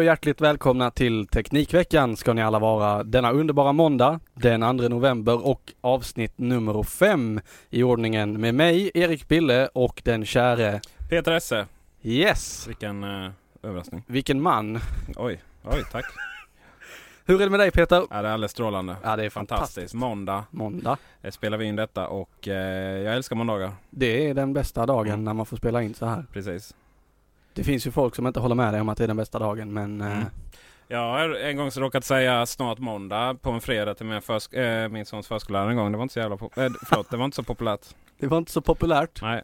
och 0.00 0.04
hjärtligt 0.04 0.40
välkomna 0.40 0.90
till 0.90 1.26
Teknikveckan 1.26 2.16
ska 2.16 2.32
ni 2.32 2.42
alla 2.42 2.58
vara 2.58 3.04
denna 3.04 3.30
underbara 3.32 3.72
måndag 3.72 4.20
den 4.34 4.60
2 4.78 4.88
november 4.88 5.46
och 5.46 5.72
avsnitt 5.80 6.38
nummer 6.38 6.82
5 6.82 7.40
i 7.70 7.82
ordningen 7.82 8.40
med 8.40 8.54
mig 8.54 8.90
Erik 8.94 9.28
Bille 9.28 9.66
och 9.74 10.02
den 10.04 10.24
käre 10.26 10.80
Peter 11.10 11.32
Esse. 11.32 11.66
Yes! 12.02 12.68
Vilken 12.68 13.04
uh, 13.04 13.30
överraskning. 13.62 14.02
Vilken 14.06 14.42
man! 14.42 14.80
Oj, 15.16 15.42
oj 15.64 15.84
tack. 15.92 16.04
Hur 17.26 17.40
är 17.40 17.44
det 17.44 17.50
med 17.50 17.60
dig 17.60 17.70
Peter? 17.70 18.02
Ja, 18.10 18.22
det 18.22 18.28
är 18.28 18.32
alldeles 18.32 18.52
strålande. 18.52 18.96
Ja 19.02 19.16
det 19.16 19.24
är 19.24 19.30
Fantastiskt. 19.30 19.58
fantastiskt. 19.70 19.94
Måndag 19.94 20.44
Måndag. 20.50 20.96
eh, 21.22 21.30
spelar 21.30 21.58
vi 21.58 21.64
in 21.64 21.76
detta 21.76 22.08
och 22.08 22.48
eh, 22.48 22.98
jag 23.02 23.14
älskar 23.14 23.36
måndagar. 23.36 23.72
Det 23.90 24.28
är 24.30 24.34
den 24.34 24.52
bästa 24.52 24.86
dagen 24.86 25.12
Mm. 25.12 25.24
när 25.24 25.34
man 25.34 25.46
får 25.46 25.56
spela 25.56 25.82
in 25.82 25.94
så 25.94 26.06
här. 26.06 26.24
Precis. 26.32 26.74
Det 27.60 27.64
finns 27.64 27.86
ju 27.86 27.90
folk 27.90 28.14
som 28.14 28.26
inte 28.26 28.40
håller 28.40 28.54
med 28.54 28.74
dig 28.74 28.80
om 28.80 28.88
att 28.88 28.98
det 28.98 29.04
är 29.04 29.08
den 29.08 29.16
bästa 29.16 29.38
dagen 29.38 29.72
men 29.72 30.00
Mm. 30.00 30.12
eh, 30.18 30.24
Jag 30.88 30.98
har 30.98 31.34
en 31.34 31.56
gång 31.56 31.70
så 31.70 31.80
råkat 31.80 32.04
säga 32.04 32.46
snart 32.46 32.78
måndag 32.78 33.34
på 33.42 33.50
en 33.50 33.60
fredag 33.60 33.94
till 33.94 34.06
min, 34.06 34.20
försk- 34.20 34.54
eh, 34.84 34.88
min 34.88 35.06
sons 35.06 35.26
förskollärare 35.28 35.70
en 35.70 35.76
gång. 35.76 35.92
Det 35.92 35.98
var 35.98 36.02
inte 36.02 36.12
så 36.12 36.18
jävla 36.20 36.34
eh, 36.34 36.72
förlåt, 36.86 37.10
det 37.10 37.16
var 37.16 37.24
inte 37.24 37.34
så 37.34 37.42
populärt. 37.42 37.80
det 38.18 38.26
var 38.26 38.38
inte 38.38 38.52
så 38.52 38.60
populärt. 38.60 39.22
Nej, 39.22 39.42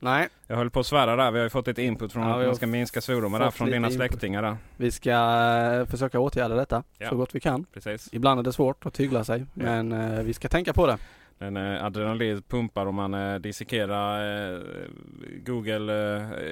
Nej, 0.00 0.28
jag 0.46 0.56
höll 0.56 0.70
på 0.70 0.80
att 0.80 0.86
svära 0.86 1.16
där. 1.16 1.30
Vi 1.30 1.38
har 1.38 1.44
ju 1.44 1.50
fått 1.50 1.66
lite 1.66 1.82
input 1.82 2.12
från 2.12 2.22
Ja, 2.28 2.40
att 2.40 2.46
man 2.46 2.56
ska 2.56 2.66
minska 2.66 3.00
svordomar 3.00 3.38
där 3.40 3.50
från 3.50 3.70
dina 3.70 3.76
input. 3.88 3.94
släktingar 3.94 4.42
där. 4.42 4.56
vi 4.76 4.90
ska 4.90 5.10
eh, 5.10 5.84
försöka 5.86 6.20
åtgärda 6.20 6.54
detta 6.54 6.82
Ja. 6.98 7.08
så 7.08 7.16
gott 7.16 7.34
vi 7.34 7.40
kan. 7.40 7.64
Precis. 7.74 8.08
Ibland 8.12 8.40
är 8.40 8.44
det 8.44 8.52
svårt 8.52 8.86
att 8.86 8.94
tygla 8.94 9.24
sig 9.24 9.44
men 9.54 9.92
eh, 9.92 10.22
vi 10.22 10.34
ska 10.34 10.48
tänka 10.48 10.72
på 10.72 10.86
det. 10.86 10.98
Den 11.38 11.56
eh, 11.56 11.84
adrenalin 11.84 12.42
pumpar 12.42 12.86
om 12.86 12.94
man 12.94 13.14
eh, 13.14 13.34
dissekerar 13.38 14.52
eh, 14.54 14.60
Google 15.46 15.92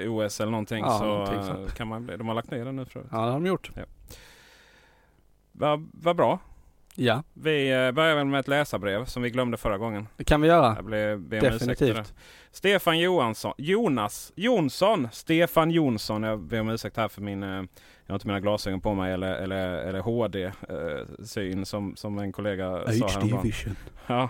OS 0.09 0.41
eller 0.41 0.51
någonting. 0.51 0.85
Ja, 0.85 0.99
så 0.99 1.05
någonting 1.05 1.43
sånt. 1.45 1.75
kan 1.75 1.89
man 1.89 2.07
bli, 2.07 2.17
De 2.17 2.29
har 2.29 2.35
lagt 2.35 2.51
ner 2.51 2.65
den 2.65 2.77
nu 2.77 2.85
för 2.85 3.01
Ja 3.11 3.17
det 3.17 3.25
har 3.25 3.33
de 3.33 3.47
gjort. 3.47 3.71
Vad 5.53 5.89
vad 5.93 6.17
bra. 6.17 6.39
Ja, 6.99 7.23
Vi 7.35 7.69
börjar 7.95 8.17
väl 8.17 8.25
med 8.27 8.41
ett 8.41 8.49
läsarbrev 8.49 9.05
som 9.05 9.23
vi 9.23 9.31
glömde 9.31 9.57
förra 9.57 9.79
gången. 9.79 10.09
det 10.17 10.25
kan 10.25 10.41
vi 10.41 10.49
göra. 10.49 10.83
Definitivt. 11.19 12.15
Stefan 12.51 12.99
Johansson, 12.99 13.53
Jonas 13.59 14.33
Jonsson, 14.37 15.09
Stefan 15.13 15.71
Jonsson. 15.71 16.23
Jag 16.23 16.41
ber 16.41 16.61
om 16.61 16.69
ursäkt 16.69 16.97
här 16.97 17.09
för 17.09 17.23
min, 17.23 17.43
jag 17.43 17.69
har 18.07 18.15
inte 18.15 18.27
mina 18.27 18.41
glasögon 18.41 18.81
på 18.81 18.95
mig 18.95 19.13
eller, 19.13 19.35
eller, 19.35 19.69
eller 19.69 20.01
HD-syn 20.01 21.67
som, 21.67 21.97
som 21.97 22.19
en 22.19 22.33
kollega 22.33 22.93
sa 22.93 23.09
häromdagen. 23.09 23.43
vision. 23.43 23.77
Ja. 24.07 24.29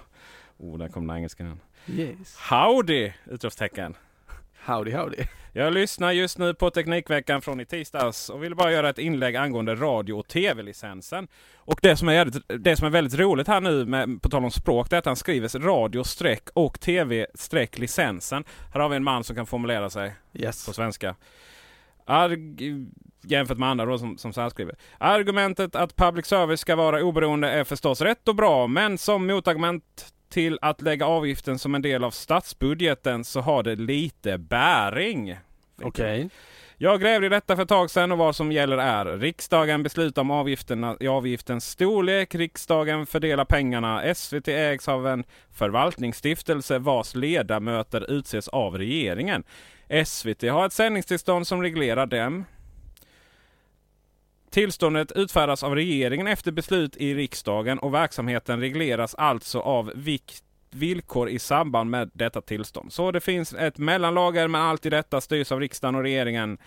Oh, 0.58 0.78
där 0.78 0.88
kom 0.88 1.06
den 1.06 1.16
engelskan 1.16 1.46
igen. 1.46 1.60
Yes. 1.86 2.36
Howdy! 2.36 3.12
Utropstecken. 3.24 3.94
Howdy 4.64 4.92
howdy. 4.92 5.16
Jag 5.52 5.72
lyssnar 5.72 6.12
just 6.12 6.38
nu 6.38 6.54
på 6.54 6.70
Teknikveckan 6.70 7.42
från 7.42 7.60
i 7.60 7.64
tisdags 7.64 8.28
och 8.28 8.42
vill 8.42 8.54
bara 8.54 8.72
göra 8.72 8.88
ett 8.88 8.98
inlägg 8.98 9.36
angående 9.36 9.74
radio 9.74 10.12
och 10.12 10.28
tv-licensen. 10.28 11.28
Och 11.56 11.78
det 11.82 11.96
som 11.96 12.08
är, 12.08 12.30
det 12.58 12.76
som 12.76 12.86
är 12.86 12.90
väldigt 12.90 13.20
roligt 13.20 13.48
här 13.48 13.60
nu, 13.60 13.84
med, 13.84 14.22
på 14.22 14.28
tal 14.28 14.44
om 14.44 14.50
språk, 14.50 14.90
det 14.90 14.96
är 14.96 14.98
att 14.98 15.06
han 15.06 15.16
skriver 15.16 15.58
radio 15.58 16.04
streck 16.04 16.48
och 16.54 16.80
tv 16.80 17.26
streck 17.34 17.78
licensen. 17.78 18.44
Här 18.72 18.80
har 18.80 18.88
vi 18.88 18.96
en 18.96 19.04
man 19.04 19.24
som 19.24 19.36
kan 19.36 19.46
formulera 19.46 19.90
sig 19.90 20.12
Yes. 20.34 20.66
på 20.66 20.72
svenska. 20.72 21.14
Arg, 22.04 22.38
jämfört 23.22 23.58
med 23.58 23.68
andra 23.68 23.86
då 23.86 23.98
som, 23.98 24.18
som 24.18 24.32
särskriver. 24.32 24.76
Argumentet 24.98 25.76
att 25.76 25.96
public 25.96 26.26
service 26.26 26.60
ska 26.60 26.76
vara 26.76 27.02
oberoende 27.02 27.50
är 27.50 27.64
förstås 27.64 28.00
rätt 28.00 28.28
och 28.28 28.34
bra, 28.34 28.66
men 28.66 28.98
som 28.98 29.26
motargument 29.26 30.12
till 30.28 30.58
att 30.62 30.82
lägga 30.82 31.06
avgiften 31.06 31.58
som 31.58 31.74
en 31.74 31.82
del 31.82 32.04
av 32.04 32.10
statsbudgeten 32.10 33.24
så 33.24 33.40
har 33.40 33.62
det 33.62 33.76
lite 33.76 34.38
bäring. 34.38 35.36
Okej. 35.82 36.28
Jag 36.78 37.00
grävde 37.00 37.26
i 37.26 37.30
detta 37.30 37.56
för 37.56 37.62
ett 37.62 37.68
tag 37.68 37.90
sedan 37.90 38.12
och 38.12 38.18
vad 38.18 38.36
som 38.36 38.52
gäller 38.52 38.78
är 38.78 39.04
riksdagen 39.18 39.82
beslutar 39.82 40.22
om 40.22 40.30
avgifterna, 40.30 40.96
i 41.00 41.08
avgiftens 41.08 41.70
storlek. 41.70 42.34
Riksdagen 42.34 43.06
fördelar 43.06 43.44
pengarna. 43.44 44.14
SVT 44.14 44.48
ägs 44.48 44.88
av 44.88 45.06
en 45.06 45.24
förvaltningsstiftelse 45.52 46.78
vars 46.78 47.14
ledamöter 47.14 48.10
utses 48.10 48.48
av 48.48 48.78
regeringen. 48.78 49.44
SVT 50.04 50.42
har 50.42 50.66
ett 50.66 50.72
sändningstillstånd 50.72 51.46
som 51.46 51.62
reglerar 51.62 52.06
dem. 52.06 52.44
Tillståndet 54.56 55.12
utfärdas 55.12 55.62
av 55.62 55.74
regeringen 55.74 56.26
efter 56.26 56.52
beslut 56.52 56.96
i 56.96 57.14
riksdagen 57.14 57.78
och 57.78 57.94
verksamheten 57.94 58.60
regleras 58.60 59.14
alltså 59.14 59.60
av 59.60 59.92
vikt 59.94 60.42
villkor 60.70 61.28
i 61.28 61.38
samband 61.38 61.90
med 61.90 62.10
detta 62.14 62.40
tillstånd. 62.40 62.92
Så 62.92 63.12
det 63.12 63.20
finns 63.20 63.52
ett 63.52 63.78
mellanlager 63.78 64.48
men 64.48 64.60
allt 64.60 64.86
i 64.86 64.90
detta 64.90 65.20
styrs 65.20 65.52
av 65.52 65.60
riksdagen 65.60 65.94
och 65.94 66.02
regeringen. 66.02 66.58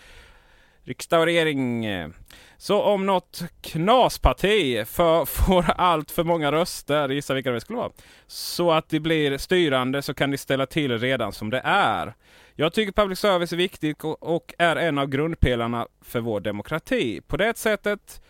Riksdag 0.84 1.20
och 1.20 1.26
regering. 1.26 1.86
Så 2.56 2.82
om 2.82 3.06
något 3.06 3.42
knasparti 3.60 4.86
för, 4.86 5.24
får 5.44 5.70
allt 5.70 6.10
för 6.10 6.24
många 6.24 6.52
röster, 6.52 7.08
gissa 7.08 7.34
vilka 7.34 7.50
det 7.50 7.60
skulle 7.60 7.78
vara, 7.78 7.92
så 8.26 8.72
att 8.72 8.88
det 8.88 9.00
blir 9.00 9.38
styrande 9.38 10.02
så 10.02 10.14
kan 10.14 10.30
de 10.30 10.38
ställa 10.38 10.66
till 10.66 10.98
redan 10.98 11.32
som 11.32 11.50
det 11.50 11.60
är. 11.64 12.14
Jag 12.60 12.72
tycker 12.72 12.92
public 12.92 13.18
service 13.18 13.52
är 13.52 13.56
viktigt 13.56 14.04
och, 14.04 14.54
är 14.58 14.76
en 14.76 14.98
av 14.98 15.06
grundpelarna 15.06 15.86
för 16.00 16.20
vår 16.20 16.40
demokrati. 16.40 17.20
På 17.20 17.36
det 17.36 17.58
sättet 17.58 18.22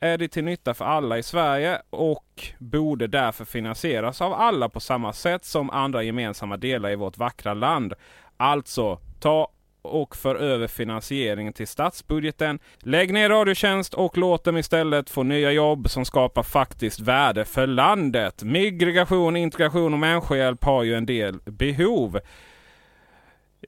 är 0.00 0.18
det 0.18 0.28
till 0.28 0.44
nytta 0.44 0.74
för 0.74 0.84
alla 0.84 1.18
i 1.18 1.22
Sverige 1.22 1.82
och 1.90 2.42
borde 2.58 3.06
därför 3.06 3.44
finansieras 3.44 4.20
av 4.20 4.32
alla 4.32 4.68
på 4.68 4.80
samma 4.80 5.12
sätt 5.12 5.44
som 5.44 5.70
andra 5.70 6.02
gemensamma 6.02 6.56
delar 6.56 6.90
i 6.90 6.96
vårt 6.96 7.18
vackra 7.18 7.54
land. 7.54 7.94
Alltså, 8.36 8.98
ta 9.20 9.48
och 9.82 10.16
för 10.16 10.36
över 10.36 10.66
finansieringen 10.66 11.52
till 11.52 11.68
statsbudgeten. 11.68 12.58
Lägg 12.78 13.12
ner 13.12 13.28
Radiotjänst 13.28 13.94
och 13.94 14.18
låt 14.18 14.44
dem 14.44 14.56
istället 14.56 15.10
få 15.10 15.22
nya 15.22 15.52
jobb 15.52 15.90
som 15.90 16.04
skapar 16.04 16.42
faktiskt 16.42 17.00
värde 17.00 17.44
för 17.44 17.66
landet. 17.66 18.42
Migration, 18.42 19.36
integration 19.36 19.92
och 19.92 20.00
människohjälp 20.00 20.64
har 20.64 20.82
ju 20.82 20.94
en 20.94 21.06
del 21.06 21.40
behov. 21.44 22.20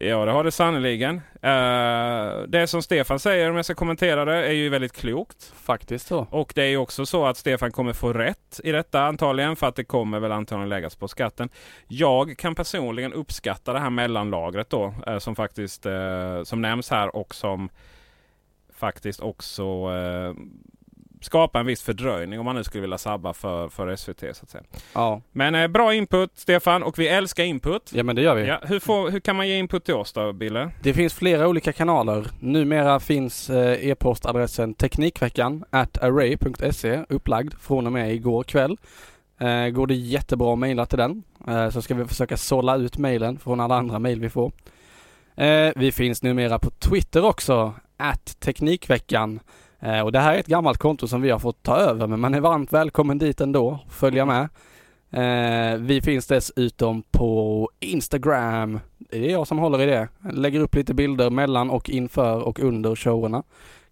Ja, 0.00 0.24
det 0.24 0.32
har 0.32 0.44
det 0.44 0.50
sannerligen. 0.50 1.16
Uh, 1.16 2.48
det 2.48 2.66
som 2.66 2.82
Stefan 2.82 3.18
säger, 3.18 3.50
om 3.50 3.56
jag 3.56 3.64
ska 3.64 3.74
kommentera 3.74 4.24
det, 4.24 4.46
är 4.46 4.52
ju 4.52 4.68
väldigt 4.68 4.92
klokt. 4.92 5.52
Faktiskt 5.56 6.06
så. 6.06 6.26
Och 6.30 6.52
det 6.54 6.62
är 6.62 6.68
ju 6.68 6.76
också 6.76 7.06
så 7.06 7.26
att 7.26 7.36
Stefan 7.36 7.72
kommer 7.72 7.92
få 7.92 8.12
rätt 8.12 8.60
i 8.64 8.72
detta 8.72 9.02
antagligen, 9.02 9.56
för 9.56 9.66
att 9.66 9.76
det 9.76 9.84
kommer 9.84 10.20
väl 10.20 10.32
antagligen 10.32 10.68
läggas 10.68 10.96
på 10.96 11.08
skatten. 11.08 11.48
Jag 11.88 12.38
kan 12.38 12.54
personligen 12.54 13.12
uppskatta 13.12 13.72
det 13.72 13.78
här 13.78 13.90
mellanlagret 13.90 14.70
då, 14.70 14.94
uh, 15.08 15.18
som 15.18 15.36
faktiskt 15.36 15.86
uh, 15.86 16.42
som 16.42 16.62
nämns 16.62 16.90
här 16.90 17.16
och 17.16 17.34
som 17.34 17.68
faktiskt 18.74 19.20
också 19.20 19.90
skapa 21.20 21.60
en 21.60 21.66
viss 21.66 21.82
fördröjning 21.82 22.38
om 22.38 22.44
man 22.44 22.56
nu 22.56 22.64
skulle 22.64 22.80
vilja 22.80 22.98
sabba 22.98 23.32
för, 23.32 23.68
för 23.68 23.96
SVT. 23.96 24.20
så 24.20 24.42
att 24.42 24.50
säga. 24.50 24.64
Ja. 24.92 25.20
Men 25.32 25.54
eh, 25.54 25.68
bra 25.68 25.94
input 25.94 26.30
Stefan 26.34 26.82
och 26.82 26.98
vi 26.98 27.08
älskar 27.08 27.44
input. 27.44 27.90
Ja 27.94 28.02
men 28.02 28.16
det 28.16 28.22
gör 28.22 28.34
vi. 28.34 28.46
Ja, 28.46 28.60
hur, 28.62 28.80
får, 28.80 29.10
hur 29.10 29.20
kan 29.20 29.36
man 29.36 29.48
ge 29.48 29.58
input 29.58 29.84
till 29.84 29.94
oss 29.94 30.12
då 30.12 30.32
Bille? 30.32 30.70
Det 30.82 30.94
finns 30.94 31.14
flera 31.14 31.48
olika 31.48 31.72
kanaler. 31.72 32.26
Numera 32.40 33.00
finns 33.00 33.50
eh, 33.50 33.88
e-postadressen 33.88 34.74
Teknikveckan 34.74 35.64
at 35.70 36.02
array.se 36.02 37.04
upplagd 37.08 37.54
från 37.60 37.86
och 37.86 37.92
med 37.92 38.14
igår 38.14 38.42
kväll. 38.42 38.76
Eh, 39.40 39.68
går 39.68 39.86
det 39.86 39.94
jättebra 39.94 40.52
att 40.52 40.58
mejla 40.58 40.86
till 40.86 40.98
den 40.98 41.22
eh, 41.48 41.70
så 41.70 41.82
ska 41.82 41.94
vi 41.94 42.04
försöka 42.04 42.36
sålla 42.36 42.76
ut 42.76 42.98
mejlen 42.98 43.38
från 43.38 43.60
alla 43.60 43.76
andra 43.76 43.98
mejl 43.98 44.20
vi 44.20 44.30
får. 44.30 44.52
Eh, 45.36 45.72
vi 45.76 45.92
finns 45.92 46.22
numera 46.22 46.58
på 46.58 46.70
Twitter 46.70 47.24
också, 47.24 47.74
at 47.96 48.40
Teknikveckan. 48.40 49.40
Eh, 49.80 50.00
och 50.00 50.12
det 50.12 50.18
här 50.18 50.34
är 50.34 50.38
ett 50.38 50.46
gammalt 50.46 50.78
konto 50.78 51.08
som 51.08 51.20
vi 51.22 51.30
har 51.30 51.38
fått 51.38 51.62
ta 51.62 51.76
över 51.76 52.06
men 52.06 52.20
man 52.20 52.34
är 52.34 52.40
varmt 52.40 52.72
välkommen 52.72 53.18
dit 53.18 53.40
ändå, 53.40 53.78
följa 53.90 54.24
med. 54.24 54.48
Eh, 55.10 55.78
vi 55.78 56.00
finns 56.02 56.26
dessutom 56.26 57.02
på 57.10 57.70
Instagram. 57.80 58.80
Det 58.98 59.26
är 59.26 59.32
jag 59.32 59.46
som 59.46 59.58
håller 59.58 59.80
i 59.82 59.86
det. 59.86 60.08
Lägger 60.32 60.60
upp 60.60 60.74
lite 60.74 60.94
bilder 60.94 61.30
mellan 61.30 61.70
och 61.70 61.90
inför 61.90 62.42
och 62.42 62.60
under 62.60 62.94
showerna. 62.96 63.42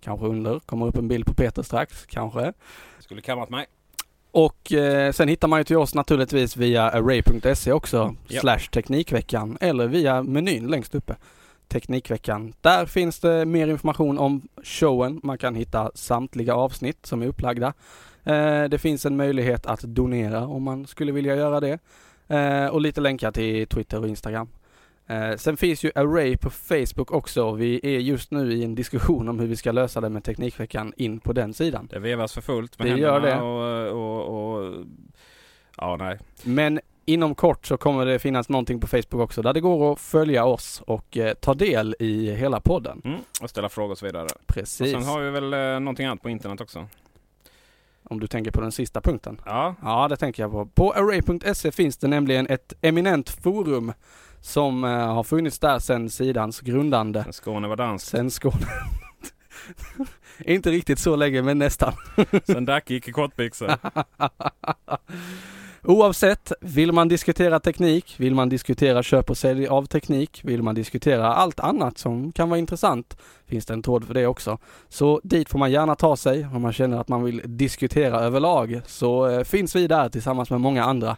Kanske 0.00 0.26
under. 0.26 0.58
Kommer 0.58 0.86
upp 0.86 0.96
en 0.96 1.08
bild 1.08 1.26
på 1.26 1.34
Peter 1.34 1.62
strax, 1.62 2.06
kanske. 2.06 2.52
Skulle 2.98 3.20
kammat 3.20 3.50
mig. 3.50 3.66
Och 4.30 4.72
eh, 4.72 5.12
sen 5.12 5.28
hittar 5.28 5.48
man 5.48 5.60
ju 5.60 5.64
till 5.64 5.76
oss 5.76 5.94
naturligtvis 5.94 6.56
via 6.56 6.82
array.se 6.90 7.72
också, 7.72 8.14
Ja. 8.28 8.40
slash 8.40 8.58
Teknikveckan, 8.72 9.58
eller 9.60 9.87
via 9.87 10.22
menyn 10.22 10.66
längst 10.66 10.94
uppe. 10.94 11.16
Teknikveckan. 11.69 12.52
Där 12.61 12.87
finns 12.87 13.20
det 13.20 13.46
mer 13.46 13.69
information 13.69 14.19
om 14.19 14.49
showen. 14.62 15.20
Man 15.22 15.38
kan 15.38 15.55
hitta 15.55 15.90
samtliga 15.94 16.55
avsnitt 16.55 17.06
som 17.06 17.22
är 17.22 17.26
upplagda. 17.26 17.72
Eh, 18.25 18.64
det 18.64 18.78
finns 18.78 19.06
en 19.06 19.16
möjlighet 19.16 19.66
att 19.66 19.81
donera 19.81 20.46
om 20.46 20.62
man 20.62 20.87
skulle 20.87 21.12
vilja 21.12 21.37
göra 21.37 21.61
det. 21.61 21.78
Eh, 22.28 22.66
och 22.66 22.81
lite 22.81 23.00
länkar 23.00 23.32
till 23.32 23.66
Twitter 23.66 24.00
och 24.00 24.08
Instagram. 24.08 24.49
Eh, 25.06 25.37
sen 25.37 25.56
finns 25.56 25.84
ju 25.84 25.90
Array 25.94 26.37
på 26.37 26.50
Facebook 26.50 27.12
också. 27.12 27.52
Vi 27.52 27.81
är 27.82 28.00
just 28.00 28.31
nu 28.31 28.52
i 28.52 28.64
en 28.64 28.75
diskussion 28.75 29.28
om 29.28 29.40
hur 29.40 29.46
vi 29.46 29.56
ska 29.56 29.72
lösa 29.72 30.00
det 30.00 30.08
med 30.08 30.25
Teknikveckan 30.25 30.93
in 30.96 31.20
på 31.20 31.32
den 31.32 31.55
sidan. 31.55 31.88
Det 31.90 31.99
vevas 31.99 32.32
för 32.32 32.40
fullt 32.40 32.78
med 32.78 32.87
Det 32.87 32.90
händerna 32.90 33.12
gör 33.12 33.20
det. 33.20 33.40
Och, 33.40 34.26
och, 34.26 34.55
och, 34.55 34.84
Ja, 35.76 35.96
nej. 35.96 36.19
Men 36.43 36.81
inom 37.06 37.34
kort 37.34 37.66
så 37.66 37.76
kommer 37.76 38.06
det 38.06 38.18
finnas 38.18 38.48
någonting 38.48 38.80
på 38.80 38.86
Facebook 38.86 39.20
också 39.20 39.42
där 39.42 39.52
det 39.52 39.60
går 39.60 39.92
att 39.92 40.00
följa 40.00 40.44
oss 40.44 40.82
och 40.86 41.16
eh, 41.16 41.34
ta 41.34 41.54
del 41.54 41.96
i 41.98 42.30
hela 42.30 42.60
podden. 42.60 43.02
Mm, 43.04 43.20
och 43.40 43.50
ställa 43.50 43.68
frågor 43.68 43.90
och 43.92 43.98
så 43.98 44.06
vidare. 44.06 44.24
Och 44.24 44.46
Precis. 44.46 44.92
sen 44.92 45.04
har 45.04 45.20
vi 45.20 45.30
väl 45.30 45.54
eh, 45.54 45.80
någonting 45.80 46.06
annat 46.06 46.22
på 46.22 46.30
internet 46.30 46.60
också. 46.60 46.86
Om 48.08 48.20
du 48.20 48.26
tänker 48.26 48.50
på 48.50 48.60
den 48.60 48.72
sista 48.72 49.00
punkten. 49.00 49.40
Ja, 49.44 49.74
Ja, 49.82 50.08
det 50.08 50.16
tänker 50.16 50.42
jag 50.42 50.52
på. 50.52 50.66
På 50.66 50.92
array.se 50.92 51.72
finns 51.72 51.96
det 51.96 52.08
nämligen 52.08 52.46
ett 52.46 52.72
eminent 52.80 53.30
forum 53.30 53.92
som 54.40 54.84
eh, 54.84 54.90
har 54.90 55.22
funnits 55.22 55.58
där 55.58 55.78
sedan 55.78 56.10
sidans 56.10 56.60
grundande. 56.60 57.24
Skåne 57.30 57.68
var 57.68 57.76
dansk. 57.76 58.06
Sen 58.06 58.30
Skåne. 58.30 58.66
Inte 60.38 60.70
riktigt 60.70 60.98
så 60.98 61.16
länge, 61.16 61.42
men 61.42 61.58
nästan. 61.58 61.92
Sen 62.44 62.64
Dac 62.64 62.82
gick 62.86 63.08
i 63.08 63.12
kortbyxor. 63.12 63.72
Oavsett, 65.86 66.52
vill 66.60 66.92
man 66.92 67.08
diskutera 67.08 67.60
teknik, 67.60 68.14
vill 68.19 68.34
man 68.34 68.48
diskutera 68.48 69.02
köp 69.02 69.31
och 69.31 69.36
sälj 69.36 69.66
av 69.66 69.86
teknik, 69.86 70.40
vill 70.44 70.62
man 70.62 70.75
diskutera 70.75 71.34
allt 71.34 71.60
annat 71.60 71.98
som 71.98 72.32
kan 72.32 72.48
vara 72.48 72.58
intressant, 72.58 73.16
finns 73.46 73.66
det 73.66 73.75
en 73.75 73.82
tråd 73.82 74.04
för 74.04 74.14
det 74.14 74.26
också. 74.26 74.58
Så 74.88 75.20
dit 75.25 75.48
får 75.48 75.58
man 75.58 75.70
gärna 75.70 75.94
ta 75.94 76.16
sig 76.16 76.46
om 76.54 76.62
man 76.62 76.72
känner 76.72 77.00
att 77.00 77.08
man 77.08 77.22
vill 77.25 77.42
diskutera 77.44 78.20
överlag, 78.20 78.81
så 78.86 79.26
eh, 79.28 79.44
finns 79.44 79.76
vi 79.76 79.86
där 79.86 80.08
tillsammans 80.08 80.50
med 80.50 80.60
många 80.60 80.84
andra. 80.84 81.16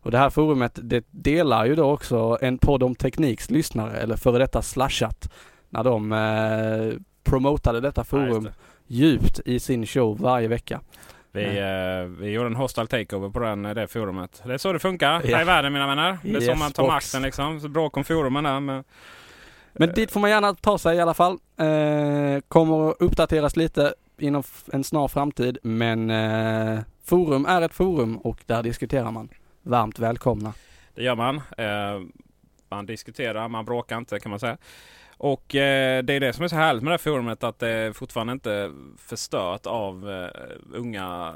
Och 0.00 0.10
det 0.10 0.18
här 0.18 0.30
forumet, 0.30 0.78
det 0.82 1.04
delar 1.10 1.64
ju 1.66 1.74
då 1.74 1.90
också 1.90 2.38
en 2.40 2.58
podd 2.58 2.82
om 2.82 2.94
tekniks 2.94 3.50
lyssnare, 3.50 3.96
eller 3.96 4.16
före 4.16 4.38
detta 4.38 4.62
slashat, 4.62 5.32
när 5.70 5.84
de 5.84 6.12
eh, 6.12 7.00
promotade 7.24 7.80
detta 7.80 8.00
Ja, 8.00 8.04
forum 8.04 8.44
det. 8.44 8.52
djupt 8.86 9.40
i 9.44 9.60
sin 9.60 9.86
show 9.86 10.18
varje 10.20 10.48
vecka. 10.48 10.80
Vi, 11.36 11.58
eh, 11.58 12.20
vi 12.22 12.30
gjorde 12.30 12.46
en 12.46 12.56
hostile 12.56 12.86
takeover 12.86 13.28
på 13.30 13.38
den, 13.38 13.66
eh, 13.66 13.74
det 13.74 13.88
forumet. 13.88 14.42
Det 14.46 14.54
är 14.54 14.58
så 14.58 14.72
det 14.72 14.78
funkar 14.78 15.22
Ja. 15.24 15.36
här 15.36 15.42
i 15.42 15.44
världen 15.46 15.72
mina 15.72 15.86
vänner. 15.86 16.18
Det 16.22 16.30
är 16.36 16.40
så 16.40 16.46
Yes, 16.50 16.58
man 16.58 16.72
tar 16.72 16.82
box. 16.82 16.92
makten 16.94 17.22
liksom. 17.22 17.60
Så 17.60 17.68
bråk 17.68 17.96
om 17.96 18.04
forumen 18.04 18.44
där. 18.44 18.60
Men, 18.60 18.84
Men 19.72 19.92
dit 19.94 20.10
får 20.12 20.20
man 20.20 20.30
gärna 20.30 20.54
ta 20.54 20.78
sig 20.78 20.96
i 20.96 21.00
alla 21.00 21.14
fall. 21.14 21.32
Eh, 21.56 22.40
kommer 22.48 22.90
att 22.90 22.96
uppdateras 23.00 23.56
lite 23.56 23.94
inom 24.18 24.42
en 24.72 24.84
snar 24.84 25.08
framtid 25.08 25.58
men 25.62 26.10
eh, 26.10 26.78
forum 27.04 27.46
är 27.46 27.62
ett 27.62 27.74
forum 27.74 28.16
och 28.18 28.38
där 28.46 28.62
diskuterar 28.62 29.10
man. 29.10 29.28
Varmt 29.62 29.98
välkomna. 29.98 30.52
det 30.94 31.02
gör 31.02 31.14
man. 31.14 31.36
Eh, 31.58 32.00
man 32.68 32.86
diskuterar, 32.86 33.48
man 33.48 33.64
bråkar 33.64 33.98
inte 33.98 34.20
kan 34.20 34.30
man 34.30 34.40
säga. 34.40 34.56
Och 35.18 35.54
eh, 35.54 36.02
det 36.02 36.12
är 36.12 36.20
det 36.20 36.32
som 36.32 36.44
är 36.44 36.48
så 36.48 36.56
härligt 36.56 36.82
med 36.82 36.90
det 36.90 36.94
här 36.94 36.98
forumet 36.98 37.44
att 37.44 37.58
det 37.58 37.68
är 37.68 37.92
fortfarande 37.92 38.32
inte 38.32 38.72
förstört 38.98 39.66
av 39.66 40.10
eh, 40.10 40.30
unga 40.74 41.34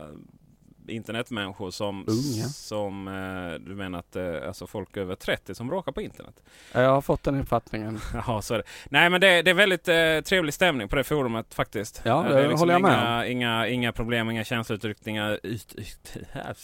internetmänniskor 0.90 1.70
som, 1.70 2.04
Unga? 2.08 2.48
som 2.48 3.08
eh, 3.08 3.68
du 3.68 3.74
menar 3.74 3.98
att 3.98 4.16
eh, 4.16 4.46
alltså 4.46 4.66
folk 4.66 4.96
över 4.96 5.14
30 5.14 5.54
som 5.54 5.68
bråkar 5.68 5.92
på 5.92 6.02
internet. 6.02 6.42
Jag 6.72 6.90
har 6.90 7.00
fått 7.00 7.22
den 7.22 7.40
uppfattningen. 7.40 8.00
Jaha, 8.14 8.42
så 8.42 8.54
är 8.54 8.58
det. 8.58 8.64
Nej 8.90 9.10
men 9.10 9.20
det, 9.20 9.42
det 9.42 9.50
är 9.50 9.54
väldigt 9.54 9.88
eh, 9.88 10.20
trevlig 10.20 10.54
stämning 10.54 10.88
på 10.88 10.96
det 10.96 11.04
forumet 11.04 11.54
faktiskt. 11.54 12.02
Ja, 12.04 12.20
Eh, 12.30 12.36
det 12.36 12.42
är 12.42 12.48
liksom 12.48 12.58
håller 12.58 12.72
jag 12.72 12.82
med 12.82 12.92
inga, 12.92 13.26
inga, 13.26 13.68
inga 13.68 13.92
problem, 13.92 14.30
inga 14.30 14.44
känslouttryckningar. 14.44 15.40
Ut, 15.42 15.74
ut, 15.74 16.16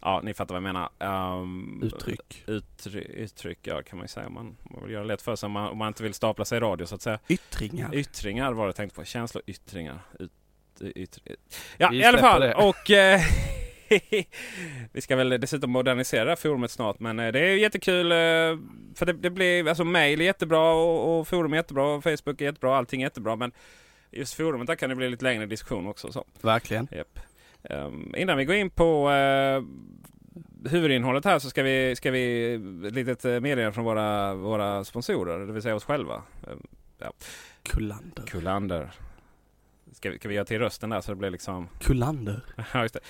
ja, 0.00 0.20
ni 0.24 0.34
fattar 0.34 0.54
vad 0.54 0.62
jag 0.64 0.74
menar. 0.98 1.38
Um, 1.40 1.82
Uttryck. 1.82 2.44
Uttryck, 2.46 3.08
uttryck 3.08 3.58
ja, 3.62 3.82
kan 3.82 3.98
man 3.98 4.04
ju 4.04 4.08
säga. 4.08 4.26
Om 4.26 4.34
man, 4.34 4.46
om 4.46 4.72
man 4.74 4.84
vill 4.84 4.92
göra 4.92 5.02
det 5.02 5.08
lätt 5.08 5.22
för 5.22 5.36
sig 5.36 5.46
om 5.46 5.52
man, 5.52 5.68
om 5.68 5.78
man 5.78 5.88
inte 5.88 6.02
vill 6.02 6.14
stapla 6.14 6.44
sig 6.44 6.56
i 6.56 6.60
radio 6.60 6.86
så 6.86 6.94
att 6.94 7.02
säga. 7.02 7.18
Yttringar. 7.28 7.94
Yttringar 7.94 8.52
var 8.52 8.64
det 8.64 8.68
jag 8.68 8.76
tänkte 8.76 8.96
på. 8.96 9.04
Känsloyttringar. 9.04 10.00
Ut, 10.18 10.32
yttr, 10.80 11.20
ja, 11.76 11.92
i 11.92 12.04
alla 12.04 12.18
fall. 12.18 12.40
det. 12.40 12.54
Och 12.54 12.90
eh, 12.90 13.20
vi 14.92 15.00
ska 15.00 15.16
väl 15.16 15.40
dessutom 15.40 15.70
modernisera 15.70 16.24
det 16.24 16.30
här 16.30 16.36
forumet 16.36 16.70
snart. 16.70 17.00
Men 17.00 17.18
eh, 17.18 17.32
det 17.32 17.40
är 17.40 17.56
jättekul. 17.56 18.12
Eh, 18.12 18.16
för 18.94 19.06
det, 19.06 19.12
det 19.12 19.30
blir, 19.30 19.68
alltså 19.68 19.84
mail 19.84 20.20
är 20.20 20.24
jättebra 20.24 20.72
och, 20.72 21.20
och 21.20 21.28
forum 21.28 21.52
är 21.52 21.56
jättebra. 21.56 21.84
Och 21.84 22.02
Facebook 22.02 22.40
är 22.40 22.44
jättebra. 22.44 22.76
Allting 22.76 23.02
är 23.02 23.06
jättebra. 23.06 23.36
Men 23.36 23.52
just 24.10 24.34
forumet 24.34 24.66
där 24.66 24.74
kan 24.74 24.90
det 24.90 24.96
bli 24.96 25.10
lite 25.10 25.24
längre 25.24 25.46
diskussion 25.46 25.86
också. 25.86 26.12
Så. 26.12 26.24
Verkligen. 26.40 26.88
Japp. 26.90 27.18
Ehm, 27.62 28.14
innan 28.16 28.36
vi 28.36 28.44
går 28.44 28.56
in 28.56 28.70
på 28.70 29.10
eh, 29.10 29.62
huvudinnehållet 30.70 31.24
här 31.24 31.38
så 31.38 31.50
ska 31.50 31.62
vi, 31.62 31.96
ska 31.96 32.10
vi 32.10 32.54
ett 32.86 32.94
litet 32.94 33.24
meddelande 33.24 33.72
från 33.72 33.84
våra, 33.84 34.34
våra 34.34 34.84
sponsorer, 34.84 35.46
det 35.46 35.52
vill 35.52 35.62
säga 35.62 35.74
oss 35.74 35.84
själva. 35.84 36.22
Ehm, 36.50 36.62
Kullander. 37.62 38.26
Kullander. 38.26 38.90
Ska 39.92 40.10
vi, 40.10 40.18
ska 40.18 40.28
vi 40.28 40.34
göra 40.34 40.44
till 40.44 40.58
rösten 40.58 40.90
där 40.90 41.00
så 41.00 41.12
det 41.12 41.16
blir 41.16 41.30
liksom... 41.30 41.68
Kullander. 41.80 42.40
Ja, 42.72 42.82
just 42.82 42.94
det. 42.94 43.00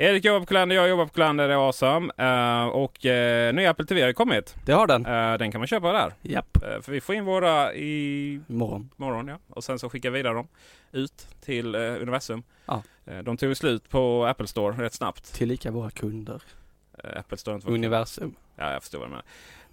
Erik 0.00 0.24
jobbar 0.24 0.40
på 0.40 0.46
Kullander, 0.46 0.76
jag 0.76 0.88
jobbar 0.88 1.06
på 1.06 1.12
Kullander, 1.12 1.48
det 1.48 1.54
är 1.54 1.66
awesome. 1.66 2.12
Eh, 2.16 2.66
och 2.66 3.04
uh, 3.04 3.52
nya 3.54 3.70
Apple 3.70 3.86
TV 3.86 4.02
har 4.02 4.12
kommit. 4.12 4.56
Det 4.64 4.72
har 4.72 4.86
den. 4.86 5.06
Eh, 5.06 5.38
den 5.38 5.52
kan 5.52 5.60
man 5.60 5.68
köpa 5.68 5.92
där. 5.92 6.12
Japp. 6.22 6.56
Eh, 6.62 6.80
för 6.80 6.92
vi 6.92 7.00
får 7.00 7.14
in 7.14 7.24
våra 7.24 7.74
i 7.74 8.40
Imorgon. 8.48 8.90
morgon 8.96 9.28
ja. 9.28 9.38
Och 9.48 9.64
sen 9.64 9.78
så 9.78 9.88
skickar 9.88 10.10
vi 10.10 10.18
vidare 10.18 10.34
dem 10.34 10.48
ut 10.92 11.28
till 11.40 11.74
eh, 11.74 11.80
universum. 11.80 12.42
Ja. 12.66 12.82
Eh, 13.06 13.18
de 13.18 13.36
tog 13.36 13.56
slut 13.56 13.88
på 13.88 14.26
Apple 14.26 14.46
Store 14.46 14.84
rätt 14.84 14.94
snabbt. 14.94 15.34
Tillika 15.34 15.70
våra 15.70 15.90
kunder. 15.90 16.42
Eh, 17.04 17.20
Apple 17.20 17.38
Store 17.38 17.54
inte 17.56 17.68
Universum. 17.68 18.34
Ja, 18.56 18.72
jag 18.72 18.82
förstår 18.82 18.98
vad 18.98 19.08
du 19.08 19.10
menar. 19.10 19.24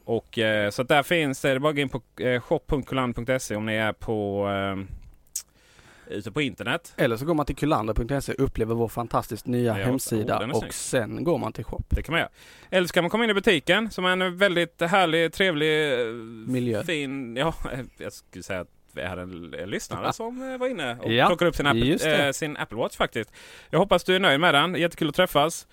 Och 0.05 0.37
eh, 0.37 0.69
så 0.69 0.81
att 0.81 0.87
där 0.87 1.03
finns 1.03 1.41
det, 1.41 1.49
det 1.49 1.55
är 1.55 1.59
bara 1.59 1.69
att 1.69 1.75
gå 1.75 1.81
in 1.81 1.89
på 1.89 2.01
eh, 2.23 2.41
shop.kulan.se 2.41 3.55
om 3.55 3.65
ni 3.65 3.75
är 3.75 3.93
på 3.93 4.49
eh, 4.49 4.95
ute 6.09 6.31
på 6.31 6.41
internet. 6.41 6.93
Eller 6.97 7.17
så 7.17 7.25
går 7.25 7.33
man 7.33 7.45
till 7.45 7.55
kullander.se, 7.55 8.33
upplever 8.33 8.75
vår 8.75 8.87
fantastiskt 8.87 9.47
nya 9.47 9.79
Ja, 9.79 9.85
hemsida 9.85 10.39
oh, 10.39 10.57
och 10.57 10.73
sen 10.73 11.23
går 11.23 11.37
man 11.37 11.53
till 11.53 11.63
shop. 11.63 11.83
Det 11.89 12.03
kan 12.03 12.13
man 12.13 12.19
göra. 12.19 12.29
Eller 12.69 12.87
så 12.87 12.93
kan 12.93 13.03
man 13.03 13.09
komma 13.09 13.23
in 13.23 13.29
i 13.29 13.33
butiken 13.33 13.91
som 13.91 14.05
är 14.05 14.09
en 14.09 14.37
väldigt 14.37 14.81
härlig, 14.81 15.33
trevlig, 15.33 16.01
eh, 16.01 16.07
Miljö. 16.47 16.83
fin... 16.83 17.35
Ja, 17.35 17.53
jag 17.97 18.13
skulle 18.13 18.43
säga 18.43 18.59
att 18.59 18.69
vi 18.93 19.01
är 19.01 19.17
en 19.17 19.69
lyssnare 19.69 20.13
som 20.13 20.51
eh, 20.51 20.57
var 20.57 20.67
inne 20.67 20.97
och 20.97 21.11
Ja, 21.11 21.27
plockar 21.27 21.45
upp 21.45 21.55
sin 21.55 21.67
Apple, 21.67 22.25
eh, 22.27 22.31
sin 22.31 22.57
Apple 22.57 22.77
Watch 22.77 22.97
faktiskt. 22.97 23.31
Jag 23.69 23.79
hoppas 23.79 24.03
du 24.03 24.15
är 24.15 24.19
nöjd 24.19 24.39
med 24.39 24.53
den. 24.53 24.75
Jättekul 24.75 25.09
att 25.09 25.15
träffas. 25.15 25.67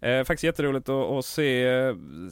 Eh, 0.00 0.24
faktiskt 0.24 0.44
jätteroligt 0.44 0.88
att, 0.88 1.10
att 1.10 1.24
se, 1.24 1.66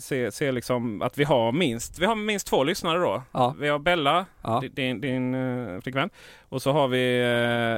se, 0.00 0.32
se 0.32 0.52
liksom 0.52 1.02
att 1.02 1.18
vi 1.18 1.24
har 1.24 1.52
minst, 1.52 1.98
vi 1.98 2.06
har 2.06 2.14
minst 2.14 2.46
två 2.46 2.64
lyssnare 2.64 2.98
då. 2.98 3.22
Ja. 3.32 3.54
Vi 3.60 3.68
har 3.68 3.78
Bella, 3.78 4.26
Ja. 4.42 4.62
din, 4.72 5.00
din, 5.00 5.34
uh, 5.34 5.80
flickvän. 5.80 6.10
Och 6.48 6.62
så 6.62 6.72
har 6.72 6.88
vi 6.88 7.20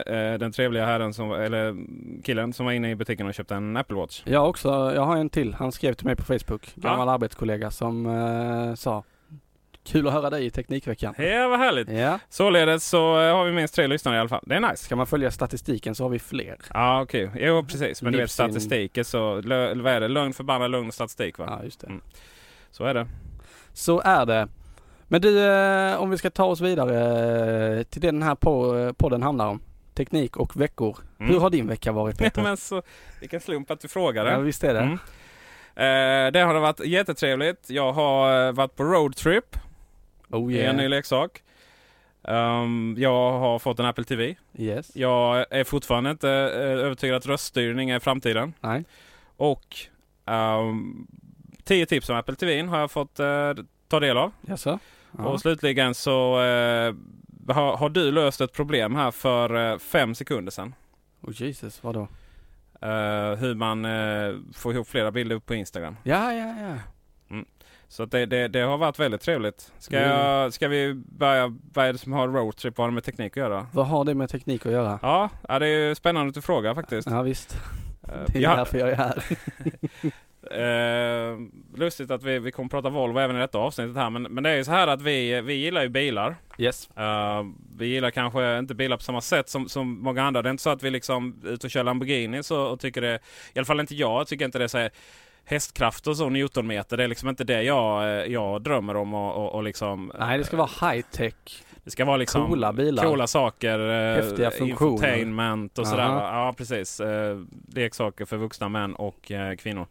eh, 0.06 0.38
den 0.38 0.52
trevliga 0.52 0.86
herren, 0.86 1.14
som, 1.14 1.32
eller 1.32 1.76
killen 2.22 2.52
som 2.52 2.66
var 2.66 2.72
inne 2.72 2.90
i 2.90 2.94
butiken 2.94 3.26
och 3.26 3.34
köpte 3.34 3.54
en 3.54 3.76
Apple 3.76 3.96
Watch. 3.96 4.22
Jag 4.24 4.48
också, 4.48 4.68
jag 4.94 5.02
har 5.02 5.16
en 5.16 5.30
till. 5.30 5.54
Han 5.54 5.72
skrev 5.72 5.94
till 5.94 6.06
mig 6.06 6.16
på 6.16 6.24
Facebook, 6.24 6.72
gammal 6.74 7.08
arbetskollega 7.08 7.70
som 7.70 8.06
eh, 8.06 8.74
sa 8.74 9.04
Kul 9.86 10.06
att 10.06 10.12
höra 10.12 10.30
dig 10.30 10.46
i 10.46 10.50
Teknikveckan. 10.50 11.14
Ja, 11.18 11.48
vad 11.48 11.58
härligt. 11.58 11.88
Ja, 11.90 12.18
Således 12.28 12.88
så 12.88 13.20
eh, 13.20 13.34
har 13.36 13.44
vi 13.44 13.52
minst 13.52 13.74
tre 13.74 13.86
lyssnare 13.86 14.16
i 14.16 14.18
alla 14.18 14.28
fall. 14.28 14.44
Det 14.46 14.54
är 14.54 14.60
nice. 14.60 14.76
ska 14.84 14.96
man 14.96 15.06
följa 15.06 15.30
statistiken 15.30 15.94
så 15.94 16.04
har 16.04 16.08
vi 16.08 16.18
fler. 16.18 16.56
Ja, 16.74 17.02
okej. 17.02 17.30
Jo, 17.34 17.64
precis. 17.64 18.02
Men 18.02 18.12
du 18.12 18.18
vet 18.18 18.24
Livssin- 18.28 18.32
statistik 18.50 18.96
är 18.98 19.02
så... 19.02 19.34
Vad 19.34 19.92
är 19.92 20.00
det? 20.00 20.08
Lögn, 20.08 20.32
förbannad 20.32 20.70
lögn 20.70 20.88
och 20.88 20.94
statistik 20.94 21.38
va? 21.38 21.44
Ja, 21.48 21.64
just 21.64 21.80
det. 21.80 21.86
Mm. 21.86 22.00
Så 22.70 22.84
är 22.84 22.94
det. 22.94 23.06
Så 23.72 24.00
är 24.00 24.26
det. 24.26 24.48
Men 25.08 25.20
du, 25.20 25.44
eh, 25.44 25.96
om 26.00 26.10
vi 26.10 26.18
ska 26.18 26.30
ta 26.30 26.44
oss 26.44 26.60
vidare 26.60 26.94
eh, 27.78 27.82
till 27.82 28.00
det 28.00 28.08
den 28.10 28.22
här 28.22 28.34
po- 28.34 28.92
podden 28.92 29.22
handlar 29.22 29.46
om. 29.46 29.60
Teknik 29.94 30.36
och 30.36 30.60
veckor. 30.60 30.98
Mm. 31.20 31.32
Hur 31.32 31.40
har 31.40 31.50
din 31.50 31.66
vecka 31.68 31.92
varit 31.92 32.18
Peter? 32.18 32.42
Men 32.48 32.56
så, 32.56 32.82
vilken 33.20 33.40
slump 33.40 33.70
att 33.70 33.80
du 33.80 33.88
frågade. 33.88 34.30
ja, 34.30 34.38
visst 34.38 34.64
är 34.64 34.74
det. 34.74 34.80
Mm. 34.80 34.98
Eh, 35.76 36.32
det 36.32 36.40
har 36.40 36.54
varit 36.60 36.80
jättetrevligt. 36.80 37.70
Jag 37.70 37.92
har 37.92 38.52
varit 38.52 38.76
på 38.76 38.84
roadtrip 38.84 39.56
Oh 40.30 40.52
i 40.52 40.62
en 40.62 40.76
ny 40.76 40.82
yeah. 40.82 40.90
leksak. 40.90 41.42
Um, 42.22 42.96
jag 42.98 43.32
har 43.32 43.58
fått 43.58 43.78
en 43.78 43.86
Apple 43.86 44.04
TV. 44.04 44.36
Yes. 44.58 44.96
Jag 44.96 45.46
är 45.50 45.64
fortfarande 45.64 46.10
inte 46.10 46.30
eh, 46.30 46.84
övertygad 46.84 47.16
att 47.16 47.26
röststyrning 47.26 47.90
är 47.90 47.98
framtiden. 47.98 48.52
Nej. 48.60 48.84
Och 49.36 49.76
um, 50.24 51.06
10 51.64 51.86
tips 51.86 52.10
om 52.10 52.16
Apple 52.16 52.34
TV 52.34 52.62
har 52.62 52.78
jag 52.78 52.90
fått 52.90 53.20
eh, 53.20 53.52
ta 53.88 54.00
del 54.00 54.16
av. 54.16 54.32
Jaså? 54.40 54.78
Ja. 55.18 55.24
Och 55.24 55.40
slutligen 55.40 55.94
så 55.94 56.42
eh, 56.42 56.94
har, 57.48 57.76
har 57.76 57.88
du 57.88 58.12
löst 58.12 58.40
ett 58.40 58.52
problem 58.52 58.94
här 58.94 59.10
för 59.10 59.72
eh, 59.72 59.78
fem 59.78 60.14
sekunder 60.14 60.52
sedan. 60.52 60.74
Oh 61.22 61.42
Jesus, 61.42 61.82
vadå? 61.82 62.08
Eh, 62.80 63.34
hur 63.34 63.54
man 63.54 63.86
får 64.52 64.74
ihop 64.74 64.88
flera 64.88 65.10
bilder 65.10 65.38
på 65.38 65.54
Instagram. 65.54 65.96
Ja, 66.02 66.32
ja, 66.32 66.54
ja. 66.60 66.78
Så 67.88 68.04
det, 68.04 68.26
det, 68.26 68.48
det 68.48 68.60
har 68.60 68.78
varit 68.78 68.98
väldigt 68.98 69.20
trevligt. 69.20 69.72
Ska, 69.78 69.96
Mm. 69.98 70.10
jag, 70.10 70.52
ska 70.52 70.68
vi 70.68 70.94
börja, 70.94 71.56
vad 71.72 71.86
är 71.86 71.92
det 71.92 71.98
som 71.98 72.12
har 72.12 72.28
roadtrip, 72.28 72.78
vad 72.78 72.84
har 72.84 72.90
det 72.90 72.94
med 72.94 73.04
teknik 73.04 73.32
att 73.32 73.36
göra? 73.36 73.66
Vad 73.72 73.86
har 73.86 74.04
det 74.04 74.14
med 74.14 74.28
teknik 74.30 74.66
att 74.66 74.72
göra? 74.72 74.98
Ja, 75.02 75.30
ja 75.48 75.58
det 75.58 75.66
är 75.68 75.94
spännande 75.94 76.28
att 76.28 76.34
du 76.34 76.42
frågar 76.42 76.74
faktiskt. 76.74 77.10
Ja, 77.10 77.22
visst. 77.22 77.56
Eh, 78.02 78.08
Det 78.32 78.38
är 78.38 78.42
ja, 78.42 78.56
därför 78.56 78.78
jag 78.78 78.88
är 78.88 78.96
här. 78.96 79.22
eh, 81.32 81.38
lustigt 81.76 82.10
att 82.10 82.22
vi, 82.22 82.38
vi 82.38 82.52
kommer 82.52 82.68
prata 82.68 82.88
Volvo 82.90 83.18
även 83.18 83.36
i 83.36 83.38
detta 83.38 83.58
avsnittet 83.58 83.96
här. 83.96 84.10
Men, 84.10 84.22
men 84.22 84.44
det 84.44 84.50
är 84.50 84.56
ju 84.56 84.64
så 84.64 84.70
här 84.70 84.86
att 84.88 85.02
vi, 85.02 85.40
vi 85.40 85.54
gillar 85.54 85.82
ju 85.82 85.88
bilar. 85.88 86.36
Yes. 86.58 86.90
Eh, 86.96 87.42
vi 87.78 87.86
gillar 87.86 88.10
kanske 88.10 88.58
inte 88.58 88.74
bilar 88.74 88.96
på 88.96 89.02
samma 89.02 89.20
sätt 89.20 89.48
som, 89.48 89.68
som 89.68 90.02
många 90.02 90.22
andra. 90.22 90.42
Det 90.42 90.48
är 90.48 90.50
inte 90.50 90.62
så 90.62 90.70
att 90.70 90.82
vi 90.82 90.90
liksom 90.90 91.40
ute 91.44 91.66
och 91.66 91.70
kör 91.70 91.84
Lamborghini 91.84 92.42
så, 92.42 92.62
och 92.62 92.80
tycker 92.80 93.00
det, 93.00 93.18
i 93.54 93.58
alla 93.58 93.66
fall 93.66 93.80
inte 93.80 93.94
jag, 93.94 94.20
jag 94.20 94.26
tycker 94.26 94.44
inte 94.44 94.58
det 94.58 94.64
är 94.64 94.68
så 94.68 94.78
här 94.78 94.90
hästkraft 95.46 96.06
och 96.06 96.16
så, 96.16 96.28
newtonmeter. 96.28 96.96
Det 96.96 97.04
är 97.04 97.08
liksom 97.08 97.28
inte 97.28 97.44
det 97.44 97.62
jag, 97.62 98.02
eh, 98.04 98.08
jag 98.32 98.62
drömmer 98.62 98.96
om 98.96 99.14
och, 99.14 99.36
och, 99.44 99.54
och 99.54 99.62
liksom... 99.62 100.12
Nej, 100.18 100.38
det 100.38 100.44
ska 100.44 100.56
vara 100.56 100.92
high 100.92 101.04
tech. 101.12 101.34
det 101.84 101.90
ska 101.90 102.04
vara 102.04 102.16
liksom 102.16 102.46
Coola 102.46 102.72
bilar. 102.72 103.04
Coola 103.04 103.26
saker. 103.26 103.78
eh, 103.78 104.24
Häftiga 104.24 104.50
funktioner. 104.50 104.92
Infotainment 104.92 105.78
och 105.78 105.86
sådär. 105.86 106.02
Aha. 106.02 106.14
va? 106.14 106.30
Ja, 106.32 106.54
precis. 106.56 107.00
Eh, 107.00 107.38
leksaker 107.74 108.24
för 108.24 108.36
vuxna 108.36 108.68
män 108.68 108.94
och 108.94 109.30
eh, 109.32 109.56
kvinnor. 109.56 109.86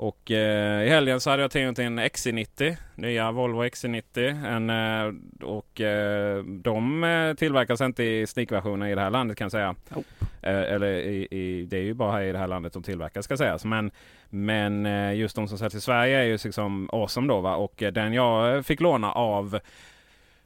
Och 0.00 0.30
eh, 0.30 0.86
i 0.86 0.88
helgen 0.88 1.20
så 1.20 1.30
hade 1.30 1.42
jag 1.42 1.50
till 1.50 1.62
en 1.62 2.00
XC90. 2.00 2.76
Nya 2.94 3.30
Volvo 3.30 3.62
XC90. 3.64 4.46
En, 4.46 4.70
eh, 4.70 5.14
och 5.48 5.80
eh, 5.80 6.44
de 6.44 7.04
eh, 7.04 7.34
tillverkas 7.34 7.80
inte 7.80 8.04
i 8.04 8.26
sneakversioner 8.26 8.86
i 8.86 8.94
det 8.94 9.00
här 9.00 9.10
landet 9.10 9.38
kan 9.38 9.44
jag 9.44 9.52
säga. 9.52 9.74
Oh. 9.94 10.02
Eller 10.42 10.92
i, 10.92 11.28
i, 11.30 11.66
det 11.70 11.76
är 11.76 11.82
ju 11.82 11.94
bara 11.94 12.12
här 12.12 12.22
i 12.22 12.32
det 12.32 12.38
här 12.38 12.46
landet 12.46 12.72
de 12.72 12.82
tillverkas 12.82 13.24
ska 13.24 13.36
sägas. 13.36 13.64
Men, 13.64 13.90
men 14.28 14.86
eh, 14.86 15.14
just 15.14 15.36
de 15.36 15.48
som 15.48 15.58
säljs 15.58 15.74
i 15.74 15.80
Sverige 15.80 16.18
är 16.18 16.24
ju 16.24 16.38
liksom 16.44 16.90
awesome 16.92 17.28
då 17.28 17.40
va. 17.40 17.56
Och 17.56 17.82
den 17.92 18.12
jag 18.12 18.66
fick 18.66 18.80
låna 18.80 19.12
av 19.12 19.60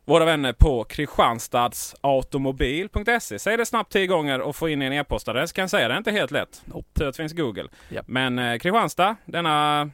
våra 0.04 0.25
vänner 0.25 0.52
på 0.52 0.84
Kristianstadsautomobil.se. 0.84 3.38
Säg 3.38 3.56
det 3.56 3.66
snabbt 3.66 3.92
tio 3.92 4.06
gånger 4.06 4.40
och 4.40 4.56
få 4.56 4.68
in 4.68 4.82
en 4.82 4.92
e-postadress 4.92 5.52
kan 5.52 5.62
jag 5.62 5.70
säga. 5.70 5.88
Det 5.88 5.94
är 5.94 5.99
inte 5.99 6.11
helt 6.11 6.30
lätt. 6.30 6.62
Nope. 6.64 6.88
Tur 6.94 7.08
att 7.08 7.14
det 7.14 7.23
finns 7.23 7.32
Google. 7.32 7.68
Japp. 7.88 8.08
Men 8.08 8.38
eh, 8.38 8.58
Kristianstad, 8.58 9.16
denna 9.25 9.90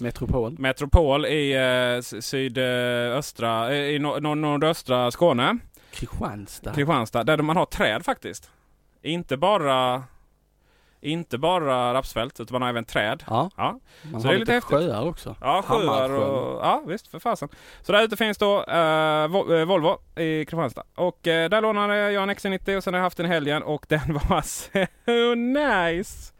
Metropol. 0.00 0.58
metropol 0.58 1.26
i 1.26 1.52
eh, 1.54 2.00
sydöstra, 2.20 3.70
eh, 3.74 3.94
i 3.94 3.98
nor- 3.98 4.34
nordöstra 4.34 5.10
Skåne. 5.10 5.58
Kristianstad. 5.92 6.74
Kristianstad, 6.74 7.24
där 7.24 7.38
man 7.38 7.56
har 7.56 7.66
träd 7.66 8.04
faktiskt. 8.04 8.50
Inte 9.02 9.36
bara 9.36 10.02
inte 11.00 11.38
bara 11.38 11.94
rapsfält 11.94 12.40
utan 12.40 12.52
man 12.54 12.62
har 12.62 12.68
även 12.68 12.84
träd. 12.84 13.24
Ja, 13.26 13.50
Ja, 13.56 13.80
man 14.12 14.20
Så 14.20 14.28
har 14.28 14.32
det 14.32 14.36
är 14.36 14.40
lite 14.40 14.54
lite 14.54 14.66
sjöar 14.66 15.08
också. 15.08 15.36
ja 15.40 15.62
sjöar 15.66 16.10
och... 16.10 16.60
Ja 16.66 16.82
visst, 16.86 17.08
för 17.08 17.18
fasen. 17.18 17.48
Så 17.82 17.92
där 17.92 18.02
ute 18.02 18.16
finns 18.16 18.38
då 18.38 18.64
eh, 18.64 19.24
eh, 19.24 19.64
Volvo 19.64 19.98
i 20.16 20.44
Kristianstad. 20.44 20.82
Och 20.94 21.26
eh, 21.26 21.48
där 21.48 21.60
lånade 21.60 22.10
jag 22.12 22.22
en 22.22 22.30
XC90 22.30 22.76
och 22.76 22.84
sen 22.84 22.94
har 22.94 22.98
jag 22.98 23.04
haft 23.04 23.16
den 23.16 23.26
i 23.26 23.28
helgen 23.28 23.62
och 23.62 23.86
den 23.88 24.00
var 24.28 24.42
så 24.42 25.34
nice! 25.34 26.32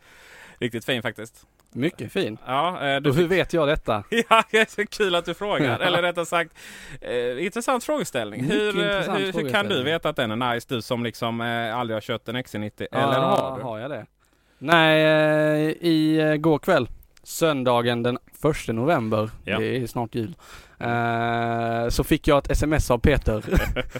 Riktigt 0.59 0.85
fin 0.85 1.03
faktiskt. 1.03 1.47
Mycket 1.73 2.13
fin. 2.13 2.39
Ja, 2.47 2.89
eh, 2.89 3.01
du 3.01 3.11
Och 3.11 3.17
hur 3.17 3.29
vet 3.29 3.53
jag 3.53 3.69
detta? 3.69 4.05
Ja, 4.11 4.43
det 4.51 4.59
är 4.59 4.65
så 4.67 4.87
kul 4.87 5.15
att 5.15 5.25
du 5.25 5.35
frågar. 5.35 5.79
Eller 5.87 6.03
rättare 6.03 6.27
sagt, 6.27 6.53
eh, 7.01 7.45
intressant 7.45 7.85
frågeställning. 7.85 8.43
Mycket 8.43 8.57
Hur, 8.57 8.79
eh, 8.81 8.85
intressant 8.85 9.19
hur, 9.19 9.33
hur 9.33 9.51
kan 9.51 9.69
du 9.69 9.83
veta 9.83 10.09
att 10.09 10.17
den 10.17 10.43
är 10.43 10.55
nice? 10.55 10.67
Du 10.71 10.83
som 10.83 11.05
liksom 11.05 11.41
eh, 11.41 11.77
aldrig 11.79 11.97
har 11.97 12.01
kört 12.01 12.29
en 12.29 12.37
XC90. 12.37 12.87
Eller 12.93 13.13
Ja, 13.13 13.21
har 13.21 13.59
du? 13.59 13.63
Har 13.65 13.79
jag 13.79 13.91
det? 13.91 14.07
Nej, 14.59 15.03
eh, 15.03 15.71
i 15.71 16.19
eh, 16.21 16.37
går 16.37 16.59
kväll, 16.59 16.89
söndagen 17.23 18.03
den 18.03 18.19
1 18.67 18.69
november, 18.75 19.31
Ja. 19.45 19.59
det 19.59 19.77
är 19.77 19.87
snart 19.87 20.15
jul, 20.15 20.35
eh, 20.79 21.89
så 21.89 22.05
fick 22.05 22.29
jag 22.29 22.39
ett 22.39 22.51
sms 22.51 22.91
av 22.91 22.99
Peter 22.99 23.45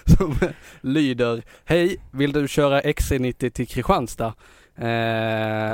som 0.17 0.35
lyder 0.81 1.43
Hej, 1.65 1.97
vill 2.11 2.33
du 2.33 2.49
köra 2.49 2.81
XC90 2.81 3.51
till 3.51 3.67
Kristianstad? 3.69 4.35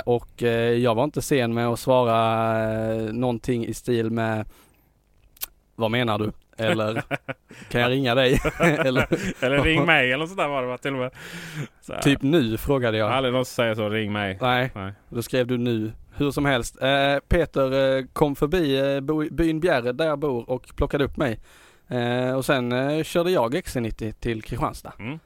Och 0.04 0.42
jag 0.78 0.94
var 0.94 1.04
inte 1.04 1.22
sen 1.22 1.54
med 1.54 1.68
att 1.68 1.78
svara 1.80 3.12
någonting 3.12 3.66
i 3.66 3.74
stil 3.74 4.10
med 4.10 4.46
Vad 5.76 5.90
menar 5.90 6.18
du? 6.18 6.32
Eller 6.56 7.02
kan 7.68 7.80
jag 7.80 7.90
ringa 7.90 8.14
dig? 8.14 8.40
eller 8.60 9.06
Eller 9.44 9.62
ring 9.62 9.86
mig 9.86 10.12
eller 10.12 10.26
sådär 10.26 10.48
var 10.48 10.62
det 10.62 10.68
va? 10.68 10.78
Till 10.78 10.92
och 10.92 10.98
med. 10.98 11.10
Så 11.80 11.94
typ 12.02 12.22
nu 12.22 12.56
frågade 12.56 12.98
Jag 12.98 13.10
aldrig 13.10 13.34
någon 13.34 13.44
som 13.44 13.54
säger 13.54 13.74
så, 13.74 13.88
ring 13.88 14.12
mig. 14.12 14.38
Nej, 14.40 14.70
Nej. 14.74 14.92
Då 15.08 15.22
skrev 15.22 15.46
du 15.46 15.58
nu. 15.58 15.92
Hur 16.16 16.30
som 16.30 16.44
helst. 16.44 16.82
Eh, 16.82 17.18
Peter 17.28 17.96
eh, 17.98 18.04
kom 18.12 18.36
förbi 18.36 18.94
eh, 18.96 19.00
byn 19.30 19.60
Bjärred 19.60 19.96
där 19.96 20.06
jag 20.06 20.18
bor 20.18 20.50
och 20.50 20.76
plockade 20.76 21.04
upp 21.04 21.16
mig. 21.16 21.40
Eh, 21.88 22.36
och 22.36 22.44
sen 22.44 22.72
eh, 22.72 23.02
körde 23.02 23.30
jag 23.30 23.54
XC90 23.54 24.12
till 24.12 24.42
Kristianstad. 24.42 24.92
Mm. 24.98 25.18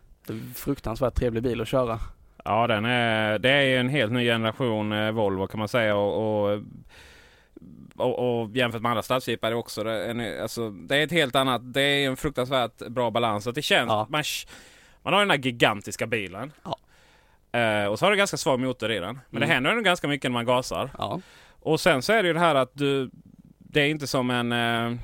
Fruktansvärt 0.55 1.15
trevlig 1.15 1.43
bil 1.43 1.61
att 1.61 1.69
köra. 1.69 1.99
Ja, 2.45 2.67
den 2.67 2.85
är, 2.85 3.39
det 3.39 3.51
är 3.51 3.63
ju 3.63 3.77
en 3.77 3.89
helt 3.89 4.13
ny 4.13 4.25
generation 4.25 4.93
eh, 4.93 5.11
Volvo 5.11 5.47
kan 5.47 5.59
man 5.59 5.69
säga. 5.69 5.97
Och, 5.97 6.45
och, 6.53 6.63
och, 8.01 8.41
och 8.43 8.51
jämfört 8.57 8.83
med 8.83 8.91
andra 8.91 9.03
stadsjeepar 9.03 9.49
är 9.49 9.53
det 9.53 9.57
också 9.57 9.85
det, 9.85 10.05
en, 10.11 10.43
alltså, 10.43 10.71
det 10.71 10.97
är 10.97 11.05
ett 11.05 11.13
helt 11.13 11.37
annat. 11.37 11.73
Det 11.75 11.83
är 11.83 12.09
en 12.09 12.17
fruktansvärt 12.17 12.79
bra 12.79 13.11
balans. 13.11 13.47
Att 13.47 13.55
det 13.55 13.63
känns, 13.63 13.89
Ja. 13.89 14.07
man, 14.11 14.25
man 15.03 15.13
har 15.13 15.21
den 15.21 15.31
här 15.31 15.39
gigantiska 15.39 16.07
bilen. 16.07 16.53
Ja. 16.65 16.79
Eh, 17.59 17.87
och 17.87 17.99
så 17.99 18.05
har 18.07 18.11
du 18.11 18.17
ganska 18.17 18.37
svag 18.37 18.61
motor 18.61 18.91
i 18.93 18.99
den. 18.99 19.21
Men 19.31 19.37
Mm. 19.37 19.49
det 19.49 19.55
händer 19.55 19.71
ändå 19.71 19.83
ganska 19.83 20.09
mycket 20.09 20.31
när 20.31 20.35
man 20.35 20.47
gasar. 20.47 20.91
Ja. 20.99 21.21
Och 21.61 21.81
sen 21.81 22.03
så 22.03 22.13
är 22.13 22.23
det 22.23 22.27
ju 22.27 22.33
det 22.33 22.41
här 22.41 22.55
att 22.55 22.71
du, 22.75 23.11
det 23.59 23.81
är 23.81 23.89
inte 23.89 24.07
som 24.07 24.31
en 24.31 24.53
eh, 24.53 24.99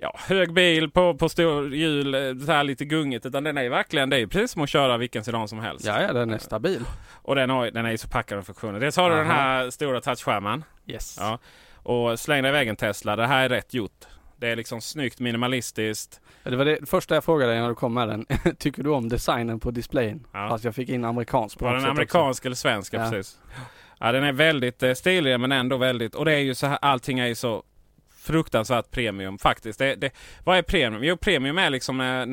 ja, 0.00 0.14
hög 0.18 0.52
bil 0.52 0.90
på, 0.90 1.14
på 1.14 1.28
stor 1.28 1.74
hjul, 1.74 2.14
eh, 2.14 2.44
så 2.46 2.52
här 2.52 2.64
lite 2.64 2.84
gungigt. 2.84 3.26
Utan 3.26 3.44
den 3.44 3.58
är 3.58 3.68
verkligen, 3.68 4.10
det 4.10 4.20
är 4.20 4.26
precis 4.26 4.50
som 4.50 4.62
att 4.62 4.68
köra 4.68 4.96
vilken 4.96 5.24
sedan 5.24 5.48
som 5.48 5.58
helst. 5.58 5.86
Ja, 5.86 6.02
ja 6.02 6.12
den 6.12 6.30
är 6.30 6.38
stabil. 6.38 6.84
Och 7.22 7.34
den, 7.34 7.50
har, 7.50 7.70
den 7.70 7.86
är 7.86 7.90
ju 7.90 7.98
så 7.98 8.08
packad 8.08 8.36
med 8.36 8.46
funktioner. 8.46 8.80
Dels 8.80 8.96
har 8.96 9.10
du 9.10 9.16
den 9.16 9.26
här 9.26 9.70
stora 9.70 10.00
touchskärmen. 10.00 10.64
Yes. 10.86 11.16
Ja. 11.20 11.38
Och 11.74 12.20
släng 12.20 12.42
dig 12.42 12.50
iväg 12.50 12.68
en 12.68 12.76
Tesla. 12.76 13.16
Det 13.16 13.26
här 13.26 13.44
är 13.44 13.48
rätt 13.48 13.74
gjort. 13.74 14.06
Det 14.36 14.48
är 14.48 14.56
liksom 14.56 14.80
snyggt 14.80 15.20
minimalistiskt. 15.20 16.20
Det 16.42 16.56
var 16.56 16.64
det 16.64 16.88
första 16.88 17.14
jag 17.14 17.24
frågade 17.24 17.52
dig 17.52 17.60
när 17.60 17.68
du 17.68 17.74
kom 17.74 17.94
med 17.94 18.08
den. 18.08 18.26
Tycker 18.58 18.82
du 18.82 18.90
om 18.90 19.08
designen 19.08 19.60
på 19.60 19.70
displayen? 19.70 20.26
Ja. 20.32 20.48
Fast 20.48 20.64
jag 20.64 20.74
fick 20.74 20.88
in 20.88 21.04
amerikansk 21.04 21.58
på 21.58 21.64
Var 21.64 21.74
den 21.74 21.84
amerikansk 21.84 22.44
eller 22.44 22.56
svensk? 22.56 22.94
Ja. 22.94 22.98
precis. 22.98 23.38
Ja, 23.98 24.12
den 24.12 24.24
är 24.24 24.32
väldigt 24.32 24.82
eh, 24.82 24.92
stilig 24.92 25.40
men 25.40 25.52
ändå 25.52 25.76
väldigt... 25.76 26.14
Och 26.14 26.24
det 26.24 26.32
är 26.32 26.38
ju 26.38 26.54
så 26.54 26.66
här, 26.66 26.78
allting 26.82 27.18
är 27.18 27.26
ju 27.26 27.34
så 27.34 27.62
fruktansvärt 28.20 28.90
premium 28.90 29.38
faktiskt. 29.38 29.78
Det, 29.78 29.94
det, 29.94 30.10
vad 30.44 30.58
är 30.58 30.62
premium? 30.62 31.04
Jo, 31.04 31.16
premium 31.16 31.58
är 31.58 31.70
liksom 31.70 31.98
när, 31.98 32.26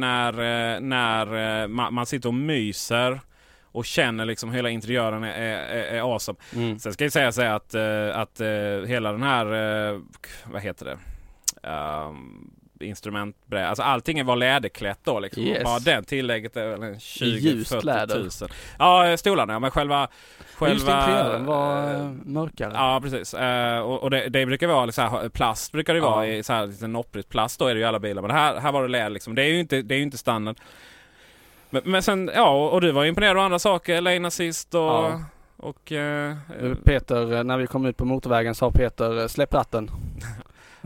när, 0.79 1.33
eh, 1.33 1.61
eh, 1.61 1.67
man, 1.67 2.05
sitter 2.05 2.29
och 2.29 2.35
myser 2.35 3.19
och 3.63 3.85
känner 3.85 4.25
liksom 4.25 4.51
hela 4.51 4.69
interiören 4.69 5.23
är, 5.23 5.29
är, 5.29 5.83
är 5.83 6.13
awesome. 6.13 6.39
Mm. 6.55 6.79
Sen 6.79 6.93
ska 6.93 7.05
jag 7.05 7.13
säga 7.13 7.31
så 7.31 7.41
att, 7.41 7.73
eh, 7.73 8.19
att 8.19 8.41
hela 8.87 9.11
den 9.11 9.23
här, 9.23 9.45
vad 10.51 10.61
heter 10.61 10.85
det? 10.85 10.97
Um, 11.69 12.51
instrumentbräda. 12.81 13.67
Alltså 13.67 13.83
allting 13.83 14.25
var 14.25 14.35
läderklätt 14.35 14.99
då 15.03 15.19
liksom. 15.19 15.43
Yes. 15.43 15.63
Bara 15.63 15.79
den 15.79 16.03
tillägget 16.03 16.57
är 16.57 16.67
väl 16.67 16.83
en 16.83 16.99
20 16.99 17.49
ljust 17.49 17.71
40 17.71 17.85
läder. 17.85 18.15
tusen. 18.15 18.49
Ja, 18.79 19.07
eh, 19.07 19.15
stolarna 19.15 19.53
ja, 19.53 19.59
men 19.59 19.71
själva... 19.71 20.07
själva 20.55 20.73
Just 20.73 20.87
interiören 20.87 21.45
var 21.45 21.93
eh, 21.93 22.09
mörkare. 22.25 22.71
Ja 22.75 22.99
precis. 23.03 23.33
Och 23.83 24.03
och 24.03 24.11
det, 24.11 24.29
det 24.29 24.45
brukar 24.45 24.67
vara 24.67 24.91
så 24.91 25.01
här, 25.01 25.29
plast 25.29 25.71
brukar 25.71 25.93
det 25.93 25.99
vara 25.99 26.27
Ja. 26.27 26.33
i 26.33 26.43
så 26.43 26.53
här 26.53 26.67
lite 26.67 26.87
nopprigt 26.87 27.29
plast 27.29 27.59
då 27.59 27.65
är 27.65 27.73
det 27.73 27.79
ju 27.79 27.85
alla 27.85 27.99
bilar. 27.99 28.21
Men 28.21 28.31
här, 28.31 28.59
här 28.59 28.71
var 28.71 28.81
det 28.81 28.87
läder 28.87 29.09
liksom. 29.09 29.35
Det 29.35 29.43
är 29.43 29.47
ju 29.47 29.59
inte, 29.59 29.81
det 29.81 29.95
är 29.95 29.97
ju 29.97 30.03
inte 30.03 30.17
standard. 30.17 30.57
Men, 31.69 31.81
men 31.85 32.03
sen, 32.03 32.31
ja 32.35 32.69
och, 32.69 32.81
du 32.81 32.91
var 32.91 33.05
imponerad 33.05 33.37
av 33.37 33.43
andra 33.43 33.59
saker. 33.59 34.01
Lane 34.01 34.27
assist 34.27 34.75
och... 34.75 34.81
Ja. 34.81 35.21
Och... 35.57 35.91
Eh, 35.91 36.35
Peter, 36.83 37.43
när 37.43 37.57
vi 37.57 37.67
kom 37.67 37.85
ut 37.85 37.97
på 37.97 38.05
motorvägen 38.05 38.55
sa 38.55 38.71
Peter 38.71 39.27
släpp 39.27 39.53
ratten. 39.53 39.91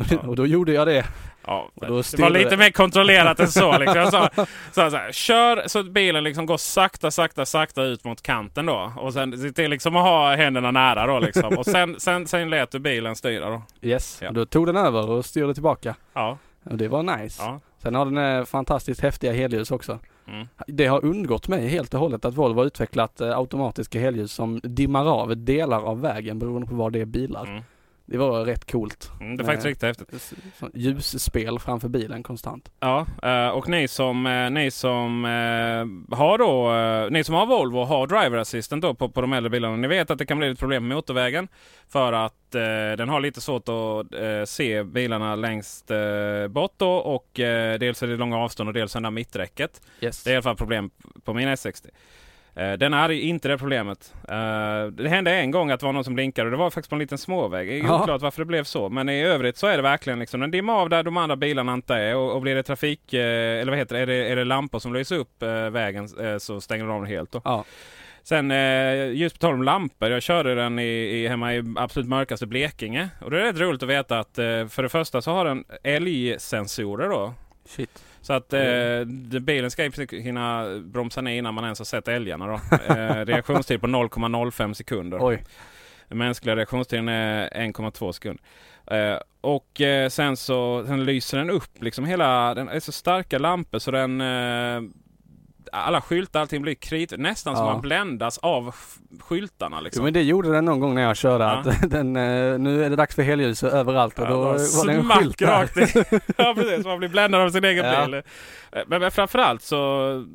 Ja. 0.10 0.18
och 0.28 0.36
då 0.36 0.48
gjorde 0.48 0.74
jag 0.74 0.88
det. 0.88 1.06
Ja, 1.46 1.70
det 1.76 1.90
var 1.90 2.30
lite 2.30 2.50
det. 2.50 2.58
mer 2.58 2.72
kontrollerat 2.72 3.40
än 3.40 3.48
så. 3.48 3.78
Liksom. 3.78 4.06
Sa, 4.12 4.30
så, 4.72 4.90
så 4.92 4.98
här, 4.98 5.12
kör 5.12 5.64
så 5.68 5.80
att 5.80 5.86
bilen 5.92 6.24
liksom 6.24 6.46
går 6.46 6.58
sakta, 6.58 7.12
sakta, 7.12 7.46
sakta 7.46 7.84
ut 7.84 8.04
mot 8.04 8.22
kanten 8.22 8.66
då. 8.66 8.94
Och 8.98 9.14
sen 9.14 9.38
se 9.38 9.52
till 9.52 9.70
liksom 9.70 9.96
att 9.96 10.04
ha 10.04 10.36
händerna 10.36 10.72
nära 10.72 11.08
då 11.08 11.20
liksom. 11.20 11.58
Och 11.58 11.66
sen, 11.66 11.96
sen, 12.00 12.28
sen 12.28 12.50
lät 12.50 12.72
du 12.72 12.80
bilen 12.80 13.16
styra 13.16 13.50
då. 13.50 13.62
Yes, 13.82 14.20
Ja. 14.22 14.32
då 14.32 14.46
tog 14.46 14.66
den 14.68 14.76
över 14.78 15.10
och 15.10 15.26
styrde 15.26 15.54
tillbaka. 15.54 15.96
Ja, 16.14 16.38
Och 16.64 16.78
det 16.78 16.88
var 16.88 17.04
nice. 17.18 17.44
ja. 17.44 17.60
Sen 17.84 17.96
har 17.96 18.06
den 18.06 18.18
eh, 18.18 18.46
fantastiskt 18.46 19.02
häftiga 19.02 19.34
helljus 19.34 19.72
också. 19.72 20.00
Mm. 20.28 20.48
Det 20.68 20.86
har 20.88 21.06
undgått 21.06 21.48
mig 21.48 21.68
helt 21.68 21.94
och 21.94 22.00
hållet 22.00 22.26
att 22.26 22.34
Volvo 22.34 22.60
har 22.60 22.66
utvecklat 22.66 23.22
eh, 23.22 23.38
automatiska 23.38 24.00
helljus 24.00 24.34
som 24.34 24.60
dimmar 24.64 25.06
av 25.22 25.38
delar 25.38 25.82
av 25.82 26.02
vägen 26.02 26.40
beroende 26.40 26.68
på 26.68 26.76
var 26.76 26.90
det 26.90 27.02
är 27.02 27.06
bilar. 27.06 27.46
Mm. 27.46 27.64
Det 28.12 28.18
var 28.18 28.46
rätt 28.46 28.72
coolt. 28.72 29.12
Mm, 29.20 29.38
det 29.38 29.44
är 29.44 29.46
faktiskt 29.46 29.64
Nej. 29.64 29.72
riktigt 29.72 30.12
häftigt. 30.12 30.34
Ljusspel 30.74 31.60
framför 31.60 31.88
bilen 31.88 32.24
konstant. 32.24 32.72
Ja, 32.80 33.06
eh, 33.24 33.48
och 33.48 33.70
ni 33.70 33.88
som, 33.88 34.26
eh, 34.26 34.50
ni 34.50 34.72
som 34.72 35.26
eh, 35.26 36.18
har 36.18 36.38
då, 36.38 36.74
eh, 36.74 37.12
ni 37.12 37.24
som 37.24 37.36
har 37.36 37.46
Volvo 37.46 37.80
och 37.80 37.88
har 37.88 38.08
driver 38.08 38.38
assistant 38.38 38.82
då 38.82 38.94
på, 38.94 39.10
på 39.10 39.22
de 39.22 39.34
äldre 39.34 39.50
bilarna. 39.50 39.76
Ni 39.76 39.88
vet 39.88 40.12
att 40.12 40.18
det 40.18 40.26
kan 40.26 40.38
bli 40.38 40.48
ett 40.48 40.60
problem 40.60 40.88
med 40.88 40.96
motorvägen. 40.96 41.48
För 41.90 42.14
att 42.14 42.56
eh, 42.56 42.62
den 42.98 43.10
har 43.10 43.20
lite 43.20 43.42
svårt 43.42 43.70
att 43.70 44.14
eh, 44.14 44.44
se 44.46 44.84
bilarna 44.84 45.36
längst 45.36 45.92
eh, 45.92 46.48
bort 46.50 46.74
då. 46.78 46.92
Och 46.92 47.40
eh, 47.40 47.80
dels 47.80 48.04
är 48.04 48.08
det 48.08 48.16
långa 48.16 48.38
avstånd 48.38 48.70
och 48.70 48.74
dels 48.74 48.96
är 48.96 49.00
det 49.00 49.06
där 49.06 49.12
mitträcket. 49.12 49.82
Yes. 50.02 50.24
Det 50.24 50.30
är 50.30 50.32
i 50.32 50.36
alla 50.36 50.44
fall 50.44 50.56
problem 50.56 50.90
på 51.24 51.34
min 51.34 51.48
S60. 51.48 51.88
Eh, 52.56 52.74
Den 52.74 52.94
är 52.94 53.10
inte 53.12 53.48
det 53.48 53.58
problemet. 53.58 54.14
Eh, 54.30 54.86
Det 54.92 55.10
hände 55.10 55.32
en 55.32 55.52
gång 55.52 55.72
att 55.72 55.80
det 55.80 55.86
var 55.86 55.94
någon 55.94 56.04
som 56.04 56.16
blinkade 56.16 56.46
och 56.48 56.52
det 56.52 56.58
var 56.58 56.70
faktiskt 56.70 56.90
på 56.90 56.96
en 56.96 57.00
liten 57.00 57.18
småväg. 57.18 57.68
Det 57.68 57.80
är 57.80 57.84
Ja. 57.84 58.02
oklart 58.04 58.22
varför 58.22 58.42
det 58.42 58.46
blev 58.46 58.64
så. 58.64 58.90
Men 58.90 59.10
i 59.10 59.22
övrigt 59.24 59.58
så 59.58 59.68
är 59.68 59.76
det 59.78 59.84
verkligen 59.84 60.20
liksom, 60.20 60.40
den 60.40 60.52
dimmar 60.52 60.74
av 60.74 60.90
där 60.90 61.04
de 61.04 61.18
andra 61.18 61.36
bilarna 61.36 61.74
inte 61.74 61.96
är. 61.96 62.16
Och, 62.16 62.36
och 62.36 62.42
blir 62.42 62.56
det 62.56 62.64
trafik, 62.64 63.14
eh, 63.14 63.62
eller 63.62 63.70
vad 63.72 63.78
heter 63.80 63.96
det, 63.96 64.02
är 64.02 64.06
det, 64.08 64.28
är 64.32 64.36
det 64.36 64.44
lampor 64.44 64.80
som 64.80 64.94
lyser 64.94 65.16
upp 65.18 65.44
vägen 65.72 66.10
så 66.40 66.62
stänger 66.62 66.86
de 66.86 66.92
av 66.94 67.02
den 67.02 67.10
helt. 67.12 67.36
Ja. 67.44 67.64
Sen 68.24 68.52
eh, 68.52 69.12
just 69.14 69.36
på 69.36 69.40
tal 69.40 69.54
om 69.54 69.64
lampor. 69.64 70.10
Jag 70.10 70.22
körde 70.24 70.56
den 70.56 70.80
i, 70.80 70.84
i, 70.88 71.28
hemma 71.28 71.56
i 71.56 71.64
absolut 71.76 72.10
mörkaste 72.10 72.46
Blekinge. 72.48 73.10
Och 73.22 73.32
det 73.32 73.38
är 73.42 73.44
rätt 73.44 73.60
roligt 73.60 73.84
att 73.84 73.90
veta 73.90 74.20
att 74.20 74.38
eh, 74.38 74.68
för 74.68 74.84
det 74.84 74.90
första 74.90 75.22
så 75.22 75.32
har 75.32 75.46
den 75.46 75.64
älgsensorer 75.84 77.10
då. 77.10 77.34
Shit. 77.66 78.04
Så 78.22 78.34
att 78.34 78.54
eh, 78.54 78.62
Mm. 78.62 79.30
det- 79.30 79.40
bilen 79.40 79.72
ska 79.72 79.92
hinna 80.12 80.66
bromsa 80.84 81.22
ner 81.22 81.38
innan 81.38 81.54
man 81.54 81.64
ens 81.64 81.80
har 81.80 81.86
sett 81.86 82.08
älgarna. 82.08 82.48
Då. 82.48 82.54
Eh, 82.94 83.26
reaktionstid 83.26 83.82
på 83.82 83.88
0,05 83.88 84.74
sekunder. 84.74 85.18
Oj. 85.22 85.44
Den 86.08 86.18
mänskliga 86.18 86.56
reaktionstiden 86.56 87.10
är 87.10 87.50
1,2 87.54 88.12
sekunder. 88.12 88.44
Eh, 88.92 89.18
och 89.42 89.82
eh, 89.82 90.10
sen 90.10 90.38
så 90.38 90.84
sen 90.88 91.06
lyser 91.06 91.38
den 91.38 91.50
upp 91.50 91.70
liksom 91.84 92.06
hela, 92.06 92.54
den 92.54 92.70
är 92.70 92.80
så 92.80 92.92
starka 92.92 93.40
lampor 93.40 93.80
så 93.80 93.92
den 93.92 94.22
eh, 94.22 94.82
alla 95.72 96.02
skyltar, 96.02 96.40
allting 96.42 96.62
blir 96.62 96.74
krit. 96.76 97.14
Nästan 97.18 97.56
som 97.56 97.66
Ja. 97.66 97.72
man 97.74 97.82
bländas 97.82 98.38
av 98.38 98.76
skyltarna 99.20 99.78
Jo, 99.80 99.84
liksom. 99.84 100.04
men 100.04 100.14
det 100.14 100.22
gjorde 100.22 100.52
den 100.52 100.66
någon 100.66 100.80
gång 100.80 100.96
när 100.96 101.02
jag 101.02 101.18
körde. 101.18 101.44
Ja. 101.44 101.52
Att 101.52 101.82
den, 101.92 102.16
eh, 102.16 102.60
nu 102.60 102.84
är 102.86 102.90
det 102.90 102.96
dags 102.96 103.16
för 103.16 103.24
helljus 103.24 103.64
överallt 103.64 104.20
och 104.20 104.26
Ja, 104.26 104.30
då 104.30 104.36
bara 104.44 104.52
var 104.54 104.86
det 104.88 104.94
en 104.94 105.10
skylt 105.10 105.42
rakt 105.42 105.78
i. 105.78 105.82
ja 106.38 106.54
precis, 106.58 106.86
man 106.86 107.00
blir 107.00 107.10
bländad 107.10 107.42
av 107.42 107.50
sin 107.50 107.64
egen 107.66 107.86
Ja. 107.86 108.06
bil. 108.06 108.14
Eh, 108.14 108.22
Men, 108.88 109.02
men 109.02 109.12
framförallt 109.12 109.62
så 109.62 110.26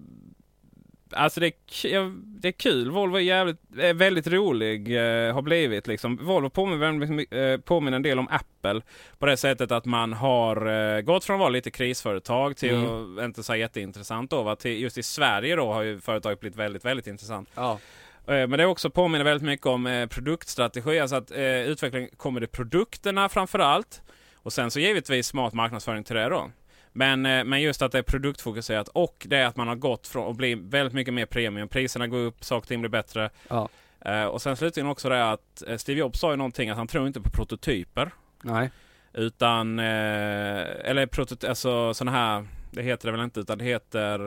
Alltså 1.11 1.41
det 1.41 1.47
är, 1.47 2.13
det 2.41 2.49
är 2.49 2.53
kul. 2.53 2.91
Volvo 2.91 3.17
är, 3.17 3.21
jävligt, 3.21 3.57
är 3.79 3.95
väldigt 3.95 4.27
rolig, 4.27 4.97
eh, 4.97 5.35
har 5.35 5.43
blivit 5.43 5.87
liksom. 5.87 6.17
Volvo 6.23 6.51
påminner, 6.51 6.93
my- 6.93 7.27
eh, 7.31 7.61
påminner 7.61 7.97
en 7.97 8.03
del 8.03 8.19
om 8.19 8.29
Apple. 8.31 8.81
På 9.19 9.27
det 9.27 9.37
sättet 9.37 9.73
att 9.73 9.85
man 9.85 10.13
har 10.13 10.67
eh, 10.97 11.01
gått 11.01 11.25
från 11.25 11.35
att 11.35 11.41
vara 11.41 11.49
lite 11.49 11.71
krisföretag 11.71 12.57
till 12.57 12.75
Mm. 12.75 13.19
att 13.19 13.25
inte 13.25 13.43
så 13.43 13.57
jätteintressant 13.57 14.31
då. 14.31 14.43
Va? 14.43 14.57
Till, 14.57 14.81
just 14.81 14.99
i 14.99 15.03
Sverige 15.03 15.57
då 15.57 15.73
har 15.73 15.83
ju 15.83 16.01
företaget 16.01 16.41
blivit 16.41 16.59
väldigt, 16.59 16.85
väldigt 16.85 17.07
intressant. 17.07 17.49
Ja. 17.55 17.79
Eh, 18.27 18.47
Men 18.47 18.51
det 18.51 18.67
också 18.67 18.91
påminner 18.91 19.25
väldigt 19.25 19.47
mycket 19.47 19.67
om 19.67 19.87
eh, 19.87 20.07
produktstrategi. 20.07 21.01
Alltså 21.01 21.17
att 21.17 21.31
eh, 21.31 21.41
utveckling 21.45 22.09
kommer 22.17 22.41
det 22.41 22.47
produkterna 22.47 23.29
framför 23.29 23.59
allt. 23.59 24.03
Och 24.35 24.53
sen 24.53 24.71
så 24.71 24.81
givetvis 24.81 25.27
smart 25.27 25.53
marknadsföring 25.55 26.05
till 26.05 26.17
det 26.17 26.29
då. 26.29 26.51
Men, 26.97 27.27
eh, 27.27 27.45
men 27.45 27.63
just 27.63 27.83
att 27.83 27.93
det 27.93 27.99
är 27.99 28.03
produktfokuserat 28.03 28.89
och 28.89 29.27
det 29.29 29.37
är 29.37 29.47
att 29.47 29.57
man 29.57 29.69
har 29.69 29.75
gått 29.75 30.07
från 30.07 30.31
att 30.31 30.37
bli 30.37 30.55
väldigt 30.55 30.93
mycket 30.95 31.15
mer 31.15 31.27
premium. 31.27 31.69
Priserna 31.69 32.07
går 32.07 32.19
upp, 32.19 32.45
saker 32.45 32.63
och 32.65 32.69
ting 32.69 32.81
blir 32.81 32.91
bättre. 32.91 33.31
Ja. 33.49 33.69
Eh, 34.01 34.25
och 34.25 34.43
sen 34.43 34.57
slutligen 34.57 34.89
också 34.91 35.09
det 35.09 35.31
att 35.31 35.63
eh, 35.67 35.77
Steve 35.77 36.01
Jobs 36.01 36.21
sa 36.21 36.31
ju 36.31 36.37
någonting 36.37 36.71
att 36.71 36.77
han 36.77 36.87
tror 36.87 37.07
inte 37.07 37.21
på 37.21 37.31
prototyper. 37.31 38.11
Nej. 38.43 38.71
Utan, 39.13 39.79
eller 39.79 41.07
prototy- 41.07 41.49
alltså 41.49 41.95
sådana 41.95 42.17
här, 42.19 42.47
det 42.71 42.83
heter 42.83 43.07
det 43.09 43.13
väl 43.13 43.25
inte 43.25 43.41
utan 43.41 43.59
det 43.59 43.65
heter 43.65 44.19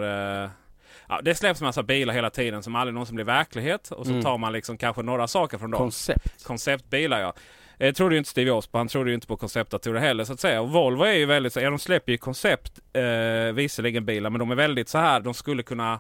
Ja, 1.08 1.20
det 1.24 1.36
släpps 1.36 1.62
massa 1.62 1.84
bilar 1.84 2.14
hela 2.14 2.30
tiden 2.30 2.64
som 2.64 2.76
aldrig 2.76 2.94
någonsin 2.94 3.16
blir 3.16 3.26
verklighet. 3.26 3.92
Och 3.92 4.06
så 4.06 4.12
Mm. 4.12 4.24
tar 4.24 4.38
man 4.38 4.54
liksom 4.54 4.78
kanske 4.78 5.02
några 5.02 5.28
saker 5.28 5.58
från 5.58 5.72
dem. 5.72 5.78
Koncept. 5.78 6.44
Konceptbilar 6.44 7.20
ja. 7.20 7.34
Det 7.80 7.94
trodde 7.94 8.16
ju 8.16 8.18
inte 8.20 8.30
Steve 8.30 8.48
Jobs 8.50 8.68
på. 8.68 8.78
Han 8.78 8.88
trodde 8.88 9.10
ju 9.10 9.14
inte 9.16 9.28
på 9.28 9.38
konceptdatorer 9.38 10.00
heller 10.00 10.24
så 10.24 10.34
att 10.34 10.40
säga. 10.40 10.62
Och 10.62 10.70
Volvo 10.70 11.04
är 11.04 11.14
ju 11.14 11.26
väldigt 11.26 11.54
så, 11.54 11.60
ja 11.60 11.70
de 11.70 11.80
släpper 11.80 12.12
ju 12.12 12.18
koncept, 12.18 12.80
eh, 12.94 13.54
visserligen 13.54 14.06
bilar, 14.06 14.30
men 14.30 14.40
de 14.40 14.52
är 14.52 14.56
väldigt 14.56 14.90
så 14.90 14.98
här, 14.98 15.20
de 15.20 15.34
skulle 15.34 15.64
kunna 15.64 16.00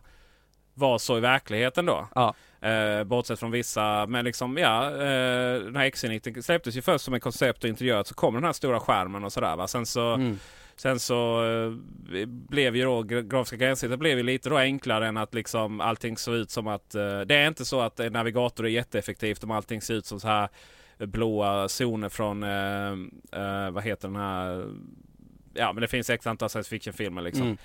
vara 0.73 0.99
så 0.99 1.17
i 1.17 1.19
verkligheten 1.21 1.85
då. 1.85 2.07
Ja. 2.15 2.33
Eh, 2.69 3.03
bortsett 3.03 3.39
från 3.39 3.51
vissa, 3.51 4.05
men 4.05 4.25
liksom 4.25 4.57
ja, 4.57 4.85
eh, 4.85 5.59
den 5.63 5.75
här 5.75 5.85
XC90 5.89 6.41
släpptes 6.41 6.77
ju 6.77 6.81
först 6.81 7.05
som 7.05 7.13
ett 7.13 7.21
koncept 7.23 7.63
och 7.63 7.69
interiör, 7.69 8.03
så 8.03 8.13
kom 8.15 8.33
den 8.33 8.43
här 8.43 8.53
stora 8.53 8.79
skärmen 8.79 9.23
och 9.23 9.33
sådär 9.33 9.55
va. 9.55 9.67
Sen 9.67 9.85
så, 9.85 10.13
Mm. 10.13 10.39
sen 10.75 10.99
så 10.99 11.43
eh, 11.45 11.71
blev 12.25 12.75
ju 12.75 12.83
då 12.83 13.01
gra- 13.01 13.21
grafiska 13.29 13.55
gränssnittet 13.55 13.99
blev 13.99 14.17
ju 14.17 14.23
lite 14.23 14.49
då 14.49 14.57
enklare 14.57 15.07
än 15.07 15.17
att 15.17 15.33
liksom 15.33 15.81
allting 15.81 16.17
såg 16.17 16.35
ut 16.35 16.51
som 16.51 16.67
att, 16.67 16.95
eh, 16.95 17.19
det 17.21 17.35
är 17.35 17.47
inte 17.47 17.65
så 17.65 17.81
att 17.81 17.99
en 17.99 18.13
navigator 18.13 18.65
är 18.65 18.69
jätteeffektivt 18.69 19.43
om 19.43 19.51
allting 19.51 19.81
ser 19.81 19.93
ut 19.93 20.05
som 20.05 20.19
så 20.19 20.27
här 20.27 20.49
blåa 21.07 21.67
zoner 21.67 22.09
från, 22.09 22.43
eh, 22.43 22.91
eh, 23.41 23.71
vad 23.71 23.83
heter 23.83 24.07
den 24.07 24.17
här, 24.17 24.65
ja 25.53 25.73
men 25.73 25.81
det 25.81 25.87
finns 25.87 26.09
x 26.09 26.27
antal 26.27 26.49
science 26.49 26.69
fiction-filmer 26.69 27.21
liksom. 27.21 27.45
Mm. 27.45 27.57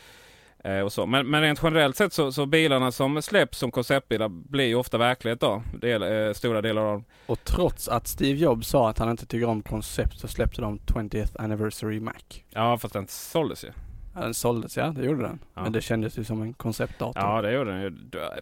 Eh, 0.64 0.80
och 0.80 0.92
så. 0.92 1.06
Men, 1.06 1.30
men 1.30 1.42
rent 1.42 1.60
generellt 1.62 1.96
sett 1.96 2.12
så, 2.12 2.32
så 2.32 2.46
bilarna 2.46 2.92
som 2.92 3.22
släpps 3.22 3.58
som 3.58 3.70
konceptbilar 3.70 4.28
blir 4.28 4.64
ju 4.64 4.74
ofta 4.74 4.98
verklighet 4.98 5.40
då. 5.40 5.62
Del, 5.80 6.02
eh, 6.02 6.32
stora 6.32 6.62
delar 6.62 6.82
av 6.82 6.92
dem. 6.92 7.04
Och 7.26 7.44
trots 7.44 7.88
att 7.88 8.06
Steve 8.06 8.38
Jobs 8.38 8.68
sa 8.68 8.88
att 8.90 8.98
han 8.98 9.10
inte 9.10 9.26
tycker 9.26 9.46
om 9.46 9.62
koncept 9.62 10.20
så 10.20 10.28
släppte 10.28 10.60
de 10.60 10.78
20th 10.78 11.42
Anniversary 11.42 12.00
Mac. 12.00 12.12
Ja 12.50 12.78
fast 12.78 12.94
den 12.94 13.06
såldes 13.08 13.64
ju. 13.64 13.70
Ja, 14.14 14.20
den 14.20 14.34
såldes 14.34 14.76
ja, 14.76 14.86
det 14.86 15.04
gjorde 15.04 15.22
den. 15.22 15.38
Ja. 15.54 15.62
Men 15.62 15.72
det 15.72 15.80
kändes 15.80 16.18
ju 16.18 16.24
som 16.24 16.42
en 16.42 16.52
konceptdator. 16.52 17.22
Ja 17.22 17.42
det 17.42 17.52
gjorde 17.52 17.70
den 17.70 17.82
ju. 17.82 17.92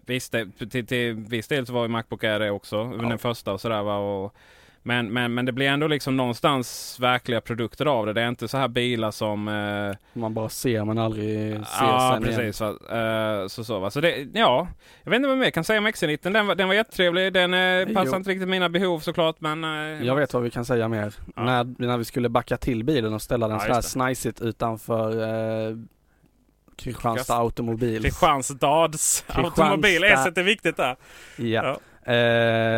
Visst, 0.06 0.34
till, 0.70 0.86
till 0.86 1.14
viss 1.14 1.48
del 1.48 1.66
så 1.66 1.72
var 1.72 1.82
ju 1.82 1.88
Macbook 1.88 2.24
Air 2.24 2.38
det 2.38 2.50
också. 2.50 2.76
Ja. 2.76 3.08
Den 3.08 3.18
första 3.18 3.52
och 3.52 3.60
sådär 3.60 3.82
va. 3.82 3.96
Och, 3.96 4.34
Men, 4.84 5.12
men, 5.12 5.34
men 5.34 5.44
det 5.46 5.52
blir 5.52 5.68
ändå 5.68 5.86
liksom 5.86 6.16
någonstans 6.16 6.96
verkliga 7.00 7.40
produkter 7.40 7.86
av 7.86 8.06
det. 8.06 8.12
Det 8.12 8.22
är 8.22 8.28
inte 8.28 8.48
så 8.48 8.58
här 8.58 8.68
bilar 8.68 9.10
som... 9.10 9.48
Eh, 9.48 9.96
Man 10.20 10.34
bara 10.34 10.48
ser 10.48 10.84
men 10.84 10.98
aldrig 10.98 11.26
ser 11.66 11.84
ja, 11.84 12.10
sen 12.14 12.24
igen. 12.28 12.36
precis. 12.38 12.60
Va? 12.60 12.68
Eh, 13.40 13.46
så, 13.48 13.64
så, 13.64 13.78
va? 13.78 13.90
så 13.90 14.00
det, 14.00 14.28
ja, 14.34 14.68
jag 15.02 15.10
vet 15.10 15.16
inte 15.16 15.28
vad 15.28 15.38
mer 15.38 15.44
jag 15.44 15.54
kan 15.54 15.64
säga 15.64 15.78
om 15.78 15.86
XC90. 15.86 16.32
Den 16.32 16.46
var, 16.46 16.54
den 16.54 16.68
var 16.68 16.74
jättetrevlig. 16.74 17.32
Den 17.32 17.54
eh, 17.54 17.94
passar 17.94 18.16
inte 18.16 18.30
riktigt 18.30 18.48
mina 18.48 18.68
behov 18.68 18.98
såklart. 19.00 19.36
Men, 19.40 19.64
eh, 19.64 20.06
Jag 20.06 20.16
vet 20.16 20.34
vad 20.34 20.42
vi 20.42 20.50
kan 20.50 20.64
säga 20.64 20.88
mer. 20.88 21.14
Ja. 21.36 21.42
När, 21.44 21.74
när 21.78 21.98
vi 21.98 22.04
skulle 22.04 22.28
backa 22.28 22.56
till 22.56 22.84
bilen 22.84 23.14
och 23.14 23.22
ställa 23.22 23.48
den 23.48 23.58
Ja, 23.58 23.66
så 23.66 23.72
här 23.74 23.80
snajsigt 23.80 24.40
utanför 24.40 25.22
eh, 25.70 25.76
Kristianstad 26.76 27.34
Automobil. 27.36 28.02
Kristianstads 28.02 29.24
Kristianstad. 29.26 29.62
automobil. 29.64 30.04
S 30.04 30.26
är 30.36 30.42
viktigt 30.42 30.76
där. 30.76 30.96
Ja. 31.36 31.70
Eh, 31.70 31.76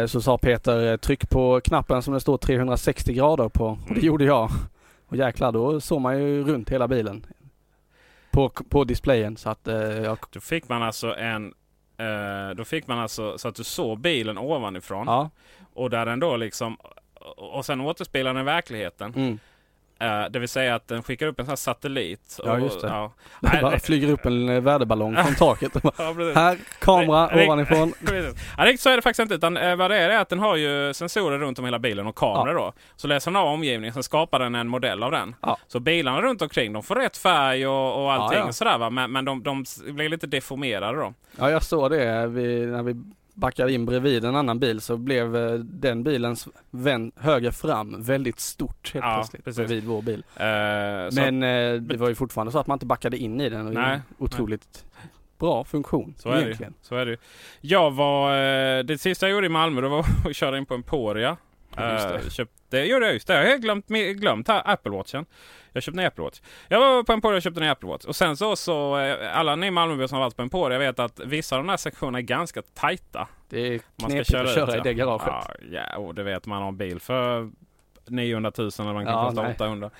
så 0.07 0.21
sa 0.21 0.39
Peter, 0.39 0.93
eh, 0.93 0.97
tryck 0.97 1.31
på 1.31 1.61
knappen 1.65 2.03
som 2.03 2.15
det 2.15 2.21
står 2.21 2.37
360 2.37 3.13
grader 3.13 3.49
på. 3.49 3.67
Och 3.89 3.95
det 3.95 4.01
gjorde 4.01 4.25
jag. 4.25 4.51
Och 5.07 5.17
jäklar, 5.17 5.53
då 5.53 5.81
såg 5.81 6.01
man 6.01 6.19
ju 6.19 6.45
runt 6.45 6.71
hela 6.71 6.89
bilen. 6.89 7.27
På, 8.31 8.49
på 8.49 8.85
displayen 8.85 9.37
så 9.37 9.51
att 9.51 9.69
eh, 9.69 9.77
jag, 9.77 10.19
Då 10.31 10.41
fick 10.41 10.69
man 10.69 10.83
alltså 10.83 11.17
en... 11.17 11.55
Eh, 11.99 12.57
då 12.57 12.65
fick 12.65 12.87
man 12.87 12.99
alltså 12.99 13.39
så 13.39 13.49
att 13.49 13.55
du 13.55 13.65
såg 13.65 14.01
bilen 14.01 14.39
ovanifrån. 14.39 15.07
ja. 15.07 15.31
Och 15.75 15.91
där 15.91 16.07
den 16.07 16.21
då 16.21 16.37
liksom... 16.37 16.77
Och 17.37 17.67
sen 17.67 17.81
återspeglar 17.81 18.35
den 18.35 18.45
verkligheten. 18.45 19.15
Mm. 19.17 19.39
Eh, 20.05 20.31
det 20.31 20.39
vill 20.39 20.49
säga 20.49 20.75
att 20.75 20.89
den 20.89 21.03
skickar 21.03 21.27
upp 21.27 21.41
en 21.41 21.47
sån 21.47 21.51
här 21.51 21.57
satellit. 21.57 22.41
Ja, 22.45 22.53
och- 22.53 22.61
just 22.61 22.81
det. 22.81 22.87
Ja. 22.89 23.13
Det 23.41 23.49
Nej, 23.53 23.63
bara 23.63 23.79
flyger 23.79 24.11
upp 24.11 24.27
en 24.27 24.49
eh, 24.49 24.61
väderballong 24.61 25.17
från 25.25 25.35
taket. 25.35 25.73
Ja, 25.83 26.15
här, 26.35 26.59
kamera 26.79 27.31
nej. 27.35 27.47
ovanifrån. 27.47 27.93
Ja, 28.59 28.65
riktigt 28.65 28.81
så 28.81 28.91
är 28.91 28.97
det 28.97 29.03
faktiskt 29.03 29.21
inte. 29.23 29.35
Utan 29.35 29.57
eh, 29.57 29.77
vad 29.77 29.91
det 29.91 29.97
är, 29.99 30.11
är 30.11 30.19
att 30.19 30.29
den 30.29 30.39
har 30.39 30.57
ju 30.57 30.95
sensorer 30.95 31.39
runt 31.39 31.59
om 31.59 31.65
hela 31.65 31.79
bilen 31.79 32.07
och 32.07 32.15
kameror 32.17 32.55
då. 32.55 32.73
Så 32.97 33.09
läser 33.09 33.31
den 33.31 33.37
av 33.41 33.49
omgivningen, 33.49 33.95
sen 33.95 34.03
skapar 34.03 34.39
den 34.39 34.55
en 34.55 34.69
modell 34.69 35.03
av 35.03 35.11
den. 35.11 35.35
Ja. 35.43 35.59
Så 35.67 35.81
bilarna 35.81 36.21
runt 36.23 36.43
omkring, 36.43 36.73
de 36.73 36.83
får 36.83 36.95
rätt 36.95 37.17
färg 37.17 37.67
och, 37.67 38.03
och 38.05 38.13
allting 38.13 38.39
Ja, 38.39 38.45
ja. 38.45 38.49
och 38.49 38.55
sådär 38.55 38.79
va. 38.79 38.91
Men, 38.91 39.13
men 39.13 39.25
de, 39.25 39.43
de 39.43 39.65
blir 39.87 40.09
lite 40.09 40.27
deformerade 40.27 40.99
då. 40.99 41.15
Ja, 41.39 41.51
jag 41.51 41.63
såg 41.63 41.91
det 41.91 42.27
vi, 42.27 42.67
när 42.67 42.83
vi 42.83 42.95
backade 43.35 43.73
in 43.73 43.87
bredvid 43.87 44.25
en 44.25 44.37
annan 44.37 44.59
bil 44.59 44.81
så 44.81 44.97
blev 44.97 45.37
eh, 45.37 45.53
den 45.55 46.03
bilens 46.05 46.49
vänd 46.71 47.13
höger 47.17 47.51
fram 47.51 48.03
väldigt 48.03 48.41
stort 48.41 48.91
helt 48.95 49.05
Ja, 49.05 49.15
plötsligt 49.15 49.45
precis. 49.45 49.57
bredvid 49.57 49.85
vår 49.85 50.03
bil. 50.03 50.25
Så 51.15 51.21
Men 51.21 51.43
eh, 51.43 51.81
det 51.81 51.97
var 51.97 52.09
ju 52.09 52.15
fortfarande 52.15 52.53
så 52.53 52.59
att 52.59 52.67
man 52.67 52.75
inte 52.77 52.87
backade 52.87 53.17
in 53.19 53.41
i 53.41 53.49
den. 53.49 53.67
Och 53.67 53.75
Nej, 53.75 53.95
en 53.95 54.01
otroligt 54.19 54.85
bra 55.39 55.65
funktion 55.65 56.15
Så 56.19 56.29
är, 56.31 56.45
det, 56.47 56.73
så 56.83 56.97
är 56.97 57.07
det. 57.07 57.17
Jag 57.61 57.91
var, 57.91 58.83
det 58.83 58.99
sista 58.99 59.27
jag 59.27 59.35
gjorde 59.35 59.47
i 59.47 59.51
Malmö 59.51 59.81
det 59.81 59.89
var 59.89 60.07
att 60.31 60.37
köra 60.37 60.59
in 60.59 60.67
på 60.67 60.75
Emporia. 60.75 61.37
Ja, 61.77 61.83
det. 61.83 62.15
Eh, 62.15 62.29
köpte, 62.31 62.55
det 62.69 62.85
gjorde 62.85 63.05
jag 63.07 63.15
just 63.15 63.27
det. 63.27 63.45
Jag 63.45 63.51
har 63.51 63.59
glömt, 63.59 63.87
glömt 63.89 64.49
här, 64.49 64.63
Apple 64.65 64.93
Watchen. 64.93 65.27
Jag 65.73 65.83
köpte 65.83 66.01
en 66.01 66.07
Apple 66.07 66.25
Watch. 66.25 66.41
Jag 66.69 66.81
var 66.81 67.03
på 67.03 67.13
Emporia 67.13 67.37
och 67.37 67.43
köpte 67.43 67.61
en 67.65 67.71
Apple 67.71 67.89
Watch. 67.89 68.05
Och 68.05 68.17
sen 68.17 68.37
så, 68.37 68.57
så 68.57 68.99
eh, 68.99 69.39
alla 69.39 69.57
ni 69.57 69.71
Malmöbor 69.71 70.07
som 70.07 70.17
har 70.19 70.25
varit 70.25 70.37
på 70.37 70.43
Emporia 70.43 70.79
vet 70.79 70.99
att 70.99 71.21
vissa 71.21 71.57
av 71.57 71.63
de 71.63 71.69
här 71.69 71.77
sektionerna 71.77 72.19
är 72.19 72.23
ganska 72.23 72.63
tajta. 72.75 73.29
Det 73.49 73.75
är 73.75 73.81
Man 74.03 74.11
ska 74.11 74.25
köra, 74.25 74.49
att 74.49 74.55
köra 74.55 74.77
i 74.77 74.81
det 74.81 74.95
garaget. 74.95 75.27
Ja, 75.27 75.45
ja 75.73 75.97
och 75.97 76.15
det 76.15 76.23
vet 76.23 76.47
man 76.47 76.63
har 76.63 76.69
en 76.69 76.77
bil 76.77 77.01
för 77.01 77.51
900 78.07 78.53
000 78.59 78.71
eller 78.79 78.93
man 78.93 79.05
kan 79.05 79.15
Ja, 79.15 79.27
kosta 79.27 79.43
nej. 79.43 79.55
800. 79.55 79.91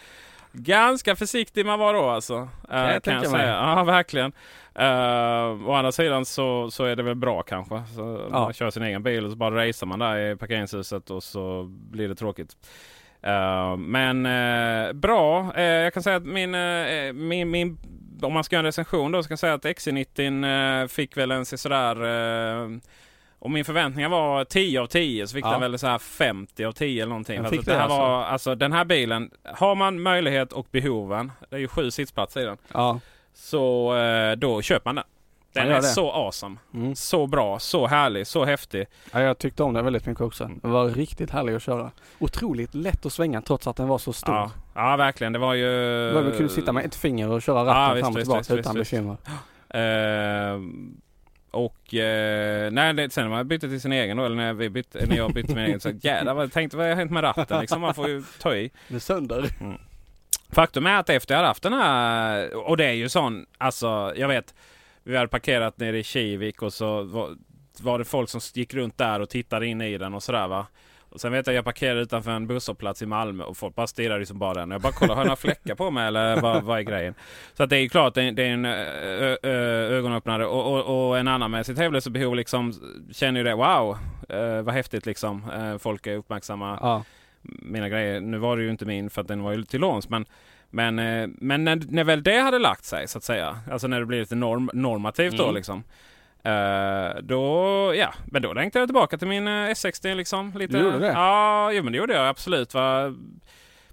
Ganska 0.57 1.17
försiktig 1.17 1.67
man 1.67 1.79
var 1.79 1.95
då 1.95 2.09
alltså. 2.09 2.49
eh, 2.71 2.81
jag 2.81 3.03
kan 3.03 3.15
jag 3.15 3.21
mig. 3.21 3.31
säga. 3.31 3.53
Ja, 3.55 3.85
verkligen. 3.85 4.33
Uh, 4.79 5.69
å 5.69 5.73
andra 5.73 5.93
sidan 5.93 6.25
så, 6.25 6.71
så 6.71 6.85
är 6.85 6.97
det 6.97 7.03
väl 7.03 7.15
bra 7.15 7.43
kanske. 7.43 7.83
Så 7.95 8.29
Ja. 8.31 8.41
Man 8.41 8.53
kör 8.53 8.71
sin 8.71 8.83
egen 8.83 9.03
bil 9.03 9.25
och 9.25 9.31
så 9.31 9.37
bara 9.37 9.55
racear 9.69 9.87
man 9.87 9.99
där 9.99 10.33
i 10.33 10.37
parkeringshuset 10.37 11.11
och 11.11 11.23
så 11.23 11.65
blir 11.69 12.09
det 12.09 12.15
tråkigt. 12.15 12.57
Eh, 13.23 13.77
men 13.77 14.27
eh, 14.27 14.93
bra. 14.93 15.53
Eh, 15.57 15.63
jag 15.63 15.95
kan 15.95 16.03
säga 16.03 16.17
att 16.17 16.27
min, 16.27 16.55
eh, 16.55 17.13
min, 17.13 17.51
min 17.51 17.79
om 18.23 18.33
man 18.33 18.45
ska 18.45 18.57
göra 18.57 18.61
en 18.61 18.67
recension 18.67 19.13
då 19.13 19.23
så 19.23 19.29
kan 19.29 19.33
jag 19.33 19.39
säga 19.39 19.55
att 19.55 19.65
XC90 19.65 20.83
eh, 20.83 20.89
fick 20.89 21.17
väl 21.17 21.31
en 21.31 21.47
sådär 21.47 21.97
eh, 22.05 22.69
om 23.45 23.53
min 23.53 23.65
förväntningar 23.65 24.09
var 24.09 24.45
10 24.45 24.81
av 24.81 24.87
10 24.87 25.27
så 25.27 25.35
fick 25.35 25.45
Ja. 25.45 25.51
den 25.51 25.61
väl 25.61 25.79
så 25.79 25.87
här 25.87 25.99
50 25.99 26.65
av 26.65 26.73
10 26.73 27.03
eller 27.03 27.09
någonting. 27.11 27.37
Den 27.37 27.45
Alltså, 27.45 27.57
fick 27.59 27.67
det 27.67 27.75
här 27.75 27.81
alltså? 27.81 27.99
var, 27.99 28.25
alltså 28.25 28.55
den 28.55 28.73
här 28.73 28.85
bilen, 28.85 29.31
har 29.45 29.75
man 29.75 30.03
möjlighet 30.03 30.53
och 30.53 30.67
behoven, 30.71 31.33
det 31.51 31.57
är 31.57 31.61
ju 31.61 31.69
sju 31.69 31.91
sittplatser 31.91 32.41
i 32.41 32.45
den, 32.45 32.57
Ja. 32.73 33.01
så 33.35 33.97
eh, 33.97 34.33
då 34.37 34.63
köper 34.63 34.85
man 34.89 34.95
den. 34.95 35.05
Den 35.53 35.67
gör 35.67 35.73
är 35.75 35.81
det. 35.81 35.87
så 35.87 36.11
awesome. 36.13 36.57
Mm. 36.75 36.95
Så 36.95 37.27
bra, 37.27 37.59
så 37.59 37.87
härlig, 37.87 38.27
så 38.27 38.45
häftig. 38.45 38.87
ja, 39.13 39.21
jag 39.21 39.39
tyckte 39.39 39.63
om 39.63 39.75
den 39.75 39.85
väldigt 39.85 40.07
mycket 40.07 40.21
också. 40.21 40.51
Den 40.63 40.71
var 40.73 40.89
riktigt 40.89 41.31
härlig 41.31 41.55
att 41.55 41.63
köra. 41.63 41.91
Otroligt 42.19 42.75
lätt 42.75 43.07
att 43.07 43.13
svänga 43.13 43.41
trots 43.43 43.67
att 43.67 43.77
den 43.77 43.89
var 43.89 43.99
så 43.99 44.13
stor. 44.13 44.35
Ja, 44.35 44.51
ja, 44.75 44.97
verkligen. 44.97 45.33
Det 45.33 45.39
var 45.39 45.55
ju... 45.55 45.67
Det 46.13 46.23
var 46.23 46.31
kul 46.31 46.47
att 46.47 46.53
sitta 46.53 46.73
med 46.73 46.85
ett 46.85 46.95
finger 46.95 47.31
och 47.31 47.43
köra 47.43 47.59
Ja, 47.59 47.65
ratten 47.75 47.95
visst, 47.95 48.05
fram 48.05 48.13
och 48.15 48.19
tillbaka 48.21 48.39
visst, 48.39 48.51
utan 48.51 48.77
visst, 48.77 48.91
bekymmer. 48.91 49.17
Eh, 49.69 50.61
och 51.55 51.95
eh, 51.95 52.71
nej, 52.71 52.95
det, 52.95 53.13
sen 53.13 53.25
när 53.25 53.31
man 53.31 53.49
bytte 53.49 53.69
till 53.69 53.81
sin 53.81 53.93
egen 53.93 54.17
då, 54.17 54.25
eller 54.25 54.37
när, 54.37 54.53
vi 54.53 54.71
bytte, 54.71 55.07
när 55.07 55.17
jag 55.17 55.33
bytte 55.33 55.55
min 55.55 55.65
egen 55.65 55.81
så 55.81 55.91
jävlar 55.91 56.35
vad 56.35 56.53
tänkte 56.53 56.77
vad 56.77 56.87
har 56.87 56.95
hänt 56.95 57.11
med 57.11 57.23
ratten? 57.23 57.61
Liksom, 57.61 57.81
man 57.81 57.95
får 57.95 58.09
ju 58.09 58.23
ta 58.39 58.55
i. 58.57 58.71
Är 58.89 58.99
sönder. 58.99 59.51
Faktum 60.51 60.87
är 60.87 60.99
att 60.99 61.11
efter 61.11 61.35
jag 61.35 61.39
hade 61.39 61.49
haft 61.49 61.63
den 61.63 61.73
här, 61.73 62.55
och 62.55 62.77
det 62.77 62.85
är 62.85 62.93
ju 62.93 63.09
sån, 63.09 63.47
alltså 63.59 64.13
jag 64.17 64.29
vet, 64.29 64.55
vi 65.03 65.17
hade 65.17 65.29
parkerat 65.29 65.79
nere 65.79 65.99
i 65.99 66.03
Kivik 66.03 66.63
och 66.63 66.73
så 66.73 67.03
var, 67.03 67.37
var 67.81 67.99
det 67.99 68.05
folk 68.05 68.31
som 68.31 68.41
gick 68.55 68.75
runt 68.75 68.99
där 68.99 69.21
och 69.21 69.29
tittade 69.29 69.67
in 69.67 69.81
i 69.81 69.99
den 69.99 70.15
och 70.15 70.23
sådär 70.23 70.49
va. 70.49 70.67
Och 71.15 71.21
sen 71.21 71.33
vet 71.33 71.47
jag 71.47 71.57
jag 71.57 71.65
parkerade 71.65 72.01
utanför 72.01 72.31
en 72.31 72.47
busshållplats 72.47 73.03
i 73.03 73.07
Malmö 73.07 73.45
och 73.45 73.57
folk 73.57 73.75
bara 73.75 73.87
stirrade 73.87 74.21
ju 74.21 74.27
som 74.27 74.39
bara 74.39 74.55
den. 74.55 74.71
Jag 74.71 74.81
bara 74.81 74.93
kollade, 74.93 75.15
har 75.15 75.21
jag 75.21 75.27
några 75.27 75.37
fläckar 75.37 75.75
på 75.75 75.91
mig 75.91 76.07
eller 76.07 76.41
vad, 76.41 76.63
vad 76.63 76.79
är 76.79 76.83
grejen? 76.83 77.15
Så 77.55 77.63
att 77.63 77.71
det 77.71 77.77
är 77.77 77.81
ju 77.81 77.89
klart, 77.89 78.15
det 78.15 78.23
är, 78.23 78.33
det 78.33 78.43
är 78.43 78.51
en 78.51 78.65
ö, 78.65 79.37
ö, 79.43 79.49
ögonöppnare 79.99 80.47
och, 80.47 80.73
och, 80.75 81.09
och 81.09 81.19
en 81.19 81.29
annan 81.29 81.51
med 81.51 81.67
sitt 81.67 81.79
hemlösebehov 81.79 82.35
liksom 82.37 82.73
känner 83.13 83.41
ju 83.41 83.45
det, 83.45 83.55
wow, 83.55 83.99
eh, 84.29 84.63
vad 84.63 84.75
häftigt 84.75 85.07
liksom. 85.07 85.51
Eh, 85.57 85.79
folk 85.79 86.07
är 86.07 86.17
uppmärksamma 86.17 86.79
Ja. 86.81 87.05
mina 87.43 87.89
grejer. 87.89 88.21
Nu 88.21 88.39
var 88.39 88.57
det 88.57 88.63
ju 88.63 88.71
inte 88.71 88.87
min 88.87 89.11
för 89.11 89.21
att 89.21 89.29
den 89.29 89.43
var 89.43 89.53
ju 89.53 89.63
till 89.63 89.81
låns. 89.81 90.09
Men, 90.09 90.25
men, 90.71 90.99
eh, 90.99 91.29
men 91.39 91.65
när, 91.65 91.83
när 91.89 92.05
väl 92.05 92.23
det 92.23 92.39
hade 92.39 92.59
lagt 92.59 92.85
sig 92.85 93.09
så 93.09 93.19
att 93.19 93.25
säga. 93.25 93.59
Alltså 93.71 93.87
när 93.89 94.01
det 94.01 94.07
blir 94.07 94.21
lite 94.21 94.35
norm, 94.35 94.71
normativt 94.73 95.37
då 95.37 95.43
Mm. 95.43 95.55
liksom. 95.55 95.83
Eh, 96.45 97.23
då, 97.23 97.45
ja, 97.97 98.15
men 98.27 98.43
då 98.43 98.53
längtade 98.53 98.81
jag 98.83 98.89
tillbaka 98.89 99.19
till 99.19 99.29
min 99.29 99.49
eh, 99.49 99.51
S60 99.51 100.15
liksom. 100.15 100.53
Lite, 100.57 100.77
Du 100.79 100.85
gjorde 100.85 100.99
det? 100.99 101.07
Ja, 101.13 101.73
jo, 101.73 101.83
men 101.83 101.93
det 101.93 101.99
gjorde 101.99 102.15
jag 102.15 102.29
absolut. 102.29 102.75
Va? 102.75 103.15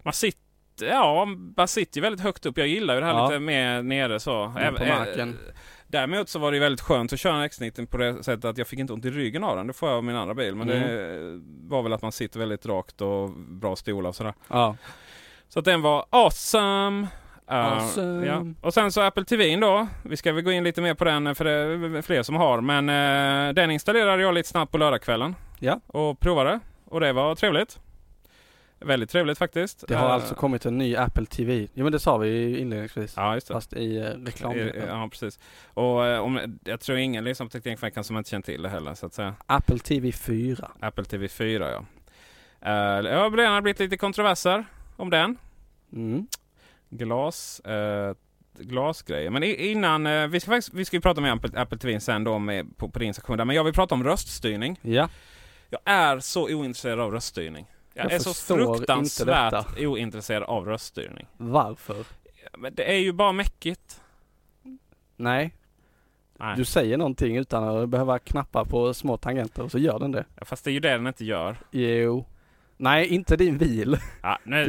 Man 0.04 0.14
sitter 0.14 0.42
Ja, 0.82 1.26
man 1.58 1.68
sitter 1.68 1.98
ju 1.98 2.02
väldigt 2.02 2.22
högt 2.22 2.46
upp. 2.46 2.58
Jag 2.58 2.68
gillar 2.68 2.94
ju 2.94 3.00
det 3.00 3.06
här 3.06 3.14
Ja. 3.14 3.28
lite 3.30 3.40
mer 3.40 3.82
nere 3.82 4.20
så. 4.20 4.52
Men 4.56 4.76
på 4.76 4.84
Även- 4.84 4.98
marken. 5.00 5.30
eh, 5.30 5.54
Däremot 5.88 6.30
så 6.30 6.40
var 6.40 6.52
det 6.52 6.60
väldigt 6.60 6.82
skönt 6.82 7.14
att 7.14 7.20
köra 7.20 7.36
en 7.36 7.50
X90 7.50 7.86
på 7.88 7.98
det 7.98 8.24
sättet 8.24 8.46
att 8.46 8.58
jag 8.58 8.68
fick 8.68 8.80
inte 8.80 8.94
ont 8.94 9.06
i 9.06 9.10
ryggen 9.10 9.44
av 9.44 9.56
den. 9.58 9.68
Det 9.68 9.74
får 9.74 9.90
jag 9.90 9.98
av 9.98 10.04
min 10.04 10.16
andra 10.16 10.34
bil. 10.34 10.56
Men 10.56 10.70
Mm. 10.70 10.88
det 10.88 11.42
var 11.76 11.82
väl 11.84 11.94
att 11.94 12.02
man 12.02 12.12
sitter 12.12 12.40
väldigt 12.40 12.66
rakt 12.66 13.02
och 13.02 13.30
bra 13.30 13.76
stolar 13.76 14.10
och 14.10 14.16
sådär. 14.16 14.34
Ja. 14.48 14.76
Så 15.50 15.60
att 15.60 15.66
den 15.66 15.82
var 15.82 16.06
awesome. 16.10 17.08
Uh, 17.52 17.58
Awesome. 17.58 18.26
ja. 18.28 18.46
Och 18.62 18.74
sen 18.74 18.92
så 18.92 19.02
Apple 19.02 19.26
TV 19.26 19.56
då. 19.56 19.88
Vi 20.04 20.18
ska 20.18 20.34
väl 20.34 20.44
gå 20.44 20.52
in 20.52 20.64
lite 20.64 20.82
mer 20.82 20.94
på 20.94 21.04
den 21.04 21.36
för 21.36 21.46
det 21.46 21.52
är 21.52 22.02
fler 22.02 22.24
som 22.24 22.36
har. 22.36 22.62
Men 22.62 22.90
eh, 22.90 23.54
den 23.54 23.72
installerade 23.72 24.22
jag 24.22 24.34
lite 24.34 24.50
snabbt 24.50 24.72
på 24.72 24.78
lördagskvällen. 24.78 25.36
Ja. 25.60 25.80
Och 25.88 26.20
provade. 26.20 26.60
Och 26.86 27.00
det 27.00 27.14
var 27.14 27.36
trevligt. 27.36 27.80
Väldigt 28.80 29.10
trevligt 29.10 29.38
faktiskt. 29.38 29.84
Det 29.88 29.96
har 29.96 30.06
Eh, 30.08 30.14
alltså 30.14 30.36
kommit 30.36 30.66
en 30.66 30.78
ny 30.78 30.96
Apple 30.96 31.26
TV. 31.26 31.68
Jo 31.74 31.84
men 31.84 31.92
det 31.92 32.00
sa 32.00 32.18
vi 32.18 32.60
inledningsvis. 32.60 33.14
Ja, 33.18 33.34
just 33.34 33.48
det. 33.48 33.54
Fast 33.54 33.74
i 33.74 33.98
eh, 33.98 34.04
reklam. 34.04 34.58
Ja, 34.88 35.08
precis. 35.12 35.40
Och 35.74 36.06
eh, 36.06 36.20
om, 36.20 36.60
jag 36.64 36.80
tror 36.80 36.98
ingen 36.98 37.24
liksom 37.24 37.48
på 37.48 37.52
Teknikveckan 37.52 38.04
som 38.04 38.18
inte 38.18 38.30
känner 38.30 38.44
till 38.44 38.62
det 38.62 38.70
heller 38.70 38.94
så 38.94 39.06
att 39.06 39.14
säga. 39.14 39.36
Apple 39.46 39.80
TV 39.80 40.12
4. 40.12 40.72
Apple 40.80 41.06
TV 41.06 41.28
4 41.28 41.72
ja. 41.72 41.86
Uh, 42.66 43.04
det 43.04 43.16
har 43.16 43.62
blivit 43.62 43.80
lite 43.80 43.98
kontroverser 43.98 44.66
om 44.96 45.10
den. 45.10 45.38
Mm. 45.94 46.28
Glas, 46.92 47.60
eh, 47.60 48.16
glasgrejer. 48.60 49.30
Men 49.30 49.44
innan, 49.44 50.08
eh, 50.08 50.28
vi 50.28 50.40
ska 50.40 50.52
faktiskt, 50.52 50.74
vi 50.74 50.86
ska 50.86 50.98
ju 50.98 51.02
prata 51.02 51.22
med 51.22 51.34
Apple, 51.34 51.62
Apple 51.62 51.78
TV 51.78 52.00
sen 52.00 52.24
då 52.24 52.40
med, 52.40 52.78
på, 52.78 52.90
på 52.90 53.00
din 53.00 53.14
sektion 53.14 53.38
där. 53.38 53.46
Men 53.46 53.56
jag 53.56 53.64
vill 53.64 53.74
prata 53.74 53.96
om 53.96 54.04
röststyrning. 54.04 54.80
Ja. 54.82 55.10
Jag 55.70 55.80
är 55.86 56.20
så 56.20 56.44
ointresserad 56.56 57.00
av 57.00 57.12
röststyrning. 57.12 57.66
Jag, 57.94 58.06
Jag 58.06 58.12
är 58.12 58.20
så 58.20 58.34
fruktansvärt 58.34 59.80
ointresserad 59.80 60.44
av 60.44 60.66
röststyrning. 60.66 61.28
Varför? 61.38 62.06
Men 62.58 62.76
det 62.76 62.92
är 62.92 62.98
ju 62.98 63.12
bara 63.14 63.32
mäckigt. 63.32 64.02
Nej. 65.16 65.56
Nej. 66.40 66.58
Du 66.58 66.66
säger 66.66 66.98
någonting 66.98 67.38
utan 67.38 67.64
att 67.64 67.90
behöva 67.90 68.20
knappa 68.20 68.66
på 68.66 68.94
små 68.94 69.18
tangenter 69.18 69.64
och 69.64 69.72
så 69.72 69.80
gör 69.80 70.00
den 70.00 70.12
det. 70.12 70.26
Fast 70.42 70.64
det 70.64 70.72
är 70.72 70.74
ju 70.74 70.80
det 70.80 70.90
den 70.90 71.08
inte 71.08 71.26
gör. 71.26 71.56
Jo. 71.72 72.26
Nej, 72.84 73.08
inte 73.08 73.36
din 73.36 73.58
bil. 73.58 73.98
Ja, 74.24 74.40
nu, 74.44 74.66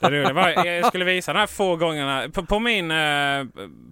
det 0.00 0.10
roliga 0.10 0.32
var, 0.32 0.48
jag 0.66 0.86
skulle 0.86 1.04
visa 1.04 1.32
de 1.32 1.38
här 1.38 1.46
få 1.46 1.76
gångerna 1.76 2.28
på, 2.34 2.46
på 2.46 2.58
min... 2.58 2.90
Eh, 2.90 3.44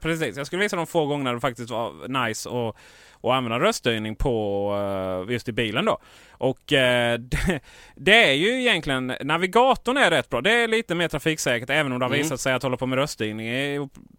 precis, 0.02 0.36
jag 0.36 0.46
skulle 0.46 0.62
visa 0.62 0.76
de 0.76 0.86
få 0.86 1.06
gångerna 1.06 1.32
det 1.32 1.40
faktiskt 1.40 1.70
var 1.70 2.24
nice 2.26 2.48
och, 2.48 2.76
och 3.12 3.34
använda 3.34 3.58
röststyrning 3.60 4.16
på 4.16 5.24
eh, 5.28 5.32
just 5.32 5.48
i 5.48 5.52
bilen 5.52 5.84
då. 5.84 5.98
Och 6.30 6.72
eh, 6.72 7.18
det, 7.18 7.60
det 7.96 8.30
är 8.30 8.32
ju 8.32 8.60
egentligen, 8.60 9.14
navigatorn 9.20 9.96
är 9.96 10.10
rätt 10.10 10.28
bra. 10.30 10.40
Det 10.40 10.52
är 10.52 10.68
lite 10.68 10.94
mer 10.94 11.08
trafiksäkert 11.08 11.70
även 11.70 11.92
om 11.92 11.98
det 11.98 12.04
har 12.04 12.10
Mm. 12.10 12.22
visat 12.22 12.40
sig 12.40 12.52
att 12.52 12.62
hålla 12.62 12.76
på 12.76 12.86
med 12.86 12.96
röststyrning 12.98 13.46
är, 13.48 13.54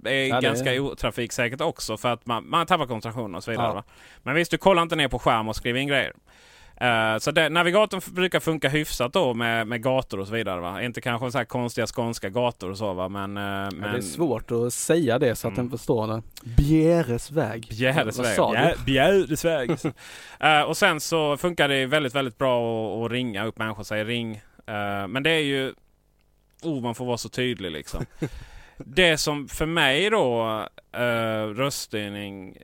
är 0.05 0.25
Ja, 0.27 0.35
det 0.35 0.41
ganska 0.47 0.73
är- 0.73 0.79
otrafiksäkert 0.79 1.61
också 1.61 1.97
för 1.97 2.09
att 2.13 2.25
man, 2.25 2.49
man 2.49 2.65
tappar 2.65 2.85
koncentrationen 2.85 3.35
och 3.35 3.43
så 3.43 3.51
vidare. 3.51 3.71
Ja. 3.75 3.83
Men 4.23 4.35
visst, 4.35 4.51
du 4.51 4.57
kollar 4.57 4.81
inte 4.81 4.95
ner 4.95 5.07
på 5.07 5.19
skärm 5.19 5.47
och 5.47 5.55
skriver 5.55 5.79
in 5.79 5.87
grejer. 5.87 6.13
Eh, 6.81 7.17
så 7.17 7.31
det, 7.31 7.49
navigatorn 7.49 8.01
brukar 8.15 8.39
funka 8.39 8.69
hyfsat 8.69 9.13
då 9.13 9.33
med, 9.33 9.67
med 9.67 9.83
gator 9.83 10.19
och 10.19 10.27
så 10.27 10.33
vidare. 10.33 10.61
Va? 10.61 10.81
Inte 10.83 11.01
kanske 11.01 11.31
så 11.31 11.37
här 11.37 11.45
konstiga 11.45 11.87
skånska 11.87 12.29
gator 12.29 12.69
och 12.69 12.77
så 12.77 12.93
va, 12.93 13.09
men... 13.09 13.37
eh, 13.37 13.43
Ja, 13.43 13.69
men 13.71 13.91
det 13.91 13.97
är 13.97 14.01
svårt 14.01 14.51
att 14.51 14.73
säga 14.73 15.19
det 15.19 15.35
så 15.35 15.47
att 15.47 15.53
Mm. 15.57 15.69
den 15.69 15.77
förstår 15.77 16.07
det. 16.07 16.21
Bjäresväg. 16.57 17.67
Bjäresväg. 17.69 18.35
sa 18.35 18.51
du? 18.51 18.57
Bjä- 18.57 18.85
Bjäresväg. 18.85 19.71
Eh, 20.39 20.61
och 20.61 20.77
sen 20.77 20.99
så 20.99 21.37
funkar 21.37 21.67
det 21.67 21.85
väldigt, 21.85 22.15
väldigt 22.15 22.37
bra 22.37 23.05
att, 23.05 23.11
ringa 23.11 23.45
upp 23.45 23.57
människor. 23.57 23.83
Säga 23.83 24.03
ring. 24.03 24.35
Eh, 24.67 25.07
men 25.07 25.23
det 25.23 25.29
är 25.31 25.43
ju... 25.43 25.73
Oh, 26.63 26.81
man 26.81 26.95
får 26.95 27.05
vara 27.05 27.17
så 27.17 27.29
tydlig 27.29 27.71
liksom. 27.71 28.05
det 28.77 29.17
som 29.17 29.47
för 29.47 29.65
mig 29.65 30.09
då, 30.09 30.43
uh, 30.97 31.53
röststyrning... 31.55 32.57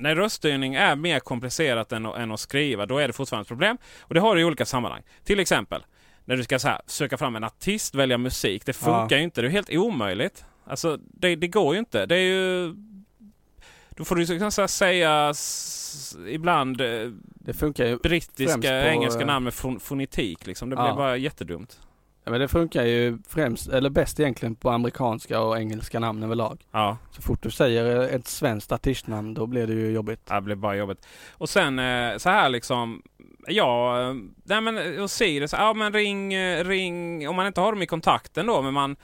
När 0.00 0.14
röststyrning 0.16 0.74
är 0.74 0.96
mer 0.96 1.20
komplicerat 1.20 1.92
än, 1.92 2.06
än 2.06 2.32
att 2.32 2.40
skriva, 2.40 2.86
då 2.86 2.98
är 2.98 3.06
det 3.06 3.12
fortfarande 3.12 3.42
ett 3.42 3.48
problem. 3.48 3.78
Och 4.00 4.14
det 4.14 4.20
har 4.20 4.34
du 4.34 4.40
i 4.40 4.44
olika 4.44 4.66
sammanhang. 4.66 5.02
Till 5.24 5.40
exempel, 5.40 5.84
när 6.24 6.36
du 6.36 6.44
ska 6.44 6.58
så 6.58 6.68
här, 6.68 6.80
söka 6.86 7.18
fram 7.18 7.36
en 7.36 7.44
artist, 7.44 7.94
välja 7.94 8.18
musik. 8.18 8.66
Det 8.66 8.72
funkar 8.72 9.16
ju 9.16 9.22
inte. 9.22 9.42
Det 9.42 9.48
är 9.48 9.50
helt 9.50 9.70
omöjligt. 9.70 10.44
Alltså, 10.64 10.98
det, 11.02 11.36
det 11.36 11.48
går 11.48 11.74
ju 11.74 11.78
inte. 11.78 12.06
Det 12.06 12.16
är 12.16 12.20
ju... 12.20 12.74
Då 13.90 14.04
får 14.04 14.16
du 14.16 14.24
liksom 14.24 14.52
så 14.52 14.62
här 14.62 14.66
säga 14.66 15.34
ibland 16.28 16.80
eh, 16.80 17.10
Det 17.34 17.52
funkar 17.52 17.86
ju, 17.86 17.96
brittiska, 17.96 18.60
på, 18.60 18.68
engelska 18.68 19.20
eh, 19.20 19.26
namn 19.26 19.44
med 19.44 19.54
fon 19.54 19.80
fonetik 19.80 20.46
liksom. 20.46 20.70
Det 20.70 20.76
Ja. 20.76 20.82
blir 20.82 20.96
bara 20.96 21.16
jättedumt. 21.16 21.80
Ja, 22.30 22.32
men 22.32 22.40
det 22.40 22.48
funkar 22.48 22.84
ju 22.84 23.18
främst, 23.28 23.68
eller 23.68 23.90
bäst 23.90 24.20
egentligen 24.20 24.54
på 24.54 24.70
amerikanska 24.70 25.40
och 25.40 25.58
engelska 25.58 26.00
namn 26.00 26.22
överlag. 26.22 26.64
Ja, 26.72 26.96
Så 27.10 27.22
fort 27.22 27.42
du 27.42 27.50
säger 27.50 28.08
ett 28.08 28.28
svenskt 28.28 28.72
artistnamn 28.72 29.34
då 29.34 29.46
blir 29.46 29.66
det 29.66 29.72
ju 29.72 29.90
jobbigt. 29.90 30.26
det 30.26 30.40
blir 30.40 30.56
bara 30.56 30.76
jobbigt. 30.76 31.06
Och 31.32 31.48
sen 31.48 31.78
eh, 31.78 32.16
så 32.16 32.30
här 32.30 32.48
liksom. 32.48 33.02
Ja, 33.46 34.00
eh, 34.00 34.14
nej 34.44 34.60
men 34.60 35.02
och 35.02 35.10
Sirius, 35.10 35.52
ja 35.52 35.74
men 35.74 35.92
ring, 35.92 36.34
eh, 36.34 36.64
ring, 36.64 37.28
om 37.28 37.36
man 37.36 37.46
inte 37.46 37.60
har 37.60 37.72
dem 37.72 37.82
i 37.82 37.86
kontakten 37.86 38.46
då, 38.46 38.62
men 38.62 38.74
man 38.74 38.96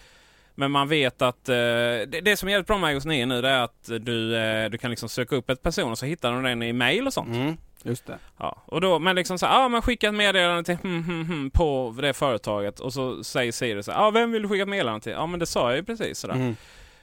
men 0.58 0.70
man 0.70 0.88
vet 0.88 1.22
att 1.22 1.48
eh, 1.48 1.54
det, 1.54 2.20
det 2.24 2.36
som 2.36 2.48
är 2.48 2.52
jävligt 2.52 2.66
bra 2.66 2.78
med 2.78 2.94
iOS 2.94 3.04
9 3.04 3.26
nu 3.26 3.42
det 3.42 3.48
är 3.48 3.62
att 3.62 3.90
du, 4.00 4.36
eh, 4.36 4.70
du 4.70 4.78
kan 4.78 4.90
liksom 4.90 5.08
söka 5.08 5.36
upp 5.36 5.50
ett 5.50 5.62
person 5.62 5.90
och 5.90 5.98
så 5.98 6.06
hittar 6.06 6.32
de 6.32 6.42
den 6.42 6.62
i 6.62 6.72
mail 6.72 7.06
och 7.06 7.12
sånt. 7.12 7.28
Mm, 7.36 7.56
just 7.86 8.06
det. 8.06 8.18
Ja, 8.38 8.62
och 8.66 8.80
då, 8.80 8.98
men 8.98 9.16
liksom 9.16 9.38
så 9.38 9.46
ja 9.46 9.68
men 9.68 9.82
skicka 9.82 10.08
ett 10.08 10.14
meddelande 10.14 10.62
till 10.64 10.76
hmm, 10.76 11.04
hmm, 11.04 11.26
hmm, 11.26 11.50
på 11.50 11.94
det 12.02 12.12
företaget 12.12 12.80
och 12.80 12.92
så 12.92 13.24
säger 13.24 13.52
Siri 13.52 13.82
så 13.82 13.90
ja 13.90 14.10
vem 14.10 14.32
vill 14.32 14.42
du 14.42 14.48
skicka 14.48 14.62
ett 14.62 14.68
meddelande 14.68 15.00
till? 15.00 15.12
Ja 15.12 15.26
men 15.26 15.40
det 15.40 15.46
sa 15.46 15.68
jag 15.70 15.76
ju 15.76 15.84
precis 15.84 16.18
sådär. 16.18 16.34
Mm. 16.34 16.56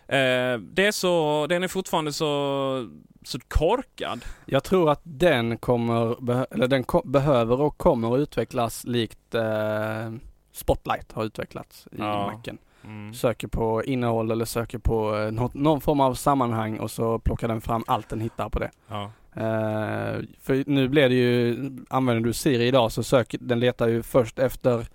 Eh, 0.07 0.59
det 0.73 0.85
är 0.85 0.91
så, 0.91 1.45
den 1.49 1.63
är 1.63 1.67
fortfarande 1.67 2.13
så, 2.13 2.87
så 3.23 3.39
korkad. 3.47 4.25
Jag 4.45 4.63
tror 4.63 4.91
att 4.91 5.01
den 5.03 5.57
kommer, 5.57 6.31
eller 6.53 6.67
den 6.67 6.83
ko- 6.83 7.01
behöver 7.05 7.61
och 7.61 7.77
kommer 7.77 8.13
att 8.13 8.19
utvecklas 8.19 8.83
likt 8.83 9.35
eh, 9.35 10.11
Spotlight 10.51 11.11
har 11.11 11.23
utvecklats 11.23 11.87
i 11.91 11.95
Ja. 11.97 12.31
Macen. 12.37 12.57
Mm. 12.83 13.13
Söker 13.13 13.47
på 13.47 13.83
innehåll 13.83 14.31
eller 14.31 14.45
söker 14.45 14.77
på 14.77 15.17
eh, 15.17 15.31
något, 15.31 15.53
någon 15.53 15.81
form 15.81 15.99
av 15.99 16.13
sammanhang 16.13 16.79
och 16.79 16.91
så 16.91 17.19
plockar 17.19 17.47
den 17.47 17.61
fram 17.61 17.83
allt 17.87 18.09
den 18.09 18.21
hittar 18.21 18.49
på 18.49 18.59
det. 18.59 18.71
Ja. 18.87 19.11
Eh, 19.35 20.21
för 20.39 20.69
nu 20.69 20.87
blir 20.87 21.09
det 21.09 21.15
ju, 21.15 21.69
använder 21.89 22.23
du 22.23 22.33
Siri 22.33 22.67
idag 22.67 22.91
så 22.91 23.03
söker, 23.03 23.37
den 23.41 23.59
letar 23.59 23.87
ju 23.87 24.03
först 24.03 24.39
efter 24.39 24.87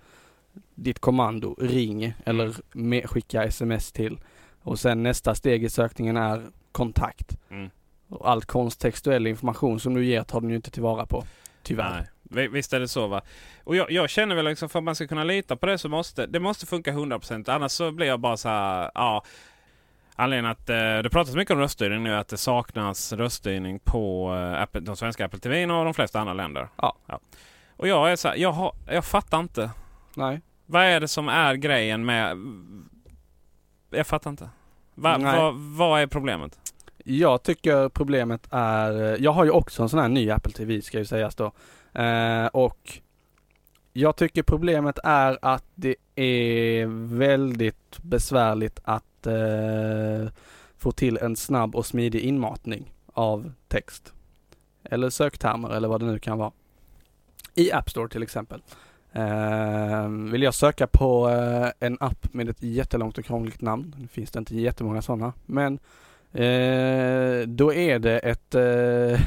ditt 0.75 0.99
kommando 0.99 1.55
ring 1.59 2.13
eller 2.25 2.53
med, 2.71 3.09
skicka 3.09 3.43
sms 3.43 3.91
till. 3.91 4.19
Och 4.61 4.79
sen 4.79 5.03
nästa 5.03 5.35
steg 5.35 5.63
i 5.63 5.69
sökningen 5.69 6.17
är 6.17 6.41
kontakt. 6.71 7.37
Mm. 7.51 7.69
Och 8.09 8.29
all 8.29 8.41
kontextuell 8.43 9.27
information 9.27 9.79
som 9.79 9.93
du 9.93 10.05
ger 10.05 10.23
tar 10.23 10.41
den 10.41 10.49
ju 10.49 10.55
inte 10.55 10.71
tillvara 10.71 11.05
på. 11.05 11.23
Tyvärr. 11.63 11.91
Nej, 11.91 12.07
vi- 12.23 12.47
visst 12.47 12.73
är 12.73 12.79
det 12.79 12.87
så 12.87 13.07
va. 13.07 13.21
Och 13.63 13.75
jag, 13.75 13.91
jag 13.91 14.09
känner 14.09 14.35
väl 14.35 14.45
liksom 14.45 14.69
för 14.69 14.79
att 14.79 14.83
man 14.83 14.95
ska 14.95 15.07
kunna 15.07 15.23
lita 15.23 15.55
på 15.55 15.65
det 15.65 15.77
så 15.77 15.89
måste 15.89 16.25
det 16.25 16.39
måste 16.39 16.65
funka 16.65 16.91
100% 16.91 17.49
annars 17.51 17.71
så 17.71 17.91
blir 17.91 18.07
jag 18.07 18.19
bara 18.19 18.37
så 18.37 18.49
här, 18.49 18.91
ja. 18.95 19.23
Anledningen 20.19 20.51
att 20.51 20.69
eh, 20.69 20.75
det 20.75 21.09
pratas 21.11 21.35
mycket 21.35 21.53
om 21.53 21.59
röststyrning 21.59 22.03
nu 22.03 22.15
att 22.15 22.27
det 22.27 22.37
saknas 22.37 23.13
röststyrning 23.13 23.79
på 23.79 24.33
eh, 24.35 24.61
Apple, 24.61 24.81
de 24.81 24.95
svenska 24.95 25.25
Apple 25.25 25.39
TV 25.39 25.65
och 25.65 25.85
de 25.85 25.93
flesta 25.93 26.19
andra 26.19 26.33
länder. 26.33 26.67
Ja. 26.75 26.95
Och 27.75 27.87
jag 27.87 28.11
är 28.11 28.15
så 28.15 28.27
här, 28.27 28.35
jag, 28.35 28.51
har, 28.51 28.73
jag 28.87 29.05
fattar 29.05 29.39
inte. 29.39 29.71
Nej. 30.15 30.41
Vad 30.65 30.83
är 30.83 30.99
det 30.99 31.07
som 31.07 31.29
är 31.29 31.55
grejen 31.55 32.05
med... 32.05 32.37
Jag 33.89 34.07
fattar 34.07 34.29
inte. 34.29 34.49
Va, 34.95 35.17
vad, 35.19 35.55
vad 35.55 36.01
är 36.01 36.07
problemet? 36.07 36.59
Jag 36.97 37.43
tycker 37.43 37.89
problemet 37.89 38.47
är, 38.51 39.17
jag 39.23 39.31
har 39.31 39.43
ju 39.43 39.51
också 39.51 39.83
en 39.83 39.89
sån 39.89 39.99
här 39.99 40.09
ny 40.09 40.29
Apple 40.31 40.51
TV 40.51 40.81
ska 40.81 40.97
ju 40.97 41.05
sägas 41.05 41.35
då. 41.35 41.51
Eh, 42.01 42.45
och 42.45 42.99
jag 43.93 44.15
tycker 44.15 44.43
problemet 44.43 44.99
är 45.03 45.37
att 45.41 45.65
det 45.75 45.95
är 46.15 46.85
väldigt 47.17 47.99
besvärligt 48.01 48.79
att 48.83 49.27
eh, 49.27 50.31
få 50.77 50.91
till 50.91 51.17
en 51.17 51.35
snabb 51.35 51.75
och 51.75 51.85
smidig 51.85 52.21
inmatning 52.21 52.93
av 53.13 53.51
text. 53.67 54.13
Eller 54.83 55.09
söktermer 55.09 55.69
eller 55.69 55.87
vad 55.87 55.99
det 55.99 56.05
nu 56.05 56.19
kan 56.19 56.37
vara. 56.37 56.51
I 57.55 57.71
App 57.71 57.89
Store 57.89 58.09
till 58.09 58.23
exempel. 58.23 58.61
Eh, 59.11 60.07
vill 60.31 60.43
jag 60.43 60.53
söka 60.53 60.87
på 60.87 61.29
eh, 61.29 61.87
en 61.87 61.97
app 61.99 62.33
med 62.33 62.49
ett 62.49 62.63
jättelångt 62.63 63.17
och 63.17 63.25
krångligt 63.25 63.61
namn, 63.61 63.95
nu 63.99 64.07
finns 64.07 64.31
det 64.31 64.39
inte 64.39 64.55
jättemånga 64.55 65.01
sådana, 65.01 65.33
men 65.45 65.79
Eh, 66.33 67.47
då 67.47 67.73
är 67.73 67.99
det 67.99 68.19
ett, 68.19 68.55
eh, 68.55 69.19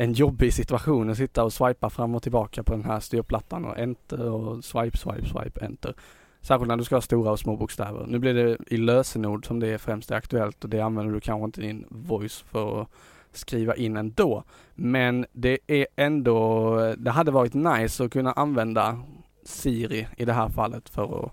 en 0.00 0.12
jobbig 0.12 0.54
situation 0.54 1.10
att 1.10 1.16
sitta 1.16 1.44
och 1.44 1.52
swipa 1.52 1.90
fram 1.90 2.14
och 2.14 2.22
tillbaka 2.22 2.62
på 2.62 2.72
den 2.72 2.84
här 2.84 3.00
styrplattan 3.00 3.64
och 3.64 3.78
enter 3.78 4.30
och 4.30 4.64
swipe, 4.64 4.98
swipe, 4.98 5.28
swipe, 5.28 5.64
enter. 5.64 5.94
Särskilt 6.40 6.68
när 6.68 6.76
du 6.76 6.84
ska 6.84 6.96
ha 6.96 7.00
stora 7.00 7.30
och 7.30 7.38
små 7.38 7.56
bokstäver. 7.56 8.06
Nu 8.06 8.18
blir 8.18 8.34
det 8.34 8.58
i 8.66 8.76
lösenord 8.76 9.46
som 9.46 9.60
det 9.60 9.68
är 9.68 9.78
främst 9.78 10.10
är 10.10 10.16
aktuellt 10.16 10.64
och 10.64 10.70
det 10.70 10.80
använder 10.80 11.14
du 11.14 11.20
kanske 11.20 11.44
inte 11.44 11.60
din 11.60 11.86
voice 11.88 12.40
för 12.40 12.82
att 12.82 12.88
skriva 13.32 13.76
in 13.76 13.96
ändå. 13.96 14.44
Men 14.74 15.26
det 15.32 15.58
är 15.66 15.86
ändå, 15.96 16.94
det 16.98 17.10
hade 17.10 17.30
varit 17.30 17.54
nice 17.54 18.04
att 18.04 18.12
kunna 18.12 18.32
använda 18.32 19.00
Siri 19.44 20.08
i 20.16 20.24
det 20.24 20.32
här 20.32 20.48
fallet 20.48 20.88
för 20.88 21.24
att 21.24 21.32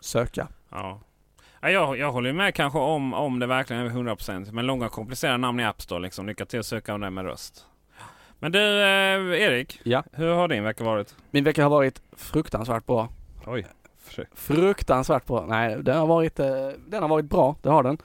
söka. 0.00 0.48
Ja. 0.70 1.00
Jag, 1.60 1.98
jag 1.98 2.12
håller 2.12 2.32
med 2.32 2.54
kanske 2.54 2.78
om, 2.78 3.14
om 3.14 3.38
det 3.38 3.46
verkligen 3.46 3.86
är 3.86 3.90
100% 3.90 4.52
men 4.52 4.66
långa 4.66 4.88
komplicerade 4.88 5.38
namn 5.38 5.60
i 5.60 5.64
App 5.64 5.82
Store 5.82 6.02
liksom. 6.02 6.26
Lycka 6.26 6.44
till 6.44 6.60
att 6.60 6.66
söka 6.66 6.94
om 6.94 7.00
det 7.00 7.10
med 7.10 7.24
röst. 7.24 7.66
Men 8.42 8.52
du 8.52 8.58
eh, 8.58 9.42
Erik, 9.42 9.80
Ja. 9.82 10.04
hur 10.12 10.34
har 10.34 10.48
din 10.48 10.64
vecka 10.64 10.84
varit? 10.84 11.14
Min 11.30 11.44
vecka 11.44 11.62
har 11.62 11.70
varit 11.70 12.02
fruktansvärt 12.16 12.86
bra. 12.86 13.08
Oj. 13.46 13.66
Fruktansvärt 14.34 15.26
bra. 15.26 15.46
Nej, 15.48 15.76
den 15.82 15.96
har 15.96 16.06
varit, 16.06 16.40
eh, 16.40 16.68
den 16.86 17.02
har 17.02 17.08
varit 17.08 17.24
bra. 17.24 17.56
Det 17.62 17.68
har 17.68 17.82
den. 17.82 17.98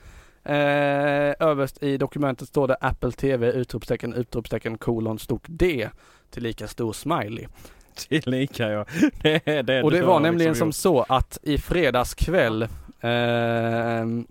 Eh, 0.44 1.36
överst 1.48 1.84
i 1.84 1.98
dokumentet 1.98 2.48
står 2.48 2.68
det 2.68 2.78
Apple 2.82 3.12
TV 3.12 3.52
utropstecken 3.52 4.14
utropstecken 4.14 4.78
kolon 4.78 5.20
stort 5.20 5.44
D 5.48 5.90
till 6.30 6.44
lika 6.44 6.68
stor 6.68 6.94
smiley. 6.94 7.48
Tillika 7.96 8.70
ja. 8.70 8.86
Det, 9.22 9.48
är 9.48 9.84
Och 9.84 9.92
det 9.92 10.02
var 10.02 10.14
har 10.14 10.20
nämligen 10.20 10.52
liksom 10.52 10.72
som 10.72 10.82
så 10.82 11.16
att 11.16 11.40
i 11.44 11.58
fredags 11.58 12.14
kväll 12.14 12.68
ehm, 13.02 14.28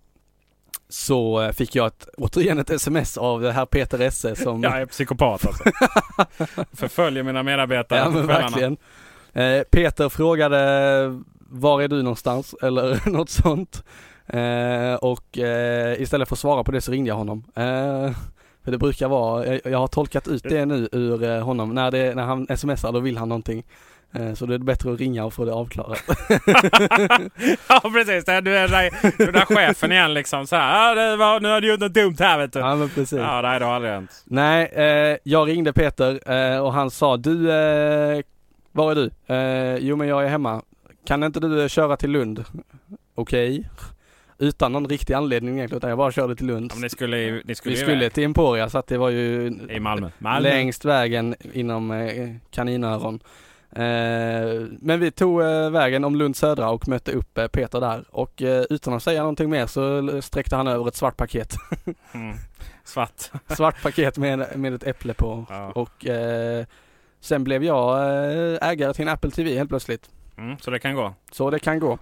så 0.89 1.51
fick 1.53 1.75
jag 1.75 1.87
ett, 1.87 2.09
återigen 2.17 2.59
ett 2.59 2.71
sms 2.71 3.19
av 3.19 3.41
det 3.41 3.53
här 3.53 3.67
Peter 3.67 4.01
Esse 4.01 4.37
som. 4.37 4.63
Jag 4.63 4.81
är 4.81 4.87
psykopat 4.87 5.47
alltså. 5.47 5.65
Förföljer 6.77 7.23
mina 7.23 7.43
medarbetare 7.43 7.99
Ja 7.99 8.11
men 8.11 8.27
verkligen. 8.27 8.77
Eh, 9.33 9.63
Peter 9.63 10.09
frågade 10.09 11.21
var 11.39 11.83
är 11.83 11.89
du 11.89 12.03
någonstans 12.03 12.55
eller 12.63 13.11
något 13.11 13.31
sånt. 13.31 13.85
Eh, 14.27 14.95
och 14.95 15.39
eh, 15.39 16.01
istället 16.03 16.29
för 16.29 16.35
att 16.35 16.39
svara 16.41 16.65
på 16.65 16.73
det 16.73 16.81
så 16.81 16.93
ringde 16.93 17.09
jag 17.09 17.17
honom. 17.17 17.45
Eh, 17.55 18.11
för 18.65 18.71
det 18.71 18.79
brukar 18.79 19.09
vara, 19.09 19.47
jag, 19.47 19.61
jag 19.65 19.79
har 19.79 19.87
tolkat 19.87 20.29
ut 20.29 20.43
det 20.43 20.67
nu 20.67 20.89
ur 20.93 21.23
eh, 21.23 21.41
honom. 21.41 21.75
När, 21.75 21.91
det, 21.91 22.15
när 22.15 22.25
han 22.25 22.57
smsar 22.57 22.93
då 22.93 23.01
vill 23.01 23.17
han 23.17 23.29
någonting. 23.29 23.65
Eh, 24.21 24.35
så 24.35 24.47
det 24.47 24.55
är 24.55 24.59
bättre 24.59 24.93
att 24.93 24.99
ringa 25.01 25.25
och 25.25 25.33
få 25.35 25.45
det 25.45 25.53
avklarat. 25.53 26.03
ja 27.69 27.81
precis, 27.93 28.25
det 28.25 28.33
är- 28.33 28.41
du 28.41 28.57
är 28.57 28.65
är 28.65 29.33
där 29.33 29.45
chefen 29.45 29.93
igen 29.93 30.15
liksom. 30.15 30.47
Så 30.47 30.57
här, 30.57 30.93
ah, 31.13 31.17
var, 31.17 31.41
nu 31.41 31.49
har 31.49 31.61
du 31.61 31.69
gjort 31.69 31.81
något 31.81 31.95
dumt 31.95 32.17
här 32.19 32.39
vet 32.39 32.53
du. 32.53 32.59
ja 32.59 32.77
men 32.77 32.89
precis. 32.89 33.19
Ja, 33.19 33.41
nej 33.43 33.59
det 33.59 33.65
har 33.65 33.73
aldrig 33.75 33.93
hänt. 33.93 34.23
Nej, 34.25 34.65
eh, 34.67 35.17
jag 35.23 35.49
ringde 35.49 35.73
Peter 35.73 36.33
eh, 36.55 36.59
och 36.65 36.73
han 36.73 36.91
sa 36.91 37.17
du, 37.17 37.51
eh, 37.53 38.21
var 38.73 38.91
är 38.91 38.95
du? 38.95 39.11
Eh, 39.35 39.77
jo 39.81 39.97
men 39.97 40.09
jag 40.09 40.25
är 40.25 40.29
hemma. 40.29 40.63
Kan 41.07 41.23
inte 41.23 41.41
du 41.41 41.63
eh, 41.63 41.69
köra 41.69 41.97
till 41.97 42.11
Lund? 42.11 42.45
Okej. 43.15 43.69
Utan 44.39 44.73
någon 44.73 44.87
riktig 44.89 45.15
anledning 45.15 45.55
egentligen 45.57 45.79
utan 45.79 45.91
jag 45.91 45.99
bara 45.99 46.13
körde 46.13 46.37
till 46.37 46.47
Lund. 46.47 46.73
Ja, 46.75 46.81
ni 46.83 46.89
skulle, 46.91 47.41
ni 47.45 47.55
skulle 47.55 47.75
Vi 47.75 47.81
skulle 47.81 47.97
iväg. 47.97 48.13
till 48.13 48.25
Emporia 48.25 48.69
så 48.69 48.79
att 48.79 48.87
det 48.87 48.99
var 48.99 49.11
ju 49.11 49.47
I 49.71 49.81
Malmö. 49.81 50.11
Malmö. 50.19 50.49
längst 50.49 50.85
vägen 50.85 51.35
inom 51.53 52.09
kaninöron. 52.51 53.21
Eh, 53.77 54.67
men 54.81 55.01
vi 55.01 55.11
tog 55.11 55.43
eh, 55.43 55.71
vägen 55.71 56.05
om 56.05 56.17
Lund 56.17 56.37
södra 56.37 56.71
och 56.71 56.89
mötte 56.89 57.13
upp 57.13 57.39
eh, 57.39 57.47
Peter 57.47 57.81
där 57.81 58.05
och 58.11 58.43
utan 58.71 58.95
att 58.95 59.03
säga 59.03 59.21
någonting 59.21 59.51
mer 59.51 59.67
så 59.67 60.23
sträckte 60.23 60.57
han 60.57 60.69
över 60.69 60.89
ett 60.89 60.97
svart 60.97 61.17
paket. 61.17 61.55
Mm. 62.13 62.37
Svart. 62.85 63.31
svart 63.57 63.83
paket 63.83 64.19
med, 64.19 64.59
med 64.59 64.75
ett 64.75 64.83
äpple 64.87 65.15
på 65.15 65.47
Ja. 65.49 65.71
och 65.71 66.07
sen 67.21 67.45
blev 67.45 67.65
jag 67.65 67.99
ägare 68.73 68.93
till 68.95 69.03
en 69.03 69.09
Apple 69.09 69.31
TV 69.31 69.57
helt 69.57 69.69
plötsligt. 69.69 70.11
Mm, 70.39 70.59
så 70.59 70.71
det 70.71 70.79
kan 70.79 70.95
gå. 70.95 71.15
Så 71.33 71.51
det 71.51 71.59
kan 71.59 71.79
gå. 71.79 71.99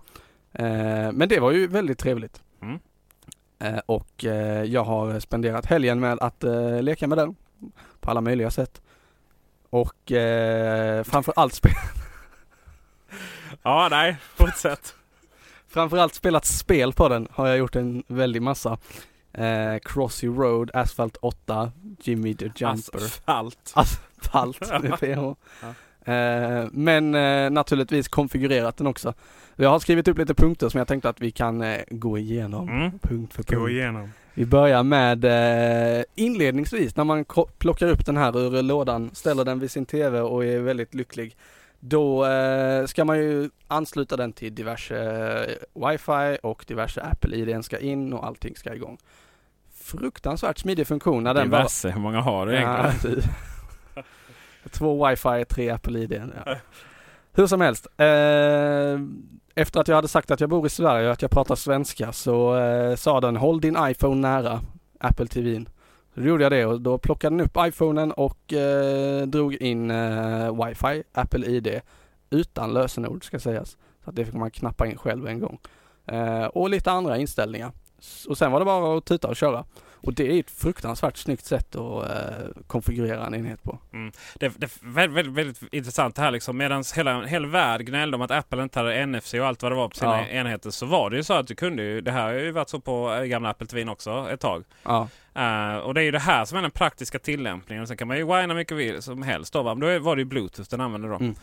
Men 1.12 1.28
det 1.28 1.40
var 1.40 1.52
ju 1.52 1.66
väldigt 1.66 1.98
trevligt. 1.98 2.42
Mm. 2.62 2.78
Och 3.86 4.24
jag 4.66 4.84
har 4.84 5.20
spenderat 5.20 5.66
helgen 5.66 6.00
med 6.00 6.18
att 6.20 6.44
leka 6.80 7.06
med 7.06 7.18
den 7.18 7.34
på 8.00 8.10
alla 8.10 8.20
möjliga 8.20 8.50
sätt. 8.50 8.80
Och 9.74 10.12
eh, 10.12 11.04
framförallt, 11.04 11.52
spe- 11.62 11.74
Ja, 13.62 13.88
nej. 13.90 14.16
Fortsätt. 14.34 14.94
framförallt 15.68 16.14
spelat 16.14 16.44
spel 16.44 16.92
på 16.92 17.08
den 17.08 17.28
har 17.30 17.46
jag 17.48 17.58
gjort 17.58 17.76
en 17.76 18.02
väldig 18.06 18.42
massa. 18.42 18.78
Eh, 19.32 19.78
Crossy 19.84 20.28
Road, 20.28 20.70
Asphalt 20.74 21.16
8, 21.16 21.72
Jimmy 22.02 22.34
the 22.34 22.44
Jumper. 22.44 22.98
Asfalt. 22.98 23.72
Asfalt 23.74 24.60
med 24.82 24.98
PH. 25.00 25.34
Eh, 26.10 26.66
men 26.72 27.14
eh, 27.14 27.50
naturligtvis 27.50 28.08
konfigurerat 28.08 28.76
den 28.76 28.86
också. 28.86 29.14
Jag 29.56 29.70
har 29.70 29.78
skrivit 29.78 30.08
upp 30.08 30.18
lite 30.18 30.34
punkter 30.34 30.68
som 30.68 30.78
jag 30.78 30.88
tänkte 30.88 31.08
att 31.08 31.20
vi 31.20 31.30
kan 31.30 31.62
eh, 31.62 31.80
gå 31.90 32.18
igenom 32.18 32.68
Mm. 32.68 32.98
punkt 32.98 33.34
för 33.34 33.42
Gå 33.42 33.54
punkt. 33.56 33.70
igenom. 33.70 34.12
Vi 34.36 34.46
börjar 34.46 34.82
med 34.82 35.24
eh, 35.24 36.04
inledningsvis 36.14 36.96
när 36.96 37.04
man 37.04 37.24
plockar 37.58 37.88
upp 37.88 38.06
den 38.06 38.16
här 38.16 38.38
ur 38.38 38.62
lådan, 38.62 39.10
ställer 39.14 39.44
den 39.44 39.58
vid 39.58 39.70
sin 39.70 39.86
TV 39.86 40.20
och 40.20 40.44
är 40.44 40.58
väldigt 40.58 40.94
lycklig. 40.94 41.36
Då 41.80 42.26
eh, 42.26 42.86
ska 42.86 43.04
man 43.04 43.18
ju 43.18 43.50
ansluta 43.68 44.16
den 44.16 44.32
till 44.32 44.54
diverse 44.54 44.96
eh, 44.96 45.88
wifi 45.90 46.38
och 46.42 46.64
diverse 46.68 47.00
Apple-ID 47.00 47.64
ska 47.64 47.78
in 47.78 48.12
och 48.12 48.26
allting 48.26 48.56
ska 48.56 48.74
igång. 48.74 48.98
Fruktansvärt 49.74 50.58
smidig 50.58 50.86
funktion 50.86 51.22
när 51.22 51.34
den 51.34 51.50
bara... 51.50 51.58
Diverse. 51.58 51.90
Hur 51.90 52.00
många 52.00 52.20
har 52.20 52.46
du 52.46 52.56
egentligen? 52.56 53.22
Ja, 53.94 54.02
du. 54.64 54.70
Två 54.70 55.08
wifi, 55.08 55.44
tre 55.44 55.70
Apple-ID. 55.70 56.22
Ja. 56.46 56.56
Hur 57.32 57.46
som 57.46 57.60
helst. 57.60 57.86
Eh, 57.96 58.06
efter 59.54 59.80
att 59.80 59.88
jag 59.88 59.94
hade 59.94 60.08
sagt 60.08 60.30
att 60.30 60.40
jag 60.40 60.50
bor 60.50 60.66
i 60.66 60.70
Sverige 60.70 61.06
och 61.06 61.12
att 61.12 61.22
jag 61.22 61.30
pratar 61.30 61.54
svenska 61.54 62.12
så 62.12 62.56
eh, 62.56 62.96
sa 62.96 63.20
den 63.20 63.36
håll 63.36 63.60
din 63.60 63.76
iPhone 63.80 64.28
nära 64.28 64.60
Apple 65.00 65.26
TVn. 65.26 65.68
Så 66.14 66.20
då 66.20 66.26
gjorde 66.26 66.42
jag 66.42 66.52
det 66.52 66.66
och 66.66 66.80
då 66.80 66.98
plockade 66.98 67.36
den 67.36 67.46
upp 67.46 67.56
iPhonen 67.58 68.12
och 68.12 68.52
eh, 68.52 69.26
drog 69.26 69.54
in 69.54 69.90
eh, 69.90 70.66
wifi, 70.66 71.02
Apple 71.12 71.46
ID 71.46 71.80
utan 72.30 72.72
lösenord 72.72 73.24
ska 73.24 73.38
sägas. 73.38 73.76
Så 74.04 74.10
att 74.10 74.16
det 74.16 74.24
fick 74.24 74.34
man 74.34 74.50
knappa 74.50 74.86
in 74.86 74.98
själv 74.98 75.26
en 75.26 75.40
gång. 75.40 75.58
Eh, 76.06 76.44
och 76.44 76.70
lite 76.70 76.90
andra 76.90 77.18
inställningar. 77.18 77.72
Och 78.28 78.38
sen 78.38 78.52
var 78.52 78.58
det 78.58 78.64
bara 78.64 78.98
att 78.98 79.04
tuta 79.04 79.28
och 79.28 79.36
köra. 79.36 79.64
Och 80.06 80.14
det 80.14 80.32
är 80.36 80.40
ett 80.40 80.50
fruktansvärt 80.50 81.16
snyggt 81.16 81.44
sätt 81.44 81.76
att 81.76 82.10
eh, 82.10 82.62
konfigurera 82.66 83.26
en 83.26 83.34
enhet 83.34 83.62
på. 83.62 83.78
Det, 84.34 84.48
det 84.58 84.66
är 84.66 84.70
väldigt, 84.92 85.16
väldigt, 85.16 85.34
väldigt 85.34 85.74
intressant 85.74 86.16
det 86.16 86.22
här 86.22 86.30
liksom. 86.30 86.56
Medan 86.56 86.84
hela, 86.96 87.22
hela 87.22 87.48
världen 87.48 87.86
gnällde 87.86 88.14
om 88.16 88.22
att 88.22 88.30
Apple 88.30 88.62
inte 88.62 88.78
hade 88.78 89.06
NFC 89.06 89.34
och 89.34 89.46
allt 89.46 89.62
vad 89.62 89.72
det 89.72 89.76
var 89.76 89.88
på 89.88 89.96
sina 89.96 90.20
Ja. 90.20 90.26
enheter. 90.26 90.70
Så 90.70 90.86
var 90.86 91.10
det 91.10 91.16
ju 91.16 91.22
så 91.22 91.34
att 91.34 91.46
du 91.46 91.54
kunde 91.54 91.82
ju. 91.82 92.00
Det 92.00 92.10
här 92.10 92.22
har 92.22 92.32
ju 92.32 92.50
varit 92.50 92.68
så 92.68 92.80
på 92.80 93.14
eh, 93.14 93.22
gamla 93.24 93.50
Apple 93.50 93.66
TV 93.66 93.90
också 93.90 94.28
ett 94.30 94.40
tag. 94.40 94.64
Ja, 94.82 95.08
Eh, 95.36 95.76
och 95.76 95.94
det 95.94 96.00
är 96.00 96.04
ju 96.04 96.10
det 96.10 96.18
här 96.18 96.44
som 96.44 96.58
är 96.58 96.62
den 96.62 96.70
praktiska 96.70 97.18
tillämpningen. 97.18 97.86
Sen 97.86 97.96
kan 97.96 98.08
man 98.08 98.16
ju 98.16 98.24
whina 98.24 98.54
mycket 98.54 99.04
som 99.04 99.22
helst 99.22 99.52
då. 99.52 99.62
Men 99.62 99.80
då 99.80 99.98
var 99.98 100.16
det 100.16 100.20
ju 100.20 100.26
Bluetooth 100.26 100.70
den 100.70 100.80
använder 100.80 101.08
då. 101.08 101.14
Mm. 101.14 101.34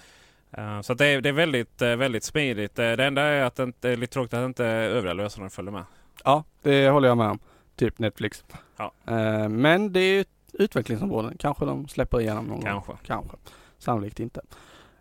Eh, 0.51 0.81
så 0.81 0.93
det, 0.93 1.05
är, 1.05 1.21
det 1.21 1.29
är 1.29 1.33
väldigt, 1.33 1.81
väldigt 1.81 2.23
smidigt. 2.23 2.75
Det 2.75 3.05
enda 3.05 3.21
är 3.21 3.43
att 3.43 3.55
det 3.55 3.89
är 3.89 3.97
lite 3.97 4.13
tråkigt 4.13 4.33
att 4.33 4.45
inte 4.45 4.65
övriga 4.65 5.13
lösenord 5.13 5.51
följer 5.51 5.71
med. 5.71 5.83
ja 6.23 6.43
det 6.61 6.89
håller 6.89 7.07
jag 7.07 7.17
med 7.17 7.27
om. 7.27 7.39
Typ 7.75 7.99
Netflix. 7.99 8.43
Ja. 8.77 8.91
Eh, 9.05 9.49
men 9.49 9.93
det 9.93 9.99
är 9.99 10.21
ett 10.21 10.27
utvecklingsområde. 10.53 11.33
Kanske 11.39 11.65
de 11.65 11.87
släpper 11.87 12.21
igenom 12.21 12.45
någon 12.45 12.55
gång. 12.59 12.65
Kanske. 12.65 12.91
Kanske. 13.05 13.37
Sannolikt 13.77 14.19
inte. 14.19 14.41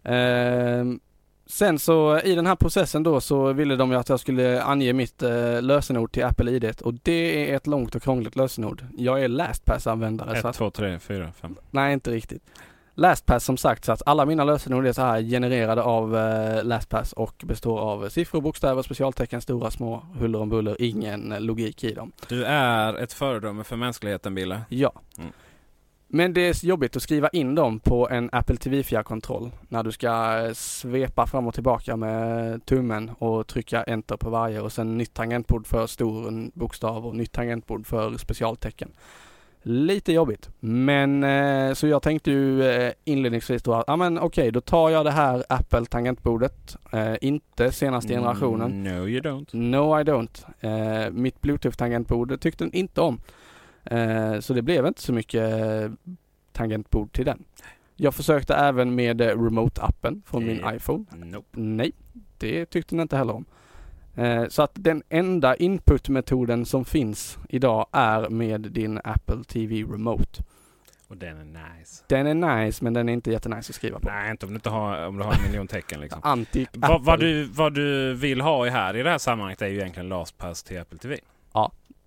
Ehm, 0.02 1.00
sen 1.46 1.78
så 1.78 2.20
i 2.20 2.34
den 2.34 2.46
här 2.46 2.56
processen 2.56 3.02
då 3.02 3.20
så 3.20 3.52
ville 3.52 3.76
de 3.76 3.90
ju 3.90 3.96
att 3.96 4.08
jag 4.08 4.20
skulle 4.20 4.62
ange 4.62 4.92
mitt 4.92 5.22
eh, 5.22 5.62
lösenord 5.62 6.12
till 6.12 6.24
Apple 6.24 6.50
ID 6.50 6.80
och 6.82 6.94
det 6.94 7.50
är 7.50 7.56
ett 7.56 7.66
långt 7.66 7.94
och 7.94 8.02
krångligt 8.02 8.36
lösenord. 8.36 8.84
Jag 8.96 9.22
är 9.22 9.28
LastPass-användare 9.28 10.30
så 10.30 10.38
1, 10.38 10.44
att, 10.44 10.54
2, 10.56 10.70
3, 10.70 10.98
4, 10.98 11.32
5. 11.32 11.56
nej 11.70 11.92
inte 11.92 12.10
riktigt. 12.10 12.42
LastPass 12.94 13.44
som 13.44 13.56
sagt 13.56 13.84
så 13.84 13.92
att 13.92 14.02
alla 14.06 14.26
mina 14.26 14.44
lösenord 14.44 14.86
är 14.86 14.92
så 14.92 15.02
här 15.02 15.22
genererade 15.22 15.82
av 15.82 16.16
eh, 16.16 16.64
LastPass 16.64 17.12
och 17.12 17.42
består 17.46 17.80
av 17.80 18.08
siffror, 18.08 18.40
bokstäver, 18.40 18.82
specialtecken, 18.82 19.40
stora, 19.40 19.70
små, 19.70 20.04
huller 20.18 20.40
om 20.40 20.48
buller, 20.48 20.76
ingen 20.78 21.32
eh, 21.32 21.40
logik 21.40 21.84
i 21.84 21.94
dem. 21.94 22.12
Du 22.28 22.44
är 22.44 22.94
ett 22.94 23.12
föredöme 23.12 23.64
för 23.64 23.76
mänskligheten 23.76 24.34
Bille. 24.34 24.62
Ja. 24.68 24.92
Mm. 25.18 25.32
Men 26.12 26.32
det 26.32 26.40
är 26.40 26.66
jobbigt 26.66 26.96
att 26.96 27.02
skriva 27.02 27.28
in 27.28 27.54
dem 27.54 27.80
på 27.80 28.08
en 28.08 28.28
Apple 28.32 28.56
TV 28.56 28.82
fjärrkontroll 28.82 29.50
när 29.68 29.82
du 29.82 29.92
ska 29.92 30.38
eh, 30.46 30.52
svepa 30.52 31.26
fram 31.26 31.46
och 31.46 31.54
tillbaka 31.54 31.96
med 31.96 32.66
tummen 32.66 33.10
och 33.18 33.46
trycka 33.46 33.82
enter 33.82 34.16
på 34.16 34.30
varje 34.30 34.60
och 34.60 34.72
sen 34.72 34.98
nytt 34.98 35.14
tangentbord 35.14 35.66
för 35.66 35.86
stor 35.86 36.50
bokstav 36.58 37.06
och 37.06 37.16
nytt 37.16 37.32
tangentbord 37.32 37.86
för 37.86 38.16
specialtecken. 38.16 38.90
Lite 39.62 40.12
jobbigt. 40.12 40.50
Men 40.60 41.24
eh, 41.24 41.72
så 41.74 41.86
jag 41.86 42.02
tänkte 42.02 42.30
ju 42.30 42.64
eh, 42.64 42.92
inledningsvis 43.04 43.62
då 43.62 43.74
att, 43.74 43.84
ja 43.86 43.96
men 43.96 44.18
okej 44.18 44.50
då 44.50 44.60
tar 44.60 44.90
jag 44.90 45.04
det 45.04 45.10
här 45.10 45.44
Apple 45.48 45.84
tangentbordet, 45.86 46.76
eh, 46.92 47.14
inte 47.20 47.72
senaste 47.72 48.12
generationen. 48.14 48.70
Mm, 48.86 48.96
No 49.02 49.08
you 49.08 49.20
don't. 49.20 49.46
No 49.56 50.00
I 50.00 50.04
don't. 50.04 50.44
Eh, 50.60 51.10
mitt 51.10 51.40
bluetooth-tangentbord 51.40 52.40
tyckte 52.40 52.64
den 52.64 52.72
inte 52.72 53.00
om. 53.00 53.20
Eh, 53.84 54.40
så 54.40 54.54
det 54.54 54.62
blev 54.62 54.86
inte 54.86 55.02
så 55.02 55.12
mycket 55.12 55.60
eh, 55.60 55.90
tangentbord 56.52 57.12
till 57.12 57.24
den. 57.24 57.44
Jag 57.96 58.14
försökte 58.14 58.54
även 58.54 58.94
med 58.94 59.20
eh, 59.20 59.26
remote-appen 59.26 60.22
från 60.26 60.46
min 60.46 60.62
iPhone. 60.74 61.04
Nope. 61.16 61.48
Nej, 61.52 61.92
det 62.38 62.66
tyckte 62.66 62.94
den 62.94 63.00
inte 63.02 63.16
heller 63.16 63.34
om. 63.34 63.44
Eh, 64.14 64.48
så 64.48 64.62
att 64.62 64.70
den 64.74 65.02
enda 65.08 65.56
inputmetoden 65.56 66.66
som 66.66 66.84
finns 66.84 67.38
idag 67.48 67.86
är 67.92 68.28
med 68.28 68.60
din 68.60 69.00
Apple 69.04 69.44
TV 69.44 69.82
Remote. 69.82 70.42
Och 71.08 71.16
den 71.16 71.36
är 71.38 71.44
nice. 71.44 72.04
Den 72.06 72.26
är 72.26 72.64
nice 72.64 72.84
men 72.84 72.94
den 72.94 73.08
är 73.08 73.12
inte 73.12 73.30
jättenice 73.30 73.70
att 73.70 73.74
skriva 73.74 73.98
på. 73.98 74.08
Nej, 74.08 74.30
inte 74.30 74.46
om 74.46 74.52
du 74.52 74.54
inte 74.54 74.70
har, 74.70 75.06
om 75.06 75.16
du 75.16 75.24
har 75.24 75.32
en 75.32 75.42
miljon 75.42 75.68
tecken 75.68 76.00
liksom. 76.00 76.20
Anti 76.24 76.66
vad, 76.72 77.04
vad, 77.04 77.20
du, 77.20 77.44
vad 77.44 77.74
du 77.74 78.14
vill 78.14 78.40
ha 78.40 78.66
i 78.66 78.70
här 78.70 78.96
i 78.96 79.02
det 79.02 79.10
här 79.10 79.18
sammanhanget 79.18 79.62
är 79.62 79.66
ju 79.66 79.78
egentligen 79.78 80.08
LastPass 80.08 80.62
till 80.62 80.80
Apple 80.80 80.98
TV. 80.98 81.18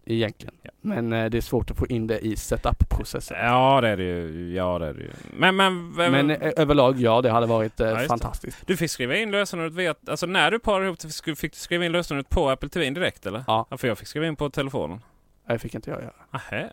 Egentligen. 0.05 0.55
Ja. 0.61 0.71
Men 0.81 1.13
eh, 1.13 1.29
det 1.29 1.37
är 1.37 1.41
svårt 1.41 1.71
att 1.71 1.77
få 1.77 1.87
in 1.87 2.07
det 2.07 2.19
i 2.25 2.35
setup-processen. 2.35 3.37
Ja 3.41 3.81
det 3.81 3.87
är 3.89 3.97
det 3.97 4.03
ju. 4.03 4.53
Ja 4.53 4.79
det 4.79 4.87
är 4.87 4.93
det 4.93 5.01
ju. 5.01 5.11
Men, 5.33 5.55
men, 5.55 5.89
Men 5.91 6.29
eh, 6.29 6.51
överlag 6.57 6.99
ja, 6.99 7.21
det 7.21 7.31
hade 7.31 7.45
varit 7.45 7.79
eh, 7.79 7.87
Ja, 7.87 7.91
just 7.91 8.03
det. 8.03 8.07
fantastiskt. 8.07 8.67
du 8.67 8.77
fick 8.77 8.91
skriva 8.91 9.15
in 9.15 9.31
lösenordet 9.31 9.73
via, 9.73 9.95
alltså 10.07 10.25
när 10.25 10.51
du 10.51 10.59
parade 10.59 10.85
ihop 10.85 10.99
det 10.99 11.35
fick 11.35 11.53
du 11.53 11.59
skriva 11.59 11.85
in 11.85 11.91
lösenordet 11.91 12.29
på 12.29 12.49
Apple 12.49 12.69
TV 12.69 12.89
direkt 12.89 13.25
eller? 13.25 13.43
Ja. 13.47 13.67
För 13.77 13.87
jag 13.87 13.97
fick 13.97 14.07
skriva 14.07 14.27
in 14.27 14.35
på 14.35 14.49
telefonen. 14.49 14.99
Det 15.47 15.59
fick 15.59 15.75
inte 15.75 15.89
jag 15.89 16.01
göra. 16.01 16.13
Ahä. 16.31 16.69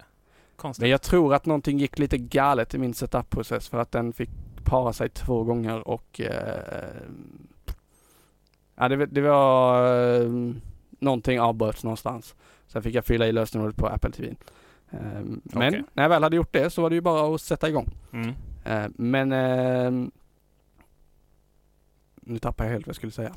Konstigt. 0.56 0.80
Men 0.80 0.90
jag 0.90 1.02
tror 1.02 1.34
att 1.34 1.46
någonting 1.46 1.78
gick 1.78 1.98
lite 1.98 2.18
galet 2.18 2.74
i 2.74 2.78
min 2.78 2.94
setup-process 2.94 3.68
för 3.68 3.78
att 3.78 3.92
den 3.92 4.12
fick 4.12 4.30
para 4.64 4.92
sig 4.92 5.08
två 5.08 5.44
gånger 5.44 5.88
och 5.88 6.20
eh, 6.20 6.84
ja, 8.76 8.88
det, 8.88 9.06
det 9.06 9.20
var 9.20 9.84
eh, 10.20 10.30
någonting 10.98 11.40
avbröts 11.40 11.84
någonstans. 11.84 12.34
Sen 12.72 12.82
fick 12.82 12.94
jag 12.94 13.04
fylla 13.04 13.26
i 13.26 13.32
lösenordet 13.32 13.76
på 13.76 13.86
Apple 13.86 14.10
TV. 14.10 14.34
Eh, 14.90 14.98
men 15.42 15.68
Okej. 15.68 15.84
när 15.92 16.04
jag 16.04 16.08
väl 16.08 16.22
hade 16.22 16.36
gjort 16.36 16.52
det 16.52 16.70
så 16.70 16.82
var 16.82 16.90
det 16.90 16.94
ju 16.94 17.00
bara 17.00 17.34
att 17.34 17.40
sätta 17.40 17.68
igång. 17.68 17.88
Mm. 18.12 18.34
Eh, 18.64 18.90
men 18.96 19.32
eh, 19.32 20.08
nu 22.14 22.38
tappar 22.38 22.64
jag 22.64 22.72
helt 22.72 22.86
vad 22.86 22.88
jag 22.88 22.96
skulle 22.96 23.12
säga. 23.12 23.32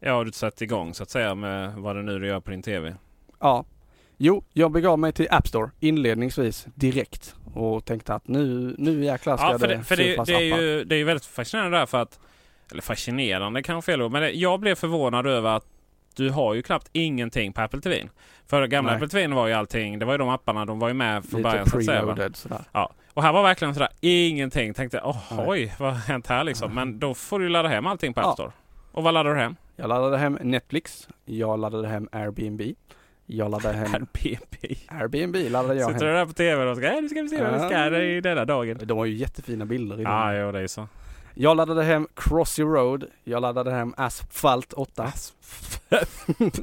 Ja, 0.00 0.24
du 0.24 0.32
satte 0.32 0.64
igång 0.64 0.94
så 0.94 1.02
att 1.02 1.10
säga 1.10 1.34
med 1.34 1.74
vad 1.74 1.96
det 1.96 2.02
nu 2.02 2.18
du 2.18 2.26
gör 2.26 2.40
på 2.40 2.50
din 2.50 2.62
TV. 2.62 2.94
Ja. 3.40 3.64
Jo, 4.16 4.44
jag 4.52 4.72
begav 4.72 4.98
mig 4.98 5.12
till 5.12 5.28
App 5.30 5.48
Store 5.48 5.70
inledningsvis 5.80 6.66
direkt 6.74 7.34
och 7.54 7.84
tänkte 7.84 8.14
att 8.14 8.28
nu, 8.28 8.74
nu 8.78 9.04
jäklar 9.04 9.36
ska 9.36 9.52
Ja, 9.52 9.58
för 9.58 9.68
det, 9.68 9.84
för 9.84 9.96
det, 9.96 10.24
det, 10.24 10.34
är 10.34 10.40
ju, 10.40 10.84
det 10.84 10.94
är 10.94 10.98
ju 10.98 11.04
väldigt 11.04 11.26
fascinerande 11.26 11.78
där 11.78 11.86
för 11.86 12.02
att... 12.02 12.20
Eller 12.70 12.82
fascinerande 12.82 13.62
kanske 13.62 13.92
fel 13.92 14.10
men 14.10 14.22
det, 14.22 14.30
jag 14.30 14.60
blev 14.60 14.74
förvånad 14.74 15.26
över 15.26 15.50
att 15.50 15.66
du 16.16 16.30
har 16.30 16.54
ju 16.54 16.62
knappt 16.62 16.88
ingenting 16.92 17.52
på 17.52 17.60
Apple 17.60 17.80
TV. 17.80 18.08
För 18.46 18.66
gamla 18.66 18.90
Nej. 18.90 18.96
Apple 18.96 19.08
TV 19.08 19.34
var 19.34 19.46
ju 19.46 19.52
allting, 19.52 19.98
det 19.98 20.04
var 20.04 20.14
ju 20.14 20.18
de 20.18 20.28
apparna, 20.28 20.64
de 20.64 20.78
var 20.78 20.88
ju 20.88 20.94
med 20.94 21.24
från 21.24 21.42
Lite 21.42 21.50
början 21.50 21.66
preloaded 21.66 22.36
sådär. 22.36 22.60
Ja. 22.72 22.92
Och 23.14 23.22
här 23.22 23.32
var 23.32 23.42
verkligen 23.42 23.74
sådär 23.74 23.88
ingenting. 24.00 24.74
Tänkte 24.74 24.98
oh, 25.00 25.48
oj, 25.48 25.74
vad 25.78 25.92
har 25.92 25.98
hänt 26.00 26.26
här 26.26 26.44
liksom? 26.44 26.74
Men 26.74 26.98
då 26.98 27.14
får 27.14 27.38
du 27.38 27.48
ladda 27.48 27.68
hem 27.68 27.86
allting 27.86 28.14
på 28.14 28.20
App 28.20 28.26
Ja. 28.26 28.32
Store. 28.32 28.52
Och 28.92 29.02
vad 29.02 29.14
laddar 29.14 29.34
du 29.34 29.40
hem? 29.40 29.56
Jag 29.76 29.88
laddade 29.88 30.18
hem 30.18 30.38
Netflix, 30.42 31.08
jag 31.24 31.58
laddade 31.60 31.88
hem 31.88 32.08
Airbnb, 32.12 32.62
Jag 33.26 33.50
laddade 33.50 33.74
hem 33.76 33.92
Airbnb. 33.94 34.76
Airbnb 34.88 35.36
laddade 35.50 35.74
jag 35.80 35.92
Sitter 35.92 36.06
du 36.06 36.12
hem. 36.12 36.16
där 36.18 36.26
på 36.26 36.32
TV 36.32 36.64
och 36.64 36.76
ska, 36.76 36.86
"Äh, 36.86 37.02
nu 37.02 37.08
ska 37.08 37.22
vi 37.22 37.28
se 37.28 37.42
vad 37.44 37.52
vi 37.52 37.58
ska 37.58 38.02
i 38.02 38.20
denna 38.20 38.44
dagen. 38.44 38.78
De 38.82 38.98
har 38.98 39.04
ju 39.04 39.14
jättefina 39.14 39.64
bilder 39.66 40.00
i 40.00 40.02
den. 40.02 40.12
Ja, 40.12 40.34
jo 40.34 40.52
det 40.52 40.60
är 40.60 40.66
så. 40.66 40.88
Jag 41.38 41.56
laddade 41.56 41.82
hem 41.84 42.08
Crossy 42.14 42.62
Road, 42.62 43.04
jag 43.24 43.42
laddade 43.42 43.70
hem 43.70 43.94
Asphalt 43.96 44.72
8. 44.72 45.12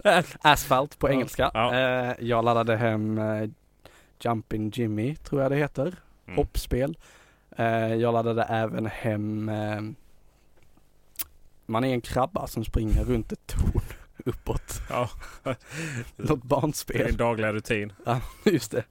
Asphalt 0.42 1.00
på 1.00 1.10
engelska. 1.10 1.52
Ja. 1.54 1.74
Eh, 1.76 2.14
jag 2.20 2.46
laddade 2.46 2.76
hem 2.76 3.18
eh, 3.18 3.50
Jumpin' 4.20 4.72
Jimmy, 4.76 5.16
tror 5.16 5.42
jag 5.42 5.52
det 5.52 5.58
heter. 5.58 5.96
Mm. 6.26 6.38
Hoppspel. 6.38 6.98
Eh, 7.58 7.94
jag 7.96 8.14
laddade 8.14 8.44
även 8.44 8.86
hem 8.86 9.50
eh, 9.50 9.82
Man 11.66 11.84
är 11.84 11.94
en 11.94 12.02
krabba 12.02 12.48
som 12.48 12.66
springer 12.66 13.04
runt 13.04 13.32
ett 13.32 13.48
torn 13.48 13.82
uppåt. 14.26 14.82
Ja. 14.90 15.10
Något 15.44 15.58
Det 16.16 16.32
är 16.34 16.36
barnspel. 16.36 17.08
din 17.08 17.18
dagliga 17.18 17.54
rutin. 17.54 17.94
Ja, 18.06 18.22
just 18.46 18.72
det. 18.72 18.84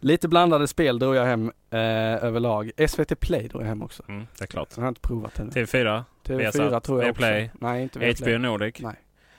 Lite 0.00 0.28
blandade 0.28 0.68
spel 0.68 0.98
drog 0.98 1.14
jag 1.14 1.24
hem 1.26 1.52
eh, 1.70 1.78
överlag. 2.24 2.70
SVT 2.88 3.20
Play 3.20 3.48
drog 3.48 3.62
jag 3.62 3.66
hem 3.68 3.82
också. 3.82 4.02
Mm, 4.08 4.26
det 4.38 4.44
är 4.44 4.46
klart. 4.46 4.68
Jag 4.76 4.82
har 4.82 4.88
inte 4.88 5.00
provat 5.00 5.38
ännu. 5.38 5.50
TV4, 5.50 6.02
TV4 6.24 6.36
Viasat, 6.36 6.84
tror 6.84 6.98
jag 6.98 7.04
Viaplay, 7.06 7.44
också. 7.44 7.58
Nej, 7.60 7.82
inte 7.82 7.98
Viaplay. 7.98 8.34
HBO 8.34 8.38
Nordic. 8.42 8.80
Nej. 8.80 8.94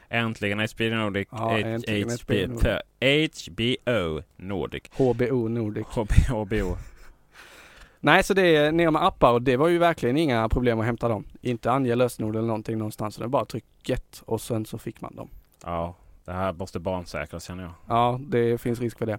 Äntligen 0.10 0.60
HBO 0.60 0.86
Nordic. 0.96 1.28
Ja, 1.32 1.38
H- 1.38 1.58
äntligen 1.58 2.10
HBO, 2.10 2.46
HBO 2.46 2.54
Nordic. 2.54 2.82
HBO 2.98 4.28
Nordic. 4.38 4.84
HBO 4.98 5.48
Nordic. 5.50 5.88
HBO. 6.30 6.78
Nej, 8.02 8.24
så 8.24 8.34
det 8.34 8.56
är 8.56 8.72
ner 8.72 8.92
med 8.92 9.04
appar 9.04 9.32
och 9.34 9.42
det 9.42 9.58
var 9.58 9.68
ju 9.68 9.78
verkligen 9.78 10.18
inga 10.18 10.50
problem 10.50 10.80
att 10.80 10.86
hämta 10.86 11.08
dem. 11.08 11.24
Inte 11.42 11.72
ange 11.72 11.96
lösenord 11.96 12.36
eller 12.36 12.48
någonting 12.48 12.78
någonstans. 12.78 13.16
Det 13.16 13.24
är 13.24 13.28
bara 13.28 13.46
tryck 13.46 13.66
get 13.84 14.22
och 14.26 14.42
sen 14.42 14.66
så 14.66 14.78
fick 14.78 15.02
man 15.02 15.16
dem. 15.16 15.30
Ja, 15.64 15.96
det 16.26 16.32
här 16.32 16.54
måste 16.54 16.80
barnsäkras 16.80 17.44
känner 17.48 17.64
jag. 17.64 17.72
Ja, 17.88 18.20
det 18.28 18.62
finns 18.62 18.80
risk 18.80 18.98
för 18.98 19.06
det. 19.06 19.18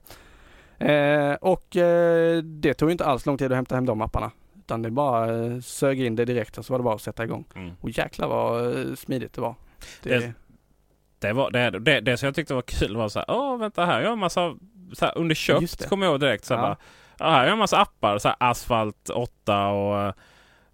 Eh, 0.80 1.34
och 1.34 1.76
eh, 1.76 2.38
det 2.42 2.74
tog 2.74 2.90
inte 2.90 3.04
alls 3.04 3.26
lång 3.26 3.38
tid 3.38 3.52
att 3.52 3.56
hämta 3.56 3.74
hem 3.74 3.86
de 3.86 4.00
apparna. 4.00 4.30
Utan 4.58 4.82
det 4.82 4.90
bara 4.90 5.44
eh, 5.44 5.60
sög 5.60 6.00
in 6.00 6.16
det 6.16 6.24
direkt 6.24 6.58
och 6.58 6.64
så 6.64 6.72
var 6.72 6.78
det 6.78 6.82
bara 6.84 6.94
att 6.94 7.02
sätta 7.02 7.24
igång. 7.24 7.44
Mm. 7.54 7.70
Och 7.80 7.90
jäklar 7.90 8.28
vad 8.28 8.66
eh, 8.66 8.94
smidigt 8.94 9.32
det 9.32 9.40
var. 9.40 9.54
Det, 10.02 10.18
Det- 10.18 10.32
Det, 11.18 11.32
var, 11.32 11.50
det, 11.50 11.70
det, 11.70 12.00
det 12.00 12.16
som 12.16 12.26
jag 12.26 12.34
tyckte 12.34 12.54
var 12.54 12.62
kul 12.62 12.96
var 12.96 13.08
så 13.08 13.18
här, 13.18 13.30
åh 13.30 13.58
vänta 13.58 13.84
här, 13.86 14.00
jag 14.00 14.06
har 14.08 14.12
en 14.12 14.18
massa, 14.18 14.54
så 14.92 15.04
här, 15.04 15.18
under 15.18 15.34
köpt 15.34 15.88
kommer 15.88 16.06
jag 16.06 16.12
ihåg 16.12 16.20
direkt 16.20 16.44
så 16.44 16.54
här, 16.54 16.62
Ja. 16.62 16.68
bara, 16.68 16.76
ja, 17.18 17.24
här 17.30 17.38
har 17.38 17.44
jag 17.44 17.52
en 17.52 17.58
massa 17.58 17.78
appar, 17.78 18.18
så 18.18 18.28
här, 18.28 18.36
Asphalt 18.40 19.10
8 19.10 19.66
och 19.68 20.14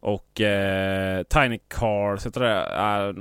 och 0.07 0.41
eh, 0.41 1.23
Tiny 1.23 1.59
Cars 1.69 2.27
heter 2.27 2.41
det, 2.41 2.63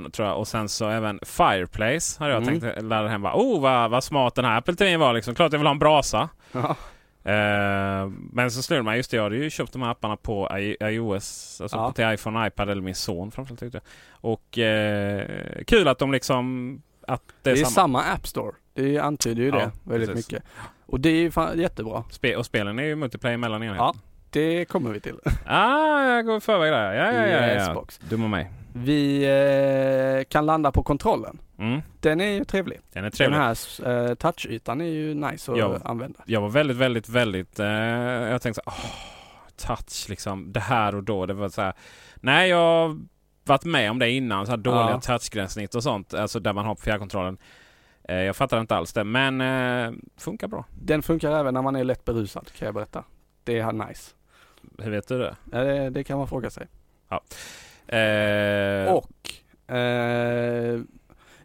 eh, 0.04 0.10
tror 0.10 0.28
jag. 0.28 0.38
Och 0.38 0.48
sen 0.48 0.68
så 0.68 0.88
även 0.88 1.20
Fireplace 1.26 2.18
hade 2.18 2.32
jag 2.32 2.42
Mm. 2.42 2.60
tänkt 2.60 2.82
ladda 2.82 3.08
hem. 3.08 3.22
Bara, 3.22 3.34
oh 3.36 3.60
vad, 3.60 3.90
vad 3.90 4.04
smart 4.04 4.34
den 4.34 4.44
här 4.44 4.58
Apple 4.58 4.74
TV 4.74 4.96
var 4.96 5.12
liksom. 5.12 5.34
Klart 5.34 5.52
jag 5.52 5.58
vill 5.58 5.66
ha 5.66 5.72
en 5.72 5.78
brasa. 5.78 6.28
ja. 6.52 6.76
Eh, 7.24 8.08
men 8.32 8.50
så 8.50 8.62
det 8.76 8.82
mig, 8.82 8.96
just 8.96 9.10
det, 9.10 9.16
jag 9.16 9.24
hade 9.24 9.36
ju 9.36 9.50
köpt 9.50 9.72
de 9.72 9.82
här 9.82 9.90
apparna 9.90 10.16
på 10.16 10.58
I- 10.58 10.76
iOS. 10.80 11.60
Alltså 11.60 11.76
Ja. 11.76 11.92
till 11.92 12.04
iPhone 12.14 12.46
iPad 12.46 12.70
eller 12.70 12.82
min 12.82 12.94
son 12.94 13.30
framförallt 13.30 13.60
tyckte 13.60 13.76
jag. 13.82 13.84
Och 14.32 14.58
eh, 14.58 15.28
kul 15.66 15.88
att 15.88 15.98
de 15.98 16.12
liksom... 16.12 16.82
Att 17.08 17.22
det 17.26 17.34
Det 17.42 17.50
är, 17.50 17.52
är 17.52 17.56
samma. 17.64 17.70
samma 17.70 18.02
App 18.14 18.26
Store. 18.26 18.52
Det 18.74 18.98
antyder 18.98 19.42
ju 19.42 19.48
Ja, 19.48 19.56
det 19.56 19.70
väldigt 19.84 20.10
precis. 20.10 20.30
mycket. 20.32 20.44
Och 20.86 21.00
det 21.00 21.08
är 21.08 21.20
ju 21.54 21.60
jättebra. 21.62 22.04
Spe- 22.10 22.34
och 22.36 22.46
spelen 22.46 22.78
är 22.78 22.82
ju 22.82 22.96
multiplayer 22.96 23.36
mellan 23.36 23.62
enheter. 23.62 23.84
Ja. 23.84 23.94
Det 24.30 24.64
kommer 24.64 24.90
vi 24.90 25.00
till. 25.00 25.18
Ah, 25.46 26.02
jag 26.04 26.26
går 26.26 26.36
i 26.36 26.40
förväg 26.40 26.72
där. 26.72 26.92
Ja, 26.92 27.12
ja, 27.12 27.26
ja. 27.26 27.46
Ja. 27.54 27.60
Xbox. 27.68 27.98
Dum 27.98 28.22
av 28.24 28.30
mig. 28.30 28.50
Vi 28.72 29.24
eh, 30.18 30.24
kan 30.28 30.46
landa 30.46 30.72
på 30.72 30.82
kontrollen. 30.82 31.38
Mm. 31.58 31.80
Den 32.00 32.20
är 32.20 32.30
ju 32.30 32.44
trevlig. 32.44 32.80
Den 32.92 33.04
är 33.04 33.10
trevlig. 33.10 33.38
Den 33.38 33.46
här 33.46 34.08
eh, 34.08 34.14
touchytan 34.14 34.80
är 34.80 34.84
ju 34.84 35.14
nice 35.14 35.52
att 35.52 35.58
Ja. 35.58 35.78
använda. 35.84 36.18
Jag 36.26 36.40
var 36.40 36.48
väldigt, 36.48 36.76
väldigt, 36.76 37.08
väldigt... 37.08 37.60
Eh, 37.60 37.66
jag 37.66 38.42
tänkte 38.42 38.60
så 38.64 38.70
åh, 38.70 38.84
touch 39.56 40.06
liksom. 40.08 40.52
Det 40.52 40.60
här 40.60 40.94
och 40.94 41.02
då. 41.04 41.26
Det 41.26 41.34
var 41.34 41.48
så 41.48 41.62
här. 41.62 41.72
Nej, 42.16 42.50
jag 42.50 42.56
har 42.56 42.98
varit 43.44 43.64
med 43.64 43.90
om 43.90 43.98
det 43.98 44.10
innan. 44.10 44.46
Så 44.46 44.52
här 44.52 44.56
dåliga 44.56 44.90
Ja. 44.90 45.00
touchgränssnitt 45.00 45.74
och 45.74 45.82
sånt. 45.82 46.14
Alltså 46.14 46.40
där 46.40 46.52
man 46.52 46.64
har 46.66 46.74
på 46.74 46.80
fjärrkontrollen. 46.80 47.38
Eh, 48.08 48.16
jag 48.16 48.36
fattar 48.36 48.60
inte 48.60 48.76
alls 48.76 48.92
det. 48.92 49.04
Men 49.04 49.40
eh, 49.40 49.92
funkar 50.18 50.48
bra. 50.48 50.64
Den 50.82 51.02
funkar 51.02 51.30
även 51.40 51.54
när 51.54 51.62
man 51.62 51.76
är 51.76 51.84
lätt 51.84 52.04
berusad 52.04 52.50
kan 52.58 52.66
jag 52.66 52.74
berätta. 52.74 53.04
Det 53.46 53.58
är 53.58 53.72
nice. 53.72 54.14
Hur 54.78 54.90
vet 54.90 55.08
du 55.08 55.18
det? 55.18 55.36
Ja, 55.52 55.58
det, 55.64 55.90
det 55.90 56.04
kan 56.04 56.18
man 56.18 56.28
fråga 56.28 56.50
sig. 56.50 56.66
Eh, 57.86 58.92
Och 58.92 59.30
eh, 59.76 60.80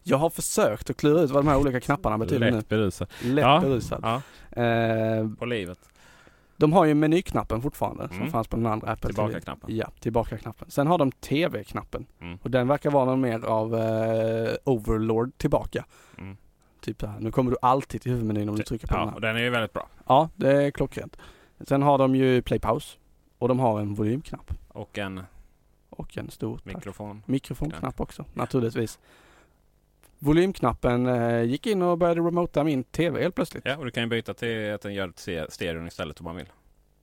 jag 0.03 0.17
har 0.17 0.29
försökt 0.29 0.89
att 0.89 0.97
klura 0.97 1.21
ut 1.21 1.31
vad 1.31 1.43
de 1.45 1.49
här 1.49 1.57
olika 1.57 1.79
knapparna 1.79 2.17
betyder 2.17 2.51
lätt 2.51 2.69
berusad. 2.69 3.07
nu. 3.23 3.33
Lätt 3.33 3.43
Ja. 3.45 3.59
berusad. 3.59 3.99
Ja, 4.03 4.21
Eh, 4.61 5.27
på 5.39 5.45
livet. 5.45 5.79
de 6.57 6.73
har 6.73 6.85
ju 6.85 6.93
menyknappen 6.93 7.61
fortfarande 7.61 8.07
som 8.07 8.17
Mm. 8.17 8.31
fanns 8.31 8.47
på 8.47 8.55
den 8.57 8.65
andra 8.65 8.87
Apple 8.91 9.13
TV. 9.13 9.13
Tillbaka-knappen. 9.27 9.75
Ja, 9.75 9.89
tillbaka-knappen. 9.99 10.71
Sen 10.71 10.87
har 10.87 10.97
de 10.97 11.11
TV-knappen. 11.11 12.05
Mm. 12.21 12.37
Och 12.41 12.51
den 12.51 12.67
verkar 12.67 12.91
vara 12.91 13.05
någon 13.05 13.21
mer 13.21 13.45
av 13.45 13.75
eh, 13.75 14.53
Overlord 14.63 15.37
tillbaka. 15.37 15.85
Mm. 16.17 16.37
Typ 16.81 17.01
här. 17.01 17.15
Nu 17.19 17.31
kommer 17.31 17.51
du 17.51 17.57
alltid 17.61 18.01
till 18.01 18.11
huvudmenyn 18.11 18.49
om 18.49 18.55
du 18.55 18.63
trycker 18.63 18.87
på 18.87 18.93
den 18.93 19.01
Ja, 19.03 19.07
här. 19.07 19.15
och 19.15 19.21
den 19.21 19.35
är 19.35 19.39
ju 19.41 19.49
väldigt 19.49 19.73
bra. 19.73 19.87
Ja, 20.07 20.29
det 20.35 20.63
är 20.63 20.71
klockrent. 20.71 21.17
Sen 21.67 21.81
har 21.81 21.97
de 21.97 22.15
ju 22.15 22.41
play 22.41 22.59
pause 22.59 22.97
och 23.37 23.47
de 23.47 23.59
har 23.59 23.79
en 23.79 23.93
volymknapp 23.93 24.53
Och 24.67 24.97
en 24.97 25.23
och 25.89 26.17
en 26.17 26.31
stor 26.31 26.59
mikrofon. 26.63 27.23
mikrofonknapp 27.25 27.99
också 28.01 28.25
naturligtvis. 28.33 28.99
Volymknappen 30.19 31.05
eh, 31.07 31.41
gick 31.43 31.67
in 31.67 31.81
och 31.81 31.97
började 31.97 32.21
remota 32.21 32.63
min 32.63 32.83
TV 32.83 33.21
helt 33.21 33.35
plötsligt. 33.35 33.65
Ja, 33.65 33.77
och 33.77 33.85
du 33.85 33.91
kan 33.91 34.03
ju 34.03 34.09
byta 34.09 34.33
till 34.33 34.73
att 34.73 34.81
den 34.81 34.93
gör 34.93 35.13
stereon 35.51 35.87
istället 35.87 36.19
om 36.19 36.23
man 36.23 36.35
vill. 36.35 36.49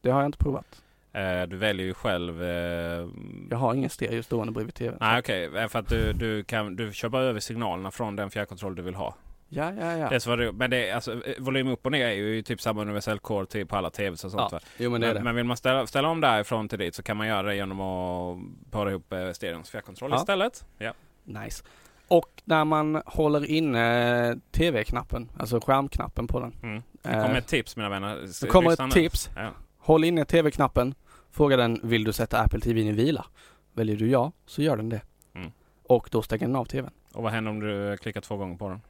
Det 0.01 0.11
har 0.11 0.21
jag 0.21 0.29
inte 0.29 0.39
provat. 0.39 0.83
Eh, 1.13 1.43
du 1.43 1.57
väljer 1.57 1.87
ju 1.87 1.95
själv... 1.95 2.43
Eh, 2.43 3.09
Jag 3.51 3.59
har 3.59 3.75
ingen 3.75 3.91
stereo 3.91 4.23
stående 4.23 4.53
bredvid 4.53 4.75
TVn. 4.75 4.97
Nej 5.01 5.19
okej, 5.19 5.45
Eh, 5.57 5.69
för 5.69 5.79
att 5.79 5.89
du, 5.89 6.13
du, 6.13 6.45
kan, 6.45 6.77
du 6.77 6.93
kör 6.93 7.09
bara 7.09 7.23
över 7.23 7.41
signalerna 7.41 7.91
från 7.91 8.17
den 8.17 8.31
fjärrkontroll 8.31 8.75
du 8.75 8.83
vill 8.83 8.95
ha. 8.95 9.15
Ja, 9.49 9.73
ja, 9.81 9.97
ja. 9.97 10.09
Det 10.09 10.27
vad 10.27 10.39
det, 10.39 10.53
men 10.53 10.71
det 10.71 10.91
alltså, 10.93 11.13
eh, 11.27 11.35
volym 11.39 11.69
upp 11.69 11.87
och 11.87 11.93
ner 11.93 12.07
är 12.07 12.13
ju 12.13 12.43
typ 12.43 12.61
samma 12.61 12.83
universell 12.83 13.19
core 13.19 13.47
till 13.47 13.67
på 13.67 13.77
alla 13.77 13.91
TVs 13.91 14.25
och 14.25 14.31
sånt 14.31 14.53
ja. 14.53 14.61
Jo 14.79 14.91
men 14.91 15.01
det 15.01 15.07
Men, 15.07 15.17
det. 15.17 15.23
men 15.23 15.35
vill 15.35 15.45
man 15.45 15.57
ställa, 15.57 15.87
ställa 15.87 16.09
om 16.09 16.21
därifrån 16.21 16.69
till 16.69 16.79
dit 16.79 16.95
så 16.95 17.03
kan 17.03 17.17
man 17.17 17.27
göra 17.27 17.43
det 17.43 17.55
genom 17.57 17.81
att 17.81 18.39
para 18.71 18.91
ihop 18.91 19.13
eh, 19.13 19.31
stereons 19.33 19.71
fjärrkontroll 19.71 20.11
Ja. 20.11 20.17
istället. 20.17 20.65
Ja. 20.79 20.93
Nice. 21.25 21.65
Och 22.09 22.43
när 22.45 22.65
man 22.65 23.03
håller 23.07 23.45
inne 23.51 24.37
TV-knappen, 24.51 25.29
alltså 25.39 25.61
skärmknappen 25.61 26.27
på 26.27 26.41
den. 26.41 26.55
Mm. 26.63 26.83
Det 27.03 27.09
Eh, 27.09 27.23
kommer 27.23 27.39
ett 27.39 27.47
tips 27.47 27.77
mina 27.77 27.89
vänner. 27.89 28.27
Det 28.41 28.47
kommer 28.47 28.71
ett 28.87 28.93
tips. 28.95 29.31
Ja. 29.37 29.51
Håll 29.79 30.05
inne 30.05 30.25
TV-knappen. 30.25 30.95
Fråga 31.31 31.57
den, 31.57 31.81
vill 31.83 32.05
du 32.05 32.13
sätta 32.13 32.39
Apple 32.41 32.61
TV 32.61 32.81
i 32.81 32.93
vila? 32.93 33.25
Väljer 33.73 33.97
du 33.97 34.11
ja, 34.11 34.33
så 34.47 34.63
gör 34.63 34.77
den 34.77 34.89
det. 34.89 35.01
Mm. 35.35 35.51
Och 35.83 36.09
då 36.13 36.23
stänger 36.23 36.47
den 36.47 36.57
av 36.57 36.65
TVn. 36.65 36.91
Och 37.13 37.23
vad 37.23 37.33
händer 37.33 37.51
om 37.51 37.61
du 37.61 37.97
klickar 37.97 38.21
två 38.21 38.37
gånger 38.37 38.57
på 38.57 38.69
den? 38.69 38.81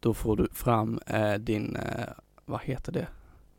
Då 0.00 0.14
får 0.14 0.36
du 0.36 0.48
fram 0.52 1.00
eh, 1.06 1.34
din, 1.34 1.76
eh, 1.76 2.04
vad 2.44 2.60
heter 2.62 2.92
det? 2.92 3.06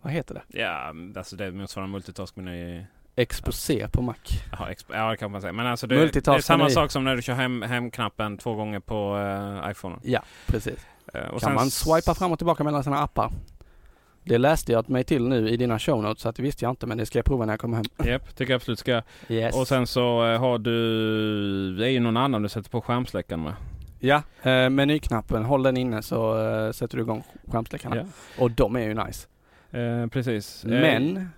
Vad 0.01 0.13
heter 0.13 0.33
det? 0.33 0.59
Ja, 0.59 0.93
alltså 1.15 1.35
det 1.35 1.51
motsvarar 1.51 1.87
multitask-meny. 1.87 2.85
Exposé 3.15 3.87
på 3.91 4.01
Mac. 4.01 4.15
Jaha, 4.51 4.71
exp- 4.71 4.91
ja, 4.93 5.09
det 5.09 5.17
kan 5.17 5.31
man 5.31 5.41
säga. 5.41 5.53
Men 5.53 5.67
alltså 5.67 5.87
det, 5.87 6.11
det 6.11 6.27
är 6.27 6.41
samma 6.41 6.69
sak 6.69 6.91
som 6.91 7.03
när 7.03 7.15
du 7.15 7.21
kör 7.21 7.33
hem, 7.33 7.61
hemknappen 7.61 8.37
två 8.37 8.55
gånger 8.55 8.79
på 8.79 9.17
uh, 9.17 9.71
iPhone. 9.71 9.95
Ja, 10.03 10.23
precis. 10.47 10.87
Uh, 11.15 11.29
kan 11.29 11.39
sen 11.39 11.53
man 11.53 11.69
swipa 11.69 12.15
fram 12.15 12.31
och 12.31 12.39
tillbaka 12.39 12.63
mellan 12.63 12.83
sina 12.83 12.99
appar. 12.99 13.31
Det 14.23 14.37
läste 14.37 14.71
jag 14.71 14.89
mig 14.89 15.03
till 15.03 15.27
nu 15.27 15.49
i 15.49 15.57
dina 15.57 15.79
show 15.79 16.03
notes, 16.03 16.21
så 16.21 16.29
att 16.29 16.35
det 16.35 16.43
visste 16.43 16.65
jag 16.65 16.71
inte, 16.71 16.85
men 16.87 16.97
det 16.97 17.05
ska 17.05 17.17
jag 17.17 17.25
prova 17.25 17.45
när 17.45 17.53
jag 17.53 17.59
kommer 17.59 17.77
hem. 17.77 17.85
Japp, 18.11 18.35
tycker 18.35 18.53
jag 18.53 18.55
absolut 18.55 18.79
ska. 18.79 19.01
Yes. 19.27 19.55
Och 19.55 19.67
sen 19.67 19.87
så 19.87 20.25
eh, 20.25 20.39
har 20.39 20.57
du... 20.57 21.75
Det 21.77 21.85
är 21.85 21.89
ju 21.89 21.99
någon 21.99 22.17
annan 22.17 22.41
du 22.41 22.49
sätter 22.49 22.69
på 22.69 22.81
skärmsläckaren 22.81 23.43
med. 23.43 23.53
Ja, 23.99 24.23
eh, 24.43 24.69
menyknappen, 24.69 25.45
håll 25.45 25.63
den 25.63 25.77
inne 25.77 26.01
så 26.01 26.41
eh, 26.47 26.71
sätter 26.71 26.97
du 26.97 27.03
igång 27.03 27.23
skärmsläckarna. 27.47 28.05
Och 28.39 28.51
de 28.51 28.75
är 28.75 28.79
ju 28.79 28.93
nice. 28.93 29.27
Eh, 29.71 30.07
precis. 30.07 30.65
Eh, 30.65 30.69
Men 30.71 31.29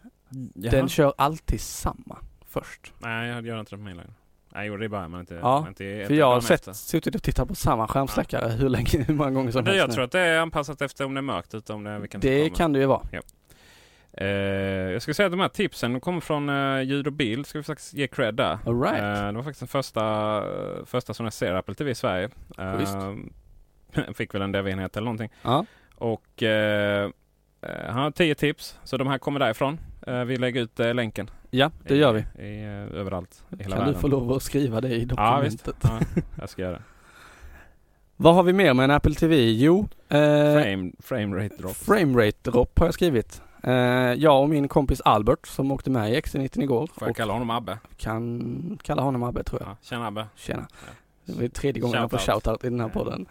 jaha. 0.54 0.72
den 0.72 0.90
kör 0.90 1.14
alltid 1.18 1.62
samma 1.62 2.18
först. 2.48 2.94
Nej, 3.00 3.30
jag 3.30 3.46
gör 3.46 3.60
inte 3.60 3.72
det 3.76 3.78
på 3.78 3.84
min 3.84 3.98
längre. 3.98 4.10
Nej, 4.54 4.60
jag 4.62 4.66
gjorde 4.68 4.84
det 4.86 4.90
bara 4.90 5.08
men 5.08 5.20
inte... 5.20 5.34
Ja, 5.36 5.66
inte, 5.68 5.86
inte 5.86 6.08
För 6.08 6.14
jag 6.14 6.26
har 6.34 6.42
sett, 6.42 6.76
suttit 6.76 7.16
och 7.16 7.24
tittat 7.24 7.48
på 7.48 7.56
samma 7.56 7.88
skärmsläckare 7.88 8.50
hur 8.50 8.70
länge, 8.70 9.04
hur 9.08 9.14
många 9.14 9.32
gånger 9.32 9.52
som 9.52 9.64
Men 9.64 9.74
helst 9.74 9.80
jag 9.80 9.90
nu. 9.90 9.94
tror 9.94 10.04
att 10.04 10.12
det 10.12 10.20
är 10.20 10.40
anpassat 10.40 10.82
efter 10.82 11.06
om 11.06 11.14
det 11.14 11.20
är 11.20 11.22
mörkt 11.22 11.54
ute, 11.54 11.74
om 11.74 11.84
det 11.84 11.90
är 11.92 12.18
Det 12.20 12.50
kan 12.50 12.74
det 12.74 12.80
ju 12.80 12.86
vara. 12.86 13.08
Eh, 14.14 14.28
jag 14.94 15.02
ska 15.02 15.14
säga 15.14 15.26
att 15.26 15.32
de 15.34 15.40
här 15.40 15.48
tipsen 15.48 15.94
de 15.94 16.00
kommer 16.00 16.20
från 16.22 16.50
eh, 16.50 16.82
ljud 16.82 17.08
och 17.08 17.14
bild. 17.14 17.48
Ska 17.48 17.60
vi 17.60 17.64
faktiskt 17.64 17.94
ge 17.94 18.08
cred 18.08 18.36
där. 18.36 18.58
All 18.66 18.82
right. 18.82 19.04
Eh, 19.04 19.26
det 19.28 19.32
var 19.32 19.44
faktiskt 19.44 19.60
den 19.60 19.68
första, 19.68 20.38
eh, 20.38 20.86
första 20.86 21.14
som 21.14 21.26
jag 21.26 21.34
ser 21.34 21.54
Apple 21.54 21.76
TV 21.76 21.92
i 21.92 21.96
Sverige. 21.96 22.30
Uh, 22.60 23.16
fick 24.14 24.34
väl 24.36 24.42
en 24.42 24.52
dev-enhet 24.52 24.98
eller 24.98 25.06
någonting. 25.06 25.30
Ja. 25.42 25.66
Och 25.96 26.44
eh, 26.44 27.04
eh, 27.62 27.86
han 27.90 28.04
har 28.04 28.12
tio 28.12 28.36
tips. 28.36 28.80
Så 28.84 28.98
de 28.98 29.08
här 29.08 29.18
kommer 29.18 29.40
därifrån. 29.40 29.80
Eh, 30.08 30.24
vi 30.24 30.38
lägger 30.38 30.62
ut 30.62 30.80
eh, 30.80 30.94
länken. 30.94 31.30
ja, 31.50 31.72
det 31.88 31.96
gör 31.96 32.14
vi. 32.14 32.20
I, 32.44 32.48
i, 32.48 32.64
eh, 32.64 33.00
överallt 33.00 33.44
i 33.50 33.56
hela 33.64 33.70
Kan 33.70 33.80
världen. 33.80 33.94
du 33.94 34.00
få 34.00 34.08
lov 34.08 34.32
att 34.32 34.44
skriva 34.44 34.82
det 34.82 34.90
i 34.90 35.08
Ja 35.18 35.40
visst. 35.44 35.66
dokumentet? 35.66 36.16
Ja, 36.16 36.22
jag 36.40 36.50
ska 36.50 36.62
göra 36.62 36.74
det. 36.74 36.82
Vad 38.18 38.36
har 38.36 38.44
vi 38.44 38.54
mer 38.54 38.74
med 38.74 38.84
en 38.84 38.92
Apple 38.92 39.14
TV? 39.14 39.36
Jo, 39.52 39.88
eh, 40.10 40.18
Frame, 40.62 40.92
frame 41.00 41.44
rate 41.44 41.56
drop. 41.58 41.76
framerate 41.76 42.38
drop 42.52 42.80
har 42.80 42.88
jag 42.88 42.94
skrivit. 42.94 43.42
Eh, 43.64 43.74
jag 44.14 44.42
och 44.42 44.50
min 44.50 44.68
kompis 44.68 45.02
Albert 45.02 45.48
som 45.48 45.72
åkte 45.72 45.90
med 45.90 46.12
i 46.12 46.16
XC90 46.22 46.62
igår. 46.62 46.90
Får 46.98 47.08
jag 47.08 47.16
kalla 47.16 47.34
honom 47.34 47.50
Abbe? 47.50 47.78
kan 47.98 48.80
kalla 48.84 49.02
honom 49.02 49.24
Abbe 49.24 49.44
tror 49.44 49.62
jag. 49.62 49.70
Ja, 49.70 49.76
tjena 49.82 50.08
Abbe. 50.08 50.26
Tjena. 50.36 50.68
Det 51.26 51.46
är 51.46 51.50
tredje 51.50 51.82
gången 51.82 52.02
jag 52.02 52.12
får 52.12 52.18
Shoutout. 52.18 52.64
i 52.64 52.70
den 52.70 52.80
här 52.80 52.90
podden. 52.90 53.26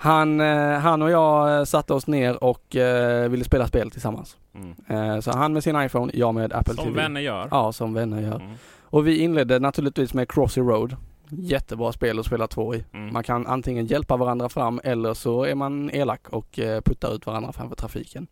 Han, 0.00 0.40
eh, 0.40 0.78
han 0.78 1.02
och 1.02 1.10
jag 1.10 1.58
eh, 1.58 1.64
satte 1.64 1.94
oss 1.94 2.06
ner 2.06 2.44
och 2.44 2.76
eh, 2.76 3.28
ville 3.28 3.44
spela 3.44 3.66
spel 3.66 3.90
tillsammans. 3.90 4.36
Mm. 4.54 5.22
Så 5.22 5.30
han 5.30 5.52
med 5.52 5.64
sin 5.64 5.82
iPhone, 5.82 6.12
jag 6.14 6.34
med 6.34 6.52
Apple 6.52 6.74
Som 6.74 6.84
TV. 6.84 6.96
vänner 7.02 7.20
gör. 7.20 7.48
Ja, 7.50 7.72
som 7.72 7.94
vänner 7.94 8.20
gör. 8.20 8.36
Mm. 8.36 8.52
Och 8.82 9.06
vi 9.06 9.18
inledde 9.18 9.58
naturligtvis 9.58 10.14
med 10.14 10.30
Crossy 10.32 10.60
Road. 10.60 10.96
Jättebra 11.28 11.92
spel 11.92 12.18
att 12.18 12.26
spela 12.26 12.46
två 12.46 12.74
i. 12.74 12.84
Mm. 12.92 13.12
Man 13.12 13.22
kan 13.22 13.46
antingen 13.46 13.86
hjälpa 13.86 14.16
varandra 14.16 14.48
fram 14.48 14.80
eller 14.84 15.14
så 15.14 15.44
är 15.44 15.54
man 15.54 15.90
elak 15.90 16.28
och 16.28 16.58
puttar 16.84 17.14
ut 17.14 17.26
varandra 17.26 17.52
framför 17.52 17.76
trafiken. 17.76 18.26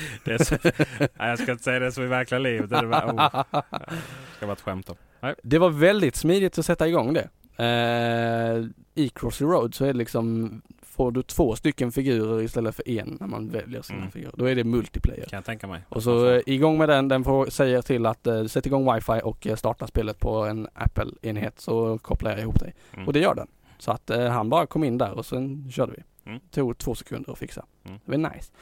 Det 0.24 0.32
är 0.32 0.38
så, 0.44 0.56
nej, 0.98 1.28
jag 1.28 1.38
ska 1.38 1.52
inte 1.52 1.64
säga 1.64 1.78
det 1.78 1.92
så 1.92 2.02
i 2.02 2.06
verkliga 2.06 2.38
livet. 2.38 2.70
Det, 2.70 2.76
är 2.76 2.82
det, 2.82 2.96
oh, 2.96 3.44
det 3.50 3.96
ska 4.36 4.46
vara 4.46 4.52
ett 4.52 4.60
skämt 4.60 4.90
om. 4.90 4.96
Det 5.42 5.58
var 5.58 5.70
väldigt 5.70 6.16
smidigt 6.16 6.58
att 6.58 6.66
sätta 6.66 6.88
igång 6.88 7.14
det. 7.14 7.28
Eh, 7.64 8.64
I 8.94 9.08
Crossy 9.08 9.44
Road 9.44 9.74
så 9.74 9.84
är 9.84 9.92
det 9.92 9.98
liksom, 9.98 10.62
får 10.82 11.12
du 11.12 11.22
två 11.22 11.56
stycken 11.56 11.92
figurer 11.92 12.42
istället 12.42 12.74
för 12.74 12.88
en 12.88 13.16
när 13.20 13.26
man 13.26 13.48
väljer 13.48 13.82
sina 13.82 13.98
Mm. 13.98 14.10
figurer. 14.10 14.32
Då 14.36 14.44
är 14.44 14.54
det 14.54 14.64
multiplayer. 14.64 15.24
Kan 15.26 15.36
jag 15.36 15.44
tänka 15.44 15.66
mig. 15.66 15.80
Och 15.88 16.02
så 16.02 16.30
eh, 16.30 16.40
igång 16.46 16.78
med 16.78 16.88
den, 16.88 17.08
den 17.08 17.24
får, 17.24 17.46
säger 17.46 17.82
till 17.82 18.06
att 18.06 18.26
eh, 18.26 18.44
sätt 18.44 18.66
igång 18.66 18.94
wifi 18.94 19.20
och 19.24 19.46
eh, 19.46 19.56
starta 19.56 19.86
spelet 19.86 20.20
på 20.20 20.44
en 20.44 20.68
Apple-enhet 20.74 21.60
så 21.60 21.98
kopplar 21.98 22.30
jag 22.30 22.40
ihop 22.40 22.60
dig. 22.60 22.74
Mm. 22.94 23.06
Och 23.06 23.12
det 23.12 23.20
gör 23.20 23.34
den. 23.34 23.48
Så 23.78 23.92
att 23.92 24.10
eh, 24.10 24.28
han 24.28 24.50
bara 24.50 24.66
kom 24.66 24.84
in 24.84 24.98
där 24.98 25.12
och 25.12 25.26
sen 25.26 25.70
körde 25.70 25.92
vi. 25.96 26.02
Mm. 26.30 26.40
Tog 26.50 26.78
två 26.78 26.94
sekunder 26.94 27.32
att 27.32 27.38
fixa. 27.38 27.64
Mm. 27.84 27.98
Det 28.04 28.10
var 28.16 28.30
nice. 28.34 28.52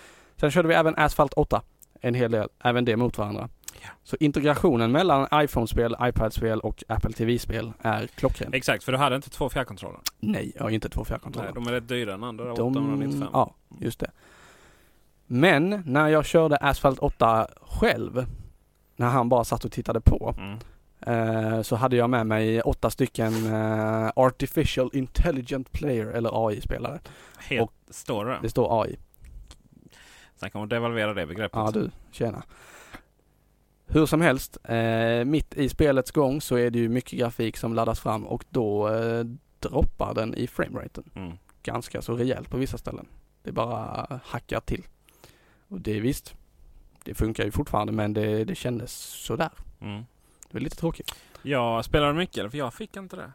Sen 0.41 0.51
körde 0.51 0.69
vi 0.69 0.75
även 0.75 0.95
Asphalt 0.97 1.33
8. 1.33 1.63
En 2.01 2.15
hel 2.15 2.31
del, 2.31 2.49
även 2.65 2.85
det 2.85 2.97
mot 2.97 3.19
varandra. 3.19 3.49
Ja. 3.83 3.89
Så 4.05 4.17
integrationen 4.21 4.93
mellan 4.93 5.29
iPhone-spel, 5.45 5.97
iPad-spel 6.03 6.61
och 6.61 6.85
Apple 6.89 7.13
TV-spel 7.13 7.73
är 7.83 8.07
klockren. 8.07 8.55
Exakt, 8.55 8.85
för 8.85 8.93
du 8.93 8.99
hade 8.99 9.17
inte 9.17 9.31
två 9.31 9.49
fjärrkontroller. 9.49 10.01
Nej, 10.21 10.53
jag 10.57 10.63
har 10.63 10.71
inte 10.71 10.89
två 10.89 11.01
Nej, 11.01 11.07
fjärrkontroller. 11.07 11.53
de 11.55 11.67
är 11.67 11.73
rätt 11.73 11.89
dyra 11.89 12.11
den 12.11 12.25
andra. 12.25 12.45
De, 12.45 12.51
895. 12.77 13.29
ja, 13.33 13.55
just 13.81 14.01
det. 14.01 14.11
Men 15.27 15.83
när 15.87 16.09
jag 16.09 16.27
körde 16.27 16.57
Asphalt 16.57 16.99
8 16.99 17.47
själv, 17.63 18.27
när 18.97 19.09
han 19.09 19.29
bara 19.29 19.45
satt 19.45 19.65
och 19.65 19.73
tittade 19.73 20.01
på, 20.01 20.35
Mm. 20.39 20.59
eh, 21.55 21.63
så 21.63 21.77
hade 21.77 21.97
jag 21.97 22.11
med 22.11 22.27
mig 22.27 22.61
åtta 22.63 22.91
stycken 22.91 23.55
eh, 23.55 24.11
Artificial 24.17 24.91
Intelligent 24.93 25.73
Player 25.73 26.07
eller 26.07 26.47
AI-spelare. 26.49 27.01
Helt, 27.39 27.63
Och- 27.63 27.95
står 27.95 28.25
det 28.25 28.39
Det 28.43 28.49
står 28.51 28.83
AI. 28.83 28.97
Sen 30.37 30.51
kan 30.51 30.59
man 30.61 30.69
devalvera 30.69 31.15
det 31.15 31.27
begreppet. 31.27 31.57
Ja 31.57 31.71
du, 31.71 31.91
tjena. 32.11 32.43
Hur 33.87 34.07
som 34.07 34.21
helst, 34.21 34.59
eh, 34.65 35.25
mitt 35.25 35.55
i 35.55 35.69
spelets 35.69 36.11
gång 36.11 36.41
så 36.41 36.57
är 36.57 36.71
det 36.71 36.79
ju 36.79 36.89
mycket 36.89 37.19
grafik 37.19 37.57
som 37.57 37.75
laddas 37.75 38.01
fram 38.01 38.27
och 38.27 38.45
då 38.51 38.89
eh, 38.89 39.25
droppar 39.61 40.15
den 40.15 40.35
i 40.35 40.47
frameraten. 40.47 41.11
Mm. 41.15 41.33
Ganska 41.63 42.03
så 42.03 42.17
rejält 42.17 42.51
på 42.51 42.57
vissa 42.57 42.79
ställen. 42.79 43.07
Det 43.43 43.53
bara 43.53 44.21
hackar 44.25 44.61
till. 44.61 44.87
Och 45.69 45.81
det 45.81 45.97
är 45.97 46.01
visst, 46.01 46.35
det 47.05 47.15
funkar 47.15 47.45
ju 47.45 47.51
fortfarande 47.51 47.93
men 47.93 48.13
det, 48.13 48.45
det 48.45 48.55
kändes 48.55 48.93
sådär. 48.97 49.51
Mm. 49.81 50.05
Det 50.49 50.55
var 50.55 50.61
lite 50.61 50.77
tråkigt. 50.77 51.15
Jag 51.43 51.85
spelade 51.85 52.13
mycket, 52.13 52.39
eller? 52.39 52.51
för 52.51 52.59
jag 52.59 52.75
fick 52.75 52.97
inte 52.97 53.17
det. 53.17 53.33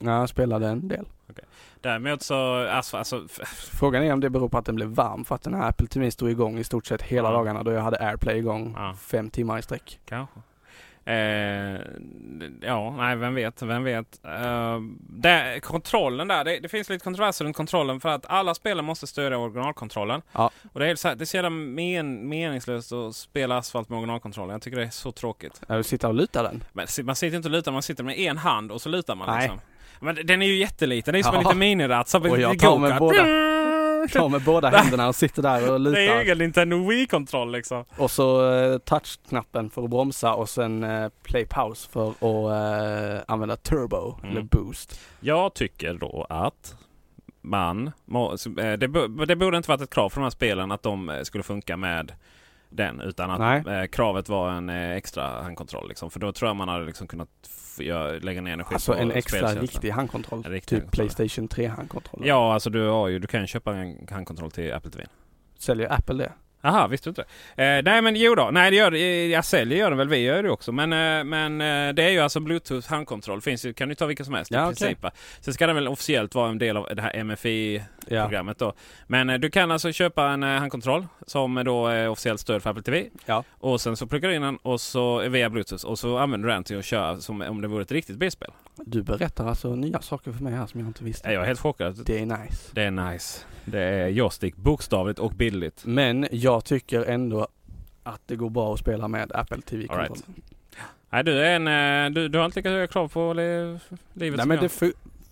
Jag 0.00 0.28
spelade 0.28 0.68
en 0.68 0.88
del. 0.88 1.06
Däremot 1.80 2.22
så, 2.22 2.68
alltså, 2.68 2.96
alltså 2.96 3.26
Frågan 3.72 4.02
är 4.02 4.12
om 4.12 4.20
det 4.20 4.30
beror 4.30 4.48
på 4.48 4.58
att 4.58 4.64
den 4.64 4.74
blev 4.74 4.88
varm 4.88 5.24
för 5.24 5.34
att 5.34 5.42
den 5.42 5.54
här 5.54 5.68
Apple 5.68 5.86
TV 5.86 6.10
stod 6.10 6.30
igång 6.30 6.58
i 6.58 6.64
stort 6.64 6.86
sett 6.86 7.02
hela 7.02 7.28
Ja. 7.28 7.32
dagarna 7.34 7.62
då 7.62 7.72
jag 7.72 7.80
hade 7.82 7.96
AirPlay 8.06 8.38
igång 8.38 8.74
Ja. 8.78 8.94
fem 9.00 9.30
timmar 9.30 9.58
i 9.58 9.62
sträck. 9.62 10.00
kanske. 10.04 10.40
Eh, 11.04 11.80
ja, 12.60 12.94
nej, 12.96 13.16
vem 13.16 13.34
vet, 13.34 13.62
vem 13.62 13.84
vet. 13.84 14.24
Eh, 14.24 14.80
det, 14.98 15.60
kontrollen 15.62 16.28
där, 16.28 16.44
det, 16.44 16.60
det 16.60 16.68
finns 16.68 16.88
lite 16.88 17.04
kontroverser 17.04 17.44
runt 17.44 17.56
kontrollen 17.56 18.00
för 18.00 18.08
att 18.08 18.26
alla 18.26 18.54
spelen 18.54 18.84
måste 18.84 19.06
stödja 19.06 19.38
originalkontrollen. 19.38 20.22
Ja. 20.32 20.50
Och 20.72 20.80
det 20.80 20.90
är, 20.90 20.94
så 20.94 21.08
här, 21.08 21.14
det 21.14 21.24
är 21.24 21.26
så 21.26 21.36
jävla 21.36 21.50
men, 21.50 22.28
meningslöst 22.28 22.92
att 22.92 23.16
spela 23.16 23.58
asfalt 23.58 23.88
med 23.88 23.98
originalkontrollen. 23.98 24.52
Jag 24.52 24.62
tycker 24.62 24.76
det 24.76 24.84
är 24.84 24.90
så 24.90 25.12
tråkigt. 25.12 25.62
Jag 25.66 25.76
vill 25.76 25.84
sitta 25.84 26.08
och 26.08 26.14
luta 26.14 26.42
den. 26.42 26.64
Men 26.72 26.86
man 27.02 27.16
sitter 27.16 27.36
inte 27.36 27.48
och 27.48 27.52
lutar, 27.52 27.72
man 27.72 27.82
sitter 27.82 28.04
med 28.04 28.18
en 28.18 28.38
hand 28.38 28.72
och 28.72 28.82
så 28.82 28.88
lutar 28.88 29.14
man 29.14 29.28
Nej. 29.28 29.40
liksom. 29.40 29.60
Men 30.00 30.26
den 30.26 30.42
är 30.42 30.46
ju 30.46 30.56
jätteliten, 30.56 31.12
det 31.12 31.18
är 31.18 31.22
som 31.22 31.34
en 31.34 31.42
liten 31.42 31.58
miniratt. 31.58 32.14
Och 32.14 32.38
jag 32.38 32.58
tar 32.58 32.78
med 32.78 32.98
go-kart. 32.98 33.26
Ta 34.12 34.28
med 34.28 34.42
båda 34.44 34.68
händerna 34.68 35.08
och 35.08 35.14
sitter 35.14 35.42
där 35.42 35.72
och 35.72 35.80
Det 35.80 35.90
är 35.90 36.06
lutar. 36.06 36.22
ingen 36.24 36.38
Nintendo 36.38 36.88
Wii-kontroll 36.88 37.52
liksom. 37.52 37.84
Och 37.96 38.10
så 38.10 38.52
eh, 38.52 38.78
touchknappen 38.78 39.70
för 39.70 39.84
att 39.84 39.90
bromsa 39.90 40.34
och 40.34 40.48
sen 40.48 40.84
eh, 40.84 41.08
play 41.22 41.46
pause 41.46 41.88
för 41.92 42.10
att 42.10 42.22
eh, 42.22 43.22
använda 43.28 43.56
turbo 43.56 44.14
Mm. 44.18 44.30
eller 44.30 44.42
boost. 44.42 45.00
Jag 45.20 45.54
tycker 45.54 45.94
då 45.94 46.26
att 46.28 46.76
man, 47.42 47.90
må, 48.04 48.36
det, 48.78 48.88
bo- 48.88 49.06
det 49.24 49.36
borde 49.36 49.56
inte 49.56 49.68
varit 49.70 49.80
ett 49.80 49.90
krav 49.94 50.08
för 50.10 50.20
de 50.20 50.22
här 50.22 50.30
spelen 50.30 50.72
att 50.72 50.82
de 50.82 51.20
skulle 51.22 51.44
funka 51.44 51.76
med 51.76 52.12
den. 52.70 53.00
Utan 53.00 53.30
att 53.30 53.66
eh, 53.66 53.84
kravet 53.84 54.28
var 54.28 54.50
en 54.50 54.68
eh, 54.68 54.90
extra 54.90 55.42
handkontroll. 55.42 55.88
Liksom. 55.88 56.10
För 56.10 56.20
då 56.20 56.32
tror 56.32 56.48
jag 56.48 56.56
man 56.56 56.68
hade 56.68 56.86
liksom 56.86 57.06
kunnat 57.06 57.28
lägga 58.20 58.40
ner 58.40 58.52
energi 58.52 58.74
Alltså 58.74 58.92
på 58.92 58.98
en 58.98 59.12
extra 59.12 59.54
riktig 59.54 59.90
handkontroll. 59.90 60.42
En 60.44 60.52
riktig 60.52 60.68
typ 60.68 60.78
handkontroll. 60.78 61.08
Playstation 61.08 61.48
3 61.48 61.66
handkontroll. 61.66 62.22
Ja, 62.24 62.54
alltså 62.54 62.70
du, 62.70 62.86
har 62.88 63.08
ju, 63.08 63.18
du 63.18 63.26
kan 63.26 63.46
köpa 63.46 63.74
en 63.76 64.06
handkontroll 64.10 64.50
till 64.50 64.72
Apple 64.72 64.90
TV. 64.90 65.06
Säljer 65.58 65.92
Apple 65.92 66.14
det? 66.14 66.32
Jaha, 66.62 66.88
visste 66.88 67.08
du 67.08 67.10
inte? 67.10 67.22
Eh, 67.62 67.82
nej 67.84 68.02
men 68.02 68.16
jo 68.16 68.34
då, 68.34 68.50
nej 68.52 68.70
det 68.70 68.76
gör 68.76 68.90
det. 68.90 69.28
Jag 69.28 69.44
säljer 69.44 69.78
gör 69.78 69.90
den 69.90 69.98
väl, 69.98 70.08
vi 70.08 70.18
gör 70.18 70.42
det 70.42 70.50
också. 70.50 70.72
Men, 70.72 70.92
eh, 70.92 71.24
men 71.24 71.60
eh, 71.60 71.94
det 71.94 72.02
är 72.04 72.10
ju 72.10 72.20
alltså 72.20 72.40
Bluetooth 72.40 72.90
handkontroll. 72.90 73.40
Finns 73.40 73.64
ju, 73.64 73.72
kan 73.72 73.88
du 73.88 73.94
ta 73.94 74.06
vilken 74.06 74.26
som 74.26 74.34
helst 74.34 74.50
Ja, 74.50 74.62
i 74.62 74.66
princip. 74.66 75.02
va. 75.02 75.10
Sen 75.40 75.54
ska 75.54 75.66
den 75.66 75.76
väl 75.76 75.88
officiellt 75.88 76.34
vara 76.34 76.50
en 76.50 76.58
del 76.58 76.76
av 76.76 76.88
det 76.96 77.02
här 77.02 77.24
MFI 77.24 77.82
Ja. 78.10 78.22
programmet 78.24 78.58
då. 78.58 78.72
Men 79.06 79.30
eh, 79.30 79.38
du 79.38 79.50
kan 79.50 79.70
alltså 79.70 79.92
köpa 79.92 80.28
en 80.28 80.42
eh, 80.42 80.48
handkontroll 80.48 81.06
som 81.26 81.58
eh, 81.58 81.64
då 81.64 81.86
är 81.86 82.08
officiellt 82.08 82.40
stöd 82.40 82.62
för 82.62 82.70
Apple 82.70 82.82
TV. 82.82 83.08
Ja. 83.26 83.44
Och 83.50 83.80
sen 83.80 83.96
så 83.96 84.06
pluggar 84.06 84.28
du 84.28 84.34
in 84.34 84.42
den 84.42 84.56
och 84.56 84.80
så 84.80 85.28
via 85.28 85.50
Bluetooth 85.50 85.86
och 85.86 85.98
så 85.98 86.18
använder 86.18 86.48
du 86.48 86.54
den 86.54 86.64
till 86.64 86.78
att 86.78 86.84
köra 86.84 87.20
som 87.20 87.42
om 87.42 87.60
det 87.60 87.68
vore 87.68 87.82
ett 87.82 87.92
riktigt 87.92 88.16
B-spel. 88.16 88.50
Du 88.76 89.02
berättar 89.02 89.46
alltså 89.46 89.74
nya 89.74 90.00
saker 90.00 90.32
för 90.32 90.44
mig 90.44 90.52
här 90.52 90.66
som 90.66 90.80
jag 90.80 90.88
inte 90.88 91.04
visste. 91.04 91.28
Ja, 91.28 91.32
Jag 91.32 91.42
är 91.42 91.46
helt 91.46 91.60
chockad. 91.60 92.04
Det 92.06 92.18
är 92.18 92.26
nice. 92.26 92.70
Det 92.72 92.82
är 92.82 92.90
nice. 92.90 93.44
Det 93.64 93.80
är 93.80 94.08
joystick, 94.08 94.56
bokstavligt 94.56 95.18
och 95.18 95.32
bildligt. 95.32 95.84
Men 95.84 96.28
jag 96.32 96.64
tycker 96.64 97.04
ändå 97.04 97.48
att 98.02 98.20
det 98.26 98.36
går 98.36 98.50
bra 98.50 98.74
att 98.74 98.80
spela 98.80 99.08
med 99.08 99.32
Apple 99.34 99.60
TV-kontrollen. 99.60 100.22
Nej, 101.10 101.24
du 101.24 101.38
är 101.38 101.60
en... 101.60 102.14
Du, 102.14 102.28
du 102.28 102.38
har 102.38 102.44
inte 102.44 102.58
lika 102.58 102.70
höga 102.70 102.86
krav 102.86 103.08
på 103.08 103.32
li, 103.32 103.42
livet 103.42 103.78
Nej 104.12 104.30
som 104.38 104.48
men 104.48 104.56
jag. 104.56 104.64
det 104.64 104.68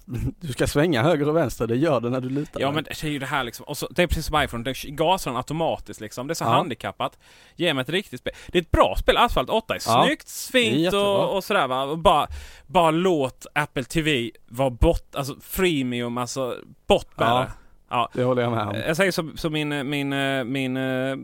du 0.40 0.52
ska 0.52 0.66
svänga 0.66 1.02
höger 1.02 1.28
och 1.28 1.36
vänster, 1.36 1.66
det 1.66 1.76
gör 1.76 2.00
det 2.00 2.10
när 2.10 2.20
du 2.20 2.28
lutar 2.28 2.60
Ja 2.60 2.70
men 2.72 2.84
det 2.84 3.04
är 3.04 3.08
ju 3.08 3.18
det 3.18 3.26
här 3.26 3.44
liksom. 3.44 3.64
Och 3.66 3.76
så, 3.76 3.88
det 3.90 4.02
är 4.02 4.06
precis 4.06 4.26
som 4.26 4.42
iPhone, 4.42 4.64
det 4.64 4.84
gasar 4.84 5.30
den 5.30 5.36
automatiskt 5.36 6.00
liksom. 6.00 6.26
Det 6.26 6.32
är 6.32 6.34
så 6.34 6.44
Ja. 6.44 6.48
handikappat. 6.48 7.18
Ge 7.56 7.74
mig 7.74 7.82
ett 7.82 7.88
riktigt 7.88 8.20
spel. 8.20 8.32
Det 8.46 8.58
är 8.58 8.62
ett 8.62 8.70
bra 8.70 8.94
spel, 8.98 9.16
Asphalt 9.16 9.50
8 9.50 9.74
är 9.74 9.80
Ja. 9.86 10.04
snyggt, 10.04 10.30
fint 10.52 10.94
och, 10.94 11.36
och 11.36 11.44
sådär 11.44 11.66
va. 11.66 11.82
Och 11.84 11.98
bara, 11.98 12.26
bara 12.66 12.90
låt 12.90 13.46
Apple 13.54 13.84
TV 13.84 14.30
vara 14.48 14.70
bort, 14.70 15.14
alltså 15.14 15.36
freemium, 15.40 16.18
alltså 16.18 16.56
bort 16.86 17.18
med 17.18 17.28
Ja. 17.28 17.38
det. 17.40 17.50
Ja. 17.90 18.08
Det 18.14 18.22
håller 18.22 18.42
jag 18.42 18.52
med 18.52 18.66
om. 18.66 18.74
Jag 18.86 18.96
säger 18.96 19.12
som, 19.12 19.36
som 19.36 19.52
min, 19.52 19.88
min, 19.90 20.08
min 20.52 20.76
eh, 20.76 21.16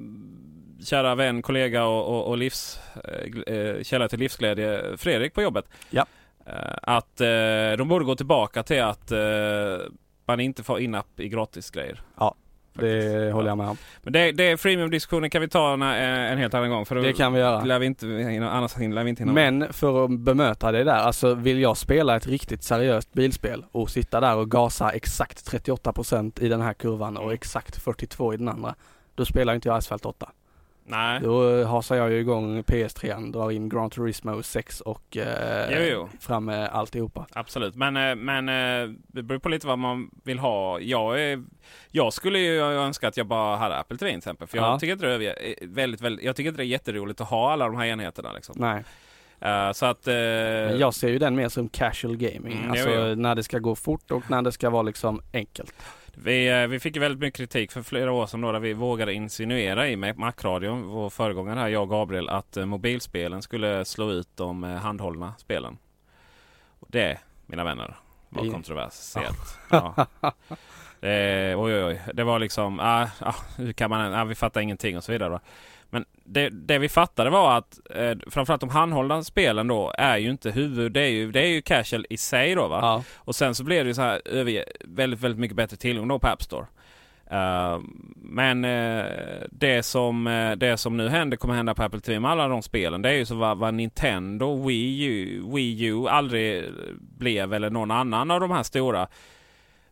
kära 0.84 1.14
vän, 1.14 1.42
kollega 1.42 1.84
och, 1.84 2.06
och, 2.16 2.28
och 2.28 2.38
livs, 2.38 2.78
eh, 3.46 3.82
källa 3.82 4.08
till 4.08 4.18
livsglädje, 4.18 4.82
Fredrik 4.96 5.34
på 5.34 5.42
jobbet. 5.42 5.64
Ja. 5.90 6.06
Eh, 6.46 6.54
Att 6.82 7.20
eh, 7.20 7.26
de 7.78 7.88
borde 7.88 8.04
gå 8.04 8.16
tillbaka 8.16 8.62
till 8.62 8.82
att 8.82 9.10
eh, 9.12 9.18
man 10.26 10.40
inte 10.40 10.62
får 10.62 10.80
in-app 10.80 11.20
i 11.20 11.28
gratisgrejer. 11.28 12.00
Ja, 12.18 12.34
Faktiskt. 12.74 13.12
Det 13.14 13.32
håller 13.32 13.48
jag 13.48 13.58
med 13.58 13.68
om. 13.68 13.76
Men 14.02 14.12
det, 14.12 14.32
det 14.32 14.56
freemium-diskussionen 14.56 15.30
kan 15.30 15.40
vi 15.42 15.48
ta 15.48 15.72
en, 15.72 15.82
en 15.82 16.38
helt 16.38 16.54
annan 16.54 16.70
gång. 16.70 16.86
För 16.86 16.94
Det 16.94 17.12
kan 17.12 17.32
vi 17.32 17.40
göra. 17.40 17.64
lär 17.64 17.78
vi 17.78 17.86
inte 17.86 18.06
annars 18.50 18.76
lär 18.78 19.04
vi 19.04 19.10
inte 19.10 19.22
hinna. 19.22 19.32
Men 19.32 19.72
för 19.72 20.04
att 20.04 20.10
bemöta 20.10 20.72
det 20.72 20.84
där, 20.84 20.92
alltså 20.96 21.34
vill 21.34 21.60
jag 21.60 21.76
spela 21.76 22.16
ett 22.16 22.26
riktigt 22.26 22.62
seriöst 22.62 23.12
bilspel 23.12 23.64
och 23.72 23.90
sitta 23.90 24.20
där 24.20 24.36
och 24.36 24.50
gasa 24.50 24.90
exakt 24.90 25.50
38% 25.52 26.42
i 26.42 26.48
den 26.48 26.60
här 26.60 26.72
kurvan 26.72 27.16
och 27.16 27.32
exakt 27.32 27.76
42 27.76 28.34
i 28.34 28.36
den 28.36 28.48
andra. 28.48 28.74
Då 29.14 29.24
spelar 29.24 29.54
inte 29.54 29.68
jag 29.68 29.76
Asphalt 29.76 30.06
8. 30.06 30.30
Nej. 30.86 31.20
Då 31.20 31.58
eh, 31.58 31.68
hasar 31.68 31.96
jag 31.96 32.10
ju 32.10 32.18
igång 32.18 32.62
PS3, 32.62 33.32
drar 33.32 33.50
in 33.50 33.68
Gran 33.68 33.90
Turismo 33.90 34.42
6 34.42 34.80
och 34.80 35.16
eh, 35.16 35.68
Jo, 35.70 35.78
jo. 35.92 36.08
fram 36.20 36.44
med 36.44 36.68
alltihopa. 36.68 37.26
Absolut, 37.32 37.74
men, 37.74 37.96
eh, 37.96 38.14
men 38.14 38.48
eh, 38.48 38.94
det 39.06 39.22
beror 39.22 39.38
på 39.38 39.48
lite 39.48 39.66
vad 39.66 39.78
man 39.78 40.10
vill 40.24 40.38
ha. 40.38 40.80
Jag, 40.80 41.20
är, 41.22 41.42
jag 41.90 42.12
skulle 42.12 42.38
ju 42.38 42.60
önska 42.60 43.08
att 43.08 43.16
jag 43.16 43.26
bara 43.26 43.56
hade 43.56 43.76
Apple 43.76 43.96
TV 43.98 44.10
till 44.10 44.18
exempel. 44.18 44.48
För 44.48 44.56
jag, 44.58 44.64
Ja. 44.66 44.78
tycker 44.78 44.92
inte 44.92 45.18
det 45.18 45.26
är 45.26 45.66
väldigt, 45.66 46.00
väldigt, 46.00 46.24
jag 46.24 46.36
tycker 46.36 46.48
inte 46.48 46.60
det 46.62 46.66
är 46.66 46.68
jätteroligt 46.68 47.20
att 47.20 47.28
ha 47.30 47.52
alla 47.52 47.66
de 47.66 47.76
här 47.76 47.86
enheterna. 47.86 48.32
Liksom. 48.32 48.54
Nej. 48.58 48.84
Eh, 49.40 49.72
så 49.72 49.86
att... 49.86 50.06
eh, 50.08 50.14
Men 50.14 50.78
jag 50.78 50.94
ser 50.94 51.08
ju 51.08 51.18
den 51.18 51.34
mer 51.36 51.48
som 51.48 51.68
casual 51.68 52.16
gaming. 52.16 52.58
Mm, 52.58 52.70
alltså 52.70 52.90
gör 52.90 53.08
jag. 53.08 53.18
när 53.18 53.34
det 53.34 53.42
ska 53.42 53.58
gå 53.58 53.74
fort 53.74 54.10
och 54.10 54.30
när 54.30 54.42
det 54.42 54.52
ska 54.52 54.70
vara 54.70 54.82
liksom 54.82 55.20
enkelt. 55.32 55.74
Vi, 56.14 56.48
eh, 56.62 56.66
vi 56.66 56.80
fick 56.80 56.96
väldigt 56.96 57.20
mycket 57.20 57.36
kritik 57.38 57.72
för 57.72 57.82
flera 57.82 58.12
år 58.12 58.26
sedan 58.26 58.40
då, 58.40 58.52
där 58.52 58.60
vi 58.60 58.72
vågade 58.72 59.14
insinuera 59.14 59.88
i 59.88 59.96
Mac- 59.96 60.14
Macradion, 60.16 60.82
vår 60.88 61.10
föregångare 61.10 61.58
här, 61.60 61.68
jag 61.68 61.82
och 61.82 61.88
Gabriel, 61.90 62.28
att 62.28 62.56
eh, 62.56 62.66
mobilspelen 62.66 63.42
skulle 63.42 63.84
slå 63.84 64.10
ut 64.10 64.28
de 64.36 64.64
eh, 64.64 64.70
handhållna 64.76 65.34
spelen. 65.38 65.78
Och 66.78 66.88
det, 66.90 67.18
mina 67.46 67.64
vänner, 67.64 67.96
var 68.28 68.44
kontroversiellt. 68.52 69.58
Ja. 69.70 70.06
Det, 71.00 71.54
oj, 71.56 71.74
oj, 71.74 71.84
oj. 71.84 72.00
Det 72.14 72.24
var 72.24 72.38
liksom, 72.38 72.80
ah, 72.80 73.08
ah, 73.20 73.34
hur 73.56 73.72
kan 73.72 73.90
man, 73.90 74.14
ah, 74.14 74.24
vi 74.24 74.34
fattar 74.34 74.60
ingenting 74.60 74.96
och 74.96 75.04
så 75.04 75.12
vidare. 75.12 75.28
Då. 75.30 75.40
Men 75.94 76.04
det, 76.24 76.48
det 76.48 76.78
vi 76.78 76.88
fattade 76.88 77.30
var 77.30 77.58
att 77.58 77.80
eh, 77.94 78.12
framförallt 78.30 78.60
de 78.60 78.70
handhållna 78.70 79.24
spelen 79.24 79.68
då 79.68 79.92
är 79.98 80.16
ju 80.16 80.30
inte 80.30 80.50
huvud, 80.50 80.92
det 80.92 81.00
är 81.00 81.08
ju, 81.08 81.32
det 81.32 81.40
är 81.40 81.46
ju 81.46 81.62
casual 81.62 82.06
i 82.10 82.16
sig 82.16 82.54
då 82.54 82.68
va. 82.68 82.78
Ja. 82.82 83.04
Och 83.14 83.34
sen 83.34 83.54
så 83.54 83.64
blev 83.64 83.84
det 83.84 83.88
ju 83.88 83.94
så 83.94 84.02
här 84.02 84.22
över, 84.24 84.64
väldigt, 84.84 85.20
väldigt 85.20 85.40
mycket 85.40 85.56
bättre 85.56 85.76
tillgång 85.76 86.08
då 86.08 86.18
på 86.18 86.26
App 86.26 86.42
Store. 86.42 86.66
Eh, 87.30 87.80
men 88.16 88.64
eh, 88.64 89.04
det, 89.50 89.82
som, 89.82 90.26
eh, 90.26 90.52
det 90.52 90.76
som 90.76 90.96
nu 90.96 91.08
händer 91.08 91.36
kommer 91.36 91.54
hända 91.54 91.74
på 91.74 91.82
Apple 91.82 92.00
TV 92.00 92.20
med 92.20 92.30
alla 92.30 92.48
de 92.48 92.62
spelen. 92.62 93.02
Det 93.02 93.08
är 93.08 93.14
ju 93.14 93.26
så 93.26 93.34
vad, 93.34 93.58
vad 93.58 93.74
Nintendo, 93.74 94.66
Wii 94.66 95.04
U, 95.04 95.42
Wii 95.54 95.84
U 95.84 96.08
aldrig 96.08 96.64
blev 96.98 97.54
eller 97.54 97.70
någon 97.70 97.90
annan 97.90 98.30
av 98.30 98.40
de 98.40 98.50
här 98.50 98.62
stora. 98.62 99.08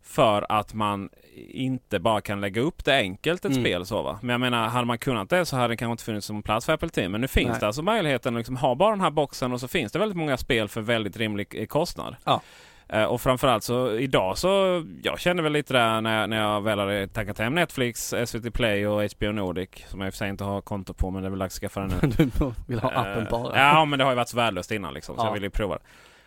För 0.03 0.47
att 0.49 0.75
man 0.75 1.09
inte 1.51 1.99
bara 1.99 2.21
kan 2.21 2.41
lägga 2.41 2.61
upp 2.61 2.85
det 2.85 2.95
enkelt 2.97 3.45
ett 3.45 3.51
Mm. 3.53 3.65
spel 3.65 3.87
så 3.87 4.03
va. 4.03 4.19
Men 4.23 4.31
jag 4.31 4.41
menar 4.41 4.69
hade 4.69 4.87
man 4.87 4.99
kunnat 4.99 5.31
det 5.31 5.47
så 5.47 5.57
hade 5.57 5.69
det 5.69 5.77
kanske 5.77 5.93
inte 5.93 6.05
funnits 6.05 6.27
som 6.27 6.43
plats 6.43 6.67
för 6.67 6.73
Apple 6.73 6.89
TV. 6.89 7.09
Men 7.09 7.21
nu 7.21 7.29
finns 7.29 7.51
Nej. 7.51 7.61
det 7.61 7.67
alltså 7.67 7.83
möjligheten 7.83 8.35
att 8.35 8.41
liksom 8.41 8.57
ha 8.57 8.75
bara 8.75 8.91
den 8.91 9.01
här 9.01 9.11
boxen 9.11 9.53
och 9.53 9.61
så 9.61 9.69
finns 9.69 9.93
det 9.93 9.99
väldigt 9.99 10.19
många 10.19 10.37
spel 10.37 10.69
för 10.69 10.81
väldigt 10.81 11.17
rimlig 11.17 11.47
eh, 11.57 11.67
kostnad. 11.67 12.17
Ja. 12.25 12.41
Eh, 12.89 13.05
Och 13.05 13.21
framförallt 13.21 13.65
så 13.65 13.93
idag 13.97 14.39
så, 14.39 14.83
jag 15.03 15.21
kände 15.21 15.43
väl 15.43 15.53
lite 15.53 15.73
där 15.73 16.01
när 16.01 16.21
jag, 16.21 16.31
när 16.31 16.37
jag 16.41 16.61
väl 16.61 16.79
hade 16.79 17.09
tackat 17.09 17.39
hem 17.39 17.55
Netflix, 17.55 18.15
SVT 18.27 18.51
Play 18.55 18.87
och 18.87 19.03
HBO 19.19 19.33
Nordic. 19.33 19.69
Som 19.87 20.01
jag 20.01 20.07
i 20.07 20.11
och 20.11 20.15
för 20.15 20.19
sig 20.19 20.29
inte 20.29 20.45
har 20.45 20.61
konto 20.61 20.95
på 20.95 21.11
men 21.11 21.23
det 21.23 21.29
är 21.29 21.31
väl 21.31 21.39
dags 21.39 21.55
att 21.57 21.61
skaffa 21.61 21.81
det 21.81 21.87
nu. 21.87 22.09
Du 22.39 22.53
vill 22.67 22.81
ha 22.81 22.91
appen 22.91 23.23
Eh, 23.23 23.31
bara. 23.31 23.59
Ja 23.59 23.85
men 23.85 23.99
det 23.99 24.05
har 24.05 24.13
ju 24.13 24.17
varit 24.17 24.29
så 24.29 24.37
värdelöst 24.37 24.71
innan 24.71 24.95
liksom. 24.95 25.17
Så 25.17 25.23
Ja. 25.23 25.27
jag 25.27 25.33
ville 25.35 25.47
ju 25.47 25.51
prova 25.51 25.75
det. 25.75 25.81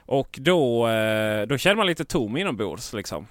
Och 0.07 0.37
då, 0.41 0.87
då 1.47 1.57
känner 1.57 1.75
man 1.75 1.87
lite 1.87 2.05
tom 2.05 2.37
inombords 2.37 2.93
liksom. 2.93 3.27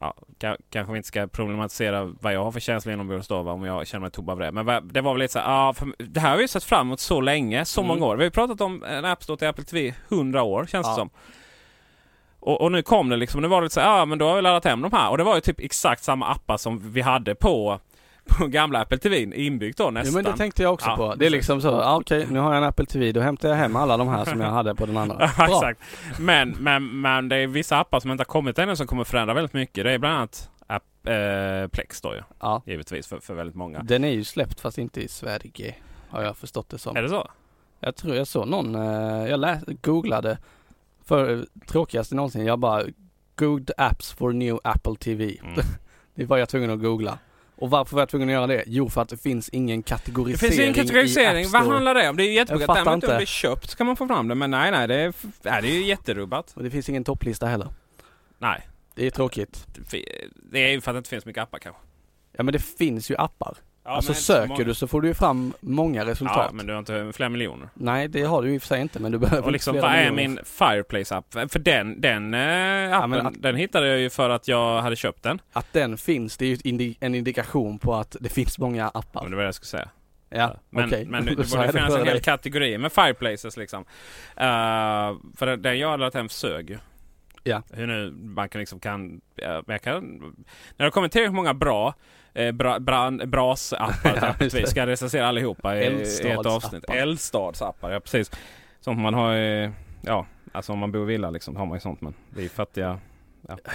Ja, 0.00 0.14
ka- 0.40 0.56
kanske 0.70 0.92
vi 0.92 0.96
inte 0.96 1.08
ska 1.08 1.26
problematisera 1.26 2.04
vad 2.20 2.32
jag 2.34 2.44
har 2.44 2.52
för 2.52 2.60
känsla 2.60 2.92
inombords 2.92 3.28
då, 3.28 3.42
va, 3.42 3.52
om 3.52 3.64
jag 3.64 3.86
känner 3.86 4.00
mig 4.00 4.10
tom 4.10 4.28
av 4.28 4.38
det. 4.38 4.52
Men 4.52 4.88
det 4.92 5.00
var 5.00 5.12
väl 5.12 5.20
lite 5.20 5.32
så 5.32 5.38
här, 5.38 5.50
ja, 5.50 5.72
för 5.72 5.92
det 5.98 6.20
här 6.20 6.30
har 6.30 6.36
vi 6.36 6.42
ju 6.42 6.48
sett 6.48 6.64
fram 6.64 6.86
emot 6.86 7.00
så 7.00 7.20
länge, 7.20 7.64
så 7.64 7.80
Mm. 7.80 7.88
många 7.88 8.06
år. 8.06 8.16
Vi 8.16 8.24
har 8.24 8.30
pratat 8.30 8.60
om 8.60 8.82
en 8.84 9.04
App 9.04 9.22
Store 9.22 9.36
till 9.38 9.48
Apple 9.48 9.64
TV 9.64 9.94
100 10.08 10.42
år 10.42 10.66
känns 10.66 10.86
det 10.86 10.90
Ja. 10.90 10.96
som. 10.96 11.10
Och, 12.40 12.60
och 12.60 12.72
nu 12.72 12.82
kom 12.82 13.08
det 13.08 13.16
liksom, 13.16 13.42
nu 13.42 13.48
var 13.48 13.60
det 13.60 13.64
lite 13.64 13.74
så 13.74 13.80
ja 13.80 14.04
men 14.04 14.18
då 14.18 14.28
har 14.28 14.36
vi 14.36 14.42
laddat 14.42 14.64
hem 14.64 14.80
de 14.82 14.92
här. 14.92 15.10
Och 15.10 15.18
det 15.18 15.24
var 15.24 15.34
ju 15.34 15.40
typ 15.40 15.60
exakt 15.60 16.02
samma 16.04 16.26
appar 16.26 16.56
som 16.56 16.92
vi 16.92 17.00
hade 17.00 17.34
på, 17.34 17.80
på 18.28 18.46
gamla 18.46 18.80
Apple 18.80 18.98
TV 18.98 19.22
inbyggt 19.46 19.78
då 19.78 19.84
Ja, 19.84 19.90
nästan. 19.90 20.14
men 20.14 20.24
det 20.32 20.36
tänkte 20.38 20.62
jag 20.62 20.74
också 20.74 20.88
Ja, 20.88 20.96
på. 20.96 21.14
Det 21.14 21.26
är 21.26 21.30
liksom 21.30 21.60
så, 21.60 21.80
ah, 21.80 21.96
okej 21.96 22.26
nu 22.30 22.38
har 22.38 22.54
jag 22.54 22.62
en 22.62 22.68
Apple 22.68 22.86
TV, 22.86 23.12
då 23.12 23.20
hämtar 23.20 23.48
jag 23.48 23.56
hem 23.56 23.76
alla 23.76 23.96
de 23.96 24.08
här 24.08 24.24
som 24.24 24.40
jag 24.40 24.50
hade 24.50 24.74
på 24.74 24.86
den 24.86 24.96
andra. 24.96 25.16
Ja, 25.38 25.46
Bra. 25.46 25.56
exakt. 25.56 25.80
Men, 26.20 26.50
men, 26.60 27.00
men 27.00 27.28
det 27.28 27.36
är 27.36 27.46
vissa 27.46 27.78
appar 27.78 28.00
som 28.00 28.10
inte 28.10 28.20
har 28.20 28.26
kommit 28.26 28.58
ännu 28.58 28.76
som 28.76 28.86
kommer 28.86 29.04
förändra 29.04 29.34
väldigt 29.34 29.52
mycket. 29.54 29.84
Det 29.84 29.92
är 29.92 29.98
bland 29.98 30.16
annat 30.16 30.50
app, 30.66 31.06
eh, 31.06 31.68
Plex 31.68 32.00
då 32.00 32.14
ju, 32.14 32.22
Ja. 32.40 32.62
givetvis 32.66 33.06
för, 33.06 33.18
för 33.18 33.34
väldigt 33.34 33.56
många. 33.56 33.82
Den 33.82 34.04
är 34.04 34.10
ju 34.12 34.24
släppt 34.24 34.60
fast 34.60 34.78
inte 34.78 35.00
i 35.00 35.08
Sverige. 35.08 35.74
Har 36.10 36.22
jag 36.22 36.36
förstått 36.36 36.68
det 36.68 36.78
som. 36.78 36.96
Är 36.96 37.02
det 37.02 37.08
så? 37.08 37.28
Jag 37.80 37.96
tror 37.96 38.14
jag 38.16 38.26
såg 38.26 38.48
någon, 38.48 38.74
eh, 38.74 39.28
jag 39.30 39.40
läste, 39.40 39.74
googlade 39.82 40.38
för 41.04 41.46
tråkigaste 41.68 42.14
någonsin. 42.14 42.46
Jag 42.46 42.58
bara 42.58 42.82
Good 43.36 43.70
apps 43.76 44.12
for 44.12 44.32
new 44.32 44.58
Apple 44.64 44.94
TV. 44.96 45.36
Mm. 45.42 45.54
det 46.14 46.24
var 46.24 46.36
jag 46.38 46.48
tvungen 46.48 46.70
att 46.70 46.80
googla. 46.80 47.18
Och 47.60 47.70
varför 47.70 47.94
var 47.94 48.02
jag 48.02 48.08
tvungen 48.08 48.28
att 48.28 48.32
göra 48.32 48.46
det? 48.46 48.64
Jo 48.66 48.88
för 48.88 49.02
att 49.02 49.08
det 49.08 49.16
finns 49.16 49.48
ingen 49.48 49.82
Det 49.82 49.88
kategorisering 49.88 50.38
finns 50.50 50.58
ju 50.60 50.64
en 50.64 50.70
i 50.70 50.74
kategorisering. 50.74 51.48
Vad 51.50 51.66
handlar 51.66 51.94
det 51.94 52.08
om? 52.08 52.16
Det 52.16 52.24
är 52.24 52.32
fattar 52.66 52.84
Däremot 52.84 53.04
om 53.04 53.10
det 53.10 53.22
är 53.22 53.26
köpt 53.26 53.74
kan 53.74 53.86
man 53.86 53.96
få 53.96 54.06
fram 54.06 54.28
det. 54.28 54.34
Men 54.34 54.50
nej, 54.50 54.70
nej, 54.70 54.88
det 54.88 54.94
är, 54.94 55.14
nej, 55.42 55.62
det 55.62 55.68
är 55.68 55.72
ju 55.72 55.84
jätterubbat. 55.84 56.52
Och 56.56 56.62
det 56.62 56.70
finns 56.70 56.88
ingen 56.88 57.04
topplista 57.04 57.46
heller. 57.46 57.68
Nej, 58.38 58.68
Det 58.94 59.06
är 59.06 59.10
tråkigt. 59.10 59.66
det 60.52 60.64
är 60.64 60.68
ju 60.70 60.80
för 60.80 60.90
att 60.90 60.94
det 60.94 60.98
inte 60.98 61.10
finns 61.10 61.26
mycket 61.26 61.42
appar 61.42 61.58
kanske. 61.58 61.82
Ja 62.32 62.42
men 62.42 62.52
det 62.52 62.58
finns 62.58 63.10
ju 63.10 63.16
appar. 63.16 63.56
Ja, 63.88 63.94
alltså 63.94 64.14
söker 64.14 64.48
många. 64.48 64.64
du 64.64 64.74
så 64.74 64.86
får 64.88 65.00
du 65.02 65.08
ju 65.08 65.14
fram 65.14 65.52
många 65.60 66.04
resultat. 66.04 66.36
Ja, 66.36 66.50
men 66.52 66.66
du 66.66 66.72
har 66.72 66.78
inte 66.78 67.10
flera 67.14 67.28
miljoner. 67.28 67.68
Nej 67.74 68.08
det 68.08 68.22
har 68.22 68.42
du 68.42 68.54
i 68.54 68.58
och 68.58 68.62
för 68.62 68.68
sig 68.68 68.80
inte 68.80 69.00
men 69.00 69.12
du 69.12 69.18
behöver 69.18 69.44
Och 69.46 69.52
liksom, 69.52 69.76
vad 69.80 69.92
är 69.94 70.10
min 70.10 70.38
Fireplace-app? 70.44 71.50
För 71.52 71.58
den, 71.58 72.00
den 72.00 72.34
eh, 72.34 72.96
appen, 72.96 73.10
men 73.10 73.26
att- 73.26 73.42
den 73.42 73.56
hittade 73.56 73.88
jag 73.88 73.98
ju 73.98 74.10
för 74.10 74.30
att 74.30 74.48
jag 74.48 74.80
hade 74.82 74.96
köpt 74.96 75.22
den. 75.22 75.40
Att 75.52 75.72
den 75.72 75.98
finns, 75.98 76.36
det 76.36 76.44
är 76.44 76.48
ju 76.48 76.56
indi- 76.56 76.96
en 77.00 77.14
indikation 77.14 77.78
på 77.78 77.94
att 77.94 78.16
det 78.20 78.28
finns 78.28 78.58
många 78.58 78.88
appar. 78.88 79.22
Men 79.22 79.30
det 79.30 79.36
var 79.36 79.42
det 79.42 79.46
jag 79.48 79.54
skulle 79.54 79.66
säga. 79.66 79.88
Ja, 80.30 80.54
Men, 80.70 80.84
okej. 80.86 81.04
men 81.06 81.24
det, 81.24 81.30
det 81.36 81.50
borde 81.50 81.72
finnas 81.72 81.94
en 81.94 82.06
hel 82.06 82.20
kategori 82.20 82.78
med 82.78 82.92
fireplaces 82.92 83.56
liksom. 83.56 83.80
Uh, 83.80 83.84
för 85.36 85.56
den- 85.56 85.78
jag 85.78 85.90
hade 85.90 86.02
lagt 86.04 86.14
hem 86.14 86.28
sög 86.28 86.70
ju. 86.70 86.78
Ja. 87.42 87.62
Hur 87.70 87.86
nu 87.86 88.10
man 88.10 88.48
kan 88.48 88.58
liksom 88.58 88.80
kan... 88.80 89.20
jag 89.66 89.82
kan 89.82 90.04
när 90.18 90.32
det 90.76 90.84
har 90.84 90.90
kommit 90.90 91.12
tillräckligt 91.12 91.34
många 91.34 91.54
bra 91.54 91.94
eh, 92.34 92.52
bra, 92.52 92.78
brand, 92.78 93.28
brasappar 93.28 94.18
Ja, 94.40 94.46
vi 94.52 94.66
ska 94.66 94.86
recensera 94.86 95.26
allihopa 95.26 95.76
i, 95.76 96.02
i 96.24 96.30
ett 96.30 96.46
avsnitt. 96.46 96.84
Eldstadsappar, 96.90 97.90
ja 97.90 98.00
precis. 98.00 98.30
Sånt 98.80 99.00
man 99.00 99.14
har 99.14 99.36
i, 99.36 99.70
Ja, 100.02 100.26
alltså 100.52 100.72
om 100.72 100.78
man 100.78 100.92
bor 100.92 101.02
i 101.02 101.06
villa 101.06 101.30
liksom 101.30 101.56
har 101.56 101.66
man 101.66 101.76
ju 101.76 101.80
sånt 101.80 102.00
men 102.00 102.14
vi 102.30 102.44
är 102.44 102.48
fattiga. 102.48 102.98
Ja. 103.48 103.58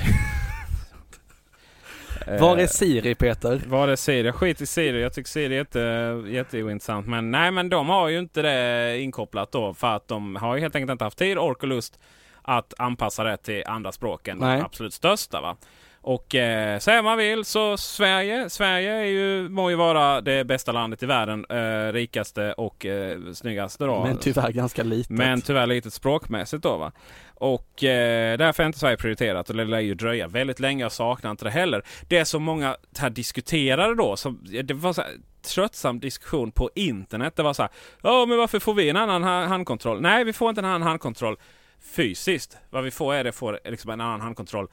Var 2.28 2.57
är 2.57 2.61
Eh, 2.61 2.68
Siri 2.68 3.16
Peter? 3.16 3.61
vad 3.68 3.89
är 3.89 3.95
Siri? 3.95 4.32
Skit 4.32 4.61
i 4.61 4.66
Siri. 4.66 5.01
Jag 5.01 5.14
tycker 5.14 5.30
Siri 5.30 5.53
är 5.53 5.57
jätte, 5.57 6.24
jätteointressant. 6.28 7.07
Men 7.07 7.32
nej, 7.32 7.51
men 7.51 7.70
de 7.70 7.89
har 7.89 8.09
ju 8.09 8.20
inte 8.20 8.41
det 8.41 8.99
inkopplat 8.99 9.51
då. 9.51 9.74
För 9.74 9.95
att 9.95 10.07
de 10.07 10.36
har 10.36 10.55
ju 10.55 10.61
helt 10.61 10.76
enkelt 10.76 10.91
inte 10.91 11.03
haft 11.03 11.18
tid, 11.18 11.38
ork 11.38 11.64
och 11.64 11.68
lust 11.68 11.99
att 12.44 12.74
anpassa 12.78 13.24
det 13.24 13.38
till 13.38 13.64
andra 13.66 13.91
språk 13.91 14.28
än 14.28 14.38
Nej. 14.38 14.58
de 14.58 14.66
absolut 14.66 14.94
största. 14.94 15.41
Va? 15.41 15.58
Och 16.04 16.36
eh, 16.36 16.80
vad 16.86 17.04
man 17.04 17.18
vill 17.18 17.46
så 17.46 17.78
Sverige, 17.78 18.50
Sverige 18.50 18.91
är 18.91 19.06
ju, 19.06 19.50
må 19.50 19.70
ju 19.70 19.76
vara 19.76 20.22
det 20.22 20.44
bästa 20.44 20.72
landet 20.72 21.04
i 21.04 21.06
världen. 21.06 21.46
Eh, 21.50 21.94
rikaste 21.94 22.54
och 22.54 22.86
eh, 22.86 23.18
snyggaste 23.34 23.86
då. 23.86 24.04
Men 24.04 24.18
tyvärr 24.18 24.52
ganska 24.52 24.84
litet. 24.84 25.10
Men 25.10 25.41
tyvärr 25.41 25.68
litet 25.68 25.94
språkmässigt 25.94 26.64
då 26.64 26.78
va. 26.78 26.91
Och 27.36 27.84
eh, 27.84 28.38
därför 28.38 28.64
är 28.64 28.68
inte 28.68 28.80
Sverige 28.80 28.98
prioriterat 28.98 29.50
och 29.50 29.56
det 29.56 29.66
lär 29.66 29.80
ju 29.80 29.94
dröja 29.94 30.28
väldigt 30.28 30.60
länge. 30.60 30.84
Jag 30.84 30.91
saknar 30.91 31.32
inte 31.32 31.46
det 31.46 31.52
heller. 31.52 31.84
Det 32.10 32.26
som 32.26 32.44
många 32.44 32.76
här 33.00 33.10
diskuterade 33.10 33.96
då, 33.96 34.16
som, 34.16 34.39
det 34.64 34.74
var 34.74 34.94
så 34.94 35.02
här, 35.02 35.12
tröttsam 35.44 36.00
diskussion 36.00 36.52
på 36.52 36.70
internet. 36.76 37.36
Det 37.36 37.44
var 37.44 37.54
så 37.54 37.62
här, 37.62 37.72
ja 38.02 38.26
men 38.26 38.38
varför 38.38 38.60
får 38.60 38.74
vi 38.74 38.89
en 38.89 38.98
annan 38.98 39.24
ha- 39.24 39.46
handkontroll? 39.46 40.02
Nej, 40.02 40.24
vi 40.24 40.34
får 40.34 40.50
inte 40.50 40.62
en 40.62 40.66
annan 40.66 40.82
handkontroll 40.82 41.38
fysiskt. 41.84 42.58
Vad 42.70 42.84
vi 42.84 42.92
får 42.92 43.14
är 43.14 43.24
det 43.24 43.32
får 43.32 43.60
liksom 43.66 43.92
en 43.92 44.02
annan 44.02 44.22
handkontroll 44.22 44.68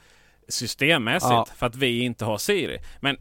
systemmässigt 0.48 1.30
Ja. 1.30 1.46
för 1.56 1.66
att 1.66 1.76
vi 1.76 2.00
inte 2.00 2.24
har 2.24 2.38
Siri. 2.38 2.78
Men 3.00 3.16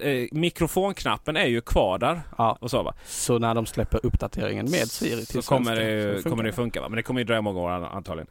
eh, 0.00 0.28
mikrofonknappen 0.32 1.36
är 1.36 1.46
ju 1.46 1.60
kvar 1.60 1.98
där 1.98 2.20
ja. 2.38 2.58
och 2.60 2.70
så 2.70 2.82
va. 2.82 2.94
Så 3.04 3.38
när 3.38 3.54
de 3.54 3.66
släpper 3.66 4.06
uppdateringen 4.06 4.70
med 4.70 4.88
Siri 4.90 5.26
till 5.26 5.42
Så 5.42 5.48
kommer 5.54 5.76
det, 5.76 6.22
så 6.22 6.28
kommer 6.28 6.44
det 6.44 6.52
funka 6.52 6.80
va? 6.80 6.88
Men 6.88 6.96
det 6.96 7.02
kommer 7.02 7.20
ju 7.20 7.24
dröja 7.24 7.40
många 7.42 7.60
år 7.60 7.70
antagligen. 7.70 8.30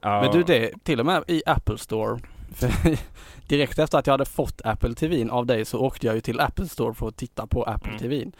Ja. 0.00 0.20
Men 0.22 0.32
du 0.32 0.42
det, 0.42 0.84
till 0.84 1.00
och 1.00 1.06
med 1.06 1.24
i 1.28 1.42
Apple 1.46 1.78
Store. 1.78 2.20
Direkt 3.48 3.78
efter 3.78 3.98
att 3.98 4.06
jag 4.06 4.12
hade 4.14 4.24
fått 4.24 4.60
Apple 4.64 4.94
TVn 4.94 5.30
av 5.30 5.46
dig 5.46 5.64
så 5.64 5.78
åkte 5.80 6.06
jag 6.06 6.14
ju 6.14 6.20
till 6.20 6.40
Apple 6.40 6.68
Store 6.68 6.94
för 6.94 7.08
att 7.08 7.16
titta 7.16 7.46
på 7.46 7.62
Apple 7.64 7.90
Mm. 7.92 7.98
TVn. 7.98 8.32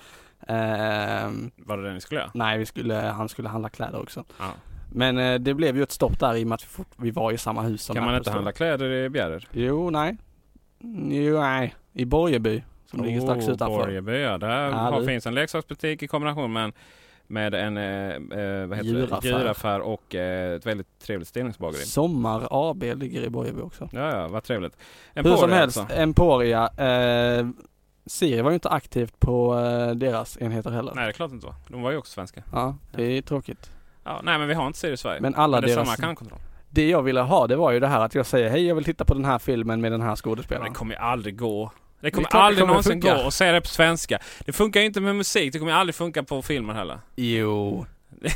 Ehm, 0.49 1.51
Var 1.57 1.77
det 1.77 1.89
det 1.89 1.95
ni 1.95 2.01
skulle 2.01 2.21
göra? 2.21 2.31
nej, 2.35 2.59
vi 2.59 2.67
skulle, 2.67 2.95
han 2.95 3.29
skulle 3.29 3.49
handla 3.49 3.69
kläder 3.69 4.01
också. 4.03 4.25
Ja. 4.39 4.51
Men 4.93 5.19
eh, 5.19 5.35
det 5.35 5.55
blev 5.55 5.77
ju 5.77 5.83
ett 5.83 5.93
stopp 5.93 6.19
där 6.21 6.35
i 6.37 6.45
och 6.45 6.49
med 6.49 6.55
att 6.55 6.63
vi, 6.63 6.67
fort, 6.67 6.89
vi 6.97 7.11
var 7.11 7.33
i 7.33 7.39
samma 7.39 7.63
hus 7.63 7.83
som 7.83 7.95
Kan 7.97 8.05
man 8.05 8.17
inte 8.17 8.31
handla 8.31 8.53
kläder 8.53 8.91
i 8.91 9.09
Bjärred? 9.09 9.47
Jo, 9.53 9.91
nej. 9.91 10.17
Jo, 11.11 11.41
nej. 11.41 11.75
I 11.93 12.05
Borgeby. 12.05 12.63
Som 12.91 13.05
ligger 13.05 13.21
strax 13.21 13.49
utanför. 13.49 13.77
Borgeby, 13.79 14.21
ja. 14.21 14.39
Där 14.39 14.71
Ja, 14.71 15.03
finns 15.07 15.27
en 15.27 15.35
leksaksbutik 15.35 16.03
i 16.03 16.09
kombination 16.09 16.53
med 16.53 16.65
en, 16.65 16.73
med 17.27 17.55
en 17.55 17.77
eh, 17.77 17.85
eh, 18.41 18.67
vad 18.67 18.79
heter 18.79 18.89
Djuraffär. 18.91 19.21
Det? 19.23 19.29
djuraffär 19.29 19.81
och 19.81 20.15
eh, 20.15 20.55
ett 20.57 20.67
väldigt 20.67 20.99
trevligt 20.99 21.29
stillingsbageri. 21.29 21.79
Sommar 21.85 22.49
AB 22.51 22.83
ligger 22.83 23.23
i 23.23 23.31
Borgeby 23.31 23.61
också. 23.61 23.89
Ja, 23.93 24.17
ja, 24.17 24.29
vad 24.29 24.43
trevligt. 24.45 24.77
Hur 25.15 25.23
som 25.23 25.31
Emporia 25.33 25.57
helst, 25.57 25.79
alltså. 25.79 25.97
Emporia. 25.97 26.69
Eh, 26.69 27.47
Siri 28.07 28.41
var 28.41 28.51
ju 28.51 28.55
inte 28.55 28.69
aktivt 28.69 29.21
på 29.21 29.59
eh, 29.59 29.91
deras 29.91 30.39
enheter 30.41 30.71
heller. 30.71 30.93
Nej, 30.95 31.05
det 31.05 31.11
är 31.11 31.13
klart 31.13 31.33
inte 31.33 31.47
så. 31.47 31.55
De 31.69 31.83
var 31.83 31.91
ju 31.91 31.97
också 31.97 32.13
svenska. 32.13 32.43
Ja, 32.53 32.77
det 32.93 33.03
är 33.05 33.23
tråkigt. 33.23 33.71
Ja, 34.07 34.21
nej, 34.23 34.39
men 34.39 34.49
vi 34.49 34.55
har 34.55 34.67
inte 34.67 34.79
Siri 34.79 34.93
i 34.93 34.97
Sverige. 34.97 35.21
Men 35.21 35.35
alla 35.35 35.61
det 35.61 35.67
är 35.73 35.75
deras... 35.77 35.89
samma 35.89 36.07
handkontroll. 36.07 36.41
Det 36.71 36.89
jag 36.89 37.03
ville 37.03 37.21
ha 37.21 37.47
det 37.47 37.57
var 37.57 37.73
ju 37.73 37.81
det 37.81 37.87
här 37.87 38.01
att 38.01 38.15
jag 38.15 38.27
säger 38.27 38.51
hej 38.51 38.67
jag 38.67 38.75
vill 38.75 38.85
titta 38.85 39.05
på 39.05 39.15
den 39.15 39.25
här 39.25 39.39
filmen 39.39 39.81
med 39.81 39.93
den 39.93 40.01
här 40.01 40.09
Men 40.09 40.17
skådespelaren. 40.17 40.73
det 40.73 40.79
kommer 40.79 40.95
ju 40.95 41.01
aldrig 41.01 41.39
gå. 41.39 41.73
Det 42.01 42.11
kommer 42.11 42.29
det 42.31 42.39
aldrig 42.39 42.61
kommer 42.61 42.69
någonsin 42.69 42.93
funka. 42.93 43.15
gå 43.15 43.21
att 43.27 43.35
säga 43.35 43.53
det 43.53 43.61
på 43.61 43.69
svenska. 43.69 44.19
Det 44.39 44.53
funkar 44.53 44.81
ju 44.81 44.87
inte 44.87 45.01
med 45.01 45.17
musik. 45.17 45.53
Det 45.53 45.59
kommer 45.59 45.73
ju 45.73 45.79
aldrig 45.79 45.95
funka 45.95 46.23
på 46.23 46.43
filmer 46.43 46.75
heller. 46.75 46.99
Jo. 47.17 47.87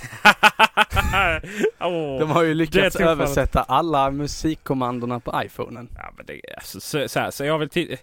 Åh. 1.80 2.18
De 2.18 2.30
har 2.30 2.42
ju 2.42 2.48
det 2.48 2.54
lyckats 2.54 2.96
översätta 2.96 3.62
alla 3.62 4.10
musikkommandona 4.10 5.20
på 5.20 5.42
iPhonen. 5.44 5.88
Ja, 5.96 6.12
men 6.16 6.26
det, 6.26 6.40
alltså, 6.56 6.80
så, 6.80 7.08
så, 7.08 7.20
här, 7.20 7.30
så 7.30 7.44
jag 7.44 7.58
vill 7.58 7.96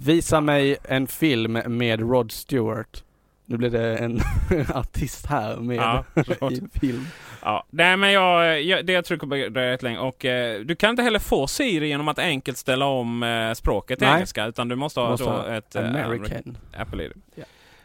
Visa 0.00 0.40
mig 0.40 0.76
en 0.84 1.06
film 1.06 1.52
med 1.52 2.00
Rod 2.00 2.32
Stewart. 2.32 3.04
Nu 3.50 3.56
blir 3.56 3.70
det 3.70 3.96
en 3.96 4.20
artist 4.74 5.26
här 5.26 5.56
med 5.56 5.76
Ja, 5.76 6.04
i 6.50 6.78
film. 6.78 7.06
Ja, 7.42 7.64
nej 7.70 7.96
men 7.96 8.12
jag, 8.12 8.62
jag, 8.62 8.86
det 8.86 8.92
jag 8.92 9.04
tror 9.04 9.18
kommer 9.18 9.48
dröja 9.48 9.72
rätt 9.72 9.82
länge. 9.82 9.98
Och 9.98 10.24
eh, 10.24 10.60
du 10.60 10.76
kan 10.76 10.90
inte 10.90 11.02
heller 11.02 11.18
få 11.18 11.46
Siri 11.46 11.88
genom 11.88 12.08
att 12.08 12.18
enkelt 12.18 12.58
ställa 12.58 12.86
om 12.86 13.22
eh, 13.22 13.52
språket 13.52 13.98
till 13.98 14.08
Nej. 14.08 14.14
engelska. 14.14 14.46
Utan 14.46 14.68
du 14.68 14.76
måste 14.76 15.00
ha 15.00 15.10
Måste 15.10 15.24
då 15.24 15.30
ha 15.30 15.46
ett 15.46 15.76
eh, 15.76 15.88
American. 15.88 16.58
Apple 16.76 17.04
ID. 17.04 17.12
Ja. 17.34 17.44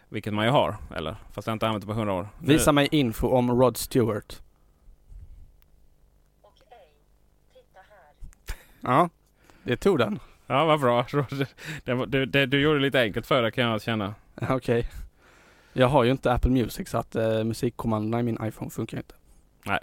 Vilket 0.10 0.34
man 0.34 0.46
ju 0.46 0.52
har. 0.52 0.76
Eller? 0.96 1.16
Fast 1.32 1.48
jag 1.48 1.56
inte 1.56 1.68
använt 1.68 1.84
det 1.84 1.88
på 1.88 1.94
hundra 1.94 2.14
år. 2.14 2.28
Visa 2.40 2.72
mig 2.72 2.88
info 2.92 3.28
om 3.28 3.52
Rod 3.52 3.78
Stewart. 3.78 4.42
Ja, 8.82 9.10
det 9.64 9.76
tog 9.78 10.00
den. 10.00 10.20
Ja, 10.48 10.66
vad 10.66 10.80
bra. 10.80 11.06
Det, 11.84 12.06
det, 12.06 12.26
det, 12.26 12.46
du 12.46 12.62
gjorde 12.62 12.80
det 12.80 12.86
lite 12.86 13.02
enkelt 13.02 13.28
för 13.28 13.42
dig 13.42 13.52
kan 13.52 13.64
jag 13.64 13.82
känna. 13.82 14.14
Okej. 14.50 14.90
Jag 15.74 15.88
har 15.88 16.04
ju 16.04 16.12
inte 16.12 16.32
Apple 16.32 16.52
Music 16.52 16.90
så 16.90 16.98
att 16.98 17.16
eh, 17.16 17.44
musikkommandona 17.44 18.20
i 18.20 18.24
min 18.24 18.38
iPhone 18.44 18.72
funkar 18.72 18.98
inte. 18.98 19.16
Nej. 19.66 19.80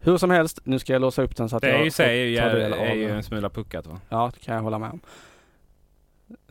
Hur 0.00 0.16
som 0.18 0.30
helst, 0.30 0.60
nu 0.64 0.78
ska 0.78 0.92
jag 0.92 1.02
låsa 1.02 1.22
upp 1.22 1.36
den 1.36 1.48
så 1.48 1.56
att 1.56 1.62
Det 1.62 1.68
jag 1.68 1.80
är 1.80 1.84
ju, 1.84 1.90
sig, 1.90 2.38
är, 2.38 2.70
av 2.72 2.78
är 2.78 2.94
ju 2.94 3.10
en 3.10 3.22
smula 3.22 3.50
puckat 3.50 3.86
va? 3.86 4.00
Ja, 4.08 4.30
det 4.34 4.40
kan 4.40 4.54
jag 4.54 4.62
hålla 4.62 4.78
med 4.78 4.90
om. 4.90 5.00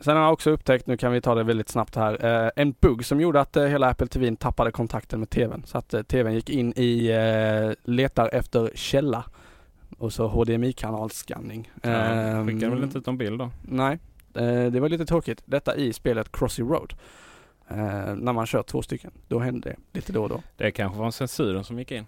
Sen 0.00 0.16
har 0.16 0.22
jag 0.22 0.32
också 0.32 0.50
upptäckt, 0.50 0.86
nu 0.86 0.96
kan 0.96 1.12
vi 1.12 1.20
ta 1.20 1.34
det 1.34 1.42
väldigt 1.44 1.68
snabbt 1.68 1.96
här, 1.96 2.44
eh, 2.44 2.50
en 2.56 2.74
bugg 2.80 3.04
som 3.04 3.20
gjorde 3.20 3.40
att 3.40 3.56
eh, 3.56 3.64
hela 3.64 3.88
Apple 3.88 4.06
TV 4.06 4.36
tappade 4.36 4.70
kontakten 4.72 5.18
med 5.18 5.30
TVn. 5.30 5.62
Så 5.66 5.78
att 5.78 5.94
eh, 5.94 6.02
TVn 6.02 6.34
gick 6.34 6.50
in 6.50 6.72
i 6.76 7.08
eh, 7.10 7.90
letar 7.92 8.28
efter 8.32 8.70
källa 8.74 9.24
och 9.98 10.12
så 10.12 10.28
HDMI-kanalscanning. 10.28 11.70
Ja, 11.82 11.88
Ehm, 11.90 12.46
Skickar 12.46 12.70
väl 12.70 12.82
inte 12.82 12.98
ut 12.98 13.06
någon 13.06 13.18
bild 13.18 13.38
då? 13.38 13.50
Nej, 13.62 13.98
eh, 14.34 14.64
det 14.66 14.80
var 14.80 14.88
lite 14.88 15.06
tråkigt. 15.06 15.42
Detta 15.44 15.76
i 15.76 15.92
spelet 15.92 16.32
Crossy 16.32 16.62
Road. 16.62 16.94
Eh, 17.70 18.14
när 18.16 18.32
man 18.32 18.46
kör 18.46 18.62
två 18.62 18.82
stycken, 18.82 19.10
då 19.28 19.38
händer 19.38 19.70
det 19.92 19.98
lite 19.98 20.12
då 20.12 20.22
och 20.22 20.28
då. 20.28 20.42
Det 20.56 20.70
kanske 20.70 20.98
var 20.98 21.10
censuren 21.10 21.64
som 21.64 21.78
gick 21.78 21.90
in. 21.90 22.06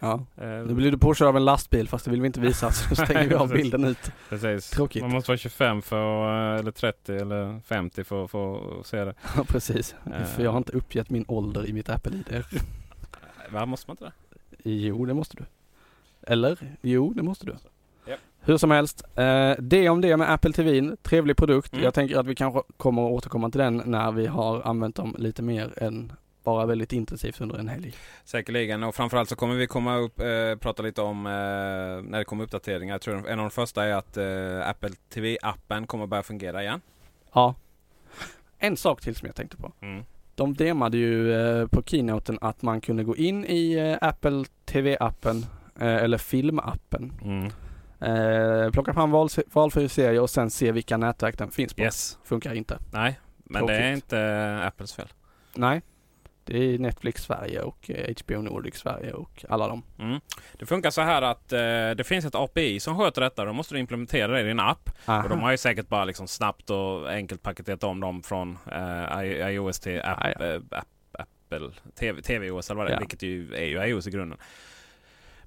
Ja. 0.00 0.24
Eh, 0.36 0.46
Nu 0.48 0.74
blir 0.74 0.90
du 0.90 0.98
påkörd 0.98 1.28
av 1.28 1.36
en 1.36 1.44
lastbil 1.44 1.88
fast 1.88 2.04
det 2.04 2.10
vill 2.10 2.20
vi 2.20 2.26
inte 2.26 2.40
visa 2.40 2.70
så 2.72 2.94
stänger 2.94 3.28
vi 3.28 3.34
av 3.34 3.48
bilden 3.52 3.84
ut. 3.84 4.12
Precis. 4.28 4.70
Tråkigt. 4.70 5.02
Man 5.02 5.10
måste 5.12 5.30
vara 5.30 5.38
25 5.38 5.82
för, 5.82 6.28
eller 6.58 6.70
30 6.70 7.16
eller 7.16 7.60
50 7.60 8.04
för, 8.04 8.26
för 8.26 8.80
att 8.80 8.86
se 8.86 9.04
det. 9.04 9.14
Ja 9.36 9.44
precis, 9.44 9.94
Eh. 10.14 10.24
för 10.24 10.42
jag 10.44 10.50
har 10.50 10.58
inte 10.58 10.72
uppgett 10.72 11.10
min 11.10 11.24
ålder 11.28 11.66
i 11.68 11.72
mitt 11.72 11.88
Apple-ID. 11.88 12.44
Va, 13.50 13.66
måste 13.66 13.90
man 13.90 13.94
inte 14.00 14.04
det? 14.04 14.70
Jo, 14.70 15.06
det 15.06 15.14
måste 15.14 15.36
du. 15.36 15.44
Eller? 16.22 16.58
Jo, 16.82 17.12
det 17.16 17.22
måste 17.22 17.46
du. 17.46 17.56
Hur 18.46 18.56
som 18.56 18.70
helst, 18.70 19.04
eh, 19.14 19.52
det 19.58 19.88
om 19.88 20.00
det 20.00 20.16
med 20.16 20.32
Apple 20.32 20.52
TV, 20.52 20.96
trevlig 21.02 21.36
produkt. 21.36 21.72
Mm. 21.72 21.84
Jag 21.84 21.94
tänker 21.94 22.16
att 22.16 22.26
vi 22.26 22.34
kanske 22.34 22.62
kommer 22.76 23.06
att 23.06 23.12
återkomma 23.12 23.50
till 23.50 23.60
den 23.60 23.82
när 23.86 24.12
vi 24.12 24.26
har 24.26 24.62
använt 24.62 24.96
dem 24.96 25.16
lite 25.18 25.42
mer 25.42 25.82
än 25.82 26.12
bara 26.42 26.66
väldigt 26.66 26.92
intensivt 26.92 27.40
under 27.40 27.58
en 27.58 27.68
helg. 27.68 27.94
Säkerligen 28.24 28.82
och 28.82 28.94
framförallt 28.94 29.28
så 29.28 29.36
kommer 29.36 29.54
vi 29.54 29.66
komma 29.66 29.96
upp, 29.96 30.20
eh, 30.20 30.56
prata 30.60 30.82
lite 30.82 31.02
om 31.02 31.26
eh, 31.26 31.32
när 32.10 32.18
det 32.18 32.24
kommer 32.24 32.44
uppdateringar. 32.44 32.94
Jag 32.94 33.00
tror 33.00 33.28
en 33.28 33.38
av 33.38 33.44
de 33.44 33.50
första 33.50 33.84
är 33.84 33.94
att 33.94 34.16
eh, 34.16 34.68
Apple 34.68 34.90
TV-appen 35.14 35.86
kommer 35.86 36.06
börja 36.06 36.22
fungera 36.22 36.62
igen. 36.62 36.80
Ja. 37.32 37.54
En 38.58 38.76
sak 38.76 39.00
till 39.00 39.16
som 39.16 39.26
jag 39.26 39.36
tänkte 39.36 39.56
på. 39.56 39.72
Mm. 39.80 40.04
De 40.34 40.54
demade 40.54 40.96
ju 40.96 41.32
eh, 41.32 41.66
på 41.66 41.82
keynoten 41.82 42.38
att 42.40 42.62
man 42.62 42.80
kunde 42.80 43.04
gå 43.04 43.16
in 43.16 43.44
i 43.44 43.72
eh, 43.72 44.08
Apple 44.08 44.44
TV-appen 44.64 45.46
eller 45.80 46.18
filmappen. 46.18 47.12
Mm. 47.24 47.50
Eh, 48.04 48.70
plocka 48.70 48.92
fram 48.94 49.10
val, 49.10 49.28
valfri 49.52 49.88
serie 49.88 50.20
och 50.20 50.30
sen 50.30 50.50
se 50.50 50.72
vilka 50.72 50.96
nätverk 50.96 51.38
den 51.38 51.50
finns 51.50 51.74
på. 51.74 51.82
Yes. 51.82 52.18
Funkar 52.24 52.54
inte. 52.54 52.78
Nej, 52.92 53.20
men 53.44 53.66
det 53.66 53.72
är 53.76 53.78
Tråkigt. 53.78 53.94
inte 54.04 54.18
eh, 54.20 54.66
Apples 54.66 54.94
fel. 54.94 55.08
Nej. 55.54 55.82
Det 56.46 56.58
är 56.74 56.78
Netflix 56.78 57.22
Sverige 57.22 57.60
och 57.62 57.90
eh, 57.90 58.14
HBO 58.24 58.42
Nordic 58.42 58.74
Sverige 58.76 59.12
och 59.12 59.44
alla 59.48 59.68
dem. 59.68 59.82
Mm. 59.98 60.20
Det 60.58 60.66
funkar 60.66 60.90
så 60.90 61.00
här 61.02 61.22
att 61.22 61.52
eh, 61.52 61.58
det 61.96 62.06
finns 62.06 62.24
ett 62.24 62.34
API 62.34 62.80
som 62.80 62.98
sköter 62.98 63.20
detta. 63.20 63.44
Då 63.44 63.52
måste 63.52 63.74
du 63.74 63.80
implementera 63.80 64.32
det 64.32 64.40
i 64.40 64.44
din 64.44 64.60
app. 64.60 64.90
Och 65.06 65.28
de 65.28 65.40
har 65.40 65.50
ju 65.50 65.56
säkert 65.56 65.88
bara 65.88 66.04
liksom 66.04 66.28
snabbt 66.28 66.70
och 66.70 67.10
enkelt 67.12 67.42
paketerat 67.42 67.84
om 67.84 68.00
dem 68.00 68.22
från 68.22 68.58
eh, 68.72 69.48
iOS 69.50 69.80
till 69.80 70.00
app, 70.02 70.18
Ah, 70.20 70.28
ja. 70.38 70.44
eh, 70.46 70.60
app, 70.70 70.88
Apple 71.12 71.70
TV, 71.98 72.22
TVOS 72.22 72.70
eller 72.70 72.78
vad 72.78 72.86
det 72.86 72.90
är. 72.90 72.94
Ja. 72.96 72.98
Vilket 73.00 73.22
ju 73.22 73.54
är 73.54 73.64
ju 73.64 73.84
iOS 73.86 74.06
i 74.06 74.10
grunden. 74.10 74.38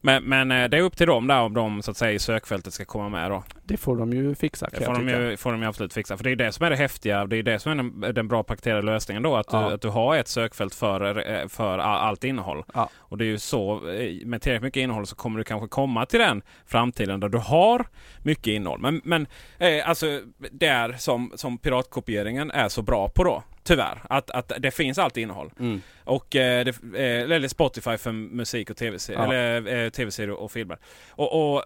Men, 0.07 0.23
men 0.23 0.51
eh, 0.51 0.69
det 0.69 0.77
är 0.77 0.81
upp 0.81 0.97
till 0.97 1.07
dem 1.07 1.27
där 1.27 1.39
om 1.41 1.53
de 1.53 1.81
så 1.81 1.91
att 1.91 1.97
säga 1.97 2.11
i 2.11 2.19
sökfältet 2.19 2.73
ska 2.73 2.85
komma 2.85 3.09
med 3.09 3.31
då. 3.31 3.43
Det 3.63 3.77
får 3.77 3.97
de 3.97 4.13
ju 4.13 4.35
fixa 4.35 4.69
Det 4.71 4.85
får 4.85 4.93
de, 4.93 5.09
ju, 5.09 5.37
får 5.37 5.51
de 5.51 5.61
ju 5.61 5.67
absolut 5.67 5.93
fixa. 5.93 6.17
För 6.17 6.23
det 6.23 6.31
är 6.31 6.35
det 6.35 6.51
som 6.51 6.65
är 6.65 6.69
det 6.69 6.75
häftiga. 6.75 7.25
Det 7.25 7.37
är 7.37 7.43
det 7.43 7.59
som 7.59 7.71
är 7.71 7.75
den, 7.75 8.13
den 8.15 8.27
bra 8.27 8.43
paketerade 8.43 8.81
lösningen 8.81 9.23
då. 9.23 9.35
Att, 9.35 9.47
Ja. 9.51 9.67
du, 9.67 9.73
att 9.75 9.81
du 9.81 9.87
har 9.89 10.15
ett 10.17 10.27
sökfält 10.27 10.75
för, 10.75 11.31
eh, 11.41 11.47
för 11.47 11.77
all- 11.79 12.07
allt 12.07 12.23
innehåll. 12.23 12.63
Ja. 12.73 12.89
Och 12.97 13.17
det 13.17 13.25
är 13.25 13.29
ju 13.29 13.37
så. 13.37 13.89
eh, 13.89 14.25
Med 14.25 14.41
tillräckligt 14.41 14.63
mycket 14.63 14.81
innehåll 14.81 15.07
så 15.07 15.15
kommer 15.15 15.37
du 15.37 15.43
kanske 15.43 15.67
komma 15.67 16.05
till 16.05 16.19
den 16.19 16.41
framtiden 16.65 17.19
där 17.19 17.29
du 17.29 17.37
har 17.37 17.85
mycket 18.23 18.47
innehåll. 18.47 18.79
Men, 18.79 19.01
men 19.03 19.27
eh, 19.57 19.89
alltså 19.89 20.21
där 20.51 20.93
som, 20.97 21.31
som 21.35 21.57
piratkopieringen 21.57 22.51
är 22.51 22.69
så 22.69 22.81
bra 22.81 23.09
på 23.09 23.23
då. 23.23 23.43
Tyvärr. 23.67 24.01
Att, 24.09 24.29
att 24.31 24.51
det 24.59 24.71
finns 24.71 24.97
alltid 24.97 25.23
innehåll. 25.23 25.51
Mm. 25.59 25.81
Och 26.03 26.35
eh, 26.35 26.65
det, 26.65 26.69
eh, 26.95 27.21
eller 27.31 27.47
Spotify 27.47 27.97
för 27.97 28.11
musik 28.11 28.69
och 28.69 28.77
tv-serier. 28.77 29.21
Ja. 29.21 29.33
Eller 29.33 29.83
eh, 29.85 29.89
tv-serier 29.89 30.31
och 30.31 30.51
filmer. 30.51 30.77
Och, 31.09 31.53
och 31.55 31.63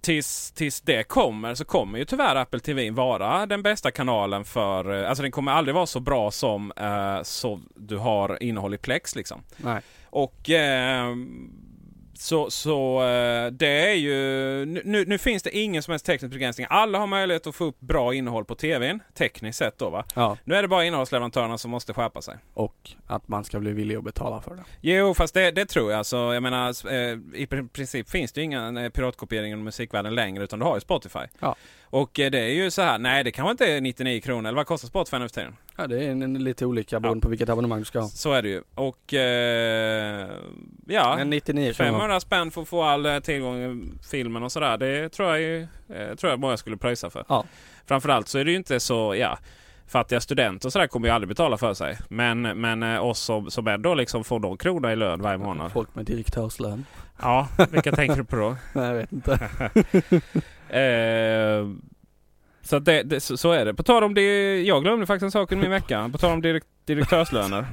tills, 0.00 0.52
tills 0.52 0.80
det 0.80 1.02
kommer 1.08 1.54
så 1.54 1.64
kommer 1.64 1.98
ju 1.98 2.04
tyvärr 2.04 2.36
Apple 2.36 2.60
TV 2.60 2.90
vara 2.90 3.46
den 3.46 3.62
bästa 3.62 3.90
kanalen 3.90 4.44
för... 4.44 5.02
eh, 5.02 5.08
Alltså 5.08 5.22
den 5.22 5.32
kommer 5.32 5.52
aldrig 5.52 5.74
vara 5.74 5.86
så 5.86 6.00
bra 6.00 6.30
som 6.30 6.72
eh, 6.76 7.22
så 7.22 7.60
du 7.74 7.96
har 7.96 8.42
innehåll 8.42 8.74
i 8.74 8.78
Plex 8.78 9.16
liksom. 9.16 9.42
Nej. 9.56 9.80
Och 10.10 10.50
eh, 10.50 11.06
så, 12.18 12.50
så 12.50 13.02
eh, 13.02 13.46
det 13.50 13.90
är 13.90 13.94
ju... 13.94 14.14
Nu, 14.84 15.04
nu 15.06 15.18
finns 15.18 15.42
det 15.42 15.56
ingen 15.58 15.82
som 15.82 15.92
helst 15.92 16.06
teknisk 16.06 16.32
begränsning. 16.32 16.66
Alla 16.70 16.98
har 16.98 17.06
möjlighet 17.06 17.46
att 17.46 17.54
få 17.54 17.64
upp 17.64 17.80
bra 17.80 18.14
innehåll 18.14 18.44
på 18.44 18.54
TVn. 18.54 19.00
Tekniskt 19.14 19.58
sett 19.58 19.78
då 19.78 19.90
va. 19.90 20.04
Ja. 20.14 20.36
Nu 20.44 20.54
är 20.54 20.62
det 20.62 20.68
bara 20.68 20.84
innehållsleverantörerna 20.84 21.58
som 21.58 21.70
måste 21.70 21.92
skärpa 21.94 22.22
sig. 22.22 22.36
Och 22.54 22.90
att 23.06 23.28
man 23.28 23.44
ska 23.44 23.60
bli 23.60 23.72
villig 23.72 23.96
att 23.96 24.04
betala 24.04 24.40
för 24.40 24.54
det. 24.54 24.64
Jo, 24.80 25.14
fast 25.14 25.34
det, 25.34 25.50
det 25.50 25.66
tror 25.66 25.90
jag. 25.90 25.98
Alltså, 25.98 26.16
jag 26.16 26.42
menar, 26.42 26.68
eh, 26.92 26.94
I 27.34 27.46
pr- 27.50 27.68
princip 27.68 28.10
finns 28.10 28.32
det 28.32 28.40
ju 28.40 28.44
ingen 28.44 28.76
eh, 28.76 28.88
piratkopiering 28.88 29.52
i 29.52 29.56
musikvärlden 29.56 30.14
längre 30.14 30.44
utan 30.44 30.58
du 30.58 30.64
har 30.64 30.74
ju 30.76 30.80
Spotify. 30.80 31.18
Ja. 31.38 31.56
Och 31.84 32.10
det 32.14 32.38
är 32.38 32.48
ju 32.48 32.70
så 32.70 32.82
här, 32.82 32.98
nej 32.98 33.24
det 33.24 33.30
kanske 33.32 33.50
inte 33.50 33.66
är 33.72 33.80
99 33.80 34.20
kronor. 34.20 34.48
Eller 34.48 34.56
vad 34.56 34.66
kostar 34.66 34.88
Spotify 34.88 35.18
nu 35.18 35.28
för 35.28 35.34
tiden? 35.34 35.56
Ja 35.76 35.86
det 35.86 36.04
är 36.04 36.10
en, 36.10 36.22
en, 36.22 36.44
lite 36.44 36.66
olika 36.66 37.00
beroende 37.00 37.22
på 37.22 37.28
vilket 37.28 37.48
abonnemang 37.48 37.78
du 37.78 37.84
ska 37.84 38.00
ha. 38.00 38.08
Så 38.08 38.32
är 38.32 38.42
det 38.42 38.48
ju. 38.48 38.62
Och 38.74 39.14
eh, 39.14 40.28
ja, 40.86 41.16
Men 41.16 41.30
99 41.30 41.72
kronor. 41.72 41.90
500 41.90 42.20
spänn 42.20 42.50
för 42.50 42.62
att 42.62 42.68
få 42.68 42.82
all 42.82 43.06
eh, 43.06 43.18
tillgång 43.18 43.56
till 43.56 43.98
filmen 44.10 44.42
och 44.42 44.52
sådär. 44.52 44.78
Det 44.78 45.08
tror 45.08 45.28
jag, 45.28 45.40
ju, 45.40 45.66
eh, 45.88 46.14
tror 46.14 46.30
jag 46.30 46.40
många 46.40 46.56
skulle 46.56 46.76
pröjsa 46.76 47.10
för. 47.10 47.24
Ja. 47.28 47.44
Framförallt 47.86 48.28
så 48.28 48.38
är 48.38 48.44
det 48.44 48.50
ju 48.50 48.56
inte 48.56 48.80
så, 48.80 49.14
ja 49.14 49.38
Fattiga 49.86 50.20
studenter 50.20 50.68
och 50.68 50.72
sådär 50.72 50.86
kommer 50.86 51.08
ju 51.08 51.14
aldrig 51.14 51.28
betala 51.28 51.56
för 51.56 51.74
sig. 51.74 51.98
Men, 52.08 52.42
men 52.42 52.82
eh, 52.82 53.04
oss 53.04 53.18
som, 53.18 53.50
som 53.50 53.66
ändå 53.66 53.94
liksom 53.94 54.24
får 54.24 54.38
någon 54.40 54.56
krona 54.56 54.92
i 54.92 54.96
lön 54.96 55.22
varje 55.22 55.38
månad. 55.38 55.72
Folk 55.72 55.94
med 55.94 56.04
direktörslön. 56.04 56.86
Ja, 57.22 57.48
vilka 57.70 57.92
tänker 57.92 58.16
du 58.16 58.24
på 58.24 58.36
då? 58.36 58.56
Nej 58.72 58.86
jag 58.86 58.94
vet 58.94 59.12
inte. 59.12 59.50
Eh, 60.68 61.68
så, 62.64 62.78
det, 62.78 63.02
det, 63.02 63.20
så, 63.20 63.36
så 63.36 63.52
är 63.52 63.64
det. 63.64 63.74
På 63.74 63.82
tal 63.82 64.04
om 64.04 64.14
det, 64.14 64.60
jag 64.62 64.82
glömde 64.82 65.06
faktiskt 65.06 65.24
en 65.24 65.30
sak 65.30 65.52
i 65.52 65.56
min 65.56 65.70
vecka. 65.70 66.08
På 66.12 66.18
tal 66.18 66.32
om 66.32 66.42
direk, 66.42 66.62
direktörslöner. 66.84 67.66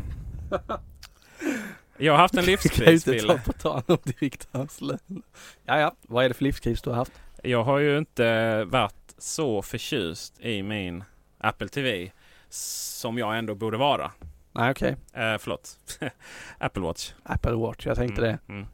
Jag 1.98 2.14
har 2.14 2.18
haft 2.20 2.34
en 2.34 2.44
Ska 2.44 2.52
jag 2.52 2.60
livskris, 2.94 3.08
inte 3.08 3.28
ta 3.28 3.38
på 3.38 3.54
tal 3.54 3.82
om 3.88 3.98
direktörslön. 4.04 5.24
Ja 5.66 5.80
ja, 5.80 5.96
vad 6.02 6.26
är 6.26 6.30
det 6.30 6.34
för 6.36 6.44
livskris 6.44 6.82
du 6.82 6.90
har 6.90 6.98
haft? 6.98 7.12
Jag 7.44 7.64
har 7.64 7.78
ju 7.80 7.98
inte 7.98 8.64
varit 8.64 9.16
så 9.18 9.62
förtjust 9.62 10.40
i 10.40 10.64
min 10.64 11.04
Apple 11.38 11.68
TV 11.68 12.12
som 12.50 13.18
jag 13.18 13.38
ändå 13.38 13.56
borde 13.56 13.78
vara. 13.78 14.12
Nej 14.52 14.72
okej. 14.72 14.90
Eh, 15.14 15.38
förlåt. 15.40 15.78
Apple 16.58 16.82
Watch. 16.84 17.12
Apple 17.24 17.52
Watch, 17.52 17.86
jag 17.86 17.96
tänkte 17.98 18.22
Mm, 18.22 18.38
det. 18.48 18.54
mm. 18.54 18.66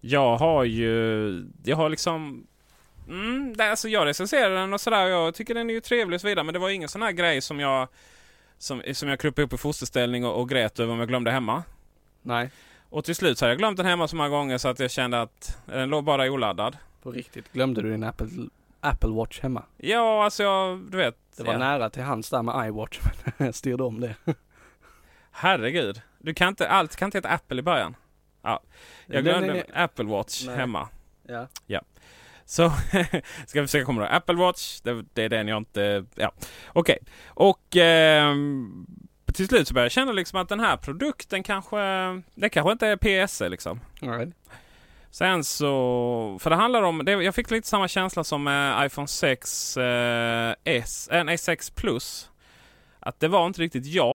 Jag 0.00 0.36
har 0.36 0.64
ju, 0.64 1.46
jag 1.64 1.76
har 1.76 1.88
liksom 1.88 2.46
Mm, 3.08 3.56
det, 3.56 3.70
alltså 3.70 3.88
jag 3.88 4.06
recenserar 4.06 4.54
den 4.54 4.72
och 4.72 4.80
sådär. 4.80 5.06
Jag 5.06 5.34
tycker 5.34 5.54
den 5.54 5.70
är 5.70 5.74
ju 5.74 5.80
trevlig 5.80 6.14
och 6.16 6.20
så 6.20 6.26
vidare. 6.26 6.44
Men 6.44 6.52
det 6.52 6.58
var 6.58 6.70
ingen 6.70 6.88
sån 6.88 7.02
här 7.02 7.12
grej 7.12 7.40
som 7.40 7.60
jag 7.60 7.88
som, 8.58 8.82
som 8.92 9.08
jag 9.08 9.20
kröp 9.20 9.38
upp 9.38 9.52
i 9.52 9.56
fosterställning 9.56 10.24
och, 10.24 10.40
och 10.40 10.48
grät 10.48 10.80
över 10.80 10.92
om 10.92 10.98
jag 10.98 11.08
glömde 11.08 11.30
hemma. 11.30 11.62
Nej, 12.22 12.50
Och 12.90 13.04
till 13.04 13.14
slut 13.14 13.38
så 13.38 13.44
har 13.44 13.48
jag 13.48 13.58
glömt 13.58 13.76
den 13.76 13.86
hemma 13.86 14.08
så 14.08 14.16
många 14.16 14.28
gånger 14.28 14.58
så 14.58 14.68
att 14.68 14.78
jag 14.80 14.90
kände 14.90 15.20
att 15.22 15.58
den 15.66 15.88
låg 15.90 16.04
bara 16.04 16.30
oladdad. 16.30 16.76
på 17.02 17.10
riktigt. 17.10 17.52
Glömde 17.52 17.82
du 17.82 17.90
din 17.90 18.04
Apple, 18.04 18.28
Apple 18.80 19.10
Watch 19.10 19.40
hemma? 19.40 19.62
Ja, 19.76 20.24
alltså 20.24 20.42
jag, 20.42 20.78
du 20.78 20.96
vet. 20.96 21.16
Det 21.36 21.42
var 21.42 21.52
ja. 21.52 21.58
nära 21.58 21.90
till 21.90 22.02
hands 22.02 22.30
där 22.30 22.42
med 22.42 22.68
iWatch 22.68 23.00
men 23.36 23.46
jag 23.46 23.54
styrde 23.54 23.82
om 23.84 24.00
det. 24.00 24.14
Herregud. 25.30 26.00
Du 26.18 26.34
kan 26.34 26.48
inte, 26.48 26.68
allt 26.68 26.96
kan 26.96 27.06
inte 27.06 27.18
heta 27.18 27.28
Apple 27.28 27.58
i 27.58 27.62
början. 27.62 27.96
Ja. 28.42 28.62
Jag 29.06 29.24
glömde 29.24 29.60
är- 29.60 29.82
Apple 29.84 30.04
Watch 30.04 30.44
Nej. 30.46 30.56
hemma. 30.56 30.88
Ja. 31.66 31.80
Så 32.46 32.70
ska 33.46 33.60
vi 33.60 33.66
försöka 33.66 33.84
komma 33.84 34.02
ihåg. 34.02 34.10
Apple 34.12 34.34
Watch, 34.34 34.80
det, 34.80 35.04
det 35.12 35.22
är 35.22 35.28
den 35.28 35.48
jag 35.48 35.58
inte... 35.58 36.04
Ja, 36.14 36.32
okej. 36.68 36.98
Och 37.26 37.76
ehm, 37.76 38.86
till 39.34 39.48
slut 39.48 39.68
så 39.68 39.74
började 39.74 39.84
jag 39.84 39.92
känna 39.92 40.12
liksom 40.12 40.40
att 40.40 40.48
den 40.48 40.60
här 40.60 40.76
produkten 40.76 41.42
kanske... 41.42 41.76
Det 42.34 42.48
kanske 42.48 42.72
inte 42.72 42.86
är 42.86 43.26
PSE 43.26 43.48
liksom. 43.48 43.80
All 44.02 44.10
right. 44.10 44.34
Sen 45.10 45.44
så... 45.44 46.38
För 46.40 46.50
det 46.50 46.56
handlar 46.56 46.82
om... 46.82 47.04
Det, 47.04 47.12
jag 47.12 47.34
fick 47.34 47.50
lite 47.50 47.68
samma 47.68 47.88
känsla 47.88 48.24
som 48.24 48.44
med 48.44 48.86
iPhone 48.86 49.08
6 49.08 49.76
eh, 49.76 50.54
S, 50.64 51.08
eh, 51.08 51.24
nej 51.24 51.38
6 51.38 51.70
Plus. 51.70 52.30
Att 53.00 53.20
det 53.20 53.28
var 53.28 53.46
inte 53.46 53.62
riktigt 53.62 53.86
jag. 53.86 54.14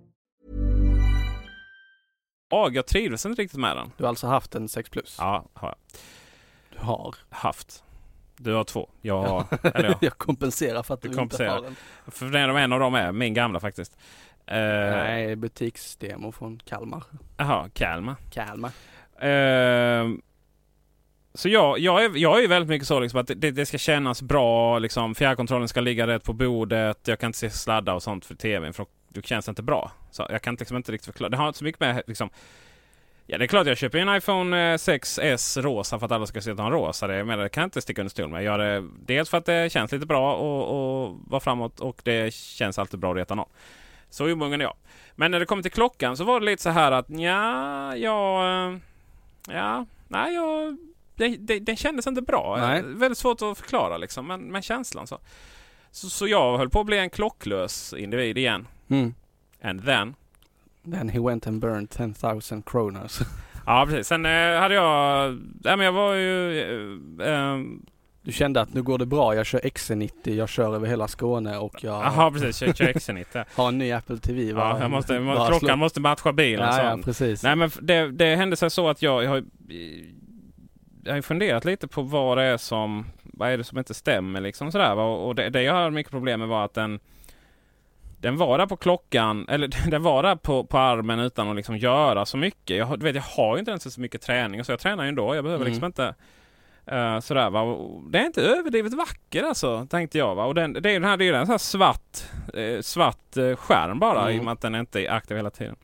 Och 2.51 2.73
jag 2.73 2.85
trivdes 2.85 3.25
inte 3.25 3.41
riktigt 3.41 3.59
med 3.59 3.77
den. 3.77 3.91
Du 3.97 4.03
har 4.03 4.09
alltså 4.09 4.27
haft 4.27 4.55
en 4.55 4.69
6 4.69 4.89
plus? 4.89 5.15
Ja, 5.19 5.45
har 5.53 5.67
jag. 5.67 5.77
Du 6.79 6.85
har? 6.85 7.15
Haft. 7.29 7.83
Du 8.37 8.53
har 8.53 8.63
två. 8.63 8.89
Jag 9.01 9.23
har... 9.23 9.45
Eller 9.63 9.89
ja. 9.89 9.97
jag 10.01 10.17
kompenserar 10.17 10.83
för 10.83 10.93
att 10.93 11.01
du, 11.01 11.09
Du 11.09 11.21
inte 11.21 11.45
har 11.45 11.61
den. 11.61 11.75
För 12.07 12.25
den 12.25 12.49
av 12.49 12.57
en 12.57 12.73
av 12.73 12.79
dem 12.79 12.95
är 12.95 13.11
min 13.11 13.33
gamla 13.33 13.59
faktiskt. 13.59 13.97
Eh, 14.45 14.57
Nej, 14.57 15.35
butiksdemo 15.35 16.31
från 16.31 16.59
Kalmar. 16.65 17.03
Jaha, 17.37 17.69
Kalmar. 17.73 18.15
Kalmar. 18.31 18.71
Ehm, 19.19 20.21
så 21.33 21.49
jag, 21.49 21.79
jag, 21.79 22.03
är, 22.03 22.17
jag 22.17 22.37
är 22.37 22.41
ju 22.41 22.47
väldigt 22.47 22.69
mycket 22.69 22.87
så 22.87 22.99
liksom 22.99 23.19
att 23.19 23.27
det, 23.35 23.51
det 23.51 23.65
ska 23.65 23.77
kännas 23.77 24.21
bra. 24.21 24.79
Liksom, 24.79 25.15
fjärrkontrollen 25.15 25.67
ska 25.67 25.81
ligga 25.81 26.07
rätt 26.07 26.23
på 26.23 26.33
bordet. 26.33 27.07
Jag 27.07 27.19
kan 27.19 27.27
inte 27.27 27.39
se 27.39 27.49
sladdar 27.49 27.93
och 27.93 28.03
sånt 28.03 28.25
för 28.25 28.35
tvn 28.35 28.73
för 28.73 28.85
det 29.13 29.25
känns 29.25 29.49
inte 29.49 29.63
bra. 29.63 29.91
Så 30.11 30.27
jag 30.29 30.41
kan 30.41 30.55
liksom 30.55 30.77
inte 30.77 30.91
riktigt 30.91 31.05
förklara. 31.05 31.29
Det 31.29 31.37
har 31.37 31.47
inte 31.47 31.59
så 31.59 31.65
mycket 31.65 31.79
med 31.79 32.03
liksom, 32.07 32.29
Ja 33.25 33.37
det 33.37 33.45
är 33.45 33.47
klart 33.47 33.67
jag 33.67 33.77
köper 33.77 33.97
en 33.97 34.15
iPhone 34.15 34.73
eh, 34.73 34.77
6S 34.77 35.61
rosa 35.61 35.99
för 35.99 36.05
att 36.05 36.11
alla 36.11 36.25
ska 36.25 36.41
se 36.41 36.51
att 36.51 36.57
den 36.57 36.63
har 36.63 36.71
rosa. 36.71 37.07
Det, 37.07 37.23
menar, 37.23 37.43
det 37.43 37.49
kan 37.49 37.61
jag 37.61 37.67
inte 37.67 37.81
sticka 37.81 38.01
under 38.01 38.09
stol 38.09 38.29
med. 38.29 38.43
Jag 38.43 38.59
det 38.59 38.83
dels 39.05 39.29
för 39.29 39.37
att 39.37 39.45
det 39.45 39.71
känns 39.71 39.91
lite 39.91 40.05
bra 40.05 40.35
och, 40.35 41.03
och 41.03 41.17
vara 41.27 41.39
framåt 41.39 41.79
och 41.79 42.01
det 42.03 42.33
känns 42.33 42.79
alltid 42.79 42.99
bra 42.99 43.11
att 43.11 43.17
reta 43.17 43.35
någon. 43.35 43.49
Så 44.09 44.33
omogen 44.33 44.61
är 44.61 44.65
jag. 44.65 44.75
Men 45.15 45.31
när 45.31 45.39
det 45.39 45.45
kommer 45.45 45.63
till 45.63 45.71
klockan 45.71 46.17
så 46.17 46.23
var 46.23 46.39
det 46.39 46.45
lite 46.45 46.63
så 46.63 46.69
här 46.69 46.91
att 46.91 47.09
ja, 47.09 47.95
jag... 47.95 48.67
eh, 48.71 48.77
Ja, 49.47 49.85
nej 50.07 50.33
jag... 50.33 50.77
Det, 51.15 51.27
det, 51.27 51.59
det 51.59 51.75
kändes 51.75 52.07
inte 52.07 52.21
bra. 52.21 52.57
Nej. 52.59 52.79
Eh, 52.79 52.85
Väldigt 52.85 53.17
svårt 53.17 53.41
att 53.41 53.57
förklara 53.57 53.97
liksom, 53.97 54.27
men, 54.27 54.41
men 54.41 54.61
känslan 54.61 55.07
så. 55.07 55.19
så. 55.91 56.09
Så 56.09 56.27
jag 56.27 56.57
höll 56.57 56.69
på 56.69 56.79
att 56.79 56.85
bli 56.85 56.97
en 56.97 57.09
klocklös 57.09 57.93
individ 57.93 58.37
igen. 58.37 58.67
Mm. 58.91 59.13
And 59.61 59.85
then... 59.85 60.15
Then 60.91 61.09
he 61.09 61.19
went 61.19 61.47
and 61.47 61.61
burned 61.61 61.89
10,000 61.89 62.63
kronors. 62.65 63.19
Ja 63.65 63.85
precis. 63.85 64.07
Sen 64.07 64.25
eh, 64.25 64.59
hade 64.59 64.75
jag... 64.75 65.31
Nej 65.63 65.77
men 65.77 65.85
jag 65.85 65.91
var 65.93 66.13
ju... 66.13 66.59
Eh, 67.21 67.33
ehm, 67.33 67.85
Du 68.23 68.31
kände 68.31 68.61
att 68.61 68.73
nu 68.73 68.81
går 68.83 68.97
det 68.97 69.05
bra, 69.05 69.35
jag 69.35 69.45
kör 69.45 69.59
XC90, 69.59 70.11
jag 70.35 70.49
kör 70.49 70.75
över 70.75 70.87
hela 70.87 71.07
Skåne 71.07 71.57
och 71.57 71.83
jag 71.83 72.03
Jaha 72.03 72.31
precis, 72.31 72.57
kör, 72.57 72.73
kör 72.73 72.87
Exenit 72.87 73.33
där. 73.33 73.45
har 73.55 73.67
en 73.67 73.77
ny 73.77 73.91
Apple 73.91 74.17
TV. 74.17 74.43
Ja, 74.43 74.79
jag 74.79 74.91
måste, 74.91 75.13
jag 75.13 75.23
måste, 75.23 75.47
klockan 75.47 75.67
slå- 75.67 75.75
måste 75.75 75.99
matcha 76.01 76.33
bilen. 76.33 76.65
Ja, 76.65 76.71
så. 76.73 76.79
ja, 76.81 76.99
precis. 77.05 77.43
Nej 77.43 77.55
men 77.55 77.71
det, 77.81 78.11
det 78.11 78.35
hände 78.35 78.55
sig 78.55 78.69
så 78.69 78.89
att 78.89 79.01
jag, 79.01 79.23
jag 79.23 79.29
har 79.29 79.43
jag 81.03 81.11
har 81.11 81.15
ju 81.15 81.21
funderat 81.21 81.65
lite 81.65 81.87
på 81.87 82.01
vad 82.01 82.37
det 82.37 82.43
är 82.43 82.57
som 82.57 83.05
vad 83.23 83.49
är 83.51 83.57
det 83.57 83.63
som 83.63 83.77
inte 83.77 83.93
stämmer 83.93 84.41
liksom 84.41 84.71
sådär 84.71 84.95
va? 84.95 85.03
och 85.03 85.35
det, 85.35 85.49
det 85.49 85.61
jag 85.63 85.73
hade 85.73 85.91
mycket 85.91 86.11
problem 86.11 86.39
med 86.39 86.49
var 86.49 86.65
att 86.65 86.73
den 86.73 86.99
den 88.21 88.37
var 88.37 88.57
där 88.57 88.65
på 88.65 88.77
klockan, 88.77 89.45
eller 89.49 89.67
den 89.91 90.03
var 90.03 90.23
där 90.23 90.35
på, 90.35 90.63
på 90.63 90.77
armen 90.77 91.19
utan 91.19 91.49
att 91.49 91.55
liksom 91.55 91.77
göra 91.77 92.25
så 92.25 92.37
mycket. 92.37 92.77
Jag, 92.77 92.99
du 92.99 93.03
vet, 93.05 93.15
jag 93.15 93.21
har 93.23 93.55
ju 93.55 93.59
inte 93.59 93.71
ens 93.71 93.93
så 93.93 94.01
mycket 94.01 94.21
träning 94.21 94.63
så 94.63 94.71
jag 94.71 94.79
tränar 94.79 95.03
ju 95.03 95.09
ändå. 95.09 95.35
Jag 95.35 95.43
behöver 95.43 95.65
Mm. 95.65 95.73
liksom 95.73 95.85
inte 95.85 96.15
eh, 96.85 97.19
sådär 97.19 97.49
va. 97.49 97.77
Det 98.11 98.17
är 98.19 98.25
inte 98.25 98.41
överdrivet 98.41 98.93
vacker 98.93 99.43
alltså, 99.43 99.87
tänkte 99.89 100.17
jag 100.17 100.35
va. 100.35 100.45
Och 100.45 100.55
den, 100.55 100.73
det 100.73 100.89
är 100.89 100.93
ju 100.93 100.99
den 100.99 101.09
här, 101.09 101.17
det 101.17 101.27
är 101.27 101.33
en 101.33 101.45
sån 101.45 101.53
här 101.53 101.57
svart, 101.57 102.17
eh, 102.53 102.81
svart 102.81 103.37
eh, 103.37 103.55
skärm 103.55 103.99
bara 103.99 104.31
i 104.31 104.33
Mm. 104.33 104.39
och 104.39 104.45
med 104.45 104.51
att 104.51 104.61
den 104.61 104.75
inte 104.75 105.01
är 105.01 105.11
aktiv 105.11 105.37
hela 105.37 105.49
tiden. 105.49 105.75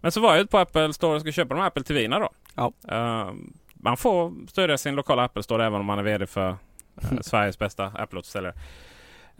Men 0.00 0.12
så 0.12 0.20
var 0.20 0.30
jag 0.32 0.40
ute 0.40 0.50
på 0.50 0.58
Apple 0.58 0.92
Store 0.92 1.14
och 1.14 1.20
skulle 1.20 1.32
köpa 1.32 1.54
de 1.54 1.60
här 1.60 1.66
Apple 1.66 1.82
TV'na 1.82 2.18
då. 2.20 2.30
Ja. 2.54 2.72
Eh, 2.88 3.32
man 3.74 3.96
får 3.96 4.32
stödja 4.48 4.78
sin 4.78 4.94
lokala 4.94 5.24
Apple 5.24 5.42
Store 5.42 5.66
även 5.66 5.80
om 5.80 5.86
man 5.86 5.98
är 5.98 6.02
VD 6.02 6.26
för 6.26 6.48
eh, 6.48 6.56
Sveriges 7.20 7.58
bästa 7.58 7.84
Apple-återförsäljare. 7.86 8.54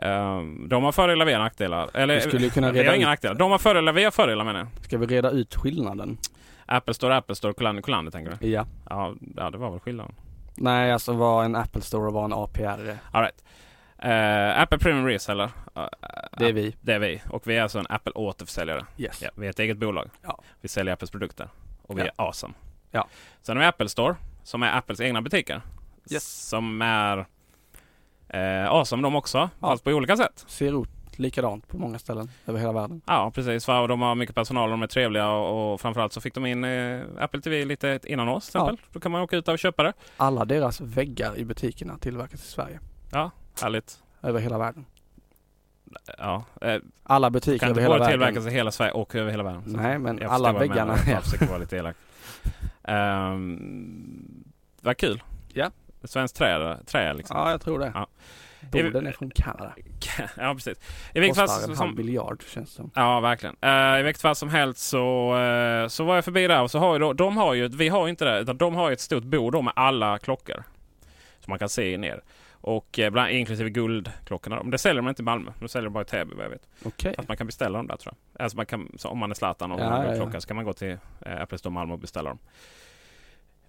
Ehm, 0.03 0.68
de 0.68 0.84
har 0.84 0.92
fördelar, 0.92 1.26
vi 1.26 1.32
har 1.32 1.40
nackdelar. 1.40 1.90
Eller, 1.94 2.14
Vi 2.14 2.20
skulle 2.20 2.48
kunna 2.51 2.70
vi 2.72 2.78
har 2.78 2.84
reda 2.84 2.96
inga 2.96 3.05
ut- 3.07 3.09
nackdelar. 3.11 3.34
De 3.34 3.51
har 3.51 3.59
fördelar, 3.59 3.92
vi 3.92 4.05
har 4.05 4.11
fördelar 4.11 4.44
menar 4.44 4.59
jag. 4.61 4.84
Ska 4.84 4.98
vi 4.98 5.07
reda 5.07 5.30
ut 5.30 5.55
skillnaden? 5.55 6.18
Apple 6.66 6.94
Store, 6.94 7.16
Apple 7.16 7.34
Store, 7.34 7.55
Kullander, 7.55 7.82
Kullander 7.82 8.12
tänker 8.12 8.38
du? 8.40 8.48
Ja. 8.48 8.66
Ja, 8.90 9.14
ja, 9.36 9.51
det 9.51 9.59
var 9.59 9.70
väl 9.70 9.80
skillnaden. 9.80 10.14
Nej, 10.57 10.92
alltså 10.92 11.12
vad 11.12 11.44
en 11.44 11.57
Apple 11.57 11.82
Store 11.82 12.07
och 12.07 12.12
vad 12.12 12.24
en 12.24 12.32
APR. 12.32 12.96
All 13.12 13.22
right. 13.22 13.44
Eh, 13.98 14.61
Apple 14.62 14.78
Premium 14.78 15.07
Reseller. 15.07 15.44
Uh, 15.44 15.84
Det 16.38 16.46
är 16.48 16.53
vi. 16.53 16.76
Det 16.80 16.92
är 16.94 16.98
vi. 16.98 17.22
Och 17.30 17.46
vi 17.46 17.57
är 17.57 17.62
alltså 17.62 17.78
en 17.78 17.86
Apple 17.88 18.12
återförsäljare. 18.12 18.84
Yes. 18.98 19.22
Ja, 19.22 19.30
vi 19.34 19.46
är 19.46 19.51
ett 19.51 19.59
eget 19.59 19.78
bolag. 19.78 20.11
Ja. 20.22 20.42
Vi 20.61 20.68
säljer 20.68 20.94
Apples 20.94 21.11
produkter. 21.11 21.48
Och 21.82 21.98
vi 21.98 22.03
Ja. 22.03 22.07
är 22.07 22.12
awesome. 22.26 22.55
Ja. 22.90 23.09
Sen 23.42 23.57
har 23.57 23.62
vi 23.64 23.68
Apple 23.68 23.88
Store. 23.88 24.14
Som 24.42 24.62
är 24.62 24.76
Apples 24.78 25.01
egna 25.01 25.22
butiker. 25.22 25.62
Yes. 26.12 26.48
Som 26.48 26.82
är 26.82 27.26
eh, 28.34 28.70
awesome 28.72 29.02
de 29.02 29.14
också. 29.16 29.38
Ja. 29.38 29.50
Fast 29.60 29.84
på 29.84 29.90
olika 29.90 30.16
sätt. 30.16 30.44
Ser 30.48 30.82
ut 30.82 30.88
likadant 31.16 31.68
på 31.68 31.78
många 31.78 31.98
ställen 31.98 32.30
över 32.46 32.58
hela 32.58 32.72
världen. 32.72 33.00
Ja 33.06 33.30
precis. 33.34 33.64
För 33.64 33.88
de 33.88 34.00
har 34.02 34.14
mycket 34.14 34.34
personal 34.34 34.70
de 34.70 34.82
är 34.82 34.86
trevliga. 34.86 35.28
Och, 35.30 35.72
och 35.74 35.80
framförallt 35.80 36.12
så 36.12 36.20
fick 36.20 36.34
de 36.34 36.46
in 36.46 36.64
eh, 36.64 37.00
Apple 37.18 37.40
TV 37.40 37.64
lite 37.64 38.00
innan 38.06 38.28
oss. 38.28 38.46
Till 38.50 38.58
Ja. 38.58 38.64
exempel. 38.64 38.86
Då 38.92 39.00
kan 39.00 39.12
man 39.12 39.20
åka 39.20 39.36
ut 39.36 39.48
och 39.48 39.58
köpa 39.58 39.82
det. 39.82 39.92
Alla 40.16 40.44
deras 40.44 40.80
väggar 40.80 41.38
i 41.38 41.44
butikerna 41.44 41.98
tillverkas 41.98 42.40
i 42.44 42.48
Sverige. 42.50 42.80
Ja, 43.12 43.30
härligt. 43.62 43.98
Över 44.22 44.40
hela 44.40 44.58
världen. 44.58 44.84
Ja, 46.18 46.44
eh, 46.60 46.76
Alla 47.02 47.30
butiker 47.30 47.58
kan 47.58 47.68
över 47.70 47.80
inte 47.80 47.82
hela 47.92 47.98
både 47.98 48.10
tillverkas 48.10 48.36
världen. 48.36 48.52
i 48.52 48.56
hela 48.56 48.70
Sverige 48.70 48.92
och 48.92 49.14
över 49.14 49.30
hela 49.30 49.42
världen. 49.42 49.62
Nej, 49.66 49.98
men 49.98 50.22
alla 50.28 50.52
väggarna. 50.52 50.94
Jag 51.08 51.22
försöker 51.22 51.46
vara 51.46 51.58
lite 51.58 51.76
elak. 51.76 51.96
Um, 52.88 54.44
vad 54.82 54.96
kul. 54.96 55.22
Ja. 55.48 55.70
Svenskt 56.05 56.36
trä, 56.36 56.76
trä 56.86 57.12
liksom. 57.12 57.36
Ja, 57.36 57.51
jag 57.51 57.61
tror 57.61 57.78
det. 57.78 57.92
Ja. 57.94 58.07
Borden 58.61 59.07
är 59.07 59.12
från 59.12 59.30
Kanada. 59.30 59.74
ja, 60.36 60.55
precis. 60.55 60.78
I 61.14 61.20
vilket 61.20 61.36
fall 61.36 61.48
en 61.48 61.68
halv 61.68 61.74
som, 61.74 61.94
miljard 61.94 62.42
känns 62.42 62.70
det 62.70 62.76
som. 62.76 62.90
Ja, 62.94 63.20
verkligen. 63.20 63.57
Uh, 63.64 64.01
I 64.01 64.03
vilket 64.03 64.22
fall 64.22 64.36
som 64.36 64.48
helst 64.48 64.80
så, 64.80 65.36
eh, 65.38 65.88
så 65.88 66.05
var 66.05 66.14
jag 66.14 66.24
förbi 66.24 66.46
där 66.46 66.62
och 66.62 66.70
så 66.70 66.78
har 66.78 66.92
ju 66.92 66.98
då, 66.98 67.12
de 67.12 67.36
har 67.36 67.55
ju, 67.55 67.68
vi 67.68 67.88
har 67.88 68.07
ju 68.07 68.11
inte 68.11 68.24
det, 68.24 68.40
utan 68.40 68.57
de 68.57 68.74
har 68.74 68.88
ju 68.88 68.92
ett 68.92 69.01
stort 69.01 69.24
bord 69.24 69.64
med 69.64 69.72
alla 69.76 70.18
klockor. 70.18 70.64
Som 71.40 71.51
man 71.51 71.59
kan 71.59 71.68
se 71.68 71.96
ner. 71.96 72.22
Och 72.62 72.98
eh, 72.98 73.11
bland, 73.11 73.30
inklusive 73.30 73.70
guldklockorna. 73.70 74.62
Men 74.62 74.70
det 74.70 74.78
säljer 74.78 75.03
de 75.03 75.09
inte 75.09 75.22
i 75.22 75.24
Malmö. 75.24 75.53
De 75.59 75.68
säljer 75.68 75.90
bara 75.90 76.03
i 76.03 76.07
Täby 76.07 76.34
vad 76.34 76.44
jag 76.44 76.51
vet. 76.51 76.68
Okej. 76.84 77.14
Fast 77.16 77.28
man 77.28 77.36
kan 77.36 77.46
beställa 77.46 77.78
dem 77.78 77.86
där 77.86 77.96
tror 77.96 78.14
jag. 78.32 78.42
Alltså 78.42 78.57
man 78.57 78.66
kan, 78.66 78.92
så 78.96 79.09
om 79.09 79.18
man 79.18 79.30
är 79.30 79.34
Zlatan 79.34 79.72
och 79.72 79.80
Ja, 79.80 79.90
man 79.90 80.01
vill 80.01 80.11
ja, 80.11 80.24
ha 80.24 80.30
ja. 80.34 80.40
så 80.40 80.46
kan 80.46 80.57
man 80.57 80.64
gå 80.64 80.72
till 80.72 80.98
eh, 81.20 81.42
Apple 81.42 81.59
Store 81.59 81.72
Malmö 81.72 81.92
och 81.92 81.98
beställa 81.98 82.28
dem. 82.28 82.38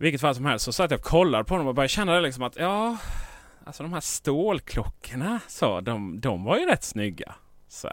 Vilket 0.02 0.22
fall 0.22 0.36
som 0.36 0.46
helst 0.46 0.66
så 0.66 0.72
satt 0.72 0.92
jag 0.92 1.00
och 1.00 1.06
kollade 1.06 1.44
på 1.44 1.58
dem 1.58 1.68
och 1.68 1.76
började 1.76 1.90
känna 1.90 2.14
det 2.14 2.22
liksom 2.22 2.44
att 2.44 2.56
ja, 2.56 2.98
alltså 3.66 3.84
de 3.84 3.94
här 3.94 4.00
stålklockorna 4.00 5.40
så, 5.48 5.82
de, 5.82 6.20
de 6.20 6.44
var 6.44 6.58
ju 6.58 6.66
rätt 6.66 6.84
snygga. 6.84 7.36
Så. 7.68 7.90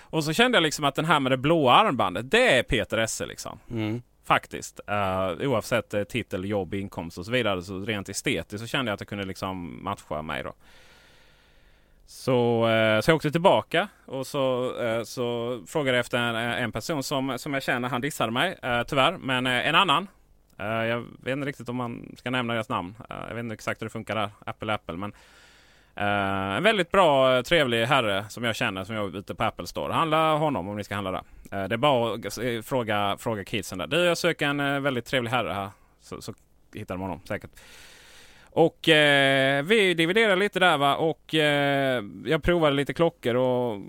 Och 0.00 0.24
så 0.24 0.32
kände 0.32 0.56
jag 0.56 0.62
liksom 0.62 0.84
att 0.84 0.94
den 0.94 1.04
här 1.04 1.20
med 1.20 1.32
det 1.32 1.36
blåa 1.36 1.74
armbandet, 1.74 2.30
det 2.30 2.58
är 2.58 2.62
Peter 2.62 2.98
Esse 2.98 3.26
liksom. 3.26 3.58
Mm. 3.70 4.02
Faktiskt. 4.24 4.80
Uh, 4.90 5.48
oavsett 5.48 5.94
uh, 5.94 6.04
titel, 6.04 6.44
jobb, 6.44 6.74
inkomst 6.74 7.18
och 7.18 7.24
så 7.24 7.32
vidare. 7.32 7.62
Så 7.62 7.80
rent 7.80 8.08
estetiskt 8.08 8.60
så 8.60 8.66
kände 8.66 8.90
jag 8.90 8.94
att 8.94 8.98
det 8.98 9.04
kunde 9.04 9.24
liksom 9.24 9.84
matcha 9.84 10.22
mig 10.22 10.42
då. 10.42 10.52
Så, 12.06 12.68
eh, 12.68 13.00
så 13.00 13.10
jag 13.10 13.16
åkte 13.16 13.30
tillbaka 13.30 13.88
och 14.06 14.26
så, 14.26 14.74
eh, 14.80 15.02
så 15.02 15.60
frågade 15.66 15.96
jag 15.96 16.00
efter 16.00 16.18
en, 16.18 16.36
en 16.36 16.72
person 16.72 17.02
som, 17.02 17.38
som 17.38 17.54
jag 17.54 17.62
känner. 17.62 17.88
Han 17.88 18.00
dissade 18.00 18.32
mig 18.32 18.56
tyvärr. 18.86 19.16
Men 19.18 19.46
en 19.46 19.74
annan. 19.74 20.08
Eh, 20.58 20.66
jag 20.66 21.04
vet 21.20 21.32
inte 21.32 21.48
riktigt 21.48 21.68
om 21.68 21.76
man 21.76 22.14
ska 22.18 22.30
nämna 22.30 22.52
deras 22.52 22.68
namn. 22.68 22.94
Eh, 23.10 23.16
jag 23.28 23.34
vet 23.34 23.42
inte 23.42 23.54
exakt 23.54 23.82
hur 23.82 23.86
det 23.86 23.90
funkar 23.90 24.14
där. 24.14 24.30
Apple 24.46 24.74
Apple. 24.74 24.96
Men 24.96 25.12
eh, 25.96 26.56
en 26.56 26.62
väldigt 26.62 26.90
bra, 26.90 27.42
trevlig 27.42 27.86
herre 27.86 28.24
som 28.28 28.44
jag 28.44 28.56
känner 28.56 28.84
som 28.84 28.94
jag 28.94 29.14
är 29.14 29.18
ute 29.18 29.34
på 29.34 29.44
Apple 29.44 29.66
Store. 29.66 29.92
Handla 29.92 30.34
honom 30.34 30.68
om 30.68 30.76
ni 30.76 30.84
ska 30.84 30.94
handla 30.94 31.10
där. 31.10 31.22
Det 31.68 31.74
är 31.74 31.76
bara 31.76 32.14
att 32.14 32.66
fråga, 32.66 33.16
fråga 33.18 33.44
kidsen 33.44 33.78
där. 33.78 33.86
Du, 33.86 34.04
jag 34.04 34.18
söker 34.18 34.46
en 34.46 34.82
väldigt 34.82 35.04
trevlig 35.04 35.30
herre 35.30 35.52
här. 35.52 35.70
Så, 36.00 36.22
så 36.22 36.34
hittar 36.74 36.94
de 36.94 37.00
honom 37.00 37.20
säkert. 37.24 37.50
Och 38.54 38.88
eh, 38.88 39.62
vi 39.62 39.94
dividerade 39.94 40.36
lite 40.36 40.60
där 40.60 40.78
va 40.78 40.96
och 40.96 41.34
eh, 41.34 42.04
jag 42.24 42.42
provade 42.42 42.76
lite 42.76 42.94
klockor 42.94 43.34
och 43.34 43.80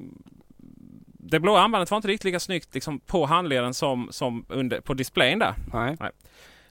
det 1.33 1.39
blå 1.39 1.55
armbandet 1.57 1.91
var 1.91 1.95
inte 1.95 2.07
riktigt 2.07 2.25
lika 2.25 2.39
snyggt 2.39 2.73
liksom, 2.73 2.99
på 2.99 3.25
handleden 3.25 3.73
som, 3.73 4.07
som 4.11 4.45
under, 4.49 4.81
på 4.81 4.93
displayen 4.93 5.39
där. 5.39 5.53
Nej. 5.73 5.97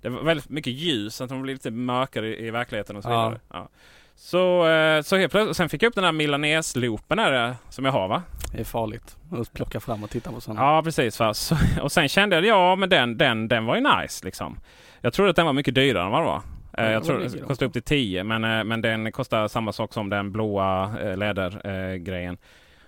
Det 0.03 0.09
var 0.09 0.23
väldigt 0.23 0.49
mycket 0.49 0.73
ljus, 0.73 1.15
så 1.17 1.25
att 1.25 1.31
de 1.31 1.43
blev 1.43 1.55
lite 1.55 1.71
mörkare 1.71 2.29
i, 2.37 2.47
i 2.47 2.51
verkligheten 2.51 2.97
och 2.97 3.03
så 3.03 3.11
Ja. 3.11 3.25
vidare. 3.29 3.41
Ja. 3.53 3.69
Så, 4.15 4.69
eh, 4.69 5.03
så 5.03 5.17
helt 5.17 5.33
plötsligt, 5.33 5.57
sen 5.57 5.69
fick 5.69 5.83
jag 5.83 5.89
upp 5.89 5.95
den 5.95 6.05
här 6.05 6.13
Milanese-loopen 6.13 7.17
där 7.17 7.49
eh, 7.49 7.55
som 7.71 7.85
jag 7.85 7.93
har 7.93 8.09
va? 8.09 8.23
Det 8.53 8.61
är 8.61 8.65
farligt 8.65 9.17
att 9.33 9.53
plocka 9.53 9.81
fram 9.81 10.05
och 10.05 10.11
titta 10.11 10.33
på 10.33 10.41
sådana. 10.41 10.61
Ja 10.63 10.83
precis. 10.83 11.19
Va? 11.21 11.35
Så, 11.35 11.57
och 11.83 11.93
sen 11.93 12.09
kände 12.09 12.37
jag 12.37 12.45
ja 12.45 12.77
men 12.77 12.89
den, 12.89 13.19
den, 13.19 13.49
den 13.49 13.65
var 13.67 13.77
ju 13.77 13.81
nice 14.01 14.25
liksom. 14.25 14.59
Jag 15.01 15.13
trodde 15.13 15.31
att 15.31 15.37
den 15.37 15.47
var 15.47 15.53
mycket 15.53 15.75
dyrare 15.75 16.05
än 16.05 16.11
vad 16.11 16.21
den 16.21 16.27
var. 16.27 16.37
Eh, 16.79 16.85
Ja, 16.85 16.91
jag 16.91 17.05
tror 17.05 17.19
den 17.19 17.33
de 17.33 17.39
kostade 17.39 17.67
upp 17.67 17.73
till 17.73 17.83
10 17.83 18.25
men, 18.25 18.69
men 18.69 18.81
den 18.81 19.13
kostar 19.13 19.49
samma 19.49 19.73
sak 19.73 19.93
som 19.93 20.11
den 20.11 20.33
blåa 20.33 20.87
lädergrejen. 21.17 22.05
Grejen. 22.05 22.37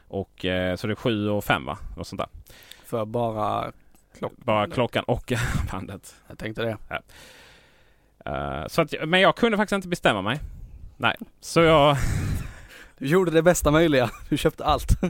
och, 0.08 0.30
så 0.78 0.86
det 0.86 0.92
är 0.92 0.94
7 0.94 1.28
och 1.30 1.44
5 1.44 1.64
va? 1.64 1.78
Något 1.96 2.06
sånt 2.06 2.18
där. 2.20 2.28
För 2.84 3.04
bara 3.04 3.72
klock. 4.18 4.32
Bara 4.36 4.66
klockan 4.66 5.04
och 5.04 5.32
bandet. 5.72 6.14
Jag 6.28 6.38
tänkte 6.38 6.62
det. 6.62 6.76
Eh, 8.26 8.66
så 8.66 8.82
att, 8.82 8.94
men 9.06 9.20
jag 9.20 9.36
kunde 9.36 9.56
faktiskt 9.56 9.76
inte 9.76 9.88
bestämma 9.88 10.22
mig. 10.22 10.40
Nej, 10.96 11.16
så 11.40 11.60
jag... 11.60 11.96
Du 12.98 13.06
gjorde 13.06 13.30
det 13.30 13.42
bästa 13.42 13.70
möjliga. 13.70 14.10
Du 14.28 14.36
köpte 14.36 14.64
allt. 14.64 14.88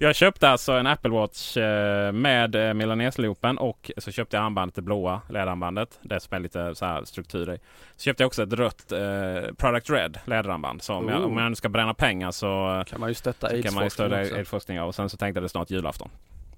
Jag 0.00 0.14
köpte 0.16 0.48
alltså 0.48 0.72
en 0.72 0.86
Apple 0.86 1.10
Watch 1.10 1.56
eh, 1.56 2.12
med 2.12 2.54
eh, 2.54 2.74
Milanese-loopen 2.74 3.56
och 3.58 3.90
så 3.96 4.10
köpte 4.10 4.36
jag 4.36 4.44
armbandet, 4.44 4.74
det 4.74 4.82
blåa 4.82 5.20
läderarmbandet. 5.28 5.98
Det 6.02 6.20
som 6.20 6.36
är 6.36 6.40
lite 6.40 6.74
så 6.74 6.84
här 6.84 7.04
struktur 7.04 7.54
i. 7.54 7.58
Så 7.96 8.02
köpte 8.02 8.22
jag 8.22 8.26
också 8.26 8.42
ett 8.42 8.52
rött 8.52 8.92
eh, 8.92 9.54
Product 9.56 9.90
Red 9.90 10.18
läderarmband. 10.24 10.82
Så 10.82 10.94
om 10.94 11.08
jag, 11.08 11.24
om 11.24 11.38
jag 11.38 11.48
nu 11.48 11.54
ska 11.54 11.68
bränna 11.68 11.94
pengar 11.94 12.30
så, 12.30 12.84
kan 12.86 13.00
man 13.00 13.08
ju 13.08 13.14
stötta 13.14 13.46
aidsforskning 13.46 13.86
också. 13.86 14.36
aidsforskning. 14.36 14.82
Och 14.82 14.94
sen 14.94 15.08
så 15.08 15.16
tänkte 15.16 15.38
jag 15.38 15.44
det 15.44 15.48
snart 15.48 15.70
julafton. 15.70 16.10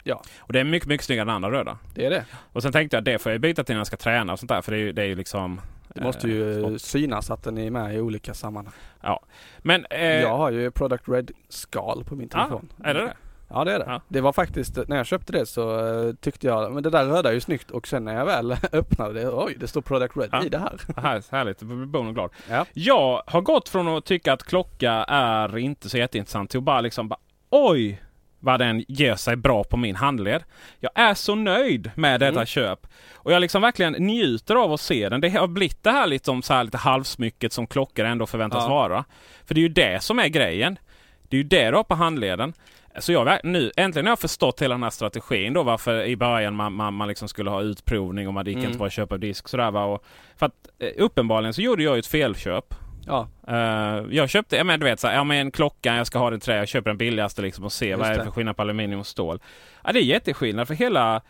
Ja. 0.05 0.23
Och 0.39 0.53
det 0.53 0.61
är 0.61 0.65
mycket, 0.65 0.89
mycket 0.89 1.07
snyggare 1.07 1.23
än 1.23 1.29
andra 1.31 1.51
röda. 1.51 1.79
Det 1.95 2.07
är 2.07 2.11
det. 2.11 2.25
Och 2.53 2.63
sen 2.63 2.73
tänkte 2.73 2.97
jag 2.97 3.05
det 3.05 3.19
får 3.19 3.33
jag 3.33 3.41
byta 3.41 3.65
till 3.65 3.75
när 3.75 3.81
jag 3.81 3.87
ska 3.87 3.97
träna 3.97 4.33
och 4.33 4.39
sånt 4.39 4.49
där. 4.49 4.63
För 4.63 4.73
det 4.73 4.79
är 4.79 4.81
ju, 4.81 4.93
det 4.93 5.03
är 5.03 5.07
ju 5.07 5.15
liksom... 5.15 5.61
Det 5.95 6.01
måste 6.03 6.29
eh, 6.29 6.35
ju 6.35 6.61
sport. 6.63 6.81
synas 6.81 7.31
att 7.31 7.43
den 7.43 7.59
är 7.59 7.71
med 7.71 7.95
i 7.95 8.01
olika 8.01 8.35
sammanhang. 8.35 8.75
Men... 9.59 9.87
Eh, 9.91 10.01
Jag 10.21 10.37
har 10.37 10.51
ju 10.51 10.71
Product 10.71 11.09
Red 11.09 11.31
skal 11.49 12.05
på 12.05 12.15
min 12.17 12.29
ja, 12.33 12.39
telefon. 12.39 12.73
är 12.85 12.95
det 12.95 13.01
det? 13.01 13.13
Ja 13.53 13.65
det 13.65 13.73
är 13.73 13.79
det. 13.79 13.85
Ja. 13.89 14.01
Det 14.09 14.21
var 14.21 14.33
faktiskt, 14.33 14.79
när 14.89 14.97
jag 14.97 15.07
köpte 15.07 15.33
det 15.33 15.47
så 15.47 15.79
eh, 16.09 16.15
tyckte 16.15 16.47
jag, 16.47 16.73
men 16.73 16.83
det 16.83 16.91
där 16.91 17.05
röda 17.07 17.29
är 17.29 17.33
ju 17.33 17.41
snyggt 17.41 17.71
och 17.71 17.89
sen 17.89 18.05
när 18.05 18.15
jag 18.15 18.27
väl 18.27 18.53
öppnade 18.73 19.21
det, 19.21 19.29
oj 19.31 19.57
det 19.61 19.69
står 19.69 19.81
Product 19.81 20.17
Red 20.17 20.29
Ja. 20.33 20.45
i 20.45 20.49
det 20.49 20.59
här. 20.59 20.81
Här, 21.01 21.23
härligt, 21.31 21.61
jag 21.63 21.69
blir 21.71 21.87
bonden 21.87 22.15
glad. 22.15 22.31
Ja. 22.51 22.67
Jag 22.73 23.23
har 23.27 23.41
gått 23.41 23.69
från 23.69 23.89
att 23.89 24.05
tycka 24.05 24.33
att 24.33 24.43
klocka 24.43 24.93
är 25.09 25.59
inte 25.59 25.89
så 25.91 25.99
jätteintressant 25.99 26.51
till 26.51 26.59
att 26.59 26.65
bara 26.65 26.81
liksom 26.81 27.09
bara, 27.09 27.21
oj 27.51 28.03
vad 28.41 28.61
den 28.61 28.85
ger 28.89 29.15
sig 29.15 29.37
bra 29.37 29.65
på 29.65 29.77
min 29.77 29.97
handled. 29.97 30.43
Jag 30.81 30.91
är 30.95 31.15
så 31.15 31.35
nöjd 31.35 31.91
med 31.95 32.21
detta 32.21 32.33
Mm. 32.33 32.47
köp. 32.47 32.87
Och 33.15 33.33
jag 33.33 33.41
liksom 33.41 33.63
verkligen 33.63 33.93
njuter 33.93 34.55
av 34.55 34.73
att 34.73 34.81
se 34.81 35.09
den. 35.09 35.21
Det 35.21 35.29
har 35.29 35.47
blivit 35.47 35.83
det 35.83 35.91
här 35.91 36.07
lite, 36.07 36.31
om 36.31 36.43
så 36.43 36.55
här 36.55 36.65
lite 36.65 36.79
halvsmycket 36.79 37.53
som 37.53 37.67
klockor 37.67 38.05
ändå 38.05 38.27
förväntas 38.27 38.65
Ja. 38.65 38.75
vara. 38.75 39.05
För 39.45 39.55
det 39.55 39.59
är 39.61 39.63
ju 39.63 39.69
det 39.69 40.03
som 40.03 40.19
är 40.19 40.29
grejen. 40.29 40.79
Det 41.29 41.37
är 41.37 41.39
ju 41.39 41.45
det 41.49 41.71
du 41.71 41.77
har 41.77 41.85
på 41.85 41.95
handleden. 41.95 42.53
Så 42.99 43.13
jag 43.13 43.39
nu 43.45 43.71
äntligen 43.77 44.07
har 44.07 44.11
jag 44.11 44.19
förstått 44.19 44.63
hela 44.63 44.75
den 44.75 44.83
här 44.83 44.91
strategin 44.91 45.53
då 45.53 45.63
varför 45.63 46.05
i 46.05 46.17
början 46.17 46.55
man, 46.57 46.73
man, 46.73 46.95
man 46.95 47.09
liksom 47.09 47.29
skulle 47.29 47.51
ha 47.51 47.63
utprovning 47.63 48.29
och 48.29 48.35
man 48.35 48.47
gick 48.47 48.57
Mm. 48.57 48.67
inte 48.67 48.79
bara 48.79 48.91
köpa 48.91 49.17
disk 49.19 49.49
sådär 49.49 49.71
va. 49.71 49.85
Och, 49.85 50.05
för 50.37 50.47
att 50.47 50.53
eh, 50.79 50.91
uppenbarligen 50.97 51.55
så 51.55 51.63
gjorde 51.63 51.83
jag 51.83 51.95
ju 51.95 51.99
ett 51.99 52.07
felköp. 52.07 52.75
Ja, 53.11 53.29
Eh, 53.49 54.05
jag 54.11 54.31
köpte, 54.31 54.57
ja 54.57 54.65
men 54.65 54.81
du 54.81 54.87
vet 54.87 55.01
så 55.01 55.07
här, 55.07 55.15
ja 55.15 55.25
men 55.25 55.51
klockan, 55.51 55.97
jag 55.97 56.07
ska 56.07 56.19
ha 56.19 56.31
det 56.31 56.37
i 56.37 56.41
trä, 56.41 56.57
jag 56.57 56.69
köper 56.69 56.91
den 56.91 56.99
billigaste 56.99 57.43
liksom 57.43 57.65
och 57.65 57.73
ser 57.73 57.97
vad 57.97 58.07
är 58.07 58.11
det 58.11 58.19
det. 58.19 58.25
för 58.25 58.31
skillnad 58.31 58.57
på 58.57 58.63
aluminium 58.63 59.01
och 59.01 59.07
stål. 59.07 59.41
Ja 59.85 59.93
det 59.93 59.99
är 59.99 60.03
jätteskillnad 60.03 60.69
för 60.69 60.75
hela 60.75 61.23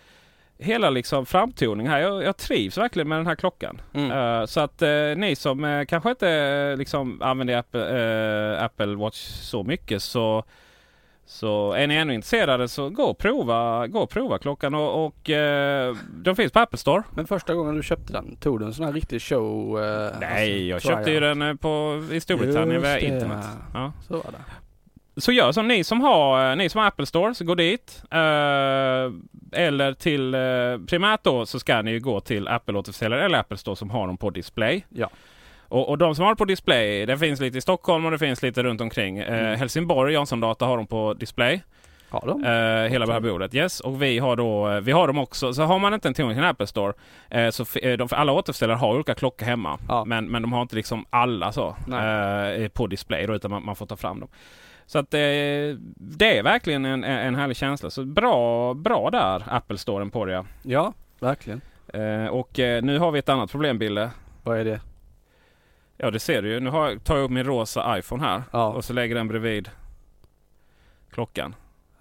Hela 0.62 0.90
liksom 0.90 1.26
framtoning 1.26 1.88
här. 1.88 1.98
Jag, 2.00 2.22
jag 2.24 2.36
trivs 2.36 2.78
verkligen 2.78 3.08
med 3.08 3.18
den 3.18 3.26
här 3.26 3.34
klockan. 3.34 3.80
Mm. 3.94 4.10
Eh, 4.10 4.46
så 4.46 4.60
att 4.60 4.82
eh, 4.82 5.16
ni 5.16 5.36
som 5.36 5.84
kanske 5.88 6.10
inte 6.10 6.76
liksom 6.76 7.22
använder 7.22 7.56
Apple, 7.56 8.58
Apple 8.60 8.94
Watch 8.94 9.16
så 9.26 9.62
mycket 9.62 10.02
så 10.02 10.44
så 11.30 11.72
är 11.72 11.86
ni 11.86 11.94
ännu 11.94 12.14
intresserade 12.14 12.68
så 12.68 12.88
gå 12.88 13.02
och 13.02 13.18
prova, 13.18 13.86
gå 13.86 13.98
och 14.00 14.10
prova 14.10 14.38
klockan 14.38 14.74
och, 14.74 15.06
och 15.06 15.30
eh, 15.30 15.96
de 16.14 16.36
finns 16.36 16.52
på 16.52 16.58
Apple 16.58 16.78
Store. 16.78 17.02
men 17.14 17.26
första 17.26 17.54
gången 17.54 17.76
du 17.76 17.82
köpte 17.82 18.12
den, 18.12 18.36
tog 18.36 18.60
du 18.60 18.66
en 18.66 18.74
sån 18.74 18.84
här 18.86 18.92
riktig 18.92 19.22
show? 19.22 19.80
eh, 19.82 20.10
Nej, 20.20 20.68
jag 20.68 20.74
alltså, 20.76 20.88
köpte 20.88 21.10
ju 21.10 21.20
den 21.20 21.42
eh, 21.42 21.54
på, 21.54 22.02
i 22.12 22.20
Storbritannien 22.20 22.82
via 22.82 22.98
internet. 22.98 23.44
ja. 23.74 23.80
Ja. 23.80 23.92
Så 24.08 24.14
var 24.14 24.22
det. 24.32 25.20
Så 25.20 25.32
gör 25.32 25.52
som 25.52 25.68
ni 25.68 25.84
som 25.84 26.00
har, 26.00 26.50
eh, 26.50 26.56
ni 26.56 26.68
som 26.68 26.78
har 26.78 26.88
Apple 26.88 27.06
Store, 27.06 27.34
så 27.34 27.44
gå 27.44 27.54
dit. 27.54 28.02
Eh, 28.10 28.18
eller 29.52 29.92
till, 29.94 30.34
eh, 30.34 30.40
primärt 30.88 31.24
då 31.24 31.46
så 31.46 31.58
ska 31.58 31.82
ni 31.82 31.90
ju 31.90 32.00
gå 32.00 32.20
till 32.20 32.48
Apple 32.48 32.78
återförsäljare 32.78 33.24
eller 33.24 33.38
Apple 33.38 33.56
Store 33.56 33.76
som 33.76 33.90
har 33.90 34.06
dem 34.06 34.16
på 34.16 34.30
display. 34.30 34.86
Ja. 34.88 35.10
Och, 35.70 35.88
och 35.88 35.98
de 35.98 36.14
som 36.14 36.24
har 36.24 36.34
på 36.34 36.44
display, 36.44 37.06
det 37.06 37.18
finns 37.18 37.40
lite 37.40 37.58
i 37.58 37.60
Stockholm 37.60 38.04
och 38.04 38.10
det 38.10 38.18
finns 38.18 38.42
lite 38.42 38.62
runt 38.62 38.80
omkring. 38.80 39.18
Eh, 39.18 39.40
Mm. 39.40 39.58
Helsingborg, 39.58 40.14
Jansson 40.14 40.40
Data 40.40 40.66
har 40.66 40.76
de 40.76 40.86
på 40.86 41.14
display. 41.14 41.62
Har 42.10 42.26
de? 42.26 42.44
Eh, 42.44 42.90
hela 42.92 43.06
det 43.06 43.12
här 43.12 43.20
bordet. 43.20 43.54
Yes, 43.54 43.80
och 43.80 44.02
vi 44.02 44.18
har 44.18 44.36
då, 44.36 44.68
eh, 44.70 44.80
vi 44.80 44.92
har 44.92 45.06
dem 45.06 45.18
också. 45.18 45.52
Så 45.52 45.62
har 45.62 45.78
man 45.78 45.94
inte 45.94 46.08
en 46.08 46.14
tillgång 46.14 46.34
till 46.34 46.42
en 46.42 46.48
Apple 46.50 46.66
Store, 46.66 46.92
eh, 47.30 47.50
så 47.50 47.78
eh, 47.78 47.96
de, 47.96 48.08
alla 48.12 48.32
återförsäljare 48.32 48.76
har 48.78 48.94
olika 48.94 49.14
klockor 49.14 49.46
hemma. 49.46 49.78
Ja. 49.88 50.04
Men, 50.04 50.26
men 50.26 50.42
de 50.42 50.52
har 50.52 50.62
inte 50.62 50.76
liksom 50.76 51.04
alla 51.10 51.52
så 51.52 51.68
eh, 51.68 52.68
på 52.68 52.86
display 52.86 53.26
då, 53.26 53.34
utan 53.34 53.50
man, 53.50 53.64
man 53.64 53.76
får 53.76 53.86
ta 53.86 53.96
fram 53.96 54.20
dem. 54.20 54.28
Så 54.86 54.98
att 54.98 55.14
eh, 55.14 55.18
det 55.96 56.38
är 56.38 56.42
verkligen 56.42 56.84
en, 56.84 57.04
en 57.04 57.34
härlig 57.34 57.56
känsla. 57.56 57.90
Så 57.90 58.04
bra, 58.04 58.74
bra 58.74 59.10
där, 59.10 59.42
Apple 59.46 59.78
Storen 59.78 60.10
på 60.10 60.24
det. 60.24 60.44
Ja, 60.62 60.92
verkligen. 61.20 61.60
Eh, 61.94 62.26
och 62.26 62.58
eh, 62.58 62.82
nu 62.82 62.98
har 62.98 63.10
vi 63.10 63.18
ett 63.18 63.28
annat 63.28 63.50
problem, 63.50 63.78
Bille. 63.78 64.10
Vad 64.42 64.58
är 64.58 64.64
det? 64.64 64.80
Ja, 66.02 66.10
det 66.10 66.18
ser 66.20 66.42
du 66.42 66.48
ju. 66.48 66.60
Nu 66.60 66.70
har, 66.70 66.88
jag- 66.90 67.04
tar 67.04 67.16
jag 67.16 67.24
upp 67.24 67.30
min 67.30 67.44
rosa 67.44 67.98
iPhone 67.98 68.22
här 68.24 68.42
Ja. 68.50 68.66
och 68.66 68.84
så 68.84 68.92
lägger 68.92 69.14
den 69.14 69.28
bredvid 69.28 69.70
klockan. 71.10 71.54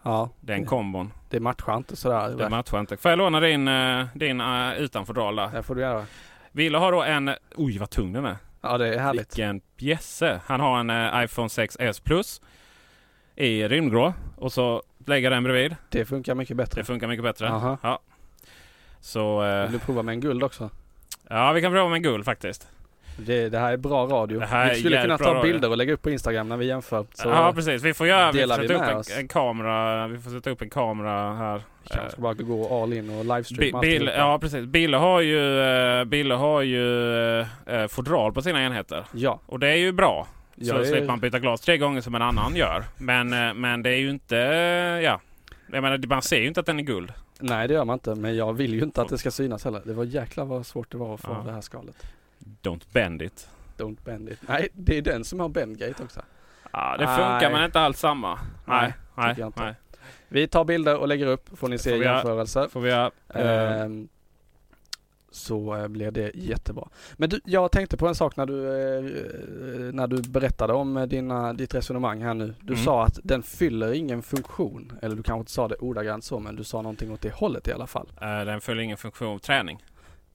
Ja, 0.03 0.29
Den 0.39 0.65
kombon. 0.65 1.13
det 1.29 1.39
matchar 1.39 1.77
inte 1.77 1.95
sådär. 1.95 2.29
Det 2.37 2.49
matchar 2.49 2.79
inte. 2.79 2.97
Får 2.97 3.11
jag 3.11 3.17
låna 3.17 3.39
din, 3.39 3.67
eh, 3.67 4.05
din 4.13 4.41
uh, 4.41 4.73
utanfodral 4.73 5.35
där? 5.35 5.47
Det 5.53 5.63
får 5.63 5.75
du 5.75 5.81
göra. 5.81 6.05
Ville 6.51 6.77
har 6.77 6.91
då 6.91 7.03
en... 7.03 7.31
Oj, 7.55 7.77
vad 7.77 7.89
tung 7.89 8.13
den 8.13 8.25
är. 8.25 8.37
Ja, 8.61 8.77
det 8.77 8.95
är 8.95 8.99
härligt. 8.99 9.21
Vilken 9.37 9.61
bjässe. 9.77 10.41
Han 10.45 10.59
har 10.59 10.79
en 10.79 10.89
eh, 10.89 11.23
iPhone 11.23 11.47
6s 11.47 12.03
Plus 12.03 12.41
i 13.35 13.67
rymdgrå. 13.67 14.13
Och 14.37 14.53
så 14.53 14.83
lägger 15.05 15.29
den 15.29 15.43
bredvid. 15.43 15.75
Det 15.89 16.05
funkar 16.05 16.35
mycket 16.35 16.57
bättre. 16.57 16.81
Det 16.81 16.85
funkar 16.85 17.07
mycket 17.07 17.23
bättre. 17.23 17.49
Aha. 17.49 17.77
Ja. 17.83 17.99
Så... 18.99 19.43
eh, 19.43 19.63
Vill 19.63 19.71
du 19.71 19.79
prova 19.79 20.01
med 20.03 20.13
en 20.13 20.19
guld 20.19 20.43
också? 20.43 20.69
ja, 21.29 21.51
vi 21.51 21.61
kan 21.61 21.71
prova 21.71 21.89
med 21.89 21.95
en 21.95 22.03
guld 22.03 22.25
faktiskt. 22.25 22.67
Det, 23.25 23.49
det 23.49 23.59
här 23.59 23.73
är 23.73 23.77
bra 23.77 24.05
radio. 24.05 24.39
Vi 24.69 24.79
skulle 24.79 25.01
kunna 25.01 25.17
ta 25.17 25.23
bra 25.23 25.33
radio. 25.33 25.51
bilder 25.51 25.69
och 25.69 25.77
lägga 25.77 25.93
upp 25.93 26.01
på 26.01 26.09
Instagram 26.09 26.49
när 26.49 26.57
vi 26.57 26.65
jämför. 26.65 27.05
Så 27.13 27.29
ja, 27.29 27.51
precis. 27.55 27.83
Vi 27.83 27.93
får 27.93 28.07
göra... 28.07 28.31
Vi 28.31 28.39
får 28.41 28.47
vi 28.61 28.67
sätta 28.67 28.79
med 28.83 28.97
upp 28.99 29.05
en, 29.11 29.19
en 29.19 29.27
kamera. 29.27 30.07
Vi 30.07 30.17
får 30.17 30.31
sätta 30.31 30.49
upp 30.49 30.61
en 30.61 30.69
kamera 30.69 31.33
här. 31.33 31.61
kanske 31.89 32.11
ska 32.11 32.21
bara 32.21 32.33
gå 32.33 32.83
all 32.83 32.93
in 32.93 33.09
och 33.09 33.15
Bi- 33.25 33.29
livestreama 33.29 33.79
Bill, 33.81 34.01
alltihopa. 34.01 34.17
ja 34.17 34.39
precis. 34.39 34.65
Bille 34.65 34.97
har 34.97 35.21
ju, 35.21 35.61
eh, 35.61 36.03
Bille 36.05 36.33
har 36.33 36.61
ju 36.61 37.39
eh, 37.41 37.87
fodral 37.89 38.33
på 38.33 38.41
sina 38.41 38.63
enheter. 38.63 39.05
Ja. 39.13 39.39
Och 39.45 39.59
det 39.59 39.67
är 39.67 39.75
ju 39.77 39.91
bra. 39.91 40.27
Så 40.61 40.67
Jag 40.67 40.79
är- 40.81 40.85
slipper 40.85 41.07
man 41.07 41.19
byta 41.19 41.39
glas 41.39 41.61
tre 41.61 41.77
gånger 41.77 42.01
som 42.01 42.15
en 42.15 42.21
annan 42.21 42.55
gör. 42.55 42.83
Men, 42.97 43.33
eh, 43.33 43.53
men 43.53 43.83
det 43.83 43.89
är 43.89 43.97
ju 43.99 44.09
inte, 44.09 44.35
ja. 45.03 45.19
Jag 45.71 45.81
menar 45.83 46.07
man 46.07 46.21
ser 46.21 46.39
ju 46.41 46.47
inte 46.47 46.59
att 46.59 46.65
den 46.65 46.79
är 46.79 46.83
guld. 46.83 47.13
Nej 47.41 47.67
det 47.67 47.73
gör 47.73 47.85
man 47.85 47.93
inte 47.93 48.15
men 48.15 48.35
jag 48.35 48.53
vill 48.53 48.73
ju 48.73 48.81
inte 48.83 49.01
att 49.01 49.09
det 49.09 49.17
ska 49.17 49.31
synas 49.31 49.65
heller. 49.65 49.81
Det 49.85 49.93
var 49.93 50.03
jäklar 50.03 50.45
vad 50.45 50.65
svårt 50.65 50.91
det 50.91 50.97
var 50.97 51.13
att 51.13 51.21
få 51.21 51.31
Ja. 51.31 51.43
det 51.45 51.51
här 51.51 51.61
skalet. 51.61 51.95
Don't 52.63 52.83
bend 52.93 53.21
it. 53.21 53.49
Don't 53.77 53.97
bend 54.05 54.29
it. 54.29 54.39
Nej 54.47 54.67
det 54.73 54.97
är 54.97 55.01
den 55.01 55.23
som 55.23 55.39
har 55.39 55.49
bendgate 55.49 56.03
också. 56.03 56.21
Ja, 56.71 56.95
det 56.97 57.05
Nej. 57.05 57.15
funkar 57.15 57.51
men 57.51 57.63
inte 57.65 57.79
alls 57.79 57.99
samma. 57.99 58.39
Nej, 58.65 58.93
nej, 59.15 59.41
inte. 59.41 59.61
nej. 59.61 59.73
Vi 60.27 60.47
tar 60.47 60.65
bilder 60.65 60.97
och 60.97 61.07
lägger 61.07 61.25
upp 61.27 61.49
får 61.57 61.67
ni 61.67 61.77
se 61.77 61.89
får 61.95 62.03
jämförelser. 62.03 62.67
Får 62.67 62.81
vi 62.81 62.89
göra. 62.89 63.11
Eh, 63.33 63.81
Ehm, 63.81 64.07
så 65.31 65.75
eh, 65.75 65.87
blir 65.87 66.11
det 66.11 66.31
jättebra. 66.35 66.87
Men 67.13 67.29
du, 67.29 67.39
jag 67.45 67.71
tänkte 67.71 67.97
på 67.97 68.07
en 68.07 68.15
sak 68.15 68.35
när 68.35 68.45
du, 68.45 68.67
eh, 68.67 69.93
när 69.93 70.07
du 70.07 70.21
berättade 70.21 70.73
om 70.73 71.05
dina, 71.09 71.53
ditt 71.53 71.75
resonemang 71.75 72.21
här 72.21 72.33
nu. 72.33 72.53
Du 72.61 72.73
Mm. 72.73 72.85
sa 72.85 73.03
att 73.05 73.19
den 73.23 73.43
fyller 73.43 73.93
ingen 73.93 74.21
funktion. 74.21 74.93
Eller 75.01 75.15
du 75.15 75.23
kanske 75.23 75.39
inte 75.39 75.51
sa 75.51 75.67
det 75.67 75.75
ordagrant 75.75 76.23
så 76.23 76.39
men 76.39 76.55
du 76.55 76.63
sa 76.63 76.81
någonting 76.81 77.11
åt 77.11 77.21
det 77.21 77.33
hållet 77.33 77.67
i 77.67 77.71
alla 77.73 77.87
fall. 77.87 78.07
den 78.19 78.61
fyller 78.61 78.81
ingen 78.81 78.97
funktion. 78.97 79.39
Träning. 79.39 79.83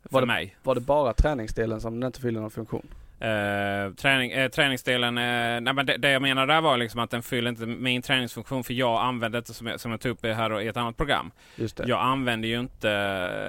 För 0.05 0.11
Var 0.13 0.21
det- 0.21 0.27
mig. 0.27 0.57
Var 0.63 0.75
det 0.75 0.81
bara 0.81 1.13
träningsdelen 1.13 1.81
som 1.81 2.01
den 2.01 2.07
inte 2.07 2.21
fyller 2.21 2.41
någon 2.41 2.51
funktion? 2.51 2.87
Eh, 3.21 3.95
träning, 3.97 4.31
eh, 4.33 4.49
träningsdelen, 4.51 5.19
eh, 5.19 5.61
nej, 5.61 5.75
men 5.75 5.87
det, 5.87 5.97
det 5.97 6.11
jag 6.11 6.23
menar 6.23 6.47
där 6.47 6.61
var 6.61 6.77
liksom 6.77 7.01
att 7.01 7.11
den 7.11 7.23
fyller 7.23 7.51
inte 7.51 7.67
min 7.67 8.03
träningsfunktion 8.03 8.65
för 8.65 8.75
jag 8.75 9.03
använder 9.03 9.41
det 9.41 9.47
som 9.55 9.67
jag, 9.67 9.81
som 9.81 9.91
jag 9.91 10.01
tog 10.01 10.13
upp 10.13 10.25
här 10.27 10.61
i 10.61 10.69
ett 10.69 10.77
annat 10.77 10.97
program. 10.97 11.31
Just 11.57 11.77
det. 11.77 11.89
Jag 11.89 12.01
använder 12.01 12.49
ju 12.49 12.61
inte, 12.61 12.89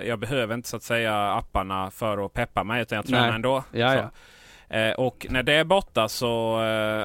jag 0.07 0.19
behöver 0.19 0.53
inte 0.55 0.69
så 0.69 0.77
att 0.77 0.83
säga 0.83 1.31
apparna 1.33 1.91
för 1.91 2.25
att 2.25 2.33
peppa 2.33 2.63
mig 2.63 2.81
utan 2.81 2.95
jag 2.95 3.05
tränar 3.05 3.27
Nej. 3.27 3.35
ändå. 3.35 3.63
Ja, 3.71 3.95
ja. 4.69 4.95
Och 4.97 5.25
när 5.29 5.43
det 5.43 5.53
är 5.53 5.63
borta 5.63 6.09
så, 6.09 6.59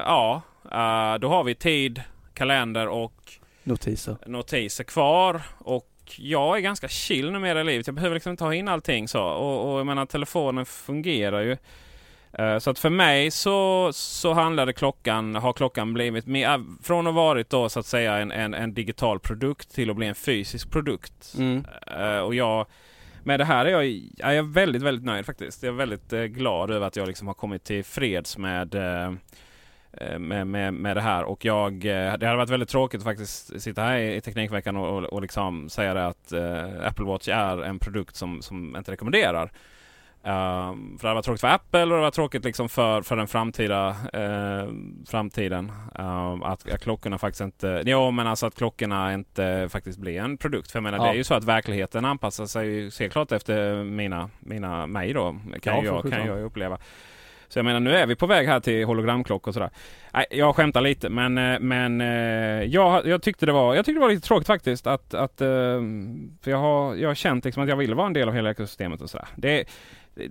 ja, 0.05 0.41
då 1.21 1.27
har 1.29 1.43
vi 1.43 1.55
tid, 1.55 2.01
kalender 2.33 2.87
och 2.87 3.13
Notiser. 3.63 4.17
notiser 4.25 4.83
kvar. 4.83 5.41
Och 5.57 5.90
jag 6.19 6.57
är 6.57 6.61
ganska 6.61 6.87
chill 6.87 7.31
numera 7.31 7.61
i 7.61 7.63
livet. 7.63 7.87
Jag 7.87 7.95
behöver 7.95 8.13
liksom 8.13 8.37
ha 8.39 8.53
in 8.53 8.67
allting 8.67 9.07
så. 9.07 9.23
Och, 9.23 9.73
och 9.73 9.79
jag 9.79 9.85
menar 9.85 10.05
telefonen 10.05 10.65
fungerar 10.65 11.41
ju. 11.41 11.57
Eh, 12.33 12.57
Så 12.59 12.69
att 12.69 12.79
för 12.79 12.89
mig 12.89 13.31
så, 13.31 13.89
så 13.93 14.33
handlade 14.33 14.73
klockan, 14.73 15.35
har 15.35 15.53
klockan 15.53 15.93
blivit 15.93 16.25
mer, 16.25 16.63
från 16.83 17.07
att 17.07 17.13
varit 17.15 17.49
då 17.49 17.69
så 17.69 17.79
att 17.79 17.85
säga 17.85 18.17
en, 18.17 18.31
en, 18.31 18.53
en 18.53 18.73
digital 18.73 19.19
produkt 19.19 19.75
till 19.75 19.89
att 19.89 19.95
bli 19.95 20.07
en 20.07 20.15
fysisk 20.15 20.71
produkt. 20.71 21.33
Mm. 21.37 21.65
Eh, 21.99 22.19
och 22.19 22.35
jag, 22.35 22.65
med 23.23 23.39
det 23.39 23.45
här 23.45 23.65
är 23.65 23.69
jag, 23.69 23.85
är 24.19 24.33
jag 24.33 24.43
väldigt, 24.43 24.81
väldigt 24.81 25.05
nöjd 25.05 25.25
faktiskt. 25.25 25.63
Jag 25.63 25.73
är 25.73 25.77
väldigt 25.77 26.13
eh, 26.13 26.23
glad 26.23 26.71
över 26.71 26.87
att 26.87 26.95
jag 26.95 27.07
liksom 27.07 27.27
har 27.27 27.33
kommit 27.33 27.63
till 27.63 27.83
freds 27.83 28.37
med, 28.37 28.75
eh, 28.75 29.03
eh, 29.03 29.11
med, 30.19 30.47
med, 30.47 30.73
med 30.73 30.97
det 30.97 31.01
här. 31.01 31.23
Och 31.23 31.45
jag, 31.45 31.73
eh, 31.73 32.17
det 32.17 32.25
hade 32.27 32.35
varit 32.35 32.49
väldigt 32.49 32.69
tråkigt 32.69 32.99
att 32.99 33.03
faktiskt 33.03 33.61
sitta 33.61 33.81
här 33.81 33.97
i, 33.97 34.15
i 34.15 34.21
Teknikveckan 34.21 34.77
och, 34.77 34.97
och, 34.97 35.03
och 35.03 35.21
liksom 35.21 35.69
säga 35.69 35.93
det 35.93 36.07
att 36.07 36.31
eh, 36.31 36.87
Apple 36.87 37.05
Watch 37.05 37.27
är 37.27 37.63
en 37.63 37.79
produkt 37.79 38.15
som, 38.15 38.41
som 38.41 38.75
inte 38.75 38.91
rekommenderar. 38.91 39.51
Um, 40.23 40.97
för 40.99 41.07
det 41.07 41.13
varit 41.13 41.25
tråkigt 41.25 41.41
för 41.41 41.47
Apple 41.47 41.83
och 41.83 41.89
det 41.89 42.01
var 42.01 42.11
tråkigt 42.11 42.43
liksom 42.43 42.69
för, 42.69 43.01
för 43.01 43.15
den 43.15 43.27
framtida 43.27 43.89
eh, 44.13 44.69
framtiden. 45.07 45.71
Um, 45.99 46.43
att, 46.43 46.69
att 46.69 46.81
klockorna 46.81 47.17
faktiskt 47.17 47.41
inte... 47.41 47.83
Jo 47.85 48.11
men 48.11 48.27
alltså 48.27 48.45
att 48.45 48.55
klockorna 48.55 49.13
inte 49.13 49.67
faktiskt 49.71 49.99
blir 49.99 50.19
en 50.19 50.37
produkt. 50.37 50.71
För 50.71 50.77
jag 50.79 50.83
menar 50.83 50.97
Ja. 50.97 51.03
det 51.03 51.09
är 51.09 51.13
ju 51.13 51.23
så 51.23 51.33
att 51.33 51.43
verkligheten 51.43 52.05
anpassar 52.05 52.45
sig 52.45 52.67
ju 52.67 52.91
helt 52.99 53.11
klart 53.11 53.31
efter 53.31 53.83
mina, 53.83 54.29
mina, 54.39 54.87
mig 54.87 55.13
då. 55.13 55.35
Kan, 55.61 55.75
Ja, 55.75 55.83
jag, 55.83 56.11
kan 56.11 56.25
jag 56.25 56.41
uppleva. 56.43 56.77
Så 57.51 57.59
jag 57.59 57.65
menar 57.65 57.79
nu 57.79 57.95
är 57.95 58.05
vi 58.05 58.15
på 58.15 58.25
väg 58.25 58.47
här 58.47 58.59
till 58.59 58.85
hologramklockor 58.85 59.49
och 59.49 59.53
sådär. 59.53 59.69
Nej, 60.13 60.25
jag 60.31 60.55
skämtar 60.55 60.81
lite 60.81 61.09
men, 61.09 61.37
eh, 61.37 61.59
men 61.59 62.01
eh, 62.01 62.63
jag, 62.63 63.07
jag, 63.07 63.21
tyckte 63.21 63.45
det 63.45 63.51
var, 63.51 63.75
jag 63.75 63.85
tyckte 63.85 63.97
det 63.97 64.05
var 64.05 64.09
lite 64.09 64.27
tråkigt 64.27 64.47
faktiskt. 64.47 64.87
Att, 64.87 65.13
att, 65.13 65.41
eh, 65.41 65.47
för 66.41 66.51
jag 66.51 66.57
har, 66.57 66.95
jag 66.95 67.09
har 67.09 67.15
känt 67.15 67.45
liksom 67.45 67.63
att 67.63 67.69
jag 67.69 67.75
ville 67.75 67.95
vara 67.95 68.07
en 68.07 68.13
del 68.13 68.27
av 68.27 68.33
hela 68.33 68.51
ekosystemet 68.51 69.01
och 69.01 69.09
sådär. 69.09 69.27
Det, 69.35 69.65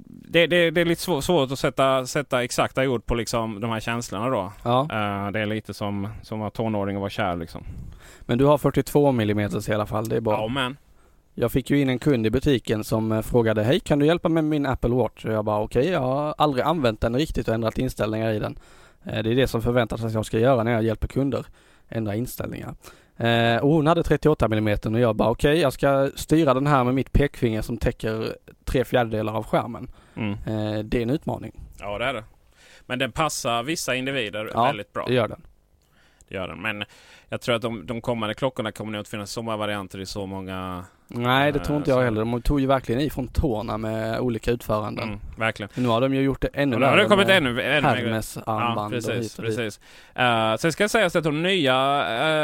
det, 0.04 0.46
det, 0.46 0.70
det 0.70 0.80
är 0.80 0.84
lite 0.84 1.02
svår, 1.02 1.20
svårt 1.20 1.52
att 1.52 1.58
sätta, 1.58 2.06
sätta 2.06 2.44
exakta 2.44 2.88
ord 2.88 3.06
på 3.06 3.14
liksom 3.14 3.60
de 3.60 3.70
här 3.70 3.80
känslorna 3.80 4.28
då. 4.28 4.52
Ja. 4.64 4.80
Eh, 4.80 5.30
det 5.30 5.40
är 5.40 5.46
lite 5.46 5.74
som, 5.74 6.08
som 6.22 6.38
att 6.38 6.40
vara 6.40 6.50
tonåring 6.50 6.96
och 6.96 7.00
vara 7.00 7.10
kär 7.10 7.36
liksom. 7.36 7.64
Men 8.20 8.38
du 8.38 8.44
har 8.44 8.58
42 8.58 9.08
mm 9.08 9.40
i 9.40 9.72
alla 9.72 9.86
fall, 9.86 10.08
det 10.08 10.16
är 10.16 10.20
bra. 10.20 10.32
Ja 10.32 10.48
men. 10.48 10.76
Jag 11.34 11.52
fick 11.52 11.70
ju 11.70 11.80
in 11.80 11.88
en 11.88 11.98
kund 11.98 12.26
i 12.26 12.30
butiken 12.30 12.84
som 12.84 13.12
eh, 13.12 13.22
frågade 13.22 13.62
Hej 13.62 13.80
kan 13.80 13.98
du 13.98 14.06
hjälpa 14.06 14.28
mig 14.28 14.42
med 14.42 14.50
min 14.50 14.66
Apple 14.66 14.90
Watch? 14.90 15.24
Och 15.24 15.32
jag 15.32 15.44
bara 15.44 15.60
okej, 15.60 15.88
jag 15.88 16.00
har 16.00 16.34
aldrig 16.38 16.64
använt 16.64 17.00
den 17.00 17.16
riktigt 17.16 17.48
och 17.48 17.54
ändrat 17.54 17.78
inställningar 17.78 18.32
i 18.32 18.38
den. 18.38 18.58
Eh, 19.04 19.22
Det 19.22 19.30
är 19.30 19.34
det 19.36 19.46
som 19.46 19.62
förväntas 19.62 20.04
att 20.04 20.12
jag 20.12 20.26
ska 20.26 20.38
göra 20.38 20.62
när 20.62 20.72
jag 20.72 20.82
hjälper 20.82 21.08
kunder. 21.08 21.46
Ändra 21.88 22.14
inställningar. 22.14 22.74
Eh, 23.16 23.56
Och 23.62 23.70
hon 23.70 23.86
hade 23.86 24.02
38 24.02 24.44
mm 24.46 24.78
och 24.84 25.00
jag 25.00 25.16
bara 25.16 25.30
okej, 25.30 25.58
jag 25.60 25.72
ska 25.72 26.10
styra 26.14 26.54
den 26.54 26.66
här 26.66 26.84
med 26.84 26.94
mitt 26.94 27.12
pekfinger 27.12 27.62
som 27.62 27.76
täcker 27.78 28.36
tre 28.64 28.84
fjärdedelar 28.84 29.32
av 29.36 29.44
skärmen. 29.44 29.90
Mm. 30.16 30.36
Det 30.88 30.98
är 30.98 31.02
en 31.02 31.10
utmaning. 31.10 31.52
Ja 31.80 31.98
det 31.98 32.04
är 32.04 32.14
det. 32.14 32.24
Men 32.86 32.98
den 32.98 33.12
passar 33.12 33.62
vissa 33.62 33.94
individer 33.94 34.50
Ja, 34.54 34.64
väldigt 34.64 34.92
bra. 34.92 35.04
det 35.06 35.14
gör 35.14 35.28
den. 35.28 35.42
Gör 36.30 36.48
den. 36.48 36.62
Men 36.62 36.84
jag 37.28 37.40
tror 37.40 37.54
att 37.54 37.62
de, 37.62 37.86
de 37.86 38.00
kommande 38.00 38.34
klockorna 38.34 38.72
kommer 38.72 38.92
nog 38.92 39.00
inte 39.00 39.10
finnas 39.10 39.30
så 39.30 39.42
många 39.42 39.56
varianter 39.56 40.00
i 40.00 40.06
så 40.06 40.26
många... 40.26 40.84
Nej 41.08 41.52
det 41.52 41.58
tror 41.58 41.78
inte 41.78 41.90
jag 41.90 42.02
heller. 42.02 42.20
De 42.20 42.42
tog 42.42 42.60
ju 42.60 42.66
verkligen 42.66 43.00
i 43.00 43.10
från 43.10 43.28
tårna 43.28 43.78
med 43.78 44.20
olika 44.20 44.50
utföranden. 44.50 45.08
Mm, 45.08 45.20
verkligen. 45.38 45.70
Nu 45.74 45.88
har 45.88 46.00
de 46.00 46.14
ju 46.14 46.20
gjort 46.20 46.40
det 46.40 46.48
ännu 46.52 46.74
Och 46.74 46.80
nu 46.80 46.86
har 46.86 46.96
det 46.96 47.04
kommit 47.04 47.28
ännu, 47.28 47.62
ännu 47.62 47.88
Hermes 47.88 48.36
armband 48.36 48.78
ja, 48.78 48.84
och 48.84 48.90
precis, 48.90 49.32
hit 49.32 49.38
och 49.38 49.44
precis. 49.44 49.80
Uh, 50.18 50.56
sen 50.56 50.72
ska 50.72 50.84
jag 50.84 50.90
säga 50.90 51.06
att 51.06 51.24
de 51.24 51.42
nya 51.42 51.74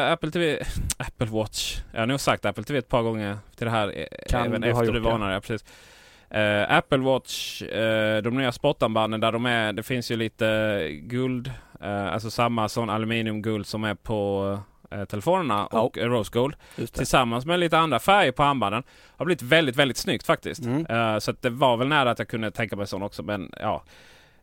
eh, 0.06 0.12
Apple 0.12 0.30
TV, 0.30 0.58
Apple 0.96 1.26
Watch, 1.26 1.78
jag 1.92 2.00
har 2.00 2.06
nog 2.06 2.20
sagt 2.20 2.44
Apple 2.44 2.64
TV 2.64 2.78
ett 2.78 2.88
par 2.88 3.02
gånger 3.02 3.38
till 3.56 3.64
det 3.64 3.70
här 3.70 3.92
eh, 3.98 4.04
Kan 4.28 4.46
även 4.46 4.60
du 4.60 4.68
efter 4.68 4.92
du 4.92 5.00
varnade. 5.00 5.34
Ja, 5.34 5.40
precis. 5.40 5.64
Eh, 6.30 6.76
Apple 6.76 6.98
Watch, 6.98 7.62
eh, 7.62 8.22
de 8.22 8.36
nya 8.36 8.52
sportarmbanden 8.52 9.20
där 9.20 9.32
de 9.32 9.46
är, 9.46 9.72
det 9.72 9.82
finns 9.82 10.10
ju 10.10 10.16
lite 10.16 10.88
guld, 10.92 11.50
eh, 11.80 12.12
alltså 12.12 12.30
samma 12.30 12.68
sån 12.68 12.90
aluminiumguld 12.90 13.66
som 13.66 13.84
är 13.84 13.94
på 13.94 14.58
eh, 14.90 15.04
telefonerna 15.04 15.68
Ja. 15.72 15.80
och 15.80 15.96
rose 15.96 16.30
gold. 16.32 16.54
Tillsammans 16.92 17.46
med 17.46 17.60
lite 17.60 17.78
andra 17.78 17.98
färger 17.98 18.32
på 18.32 18.42
armbanden. 18.42 18.82
Har 19.16 19.26
blivit 19.26 19.42
väldigt, 19.42 19.76
väldigt 19.76 19.96
snyggt 19.96 20.26
faktiskt. 20.26 20.64
Mm. 20.64 20.86
Eh, 20.86 21.18
så 21.18 21.32
det 21.40 21.50
var 21.50 21.76
väl 21.76 21.88
nära 21.88 22.10
att 22.10 22.18
jag 22.18 22.28
kunde 22.28 22.50
tänka 22.50 22.76
mig 22.76 22.86
sån 22.86 23.02
också. 23.02 23.22
Men 23.22 23.50
ja. 23.60 23.82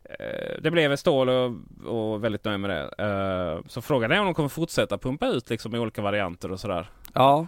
Eh, 0.04 0.60
det 0.62 0.70
blev 0.70 0.92
ett 0.92 1.00
stål 1.00 1.28
och, 1.28 1.52
och 1.86 2.24
väldigt 2.24 2.44
nöjd 2.44 2.60
med 2.60 2.70
det. 2.70 3.04
Eh, 3.04 3.66
så 3.68 3.82
frågan 3.82 4.12
är 4.12 4.18
om 4.20 4.24
de 4.24 4.34
kommer 4.34 4.48
fortsätta 4.48 4.98
pumpa 4.98 5.26
ut 5.26 5.50
liksom 5.50 5.74
i 5.74 5.78
olika 5.78 6.02
varianter 6.02 6.52
och 6.52 6.60
sådär. 6.60 6.90
Ja. 7.14 7.46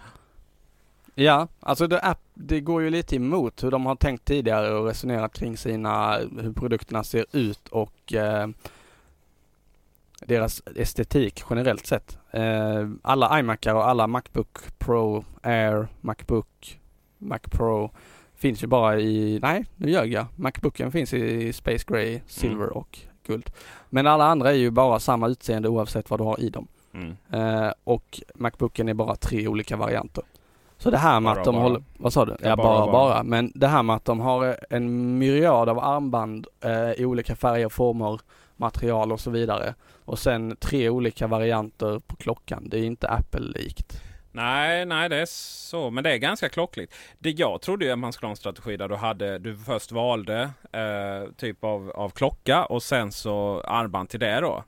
Ja, 1.18 1.48
alltså 1.60 1.86
det, 1.86 2.00
app, 2.00 2.20
det 2.34 2.60
går 2.60 2.82
ju 2.82 2.90
lite 2.90 3.16
emot 3.16 3.64
hur 3.64 3.70
de 3.70 3.86
har 3.86 3.96
tänkt 3.96 4.24
tidigare 4.24 4.74
och 4.74 4.86
resonerat 4.86 5.38
kring 5.38 5.56
sina, 5.56 6.16
hur 6.40 6.52
produkterna 6.52 7.04
ser 7.04 7.24
ut 7.32 7.68
och 7.68 8.14
eh, 8.14 8.48
deras 10.20 10.62
estetik 10.76 11.42
generellt 11.50 11.86
sett. 11.86 12.18
Eh, 12.30 12.88
alla 13.02 13.38
iMacar 13.40 13.74
och 13.74 13.88
alla 13.88 14.06
Macbook 14.06 14.58
Pro, 14.78 15.24
Air, 15.42 15.88
Macbook, 16.00 16.80
Mac 17.18 17.38
Pro 17.38 17.90
finns 18.34 18.62
ju 18.62 18.66
bara 18.66 19.00
i, 19.00 19.38
nej 19.42 19.64
nu 19.76 19.90
ljög 19.90 20.12
jag. 20.12 20.26
Macbooken 20.36 20.92
finns 20.92 21.14
i 21.14 21.52
Space 21.52 21.84
Gray, 21.86 22.20
Silver 22.26 22.64
Mm. 22.64 22.76
och 22.76 22.98
Guld. 23.26 23.50
Men 23.90 24.06
alla 24.06 24.24
andra 24.24 24.50
är 24.50 24.54
ju 24.54 24.70
bara 24.70 24.98
samma 25.00 25.28
utseende 25.28 25.68
oavsett 25.68 26.10
vad 26.10 26.20
du 26.20 26.24
har 26.24 26.40
i 26.40 26.48
dem. 26.48 26.66
Mm. 26.94 27.16
Eh, 27.32 27.72
och 27.84 28.20
Macbooken 28.34 28.88
är 28.88 28.94
bara 28.94 29.16
tre 29.16 29.48
olika 29.48 29.76
varianter. 29.76 30.24
Så 30.78 30.90
det 30.90 30.96
här 30.98 31.20
med 31.20 31.30
Bara, 31.32 31.38
att 31.40 31.44
de 31.44 31.54
bara. 31.54 31.62
håller, 31.62 31.82
vad 31.98 32.12
sa 32.12 32.24
du? 32.24 32.36
Ja, 32.40 32.48
Ja, 32.48 32.56
bara, 32.56 32.78
bara, 32.86 32.92
bara. 32.92 33.22
Men 33.22 33.52
det 33.54 33.66
här 33.66 33.82
med 33.82 33.96
att 33.96 34.04
de 34.04 34.20
har 34.20 34.56
en 34.70 35.18
myriad 35.18 35.68
av 35.68 35.78
armband 35.78 36.46
eh, 36.60 36.90
i 36.92 37.04
olika 37.04 37.36
färger, 37.36 37.68
former, 37.68 38.20
material 38.56 39.12
och 39.12 39.20
så 39.20 39.30
vidare. 39.30 39.74
Och 40.04 40.18
sen 40.18 40.56
tre 40.60 40.88
olika 40.88 41.26
varianter 41.26 41.98
på 42.06 42.16
klockan. 42.16 42.68
Det 42.68 42.78
är 42.78 42.84
inte 42.84 43.08
Apple-likt. 43.08 44.02
Nej, 44.32 44.86
nej 44.86 45.08
det 45.08 45.16
är 45.16 45.26
så. 45.28 45.90
Men 45.90 46.04
det 46.04 46.12
är 46.12 46.16
ganska 46.16 46.48
klockligt. 46.48 46.94
Det 47.18 47.30
jag 47.30 47.60
trodde 47.60 47.84
ju 47.84 47.90
att 47.90 47.98
man 47.98 48.12
skulle 48.12 48.26
ha 48.26 48.30
en 48.30 48.36
strategi 48.36 48.76
där 48.76 48.88
du 48.88 48.94
hade, 48.96 49.38
du 49.38 49.56
först 49.56 49.92
valde 49.92 50.50
eh, 50.72 51.30
typ 51.36 51.64
av, 51.64 51.90
av 51.90 52.10
klocka 52.10 52.64
och 52.64 52.82
sen 52.82 53.12
så 53.12 53.60
armband 53.60 54.08
till 54.08 54.20
det 54.20 54.40
då. 54.40 54.64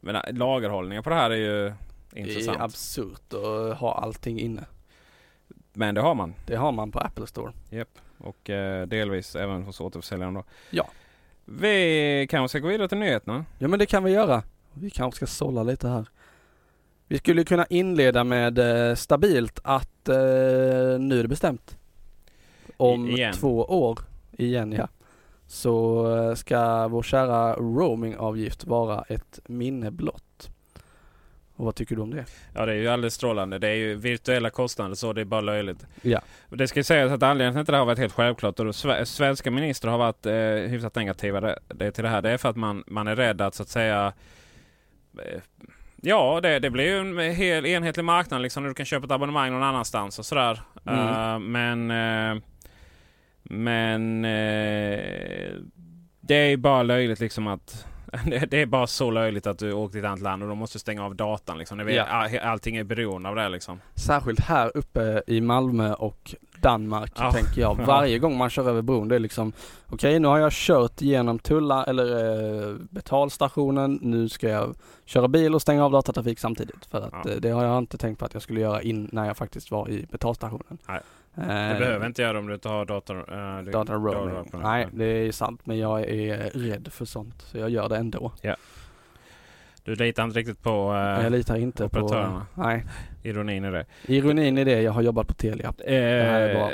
Men 0.00 0.16
äh, 0.16 0.22
lagerhållningen 0.32 1.02
på 1.02 1.10
det 1.10 1.16
här 1.16 1.30
är 1.30 1.36
ju 1.36 1.72
Det 2.10 2.20
intressant. 2.20 2.58
är 2.58 2.62
absurt 2.64 3.32
att 3.34 3.78
ha 3.78 3.94
allting 3.94 4.40
inne. 4.40 4.64
Men 5.72 5.94
det 5.94 6.00
har 6.00 6.14
man. 6.14 6.34
Det 6.46 6.56
har 6.56 6.72
man 6.72 6.92
på 6.92 6.98
Apple 6.98 7.26
Store. 7.26 7.52
Japp. 7.70 7.98
Och 8.18 8.50
eh, 8.50 8.86
delvis 8.86 9.36
även 9.36 9.62
hos 9.62 9.80
återförsäljaren 9.80 10.34
då. 10.34 10.44
Ja. 10.70 10.88
Vi 11.60 12.26
kanske 12.30 12.48
ska 12.48 12.58
gå 12.58 12.68
vidare 12.68 12.88
till 12.88 12.98
nyheterna. 12.98 13.44
Ja 13.58 13.68
men 13.68 13.78
det 13.78 13.86
kan 13.86 14.04
vi 14.04 14.10
göra. 14.10 14.42
Vi 14.74 14.90
kanske 14.90 15.16
ska 15.16 15.26
sålla 15.26 15.62
lite 15.62 15.88
här. 15.88 16.08
Vi 17.08 17.18
skulle 17.18 17.44
kunna 17.44 17.66
inleda 17.66 18.24
med 18.24 18.58
eh, 18.58 18.94
stabilt 18.94 19.60
att 19.64 20.08
eh, 20.08 20.14
nu 20.98 21.18
är 21.18 21.22
det 21.22 21.28
bestämt. 21.28 21.78
Om 22.76 23.08
igen. 23.08 23.34
två 23.34 23.64
år, 23.64 23.98
igen 24.32 24.72
ja, 24.72 24.88
så 25.46 26.06
eh, 26.16 26.34
ska 26.34 26.88
vår 26.88 27.02
kära 27.02 27.54
roamingavgift 27.54 28.64
vara 28.64 29.02
ett 29.02 29.40
minne 29.46 29.90
blott. 29.90 30.24
Och 31.56 31.64
vad 31.64 31.74
tycker 31.74 31.96
du 31.96 32.02
om 32.02 32.10
det? 32.10 32.24
Ja 32.54 32.66
det 32.66 32.72
är 32.72 32.76
ju 32.76 32.88
alldeles 32.88 33.14
strålande. 33.14 33.58
Det 33.58 33.68
är 33.68 33.74
ju 33.74 33.94
virtuella 33.94 34.50
kostnader 34.50 34.94
så 34.94 35.12
det 35.12 35.20
är 35.20 35.24
bara 35.24 35.40
löjligt. 35.40 35.86
Ja. 36.02 36.20
Det 36.48 36.68
ska 36.68 36.78
ju 36.78 36.84
sägas 36.84 37.12
att 37.12 37.22
anledningen 37.22 37.54
till 37.54 37.60
att 37.60 37.66
det 37.66 37.72
här 37.72 37.78
har 37.78 37.86
varit 37.86 37.98
helt 37.98 38.12
självklart 38.12 38.60
och 38.60 38.66
sve- 38.66 39.04
svenska 39.04 39.50
ministrar 39.50 39.90
har 39.90 39.98
varit 39.98 40.26
eh, 40.26 40.70
hyfsat 40.70 40.94
negativa 40.94 41.40
det, 41.40 41.58
det, 41.68 41.90
till 41.90 42.04
det 42.04 42.10
här. 42.10 42.22
Det 42.22 42.30
är 42.30 42.38
för 42.38 42.48
att 42.48 42.56
man, 42.56 42.84
man 42.86 43.06
är 43.06 43.16
rädd 43.16 43.40
att 43.40 43.54
så 43.54 43.62
att 43.62 43.68
säga 43.68 44.12
eh, 45.18 45.40
Ja, 46.04 46.40
det, 46.42 46.58
det 46.58 46.70
blir 46.70 46.84
ju 46.84 46.98
en 46.98 47.34
hel 47.34 47.66
enhetlig 47.66 48.04
marknad 48.04 48.42
liksom 48.42 48.62
när 48.62 48.68
du 48.68 48.74
kan 48.74 48.86
köpa 48.86 49.04
ett 49.06 49.12
abonnemang 49.12 49.52
någon 49.52 49.62
annanstans 49.62 50.18
och 50.18 50.26
sådär. 50.26 50.60
Mm. 50.86 50.98
Eh, 50.98 51.38
men 51.38 51.90
eh, 51.90 52.42
men 53.42 54.24
eh, 54.24 55.52
det 56.20 56.34
är 56.34 56.56
bara 56.56 56.82
löjligt 56.82 57.20
liksom 57.20 57.46
att 57.46 57.86
det, 58.26 58.50
det 58.50 58.62
är 58.62 58.66
bara 58.66 58.86
så 58.86 59.10
löjligt 59.10 59.46
att 59.46 59.58
du 59.58 59.72
åker 59.72 59.92
till 59.92 60.00
ett 60.00 60.06
annat 60.06 60.20
land 60.20 60.42
och 60.42 60.48
då 60.48 60.54
måste 60.54 60.78
stänga 60.78 61.04
av 61.04 61.14
datan. 61.16 61.58
Liksom. 61.58 61.78
Vet, 61.78 61.96
Ja. 61.96 62.04
all, 62.04 62.38
allting 62.38 62.76
är 62.76 62.84
beroende 62.84 63.28
av 63.28 63.34
det 63.36 63.48
liksom. 63.48 63.80
Särskilt 63.94 64.40
här 64.40 64.76
uppe 64.76 65.22
i 65.26 65.40
Malmö 65.40 65.92
och 65.94 66.34
Danmark 66.60 67.12
Ja. 67.16 67.32
tänker 67.32 67.60
jag. 67.60 67.76
Ja. 67.80 67.84
Varje 67.86 68.18
gång 68.18 68.36
man 68.36 68.50
kör 68.50 68.68
över 68.68 68.82
bron 68.82 69.08
det 69.08 69.14
är 69.14 69.18
liksom 69.18 69.52
Okej 69.86 70.18
nu 70.20 70.28
har 70.28 70.38
jag 70.38 70.52
kört 70.52 71.00
genom 71.00 71.38
tulla 71.38 71.84
eller 71.84 72.04
eh, 72.70 72.74
betalstationen. 72.90 73.98
Nu 74.02 74.28
ska 74.28 74.48
jag 74.48 74.74
köra 75.04 75.28
bil 75.28 75.54
och 75.54 75.62
stänga 75.62 75.84
av 75.84 75.90
datatrafik 75.92 76.38
samtidigt. 76.38 76.86
För 76.86 77.00
att 77.00 77.12
Ja. 77.24 77.30
eh, 77.30 77.36
det 77.40 77.50
har 77.50 77.64
jag 77.64 77.78
inte 77.78 77.98
tänkt 77.98 78.18
på 78.18 78.24
att 78.24 78.34
jag 78.34 78.42
skulle 78.42 78.60
göra 78.60 78.82
in 78.82 79.08
när 79.12 79.26
jag 79.26 79.36
faktiskt 79.36 79.70
var 79.70 79.88
i 79.90 80.06
betalstationen. 80.10 80.78
Nej. 80.88 81.00
Eh, 81.36 81.72
Du 81.72 81.78
behöver 81.78 82.06
inte 82.06 82.22
göra 82.22 82.32
det 82.32 82.38
om 82.38 82.46
du 82.46 82.54
inte 82.54 82.68
har 82.68 82.84
dator. 82.84 83.16
Uh, 83.32 83.62
Data 83.72 83.94
roaming. 83.94 84.50
Nej 84.62 84.86
det 84.92 85.04
är 85.04 85.32
sant 85.32 85.60
men 85.64 85.78
jag 85.78 86.00
är 86.00 86.50
rädd 86.54 86.88
för 86.92 87.04
sånt. 87.04 87.42
Så 87.42 87.58
jag 87.58 87.70
gör 87.70 87.88
det 87.88 87.96
ändå. 87.96 88.32
Du 89.84 89.94
litar 89.94 90.24
inte 90.24 90.38
riktigt 90.38 90.62
på 90.62 90.92
uh, 90.92 91.22
jag 91.24 91.32
litar 91.32 91.56
inte 91.56 91.88
på... 91.88 92.40
Nej. 92.54 92.84
ironin 93.22 93.64
i 93.64 93.70
det. 93.70 93.84
Ironin 94.06 94.58
i 94.58 94.64
det, 94.64 94.82
jag 94.82 94.92
har 94.92 95.02
jobbat 95.02 95.26
på 95.28 95.34
Telia. 95.34 95.74
här 95.86 95.92
är 96.40 96.54
bra. 96.54 96.70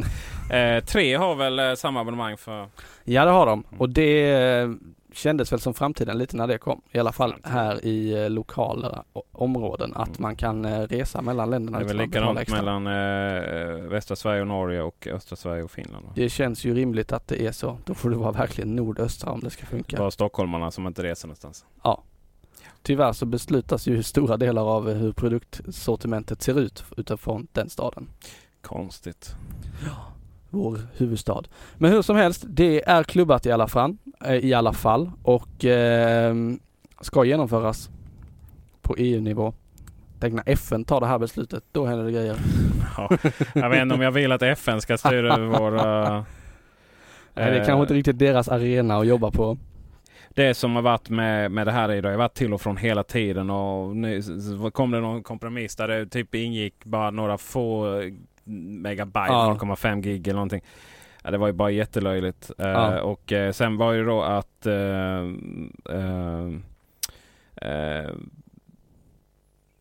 Eh, 0.50 0.84
tre 0.84 1.14
har 1.14 1.34
väl 1.34 1.58
eh, 1.58 1.74
samma 1.74 2.00
abonnemang 2.00 2.36
för... 2.36 2.68
Ja 3.04 3.24
det 3.24 3.30
har 3.30 3.46
de 3.46 3.64
Mm. 3.68 3.80
och 3.80 3.88
det 3.88 4.32
eh, 4.32 4.68
kändes 5.16 5.52
väl 5.52 5.60
som 5.60 5.74
framtiden 5.74 6.18
lite 6.18 6.36
när 6.36 6.46
det 6.46 6.58
kom. 6.58 6.80
I 6.92 6.98
alla 6.98 7.12
fall 7.12 7.34
här 7.44 7.84
i 7.84 8.22
eh, 8.24 8.30
lokala 8.30 9.04
områden 9.32 9.92
att 9.96 10.08
Mm. 10.08 10.22
man 10.22 10.36
kan 10.36 10.64
eh, 10.64 10.80
resa 10.80 11.22
mellan 11.22 11.50
länderna 11.50 11.78
Det 11.78 11.84
är 11.84 11.88
väl 11.88 11.96
likadant 11.96 12.48
mellan 12.50 12.86
eh, 12.86 13.88
västra 13.88 14.16
Sverige 14.16 14.40
och 14.40 14.46
Norge 14.46 14.82
och 14.82 15.06
östra 15.12 15.36
Sverige 15.36 15.62
och 15.62 15.70
Finland. 15.70 16.04
va? 16.04 16.12
Det 16.14 16.28
känns 16.28 16.64
ju 16.64 16.74
rimligt 16.74 17.12
att 17.12 17.28
det 17.28 17.42
är 17.46 17.52
så. 17.52 17.78
Då 17.84 17.94
får 17.94 18.10
det 18.10 18.16
vara 18.16 18.32
verkligen 18.32 18.76
nordöstra 18.76 19.30
om 19.30 19.40
det 19.40 19.50
ska 19.50 19.66
funka. 19.66 19.96
Bara 19.96 20.10
stockholmarna 20.10 20.70
som 20.70 20.86
inte 20.86 21.02
reser 21.02 21.28
någonstans. 21.28 21.64
Tyvärr 22.82 23.12
så 23.12 23.26
beslutas 23.26 23.86
ju 23.86 24.02
stora 24.02 24.36
delar 24.36 24.62
av 24.76 24.92
hur 24.92 25.12
produktsortimentet 25.12 26.42
ser 26.42 26.58
ut 26.60 26.84
utifrån 26.96 27.46
den 27.52 27.70
staden. 27.70 28.08
Konstigt. 28.62 29.34
Vår 30.50 30.80
huvudstad. 30.96 31.42
Men 31.76 31.92
hur 31.92 32.02
som 32.02 32.16
helst, 32.16 32.44
det 32.48 32.88
är 32.88 33.02
klubbat 33.04 33.46
i 33.46 33.52
alla 33.52 33.68
fall, 33.68 33.90
eh, 33.90 33.96
i 34.40 34.54
alla 34.54 34.72
fall 34.72 35.10
och 35.22 35.64
eh, 35.64 36.34
ska 37.00 37.24
genomföras 37.24 37.90
på 38.82 38.96
EU-nivå. 38.96 39.54
Tänk 40.20 40.34
när 40.34 40.44
FN 40.46 40.84
tar 40.84 41.00
det 41.00 41.06
här 41.06 41.18
beslutet, 41.18 41.64
då 41.72 41.86
händer 41.86 42.04
det 42.04 42.12
grejer. 42.12 42.36
Ja, 42.96 43.10
jag 43.54 43.70
vet 43.70 43.82
inte 43.82 43.94
om 43.94 44.02
jag 44.02 44.10
vill 44.10 44.32
att 44.32 44.42
FN 44.42 44.80
ska 44.80 44.98
styra 44.98 45.34
över 45.34 45.58
våra... 45.58 46.10
Nej, 47.34 47.50
det 47.50 47.56
är 47.56 47.60
eh, 47.60 47.66
kanske 47.66 47.82
inte 47.82 47.94
riktigt 47.94 48.18
deras 48.18 48.48
arena 48.48 48.96
att 48.96 49.06
jobba 49.06 49.30
på. 49.30 49.58
Det 50.28 50.54
som 50.54 50.74
har 50.74 50.82
varit 50.82 51.08
med, 51.08 51.50
med 51.50 51.66
det 51.66 51.72
här 51.72 51.92
idag, 51.92 52.12
jag 52.12 52.18
har 52.18 52.24
varit 52.24 52.34
till 52.34 52.54
och 52.54 52.60
från 52.60 52.76
hela 52.76 53.02
tiden 53.02 53.50
och 53.50 53.96
nu 53.96 54.22
kom 54.72 54.90
det 54.90 55.00
någon 55.00 55.22
kompromiss 55.22 55.76
där 55.76 55.88
det 55.88 56.06
typ 56.06 56.34
ingick 56.34 56.84
bara 56.84 57.10
några 57.10 57.38
få 57.38 58.00
eh, 58.00 58.12
megabyte, 58.44 59.26
Ja. 59.28 59.56
0,5 59.60 60.00
gig 60.00 60.28
eller 60.28 60.34
någonting. 60.34 60.62
Ja, 61.26 61.30
det 61.32 61.38
var 61.38 61.46
ju 61.46 61.52
bara 61.52 61.70
jättelöjligt. 61.70 62.50
Eh, 62.58 62.68
Ja. 62.68 63.00
och 63.02 63.32
eh, 63.32 63.52
sen 63.52 63.76
var 63.76 63.92
ju 63.92 64.04
då 64.04 64.22
att 64.22 64.66
eh, 64.66 65.26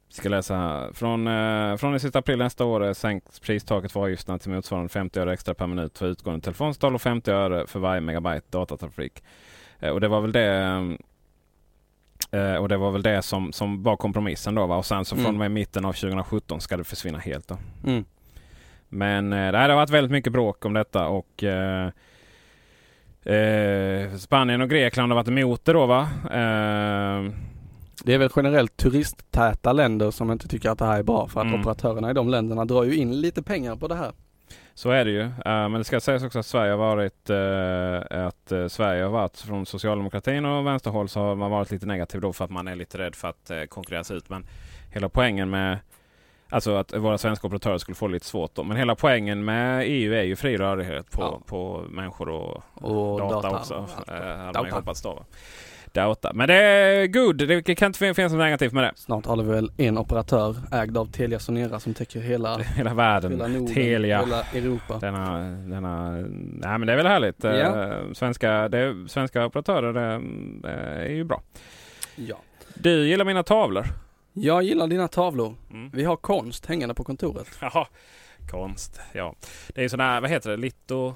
ska 0.10 0.30
läsa 0.30 0.56
här. 0.56 0.94
Från, 0.94 1.28
eh, 1.28 1.76
från 1.78 1.92
den 1.92 2.00
sista 2.00 2.20
april 2.20 2.38
nästa 2.38 2.66
år 2.66 2.94
sänks 2.94 3.40
pristaket 3.40 3.92
för 3.92 4.00
avgifterna 4.00 4.40
till 4.40 4.52
motsvarande 4.52 4.90
50 4.90 5.20
öre 5.20 5.34
extra 5.34 5.54
per 5.54 5.68
minut 5.68 5.98
för 5.98 6.06
utgående 6.08 6.42
telefonsamtal 6.44 6.96
och 6.96 7.02
50 7.02 7.32
öre 7.32 7.68
för 7.68 7.80
varje 7.80 8.02
megabyte 8.02 8.48
datatrafik. 8.50 9.24
Eh, 9.80 9.90
och 9.90 10.02
det 10.02 10.08
var 10.08 10.22
väl 10.22 10.32
det 10.32 10.98
eh, 12.32 12.56
och 12.56 12.70
det 12.70 12.78
var 12.78 12.92
väl 12.92 13.02
det 13.04 13.22
som, 13.22 13.52
som 13.54 13.84
var 13.84 13.98
kompromissen 13.98 14.56
då 14.56 14.66
va? 14.68 14.78
Och 14.78 14.86
sen 14.86 15.06
så 15.06 15.16
från 15.16 15.26
och 15.36 15.40
med 15.40 15.52
mitten 15.52 15.86
av 15.86 15.94
2017 15.94 16.62
ska 16.62 16.78
det 16.78 16.84
försvinna 16.84 17.18
helt 17.20 17.48
då. 17.48 17.58
Mm. 17.88 18.06
Men 18.90 19.34
eh, 19.34 19.52
det 19.52 19.57
har 19.57 19.70
varit 19.76 19.90
väldigt 19.90 20.12
mycket 20.12 20.34
bråk 20.34 20.66
om 20.66 20.74
detta 20.74 21.07
och 21.07 21.44
eh, 21.44 21.90
eh, 23.24 24.16
Spanien 24.16 24.62
och 24.62 24.70
Grekland 24.70 25.12
har 25.12 25.16
varit 25.16 25.28
emot 25.28 25.66
det 25.66 25.74
då 25.74 25.86
va? 25.86 26.02
Eh, 26.26 27.32
Det 28.06 28.14
är 28.14 28.18
väl 28.18 28.30
generellt 28.36 28.78
turisttäta 28.78 29.74
länder 29.74 30.12
som 30.12 30.32
inte 30.32 30.48
tycker 30.48 30.70
att 30.70 30.80
det 30.80 30.86
här 30.86 30.99
är 30.99 31.03
bra 31.03 31.28
för 31.28 31.40
att 31.41 31.48
Mm. 31.48 31.60
operatörerna 31.62 32.12
i 32.12 32.14
de 32.14 32.30
länderna 32.30 32.66
drar 32.66 32.84
ju 32.84 32.95
in 32.95 33.22
lite 33.22 33.44
pengar 33.44 33.76
på 33.76 33.88
det 33.88 33.95
här. 33.95 34.12
Så 34.74 34.90
är 34.90 35.06
det 35.06 35.12
ju. 35.12 35.30
Men 35.45 35.74
det 35.74 35.84
ska 35.84 35.99
sägas 35.99 36.24
också 36.24 36.40
att 36.40 36.45
Sverige 36.45 36.72
har 36.72 36.78
varit 36.78 37.30
att 38.10 38.72
Sverige 38.72 39.03
har 39.03 39.10
varit 39.12 39.38
från 39.38 39.66
socialdemokratin 39.66 40.45
och 40.45 40.68
vänsterhåll 40.68 41.10
så 41.10 41.20
har 41.20 41.36
man 41.36 41.52
varit 41.52 41.72
lite 41.72 41.86
negativ 41.86 42.22
då 42.22 42.34
för 42.34 42.45
att 42.45 42.52
man 42.52 42.68
är 42.68 42.76
lite 42.76 42.98
rädd 42.98 43.16
för 43.16 43.28
att 43.28 43.52
konkurreras 43.70 44.12
ut. 44.12 44.30
Men 44.30 44.45
hela 44.94 45.10
poängen 45.10 45.49
med 45.49 45.78
Alltså 46.50 46.76
att 46.76 46.94
våra 46.98 47.18
svenska 47.18 47.48
operatörer 47.48 47.78
skulle 47.78 47.96
få 47.96 48.08
lite 48.08 48.26
svårt 48.26 48.56
då. 48.56 48.64
Men 48.64 48.78
hela 48.78 48.96
poängen 48.96 49.46
med 49.46 49.84
EU 49.88 50.14
är 50.14 50.24
ju 50.24 50.36
fri 50.36 50.58
rörlighet 50.58 51.12
på, 51.12 51.22
Ja. 51.22 51.42
på 51.46 51.84
människor 51.90 52.30
och, 52.30 52.64
Och 52.74 53.20
data, 53.20 53.36
data. 53.42 53.56
också. 53.58 53.74
Eh, 54.08 54.14
hade 54.14 54.28
man 54.38 54.48
ju 54.48 54.52
Data. 54.54 54.76
hoppats 54.76 55.02
då. 55.02 55.26
Data. 55.92 56.32
Men 56.34 56.48
det 56.48 56.54
är 56.56 57.08
good. 57.08 57.38
Det 57.48 57.76
kan 57.76 57.86
inte 57.88 58.00
finnas 58.16 58.32
något 58.32 58.40
negativt 58.40 58.74
med 58.74 58.84
det. 58.84 58.92
Snart 58.96 59.26
har 59.26 59.38
det 59.38 59.44
väl 59.44 59.72
en 59.78 59.98
operatör 59.98 60.56
ägd 60.72 60.98
av 60.98 61.06
Telia 61.12 61.40
Sonera 61.40 61.80
som 61.80 61.94
täcker 61.94 62.20
hela, 62.20 62.58
Hela 62.78 62.94
världen. 62.94 63.32
hela 63.32 63.48
Norden, 63.48 63.74
Telia. 63.76 64.20
hela 64.20 64.42
Europa. 64.42 64.98
Denna, 65.00 65.40
denna, 65.50 66.12
nej 66.12 66.78
men 66.78 66.86
det 66.86 66.94
är 66.94 66.98
väl 66.98 67.08
härligt. 67.08 67.44
Ja. 67.44 67.52
Eh, 67.54 68.12
Svenska, 68.14 68.70
det, 68.70 68.96
svenska 69.10 69.46
operatörer 69.46 69.94
det, 69.94 70.14
eh, 70.70 71.06
är 71.06 71.10
ju 71.16 71.24
bra. 71.24 71.42
Ja. 72.16 72.36
Du 72.74 73.08
gillar 73.08 73.26
mina 73.26 73.44
tavlor? 73.44 73.86
Jag 74.38 74.64
gillar 74.64 74.88
dina 74.88 75.07
tavlor. 75.07 75.56
Mm. 75.72 75.90
Vi 75.94 76.03
har 76.03 76.16
konst 76.16 76.66
hängande 76.66 76.95
på 76.95 77.03
kontoret. 77.03 77.48
Jaha. 77.62 77.88
Konst, 78.52 78.99
ja. 79.14 79.36
Det 79.68 79.82
är 79.82 79.84
ju 79.84 79.90
sån 79.90 79.99
här, 79.99 80.22
vad 80.22 80.30
heter 80.30 80.49
det, 80.49 80.57
lito... 80.57 81.16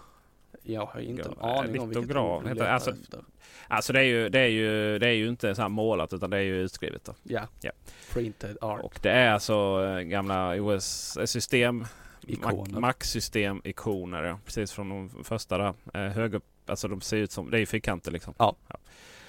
Jag 0.63 0.85
har 0.85 0.99
inte 0.99 1.23
en 1.23 1.35
Ja, 1.41 1.59
aning 1.59 1.81
om 1.81 1.89
vilket 1.89 2.15
ord 2.17 2.43
du 2.43 2.49
letar 2.53 2.65
Alltså- 2.67 2.91
efter. 2.91 3.19
Alltså 3.67 3.93
det 3.93 3.99
är 3.99 4.03
ju, 4.03 4.29
det 4.29 4.39
är 4.39 4.47
ju, 4.47 4.99
det 4.99 5.07
är 5.07 5.11
ju 5.13 5.27
inte 5.29 5.55
så 5.55 5.61
här 5.61 5.69
målat 5.69 6.13
utan 6.13 6.29
det 6.29 6.37
är 6.37 6.41
ju 6.41 6.61
utskrivet. 6.61 7.03
Då. 7.05 7.15
Ja. 7.23 7.41
Ja. 7.61 7.71
Printed 8.13 8.57
art. 8.61 8.81
Och 8.81 8.99
det 9.01 9.11
är 9.11 9.31
alltså 9.31 9.77
gamla 10.03 10.55
OS-system, 10.61 11.85
Ikoner. 12.27 12.79
Mac-system-ikoner. 12.79 14.23
Ja. 14.23 14.39
Precis 14.45 14.71
från 14.71 14.89
de 14.89 15.23
första 15.23 15.57
där. 15.57 15.73
Eh, 15.93 16.11
hög 16.11 16.33
upp, 16.33 16.45
alltså 16.65 16.87
de 16.87 17.01
ser 17.01 17.17
ut 17.17 17.31
som, 17.31 17.51
det 17.51 17.57
är 17.57 17.59
ju 17.59 17.65
fyrkanter 17.65 18.11
liksom. 18.11 18.33
Ja. 18.37 18.55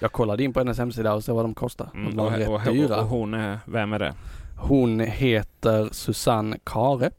Jag 0.00 0.12
kollade 0.12 0.44
in 0.44 0.52
på 0.52 0.60
hennes 0.60 0.78
hemsida 0.78 1.14
och 1.14 1.24
såg 1.24 1.36
vad 1.36 1.44
de 1.44 1.54
kostar. 1.54 1.88
De 1.92 1.98
Mm, 2.00 2.16
var 2.16 2.26
och, 2.26 2.32
rätt 2.32 2.48
och, 2.48 2.60
dyra. 2.74 3.00
och, 3.00 3.06
hon 3.06 3.34
är, 3.34 3.58
vem 3.64 3.92
är 3.92 3.98
det? 3.98 4.14
Hon 4.58 5.00
heter 5.00 5.88
Susanne 5.92 6.58
Kare. 6.64 7.10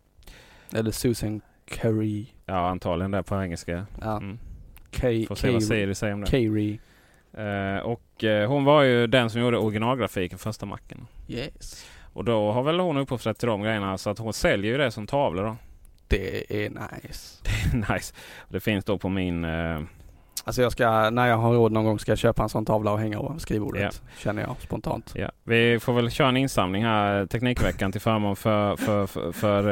Eller 0.74 0.92
Susan 0.92 1.42
Carey. 1.66 2.26
Ja 2.46 2.70
antagligen 2.70 3.12
det 3.12 3.24
på 3.24 3.42
engelska. 3.44 3.86
Ja. 4.02 4.18
Mm. 4.18 4.40
K- 5.02 5.26
Får 5.28 5.36
se 5.36 5.52
vad 5.52 5.64
Siri 5.64 5.96
säger 5.96 6.14
om 6.14 6.22
det. 6.22 6.28
Carey. 6.28 6.80
Eh, 7.34 7.80
och 7.80 8.24
eh, 8.24 8.48
hon 8.50 8.64
var 8.64 8.84
ju 8.84 9.08
den 9.08 9.30
som 9.30 9.42
gjorde 9.42 9.58
originalgrafiken 9.58 10.38
för 10.40 10.44
första 10.50 10.66
macken. 10.66 11.08
Yes. 11.28 11.86
Och 12.14 12.26
då 12.26 12.52
har 12.52 12.64
väl 12.64 12.80
hon 12.80 12.98
upphovsrätt 12.98 13.38
till 13.40 13.48
de 13.48 13.62
grejerna 13.62 13.98
så 13.98 14.10
att 14.10 14.18
hon 14.20 14.34
säljer 14.34 14.72
ju 14.72 14.78
det 14.78 14.92
som 14.92 15.08
tavlor 15.08 15.44
då. 15.44 15.56
Det 16.08 16.66
är 16.66 16.70
nice. 16.70 17.44
nice. 17.94 18.14
Det 18.50 18.60
finns 18.60 18.86
då 18.86 18.98
på 18.98 19.10
min... 19.10 19.44
Eh, 19.46 19.80
Alltså 20.44 20.62
jag 20.62 20.72
ska, 20.72 21.10
när 21.10 21.28
jag 21.28 21.38
har 21.38 21.54
råd 21.54 21.72
någon 21.72 21.86
gång 21.86 22.00
ska 22.00 22.12
jag 22.12 22.20
köpa 22.20 22.44
en 22.44 22.50
sån 22.50 22.66
tavla 22.66 22.92
och 22.92 23.00
hänga 23.00 23.20
över 23.20 23.38
skrivbordet. 23.38 24.02
Känner 24.18 24.42
jag 24.42 24.56
spontant. 24.60 25.12
ja. 25.16 25.32
Vi 25.44 25.80
får 25.80 25.94
väl 25.94 26.12
köra 26.12 26.30
en 26.30 26.38
insamling 26.38 26.84
här 26.84 27.26
Teknikveckan 27.26 27.92
till 27.92 28.02
förmån 28.02 28.36
för, 28.36 28.76
för, 28.76 29.08
för, 29.08 29.32
för 29.32 29.70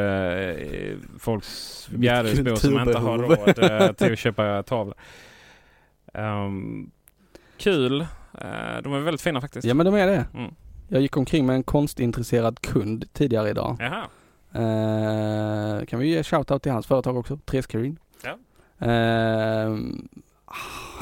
eh, 0.49 0.95
folks 1.19 1.87
Bjäresbor 1.91 2.55
som 2.55 2.79
inte 2.79 2.99
har 2.99 3.17
råd 3.17 3.71
eh, 3.71 3.91
till 3.91 4.13
att 4.13 4.19
köpa 4.19 4.63
tavlor. 4.63 4.95
Ehm, 6.13 6.91
kul. 7.57 8.01
Eh, 8.01 8.81
de 8.83 8.93
är 8.93 8.99
väldigt 8.99 9.21
fina 9.21 9.41
faktiskt. 9.41 9.67
Ja 9.67 9.73
men 9.73 9.85
de 9.85 9.95
är 9.95 10.07
det. 10.07 10.25
Mm. 10.33 10.53
Jag 10.87 11.01
gick 11.01 11.17
omkring 11.17 11.45
med 11.45 11.55
en 11.55 11.63
konstintresserad 11.63 12.61
kund 12.61 13.13
tidigare 13.13 13.49
idag. 13.49 13.77
Jaha. 13.79 14.03
Eh, 14.51 15.85
kan 15.85 15.99
vi 15.99 16.07
ge 16.07 16.23
shoutout 16.23 16.63
till 16.63 16.71
hans 16.71 16.87
företag 16.87 17.17
också, 17.17 17.37
Trescarin. 17.45 17.99
Ja. 18.23 18.37
Eh, 18.87 19.77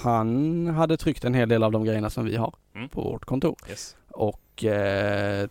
han 0.04 0.68
hade 0.68 0.98
tryckt 0.98 1.26
en 1.26 1.34
hel 1.34 1.50
del 1.50 1.64
av 1.64 1.72
de 1.72 1.84
grejerna 1.84 2.10
som 2.10 2.26
vi 2.26 2.36
har 2.36 2.56
Mm. 2.76 2.90
på 2.90 3.02
vårt 3.02 3.26
kontor. 3.26 3.56
Yes. 3.70 3.96
Och 4.12 4.64
eh, 4.64 5.48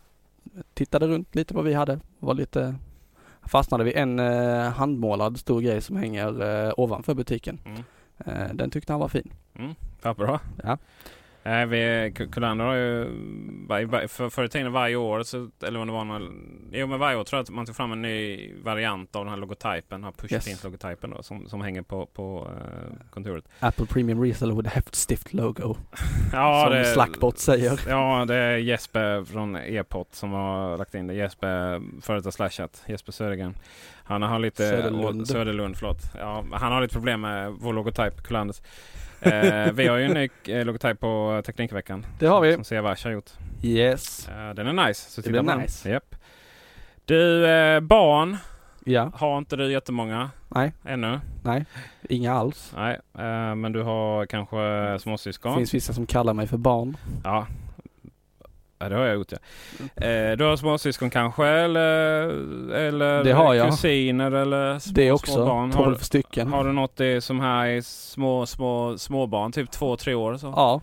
tittade 0.75 1.07
runt 1.07 1.35
lite 1.35 1.55
vad 1.55 1.65
vi 1.65 1.75
hade. 1.75 2.01
Var 2.19 2.35
lite 2.35 2.75
Fastnade 3.43 3.85
vid 3.85 3.97
en 3.97 4.19
eh, 4.19 4.71
handmålad 4.71 5.39
stor 5.39 5.61
grej 5.61 5.81
som 5.81 5.97
hänger 5.97 6.67
eh, 6.67 6.73
ovanför 6.77 7.15
butiken. 7.15 7.59
Mm. 7.65 7.83
Eh, 8.19 8.55
den 8.55 8.71
tyckte 8.71 8.93
han 8.93 9.01
var 9.01 9.09
fin. 9.09 9.33
Mm. 9.59 9.75
Vad 10.03 10.17
bra. 10.17 10.41
Ja. 10.63 10.79
Eh, 11.47 11.67
vi, 11.67 12.13
Kullander 12.33 12.65
har 12.65 12.75
ju 12.75 14.09
för, 14.09 14.29
förr 14.31 14.45
i 14.45 14.49
tiden 14.49 14.73
varje 14.73 14.97
år, 14.97 15.23
så, 15.23 15.51
eller 15.67 15.81
om 15.81 15.87
det 15.87 15.93
var 15.93 16.05
någon, 16.05 16.23
jo 16.73 16.87
men 16.87 16.99
varje 16.99 17.17
år 17.17 17.25
tror 17.25 17.39
jag 17.39 17.43
att 17.43 17.51
man 17.51 17.67
tog 17.67 17.77
fram 17.77 17.93
en 17.93 18.03
ny 18.03 18.53
variant 18.63 19.17
av 19.17 19.25
den 19.25 19.31
här 19.35 19.41
logotypen, 19.41 19.83
den 20.01 20.05
här 20.05 20.13
push 20.13 20.33
Yes. 20.33 20.65
logotypen 20.65 21.11
då, 21.11 21.23
som, 21.23 21.49
som 21.49 21.61
hänger 21.61 21.83
på, 21.83 22.07
på 22.07 22.49
eh, 22.57 23.11
kontoret. 23.11 23.45
Apple 23.61 23.87
Premium 23.87 24.23
Reseller 24.25 24.55
with 24.55 24.69
a 24.69 24.73
häftstift 24.75 25.33
logo. 25.33 25.77
Ja, 26.33 26.65
som 26.65 26.77
det- 26.79 26.85
Slackbot 26.85 27.39
säger. 27.39 27.81
Ja, 27.89 28.25
det 28.29 28.35
är 28.37 28.57
Jesper 28.57 29.25
från 29.25 29.57
Epot 29.57 30.15
som 30.15 30.33
har 30.33 30.79
lagt 30.79 30.95
in 30.95 31.07
det. 31.07 31.15
Jesper, 31.15 31.83
före 32.03 32.17
detta 32.17 32.31
Slashat, 32.31 32.83
Jesper 32.89 33.13
Södergren. 33.13 33.55
Han 34.05 34.23
har 34.23 34.39
lite... 34.39 34.69
Söderlund. 34.69 35.29
Söderlund, 35.29 35.77
förlåt. 35.77 35.99
Ja, 36.19 36.45
han 36.53 36.73
har 36.73 36.81
lite 36.83 36.95
problem 36.95 37.21
med 37.21 37.53
vår 37.53 37.73
logotyp, 37.73 38.23
Kullanders. 38.23 38.61
Eh, 39.21 39.73
vi 39.73 39.87
har 39.89 39.97
ju 39.97 40.05
en 40.05 40.13
ny 40.15 40.29
eh, 40.49 40.65
logotyp 40.65 41.01
på 41.01 41.43
Teknikveckan. 41.47 42.07
Det 42.19 42.27
har 42.27 42.41
vi. 42.41 42.55
Som 42.55 42.65
Sevash 42.65 43.05
har 43.05 43.11
gjort. 43.13 43.31
Yes. 43.63 44.29
Eh, 44.29 44.55
den 44.55 44.67
är 44.79 44.87
nice. 44.89 45.11
Så 45.11 45.21
Det 45.21 45.31
den. 45.43 45.59
nice. 45.59 45.91
Japp. 45.91 46.15
Du, 47.05 47.47
eh, 47.49 47.81
barn 47.81 48.37
Ja. 48.85 49.13
har 49.15 49.39
inte 49.39 49.57
du 49.57 49.73
jättemånga 49.73 50.31
Nej. 50.49 50.73
ännu. 50.85 51.21
Nej. 51.45 51.65
Inga 52.09 52.35
alls. 52.35 52.73
Nej, 52.77 52.99
eh, 53.19 53.55
men 53.55 53.73
du 53.73 53.83
har 53.83 54.27
kanske 54.27 54.57
Det 54.57 54.99
småsyskon. 54.99 55.57
finns 55.57 55.75
vissa 55.75 55.93
som 55.93 56.07
kallar 56.07 56.35
mig 56.35 56.47
för 56.47 56.57
barn. 56.57 56.97
Ja. 57.25 57.47
Ja, 58.79 58.89
det 58.89 58.95
har 58.97 59.05
jag 59.05 59.15
gjort 59.15 59.33
ja. 59.33 59.39
Eh, 60.07 60.37
du 60.37 60.45
har 60.45 60.57
småsyskon 60.57 61.11
kanske 61.11 61.47
eller, 61.47 62.29
eller 62.75 63.25
Det 63.25 63.33
har 63.33 63.55
jag. 63.55 63.71
kusiner 63.71 64.31
eller 64.33 64.79
små, 64.79 64.93
Det 64.95 65.13
också. 65.13 65.33
små 65.33 65.45
barn? 65.47 65.73
12 65.73 65.87
har, 65.87 65.95
stycken. 66.05 66.53
har 66.53 66.65
du 66.65 66.73
något 66.73 66.97
det 66.97 67.21
som 67.21 67.41
här 67.41 67.67
är 67.67 67.81
små, 67.81 68.47
små, 68.47 68.99
småbarn, 68.99 69.53
typ 69.53 69.71
två, 69.71 69.97
tre 69.97 70.15
år? 70.15 70.37
Så? 70.37 70.47
Ja. 70.57 70.81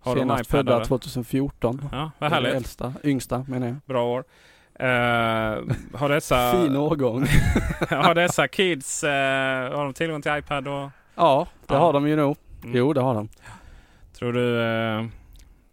Har 0.00 0.16
Senast 0.16 0.50
födda 0.50 0.74
eller? 0.74 0.84
2014. 0.84 1.88
Ja, 1.92 2.10
vad 2.18 2.30
härligt. 2.32 2.54
Äldsta. 2.54 2.92
Yngsta 3.04 3.44
menar 3.48 3.66
jag. 3.66 3.76
Bra 3.86 4.04
år. 4.04 4.24
Eh, 4.80 4.86
har 5.94 6.08
dessa, 6.08 6.52
Fin 6.62 6.76
årgång. 6.76 7.26
har 7.90 8.14
dessa 8.14 8.48
kids, 8.48 9.04
eh, 9.04 9.10
har 9.76 9.84
de 9.84 9.92
tillgång 9.94 10.22
till 10.22 10.32
iPad? 10.38 10.68
Och, 10.68 10.90
ja, 11.14 11.46
det 11.66 11.74
Ja. 11.74 11.80
har 11.80 11.92
de 11.92 12.08
ju 12.08 12.16
nog. 12.16 12.36
Mm. 12.64 12.76
Jo, 12.76 12.92
det 12.92 13.00
har 13.00 13.14
de. 13.14 13.28
tror 14.18 14.32
du... 14.32 14.62
Eh, 14.62 15.04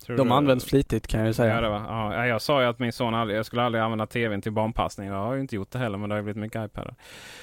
tror 0.06 0.18
De 0.18 0.28
du, 0.28 0.34
används 0.34 0.66
flitigt 0.66 1.08
kan 1.08 1.20
jag 1.20 1.26
ju 1.26 1.30
Ja, 1.30 1.34
säga. 1.34 1.62
det 1.62 1.70
var, 1.70 1.78
ja, 1.80 2.26
jag 2.28 2.42
sa 2.42 2.62
ju 2.62 2.68
att 2.68 2.80
min 2.80 2.94
son 2.94 3.14
aldrig, 3.16 3.40
jag 3.40 3.46
skulle 3.46 3.64
aldrig 3.64 3.84
använda 3.84 4.06
tvn 4.06 4.42
till 4.42 4.52
barnpassning. 4.52 5.08
Jag 5.08 5.16
har 5.16 5.34
ju 5.34 5.42
inte 5.42 5.56
gjort 5.56 5.72
det 5.72 5.80
heller 5.80 5.98
men 5.98 6.10
det 6.10 6.16
har 6.16 6.18
ju 6.20 6.24
blivit 6.24 6.42
mycket 6.42 6.66
iPad. 6.66 6.96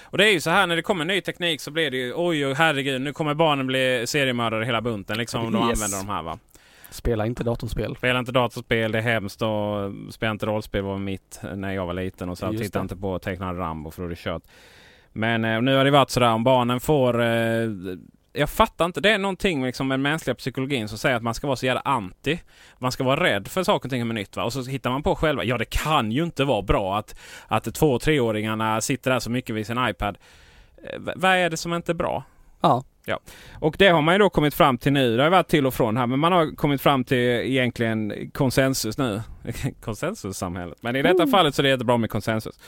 Och 0.04 0.18
det 0.18 0.28
är 0.28 0.32
ju 0.32 0.40
så 0.40 0.50
här 0.50 0.66
när 0.66 0.76
det 0.76 0.82
kommer 0.82 1.04
ny 1.04 1.20
teknik 1.20 1.60
så 1.60 1.70
blir 1.70 1.90
det 1.90 1.96
ju 1.96 2.12
oj, 2.16 2.54
herregud 2.54 3.00
nu 3.00 3.12
kommer 3.12 3.34
barnen 3.34 3.66
bli 3.66 4.02
seriemördare 4.06 4.64
hela 4.64 4.80
bunten 4.80 5.18
liksom 5.18 5.46
om 5.46 5.52
de 5.52 5.68
Yes. 5.68 5.82
använder 5.82 6.06
de 6.06 6.12
här 6.12 6.22
va. 6.22 6.38
Spela 6.90 7.26
inte 7.26 7.44
datorspel. 7.44 7.96
Spela 7.96 8.18
inte 8.18 8.32
datorspel, 8.32 8.92
det 8.92 8.98
är 8.98 9.02
hemskt 9.02 9.42
och 9.42 9.92
spela 10.12 10.32
inte 10.32 10.46
rollspel 10.46 10.82
var 10.82 10.98
mitt 10.98 11.40
när 11.54 11.72
jag 11.72 11.86
var 11.86 11.94
liten 11.94 12.28
och 12.28 12.38
så 12.38 12.52
titta 12.52 12.80
inte 12.80 12.96
på 12.96 13.18
tecknad 13.18 13.58
Rambo 13.58 13.90
för 13.90 14.02
då 14.02 14.06
är 14.06 14.10
det 14.10 14.18
kört. 14.18 14.42
Men 15.12 15.44
eh, 15.44 15.60
nu 15.62 15.76
har 15.76 15.84
det 15.84 15.90
varit 15.90 16.10
sådär 16.10 16.32
om 16.32 16.44
barnen 16.44 16.80
får 16.80 17.22
eh, 17.22 17.68
jag 18.32 18.50
fattar 18.50 18.84
inte. 18.84 19.00
Det 19.00 19.10
är 19.10 19.18
någonting 19.18 19.64
liksom 19.64 19.88
med 19.88 19.94
den 19.94 20.02
mänskliga 20.02 20.34
psykologin 20.34 20.88
som 20.88 20.98
säger 20.98 21.16
att 21.16 21.22
man 21.22 21.34
ska 21.34 21.46
vara 21.46 21.56
så 21.56 21.66
jävla 21.66 21.80
anti. 21.80 22.40
Man 22.78 22.92
ska 22.92 23.04
vara 23.04 23.24
rädd 23.24 23.48
för 23.48 23.62
saker 23.62 23.86
och 23.86 23.90
ting 23.90 24.02
som 24.02 24.10
är 24.10 24.14
nytt. 24.14 24.36
Va? 24.36 24.44
Och 24.44 24.52
så 24.52 24.62
hittar 24.64 24.90
man 24.90 25.02
på 25.02 25.14
själva. 25.14 25.44
Ja, 25.44 25.58
det 25.58 25.64
kan 25.64 26.12
ju 26.12 26.22
inte 26.24 26.44
vara 26.44 26.62
bra 26.62 26.98
att, 26.98 27.16
att 27.48 27.74
två 27.74 27.92
och 27.92 28.02
treåringarna 28.02 28.80
sitter 28.80 29.10
där 29.10 29.18
så 29.20 29.30
mycket 29.30 29.56
vid 29.56 29.66
sin 29.66 29.88
iPad. 29.88 30.18
Eh, 30.84 30.98
v- 31.00 31.12
vad 31.16 31.30
är 31.36 31.50
det 31.50 31.56
som 31.56 31.74
inte 31.74 31.92
är 31.92 31.94
bra? 31.94 32.24
Ja. 32.60 32.84
Ja, 33.04 33.18
och 33.60 33.74
det 33.78 33.88
har 33.88 34.02
man 34.02 34.14
ju 34.14 34.18
då 34.18 34.30
kommit 34.30 34.54
fram 34.54 34.78
till 34.78 34.92
nu. 34.92 35.16
Det 35.16 35.22
har 35.22 35.30
varit 35.30 35.48
till 35.48 35.66
och 35.66 35.74
från 35.74 35.96
här, 35.96 36.06
men 36.06 36.18
man 36.18 36.32
har 36.32 36.56
kommit 36.56 36.80
fram 36.80 37.04
till 37.04 37.18
egentligen 37.18 38.30
konsensus 38.34 38.98
nu. 38.98 39.22
Konsensussamhället. 39.84 40.78
Men 40.82 40.96
i 40.96 41.02
detta 41.02 41.26
fallet 41.26 41.54
så 41.54 41.62
är 41.62 41.64
det 41.64 41.68
jättebra 41.68 41.96
med 41.96 42.10
konsensus. 42.10 42.58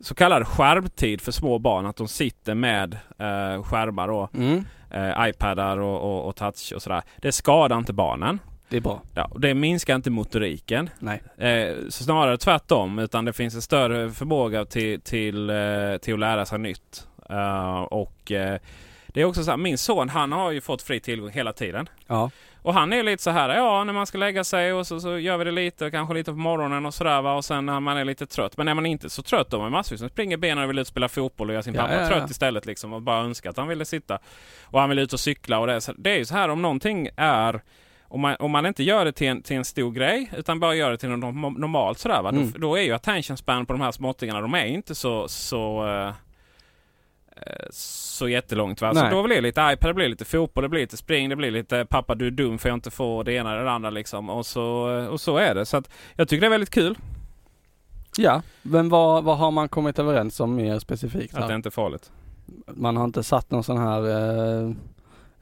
Så 0.00 0.14
kallad 0.14 0.46
skärmtid 0.46 1.20
för 1.20 1.32
små 1.32 1.58
barn, 1.58 1.86
att 1.86 1.96
de 1.96 2.08
sitter 2.08 2.54
med 2.54 2.94
eh, 2.94 3.62
skärmar 3.62 4.08
och 4.08 4.34
Mm. 4.34 4.64
eh, 4.90 5.28
iPadar 5.28 5.78
och, 5.78 6.00
och, 6.00 6.28
och 6.28 6.36
touch 6.36 6.72
och 6.74 6.82
sådär. 6.82 7.02
Det 7.16 7.32
skadar 7.32 7.78
inte 7.78 7.92
barnen. 7.92 8.38
Det 8.68 8.76
är 8.76 8.80
bra. 8.80 9.02
Ja, 9.14 9.30
det 9.38 9.54
minskar 9.54 9.94
inte 9.94 10.10
motoriken. 10.10 10.90
Nej. 10.98 11.22
Eh, 11.38 11.76
så 11.88 12.04
snarare 12.04 12.36
tvärtom, 12.38 12.98
utan 12.98 13.24
det 13.24 13.32
finns 13.32 13.54
en 13.54 13.62
större 13.62 14.10
förmåga 14.10 14.64
till, 14.64 15.00
till, 15.00 15.50
eh, 15.50 15.56
till 16.02 16.14
att 16.14 16.20
lära 16.20 16.46
sig 16.46 16.58
nytt. 16.58 17.06
Eh, 17.30 17.80
och 17.80 18.32
eh, 18.32 18.58
det 19.06 19.20
är 19.20 19.24
också 19.24 19.44
så 19.44 19.50
här, 19.50 19.58
min 19.58 19.78
son 19.78 20.08
han 20.08 20.32
har 20.32 20.50
ju 20.50 20.60
fått 20.60 20.82
fri 20.82 21.00
tillgång 21.00 21.30
hela 21.30 21.52
tiden. 21.52 21.88
Ja. 22.06 22.30
Och 22.62 22.74
han 22.74 22.92
är 22.92 23.02
lite 23.02 23.22
så 23.22 23.30
här, 23.30 23.48
ja 23.56 23.84
när 23.84 23.92
man 23.92 24.06
ska 24.06 24.18
lägga 24.18 24.44
sig 24.44 24.72
och 24.72 24.86
så, 24.86 25.00
så 25.00 25.18
gör 25.18 25.36
vi 25.36 25.44
det 25.44 25.50
lite, 25.50 25.90
kanske 25.90 26.14
lite 26.14 26.30
på 26.30 26.38
morgonen 26.38 26.86
och 26.86 26.94
sådär 26.94 27.22
va. 27.22 27.34
Och 27.34 27.44
sen 27.44 27.66
när 27.66 27.80
man 27.80 27.96
är 27.96 28.04
lite 28.04 28.26
trött. 28.26 28.56
Men 28.56 28.68
är 28.68 28.74
man 28.74 28.86
inte 28.86 29.10
så 29.10 29.22
trött 29.22 29.50
då, 29.50 29.62
är 29.64 29.70
massvis 29.70 30.00
som 30.00 30.08
springer 30.08 30.36
benen 30.36 30.64
och 30.64 30.70
vill 30.70 30.78
ut 30.78 30.82
och 30.82 30.86
spela 30.86 31.08
fotboll 31.08 31.48
och 31.48 31.52
göra 31.52 31.62
sin 31.62 31.74
Ja, 31.74 31.80
pappa 31.82 31.94
ja, 31.94 32.00
ja. 32.02 32.08
trött 32.08 32.30
istället 32.30 32.66
liksom. 32.66 32.92
Och 32.92 33.02
bara 33.02 33.20
önskar 33.24 33.50
att 33.50 33.56
han 33.56 33.68
ville 33.68 33.84
sitta. 33.84 34.18
Och 34.64 34.80
han 34.80 34.88
vill 34.88 34.98
ut 34.98 35.12
och 35.12 35.20
cykla 35.20 35.58
och 35.58 35.66
det. 35.66 35.72
är 35.74 35.80
Så 35.80 35.92
det 35.96 36.10
är 36.10 36.18
ju 36.18 36.24
så 36.24 36.34
här 36.34 36.48
om 36.48 36.62
någonting 36.62 37.08
är 37.16 37.60
om 38.08 38.20
man, 38.20 38.36
om 38.38 38.50
man 38.50 38.66
inte 38.66 38.82
gör 38.82 39.04
det 39.04 39.12
till 39.12 39.26
en, 39.28 39.42
till 39.42 39.56
en 39.56 39.64
stor 39.64 39.90
grej 39.92 40.30
utan 40.36 40.60
bara 40.60 40.74
gör 40.74 40.90
det 40.90 40.96
till 40.98 41.08
något 41.08 41.34
norm- 41.34 41.58
normalt 41.60 41.98
sådär 41.98 42.22
va. 42.22 42.28
Mm. 42.28 42.50
Då, 42.50 42.58
då 42.58 42.76
är 42.78 42.82
ju 42.82 42.92
attention 42.92 43.36
span 43.36 43.66
på 43.66 43.72
de 43.72 43.80
här 43.82 43.92
småttingarna, 43.92 44.40
de 44.40 44.54
är 44.54 44.64
inte 44.66 44.94
så, 44.94 45.28
så 45.28 45.86
eh, 45.88 46.12
så 47.70 48.28
jättelångt. 48.28 48.80
Va? 48.80 48.94
Så 48.94 49.10
då 49.10 49.22
blir 49.22 49.36
det 49.36 49.42
lite 49.42 49.60
iPad, 49.60 49.90
det 49.90 49.94
blir 49.94 50.08
lite 50.08 50.24
fotboll, 50.24 50.62
det 50.62 50.68
blir 50.68 50.80
lite 50.80 50.96
spring, 50.96 51.28
det 51.28 51.36
blir 51.36 51.50
lite 51.50 51.84
pappa 51.84 52.14
du 52.14 52.26
är 52.26 52.30
dum 52.30 52.58
för 52.58 52.68
jag 52.68 52.76
inte 52.76 52.90
får 52.90 53.24
det 53.24 53.32
ena 53.32 53.52
eller 53.52 53.64
det 53.64 53.70
andra 53.70 53.90
liksom. 53.90 54.30
Och 54.30 54.46
så, 54.46 54.62
och 55.10 55.20
så 55.20 55.36
är 55.36 55.54
det. 55.54 55.66
Så 55.66 55.76
att 55.76 55.90
jag 56.16 56.28
tycker 56.28 56.40
det 56.40 56.46
är 56.46 56.50
väldigt 56.50 56.70
kul 56.70 56.96
Ja, 58.18 58.42
men 58.62 58.88
vad, 58.88 59.24
vad 59.24 59.38
har 59.38 59.50
man 59.50 59.68
kommit 59.68 59.98
överens 59.98 60.40
om 60.40 60.54
mer 60.54 60.78
specifikt? 60.78 61.34
att 61.34 61.40
det 61.40 61.46
Här? 61.46 61.54
inte 61.54 61.68
är 61.68 61.70
farligt. 61.70 62.10
Man 62.66 62.96
har 62.96 63.04
inte 63.04 63.22
satt 63.22 63.50
någon 63.50 63.64
sån 63.64 63.78
här 63.78 64.08
eh, 64.08 64.70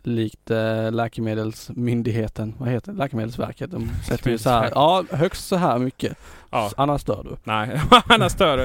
likt 0.02 0.50
eh, 0.50 0.92
läkemedelsmyndigheten, 0.92 2.54
vad 2.58 2.68
heter 2.68 2.92
det? 2.92 2.98
Läkemedelsverket. 2.98 3.70
De 3.70 3.90
sätter 4.08 4.30
ju 4.30 4.38
så 4.38 4.50
här, 4.50 4.70
ja 4.74 5.04
högst 5.10 5.48
så 5.48 5.56
här 5.56 5.78
mycket. 5.78 6.18
Ja. 6.50 6.70
Annars 6.76 7.04
dör 7.04 7.22
du. 7.24 7.36
Nej, 7.44 7.80
annars 8.08 8.34
dör 8.34 8.56
du. 8.56 8.62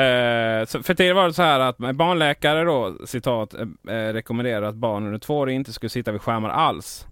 Eh, 0.00 0.66
för 0.82 0.94
tidigare 0.94 1.14
var 1.14 1.26
det 1.26 1.32
så 1.32 1.42
här 1.42 1.60
att 1.60 1.78
barnläkare 1.78 2.64
då, 2.64 2.94
citat, 3.06 3.54
eh, 3.54 3.66
rekommenderar 3.92 4.62
att 4.62 4.74
barn 4.74 5.06
under 5.06 5.18
två 5.18 5.38
år 5.38 5.50
inte 5.50 5.72
skulle 5.72 5.90
sitta 5.90 6.12
vid 6.12 6.20
skärmar 6.20 6.50
alls. 6.50 7.06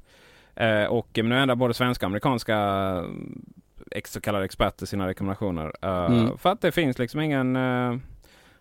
Eh, 0.56 0.84
och 0.84 1.08
men 1.14 1.28
nu 1.28 1.38
ändrar 1.38 1.56
både 1.56 1.74
svenska 1.74 2.06
och 2.06 2.10
amerikanska 2.10 2.56
ex, 3.90 4.12
så 4.12 4.20
kallade 4.20 4.44
experter 4.44 4.86
sina 4.86 5.06
rekommendationer. 5.08 5.72
Eh, 5.82 6.06
Mm. 6.06 6.38
För 6.38 6.50
att 6.50 6.60
det 6.60 6.72
finns 6.72 6.98
liksom 6.98 7.20
ingen... 7.20 7.56
eh, 7.56 7.96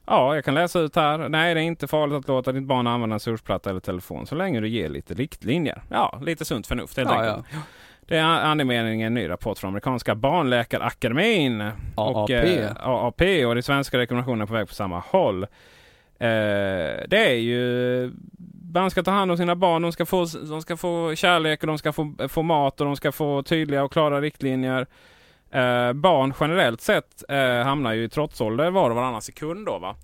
ja, 0.05 0.35
jag 0.35 0.45
kan 0.45 0.53
läsa 0.53 0.79
ut 0.79 0.95
här. 0.95 1.29
Nej, 1.29 1.53
det 1.53 1.59
är 1.61 1.63
inte 1.63 1.87
farligt 1.87 2.17
att 2.17 2.27
låta 2.27 2.51
ditt 2.51 2.63
barn 2.63 2.87
använda 2.87 3.13
en 3.13 3.19
surfplatta 3.19 3.69
eller 3.69 3.79
telefon 3.79 4.27
så 4.27 4.35
länge 4.35 4.59
du 4.59 4.67
ger 4.67 4.89
lite 4.89 5.13
riktlinjer. 5.13 5.81
Ja, 5.89 6.19
lite 6.21 6.45
sunt 6.45 6.67
förnuft 6.67 6.97
helt 6.97 7.09
Ja, 7.09 7.23
enkelt. 7.23 7.45
Det 8.07 8.17
är 8.17 8.23
andemeningen 8.23 9.07
en 9.07 9.13
ny 9.13 9.29
rapport 9.29 9.57
från 9.57 9.67
amerikanska 9.67 10.15
barnläkarakademin. 10.15 11.71
Och, 11.95 12.31
eh, 12.31 12.71
AAP 12.79 13.45
och 13.45 13.55
de 13.55 13.61
svenska 13.61 13.97
rekommendationerna 13.97 14.43
är 14.43 14.47
på 14.47 14.53
väg 14.53 14.67
på 14.67 14.73
samma 14.73 14.99
håll. 14.99 15.43
Eh, 15.43 15.47
det 17.07 17.25
är 17.27 17.35
ju 17.35 18.11
man 18.73 18.91
ska 18.91 19.03
ta 19.03 19.11
hand 19.11 19.31
om 19.31 19.37
sina 19.37 19.55
barn. 19.55 19.81
De 19.81 19.91
ska 19.91 20.05
få, 20.05 20.25
de 20.49 20.61
ska 20.61 20.77
få 20.77 21.15
kärlek 21.15 21.63
och 21.63 21.67
de 21.67 21.77
ska 21.77 21.93
få, 21.93 22.15
få 22.29 22.41
mat 22.41 22.81
och 22.81 22.85
de 22.85 22.95
ska 22.95 23.11
få 23.11 23.43
tydliga 23.43 23.83
och 23.83 23.91
klara 23.91 24.21
riktlinjer. 24.21 24.87
Eh, 25.51 25.93
barn 25.93 26.33
generellt 26.39 26.81
sett 26.81 27.23
eh, 27.29 27.63
hamnar 27.63 27.93
ju 27.93 28.03
i 28.03 28.09
trotsålder 28.09 28.71
var 28.71 28.89
och 28.89 28.95
varannan 28.95 29.21
sekund 29.21 29.65
då 29.65 29.77
va. 29.77 29.95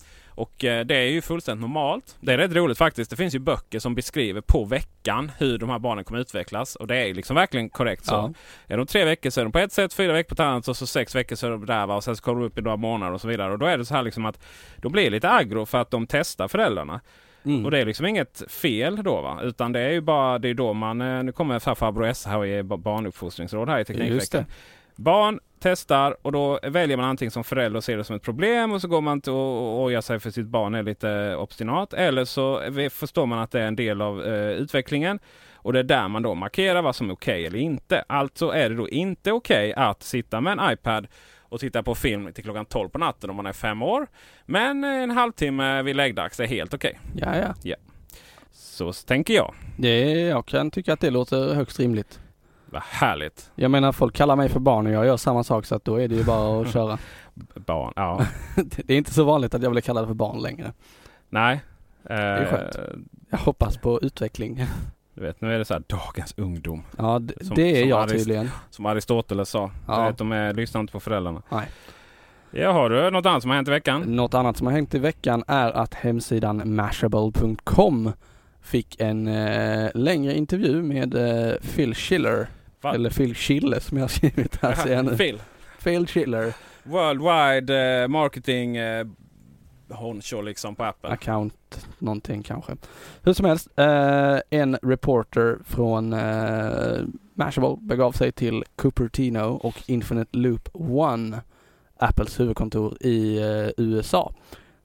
Och 0.41 0.63
eh, 0.65 0.85
det 0.85 0.95
är 0.95 1.07
ju 1.07 1.21
fullständigt 1.21 1.61
normalt. 1.61 2.17
Det 2.19 2.33
är 2.33 2.37
rätt 2.37 2.51
roligt 2.53 2.77
faktiskt. 2.77 3.09
Det 3.11 3.15
finns 3.17 3.35
ju 3.35 3.39
böcker 3.39 3.79
som 3.79 3.95
beskriver 3.95 4.41
på 4.41 4.65
veckan 4.65 5.31
hur 5.37 5.57
de 5.57 5.69
här 5.69 5.79
barnen 5.79 6.03
kommer 6.03 6.19
utvecklas. 6.21 6.75
Och 6.75 6.87
det 6.87 6.95
är 6.97 7.13
liksom 7.13 7.35
verkligen 7.35 7.69
korrekt 7.69 8.05
så. 8.05 8.13
Ja. 8.13 8.33
Är 8.67 8.77
de 8.77 8.85
tre 8.85 9.05
veckor 9.05 9.29
så 9.29 9.39
är 9.41 9.45
de 9.45 9.51
på 9.51 9.59
ett 9.59 9.71
sätt, 9.71 9.93
fyra 9.93 10.13
veckor 10.13 10.27
på 10.29 10.33
ett 10.33 10.39
annat 10.39 10.67
och 10.67 10.77
så 10.77 10.87
sex 10.87 11.15
veckor 11.15 11.35
så 11.35 11.47
är 11.47 11.51
de 11.51 11.65
där 11.65 11.85
va. 11.87 11.95
Och 11.95 12.03
sen 12.03 12.15
så 12.15 12.23
kommer 12.23 12.41
de 12.41 12.47
upp 12.47 12.57
i 12.57 12.61
några 12.61 12.77
månader 12.77 13.13
och 13.13 13.21
så 13.21 13.27
vidare. 13.27 13.51
Och 13.51 13.59
då 13.59 13.65
är 13.65 13.77
det 13.77 13.85
så 13.85 13.93
här 13.95 14.03
liksom 14.03 14.25
att 14.25 14.39
de 14.77 14.91
blir 14.91 15.09
lite 15.11 15.29
aggro 15.29 15.65
för 15.65 15.77
att 15.77 15.91
de 15.91 16.07
testar 16.07 16.47
föräldrarna. 16.47 17.01
Mm. 17.45 17.65
Och 17.65 17.71
det 17.71 17.79
är 17.79 17.85
liksom 17.85 18.05
inget 18.05 18.43
fel 18.51 19.03
då 19.03 19.21
va. 19.21 19.39
Utan 19.43 19.71
det 19.71 19.79
är 19.79 19.89
ju 19.91 20.01
bara, 20.01 20.39
det 20.39 20.49
är 20.49 20.53
då 20.53 20.73
man, 20.73 21.01
eh, 21.01 21.23
nu 21.23 21.31
kommer 21.31 21.59
far- 21.59 21.75
farbror 21.75 22.05
S 22.07 22.25
här 22.25 22.37
och 22.37 22.47
ger 22.47 22.63
ba- 22.63 22.77
barnuppfostringsråd 22.77 23.69
här 23.69 23.79
i 23.79 23.85
Teknikveckan. 23.85 24.45
Barn 25.03 25.39
testar 25.59 26.17
och 26.21 26.31
då 26.31 26.59
väljer 26.63 26.97
man 26.97 27.05
antingen 27.05 27.31
som 27.31 27.43
förälder 27.43 27.77
och 27.77 27.83
ser 27.83 27.97
det 27.97 28.03
som 28.03 28.15
ett 28.15 28.21
problem 28.21 28.71
och 28.71 28.81
så 28.81 28.87
går 28.87 29.01
man 29.01 29.21
och 29.27 29.81
ojar 29.81 30.01
sig 30.01 30.19
för 30.19 30.31
sitt 30.31 30.45
barn 30.45 30.75
är 30.75 30.83
lite 30.83 31.35
obstinat. 31.35 31.93
Eller 31.93 32.25
så 32.25 32.61
förstår 32.91 33.25
man 33.25 33.39
att 33.39 33.51
det 33.51 33.61
är 33.61 33.67
en 33.67 33.75
del 33.75 34.01
av 34.01 34.23
eh, 34.23 34.49
utvecklingen. 34.49 35.19
Och 35.53 35.73
det 35.73 35.79
är 35.79 35.83
där 35.83 36.07
man 36.07 36.23
då 36.23 36.35
markerar 36.35 36.81
vad 36.81 36.95
som 36.95 37.09
är 37.09 37.13
okej 37.13 37.45
eller 37.45 37.59
inte. 37.59 38.03
Alltså 38.07 38.49
är 38.49 38.69
det 38.69 38.75
då 38.75 38.89
inte 38.89 39.31
okej 39.31 39.73
att 39.73 40.03
sitta 40.03 40.41
med 40.41 40.59
en 40.59 40.71
iPad 40.73 41.07
och 41.39 41.59
titta 41.59 41.83
på 41.83 41.95
film 41.95 42.33
till 42.33 42.43
klockan 42.43 42.65
12 42.65 42.89
på 42.89 42.97
natten 42.97 43.29
om 43.29 43.35
man 43.35 43.45
är 43.45 43.53
fem 43.53 43.81
år. 43.81 44.07
Men 44.45 44.83
en 44.83 45.11
halvtimme 45.11 45.81
vid 45.81 45.95
läggdags 45.95 46.39
är 46.39 46.45
helt 46.45 46.73
okej. 46.73 46.99
Ja, 47.15 47.37
ja. 47.37 47.53
Ja. 47.63 47.75
Så 48.51 48.93
tänker 48.93 49.33
jag. 49.33 49.53
Det, 49.77 50.11
jag 50.11 50.45
kan 50.45 50.71
tycka 50.71 50.93
att 50.93 50.99
det 50.99 51.09
låter 51.09 51.53
högst 51.53 51.79
rimligt. 51.79 52.19
Vad 52.71 52.81
härligt. 52.85 53.51
Jag 53.55 53.71
menar 53.71 53.91
folk 53.91 54.15
kallar 54.15 54.35
mig 54.35 54.49
för 54.49 54.59
barn 54.59 54.87
och 54.87 54.93
jag 54.93 55.05
gör 55.05 55.17
samma 55.17 55.43
sak 55.43 55.65
så 55.65 55.75
att 55.75 55.85
då 55.85 55.95
är 56.01 56.07
det 56.07 56.15
ju 56.15 56.23
bara 56.23 56.61
att 56.61 56.69
köra. 56.73 56.97
Barn, 57.65 57.93
ja. 57.95 58.25
det 58.55 58.93
är 58.93 58.97
inte 58.97 59.13
så 59.13 59.23
vanligt 59.23 59.53
att 59.55 59.61
jag 59.63 59.71
blir 59.71 59.81
kallad 59.81 60.07
för 60.07 60.13
barn 60.13 60.41
längre. 60.41 60.73
Nej. 61.29 61.61
Eh, 62.09 62.15
är 62.19 62.45
skönt. 62.45 62.79
Jag 63.29 63.37
hoppas 63.37 63.77
på 63.77 63.99
utveckling. 64.01 64.65
Du 65.13 65.21
vet, 65.21 65.41
nu 65.41 65.53
är 65.53 65.57
det 65.59 65.65
så 65.65 65.73
här 65.73 65.83
dagens 65.87 66.33
ungdom. 66.37 66.83
Ja, 66.97 67.19
det, 67.19 67.45
Som- 67.45 67.55
det 67.55 67.61
är 67.77 67.81
som 67.81 67.89
jag 67.89 67.99
Arist- 68.03 68.17
tydligen. 68.17 68.49
Som 68.69 68.85
Aristoteles 68.85 69.49
sa. 69.49 69.71
Ja. 69.87 70.05
Vet, 70.07 70.17
de 70.17 70.31
är, 70.31 70.53
lyssnar 70.53 70.81
inte 70.81 70.93
på 70.93 70.99
föräldrarna. 70.99 71.41
Nej. 71.49 71.67
Ja, 72.51 72.71
har 72.71 72.89
du 72.89 73.09
något 73.11 73.25
annat 73.25 73.41
som 73.41 73.49
har 73.49 73.55
hänt 73.55 73.67
i 73.67 73.71
veckan? 73.71 74.01
Något 74.01 74.33
annat 74.33 74.57
som 74.57 74.67
har 74.67 74.73
hänt 74.73 74.93
i 74.95 74.99
veckan 74.99 75.43
är 75.47 75.71
att 75.71 75.93
hemsidan 75.93 76.75
mashable.com 76.75 78.11
fick 78.61 79.01
en 79.01 79.27
eh, 79.27 79.89
längre 79.93 80.33
intervju 80.37 80.81
med 80.83 81.15
eh, 81.15 81.53
Phil 81.75 81.95
Schiller. 81.95 82.47
Va? 82.81 82.95
Eller 82.95 83.09
Phil 83.09 83.35
Schiller 83.35 83.79
som 83.79 83.97
jag 83.97 84.03
har 84.03 84.09
skrivit 84.09 84.55
här 84.61 84.75
ser 84.75 84.93
jag 84.93 85.05
nu. 85.05 85.17
Phil. 85.17 85.41
Phil 85.83 86.07
Schiller. 86.07 86.53
Worldwide 86.83 88.01
eh, 88.01 88.07
marketing 88.07 88.77
eh, 88.77 89.07
honcho 89.89 90.41
liksom 90.41 90.75
på 90.75 90.83
Apple. 90.83 91.09
account 91.09 91.87
någonting 91.99 92.43
kanske. 92.43 92.75
Hur 93.23 93.33
som 93.33 93.45
helst, 93.45 93.67
eh, 93.75 94.37
en 94.49 94.77
reporter 94.81 95.57
från 95.65 96.13
eh, 96.13 96.99
Mashable 97.33 97.77
begav 97.81 98.11
sig 98.11 98.31
till 98.31 98.63
Cupertino 98.75 99.39
och 99.39 99.75
Infinite 99.85 100.37
Loop 100.37 100.69
One, 100.73 101.41
Apples 101.97 102.39
huvudkontor 102.39 102.97
i 103.03 103.37
eh, 103.37 103.69
USA, 103.77 104.33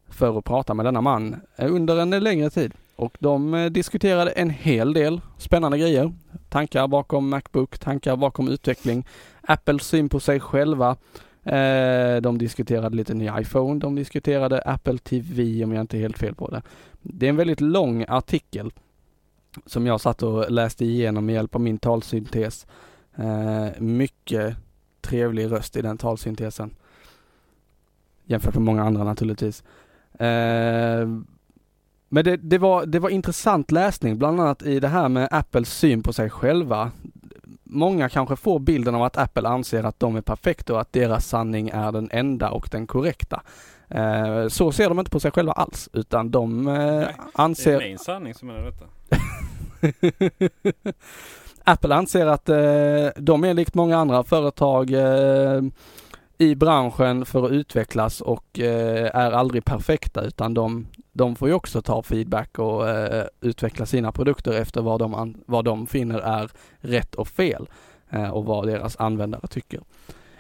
för 0.09 0.39
att 0.39 0.45
prata 0.45 0.75
med 0.75 0.87
denna 0.87 1.01
man 1.01 1.37
eh, 1.57 1.73
under 1.75 1.97
en 1.97 2.11
längre 2.11 2.51
tid. 2.51 2.73
Och 2.97 3.17
de 3.19 3.55
eh, 3.55 3.67
diskuterade 3.67 4.31
en 4.31 4.51
hel 4.51 4.93
del 4.93 5.21
spännande 5.39 5.79
grejer. 5.79 6.13
Tankar 6.57 6.89
bakom 6.89 7.29
Macbook, 7.29 7.79
tankar 7.79 8.17
bakom 8.17 8.49
utveckling, 8.49 9.07
Apples 9.41 9.83
syn 9.83 10.09
på 10.09 10.21
sig 10.21 10.41
själva, 10.41 10.97
Eh, 11.47 12.21
de 12.21 12.39
diskuterade 12.39 12.97
lite 12.97 13.15
ny 13.15 13.31
iPhone, 13.41 13.81
de 13.81 13.95
diskuterade 13.95 14.61
Apple 14.61 14.99
TV 14.99 15.65
om 15.65 15.73
jag 15.73 15.81
inte 15.81 15.97
är 15.97 16.01
helt 16.01 16.19
fel 16.19 16.35
på 16.35 16.51
det. 16.51 16.63
Det 17.03 17.27
är 17.27 17.31
en 17.31 17.37
väldigt 17.37 17.61
lång 17.61 18.05
artikel 18.09 18.73
som 19.67 19.87
jag 19.87 20.01
satt 20.01 20.23
och 20.23 20.51
läste 20.51 20.85
igenom 20.85 21.27
med 21.27 21.35
hjälp 21.35 21.55
av 21.55 21.61
min 21.61 21.79
talsyntes. 21.79 22.67
Eh, 23.17 23.67
mycket 23.79 24.57
trevlig 25.01 25.53
röst 25.53 25.77
i 25.77 25.83
den 25.83 25.99
talsyntesen. 25.99 26.75
Jämfört 28.25 28.55
med 28.55 28.65
många 28.65 28.83
andra 28.83 29.05
naturligtvis. 29.05 29.65
Eh, 30.19 31.09
men 32.09 32.25
det, 32.25 32.37
det, 32.37 32.59
var, 32.59 32.87
det 32.87 32.99
var 32.99 33.11
intressant 33.11 33.71
läsning, 33.71 34.19
bland 34.19 34.41
annat 34.41 34.63
i 34.63 34.81
det 34.81 34.89
här 34.89 35.09
med 35.09 35.29
Apples 35.31 35.79
syn 35.79 36.03
på 36.03 36.13
sig 36.13 36.31
själva 36.31 36.91
många 37.69 38.09
kanske 38.09 38.37
får 38.37 38.59
bilden 38.59 38.95
av 38.95 39.03
att 39.03 39.17
Apple 39.17 39.49
anser 39.49 39.85
att 39.85 40.01
de 40.01 40.17
är 40.17 40.21
perfekta 40.21 40.75
och 40.75 40.81
att 40.81 40.93
deras 40.93 41.27
sanning 41.27 41.69
är 41.69 41.93
den 41.93 42.09
enda 42.13 42.51
och 42.51 42.69
den 42.71 42.87
korrekta. 42.87 43.43
Eh, 43.89 44.49
så 44.49 44.73
ser 44.73 44.89
de 44.89 44.99
inte 44.99 45.11
på 45.11 45.21
sig 45.21 45.31
själva 45.31 45.53
alls, 45.53 45.89
utan 45.93 46.31
de 46.31 46.69
eh, 46.69 46.75
Det 46.75 46.81
är 46.81 47.15
anser... 47.33 47.79
min 47.79 47.99
sanning 47.99 48.35
som 48.35 48.51
är 48.51 48.63
detta. 48.63 48.85
Apple 51.65 51.95
anser 51.95 52.27
att 52.27 52.49
eh, 52.49 52.57
de 53.17 53.45
är 53.45 53.55
likt 53.55 53.75
många 53.75 53.97
andra 53.99 54.25
företag 54.25 54.91
i 56.39 56.55
branschen 56.55 57.27
för 57.27 57.47
att 57.47 57.51
utvecklas 57.51 58.21
och 58.21 58.61
eh, 58.61 59.11
är 59.15 59.33
aldrig 59.33 59.65
perfekta 59.65 60.23
utan 60.23 60.55
de, 60.55 60.87
de 61.13 61.37
får 61.37 61.49
ju 61.49 61.55
också 61.55 61.83
ta 61.83 62.03
feedback 62.03 62.59
och 62.59 62.89
eh, 62.89 63.27
utveckla 63.41 63.87
sina 63.87 64.13
produkter 64.13 64.53
efter 64.53 64.83
vad 64.83 65.01
de, 65.01 65.15
an, 65.15 65.43
vad 65.47 65.65
de 65.65 65.87
finner 65.87 66.19
är 66.19 66.51
rätt 66.79 67.15
och 67.15 67.29
fel 67.29 67.69
eh, 68.11 68.31
och 68.31 68.45
vad 68.45 68.67
deras 68.67 68.97
användare 68.97 69.47
tycker. 69.47 69.81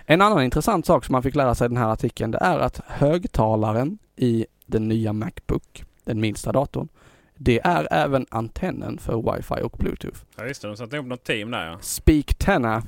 En 0.05 0.23
annan 0.23 0.43
intressant 0.44 0.86
sak 0.86 1.05
som 1.05 1.12
man 1.12 1.23
fick 1.23 1.35
lära 1.35 1.55
sig 1.55 1.64
i 1.64 1.68
den 1.68 1.77
här 1.77 1.89
artikeln 1.89 2.31
det 2.31 2.39
är 2.39 2.59
att 2.59 2.81
högtalaren 2.86 3.98
i 4.16 4.47
den 4.66 4.89
nya 4.89 5.12
Macbook, 5.12 5.85
den 6.05 6.20
minsta 6.20 6.52
datorn, 6.52 6.89
det 7.35 7.60
är 7.64 7.89
även 7.90 8.27
antennen 8.28 8.98
för 8.98 9.32
wifi 9.32 9.62
och 9.62 9.74
bluetooth. 9.78 10.18
Ja 10.36 10.44
just 10.47 10.62
det, 10.62 10.68
de 10.68 10.77
satte 10.77 10.97
ihop 10.97 11.06
något 11.06 11.24
team 11.24 11.51
där 11.51 11.66
ja. 11.66 11.78
Speak 11.81 12.35
Tenna 12.35 12.82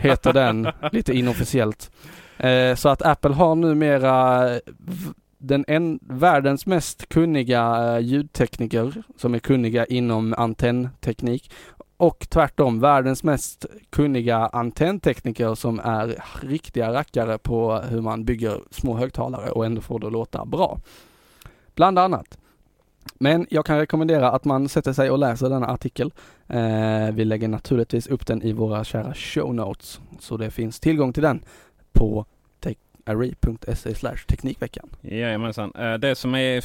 heter 0.00 0.32
den 0.32 0.68
lite 0.92 1.12
inofficiellt. 1.12 1.90
Eh, 2.36 2.74
så 2.74 2.88
att 2.88 3.02
Apple 3.02 3.34
har 3.34 3.54
numera 3.54 4.48
den 5.38 5.64
en, 5.68 5.98
världens 6.02 6.66
mest 6.66 7.08
kunniga 7.08 7.94
eh, 7.94 8.00
ljudtekniker 8.00 9.02
som 9.16 9.34
är 9.34 9.38
kunniga 9.38 9.84
inom 9.86 10.34
antennteknik 10.38 11.50
och 11.96 12.26
tvärtom 12.30 12.80
världens 12.80 13.24
mest 13.24 13.66
kunniga 13.90 14.36
antenntekniker 14.36 15.54
som 15.54 15.80
är 15.84 16.22
riktiga 16.40 16.92
rackare 16.92 17.38
på 17.38 17.76
hur 17.76 18.00
man 18.00 18.24
bygger 18.24 18.60
små 18.70 18.96
högtalare 18.96 19.50
och 19.50 19.66
ändå 19.66 19.80
får 19.80 19.98
det 19.98 20.06
att 20.06 20.12
låta 20.12 20.44
bra. 20.44 20.78
Bland 21.74 21.98
annat. 21.98 22.38
Men 23.18 23.46
jag 23.50 23.66
kan 23.66 23.78
rekommendera 23.78 24.30
att 24.30 24.44
man 24.44 24.68
sätter 24.68 24.92
sig 24.92 25.10
och 25.10 25.18
läser 25.18 25.48
denna 25.50 25.66
artikel. 25.66 26.12
Eh, 26.48 27.10
vi 27.12 27.24
lägger 27.24 27.48
naturligtvis 27.48 28.06
upp 28.06 28.26
den 28.26 28.42
i 28.42 28.52
våra 28.52 28.84
kära 28.84 29.14
show 29.14 29.54
notes, 29.54 30.00
så 30.20 30.36
det 30.36 30.50
finns 30.50 30.80
tillgång 30.80 31.12
till 31.12 31.22
den 31.22 31.44
på 31.92 32.26
array.se 33.04 33.94
teknikveckan. 34.26 34.88
Jajamensan. 35.00 35.72
Eh, 35.78 35.94
Det 35.94 36.14
som 36.14 36.34
är 36.34 36.62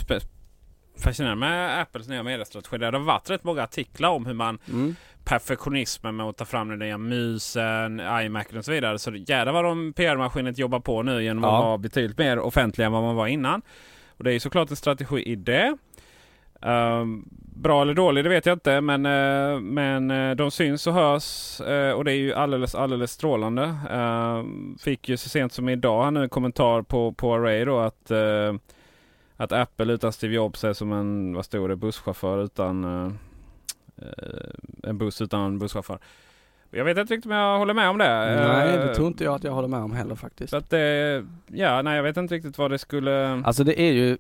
fascinerande 1.00 1.40
med 1.40 1.82
Apples 1.82 2.08
nya 2.08 2.24
mediestrategi, 2.24 2.78
det 2.78 2.86
har 2.86 3.00
varit 3.00 3.30
rätt 3.30 3.44
många 3.44 3.64
artiklar 3.64 4.10
om 4.10 4.26
hur 4.26 4.34
man 4.34 4.60
Mm. 4.70 4.96
perfektionismen 5.24 6.16
med 6.16 6.26
att 6.26 6.38
ta 6.38 6.46
fram 6.46 6.70
den 6.70 6.80
nya 6.80 6.98
musen, 6.98 8.00
iMacen 8.24 8.58
och 8.58 8.66
så 8.66 8.72
vidare. 8.72 9.00
Så 9.00 9.12
jävlar 9.16 9.54
vad 9.54 9.64
de 9.64 9.94
PR-maskinet 9.94 10.58
jobbar 10.58 10.80
på 10.80 11.04
nu 11.04 11.24
genom 11.24 11.44
att 11.44 11.52
Ja. 11.52 11.62
vara 11.62 11.78
betydligt 11.78 12.18
mer 12.18 12.40
offentliga 12.40 12.86
än 12.86 12.92
vad 12.92 13.04
man 13.04 13.16
var 13.16 13.28
innan. 13.28 13.62
Och 14.18 14.24
det 14.24 14.30
är 14.32 14.34
ju 14.34 14.40
såklart 14.40 14.70
en 14.70 14.76
strategi 14.76 15.24
i 15.24 15.36
det. 15.36 15.78
Ehm, 16.62 17.26
bra 17.56 17.82
eller 17.82 17.94
dålig, 17.94 18.24
det 18.26 18.30
vet 18.30 18.46
jag 18.46 18.56
inte. 18.56 18.82
Men, 18.82 19.06
uh, 19.06 19.60
men 19.60 20.12
uh, 20.12 20.36
de 20.36 20.52
syns 20.52 20.88
och 20.88 20.94
hörs 20.94 21.62
uh, 21.62 21.92
och 21.92 22.06
det 22.06 22.12
är 22.12 22.16
ju 22.16 22.34
alldeles, 22.34 22.76
alldeles 22.76 23.12
strålande. 23.12 23.76
Ehm, 23.90 24.78
fick 24.80 25.10
ju 25.10 25.18
så 25.18 25.30
sent 25.30 25.54
som 25.54 25.70
idag 25.70 26.14
nu 26.14 26.24
en 26.24 26.30
kommentar 26.30 26.82
på, 26.82 27.12
på 27.12 27.34
Array 27.34 27.66
då 27.66 27.80
att, 27.80 28.12
att 29.38 29.52
Apple 29.52 29.94
utan 29.94 30.14
Steve 30.14 30.34
Jobs 30.34 30.64
är 30.64 30.74
som 30.74 30.92
en, 30.94 31.34
vad 31.34 31.46
stod 31.46 31.70
det, 31.70 31.76
busschaufför 31.76 32.44
utan 32.44 32.84
en 34.84 34.98
buss 34.98 35.22
utan 35.22 35.60
busschaufför. 35.60 36.00
Jag 36.72 36.86
vet 36.86 36.98
inte 36.98 37.14
riktigt 37.14 37.32
om 37.32 37.38
jag 37.38 37.58
håller 37.58 37.74
med 37.74 37.90
om 37.90 37.98
det. 37.98 38.06
Nej, 38.48 38.78
det 38.78 38.84
Eh, 38.84 38.94
tror 38.94 39.08
inte 39.08 39.24
jag 39.24 39.36
att 39.36 39.44
jag 39.44 39.52
håller 39.52 39.68
med 39.68 39.80
om 39.80 39.92
heller 39.96 40.16
faktiskt. 40.16 40.50
Så 40.50 40.58
att 40.58 40.70
det, 40.70 41.24
ja, 41.48 41.82
nej 41.82 41.96
jag 41.96 42.04
vet 42.04 42.18
inte 42.18 42.36
riktigt 42.36 42.58
vad 42.58 42.72
det 42.72 42.78
skulle... 42.78 43.42
Alltså 43.46 43.64
det 43.64 43.82
är 43.82 43.92
ju, 43.92 44.18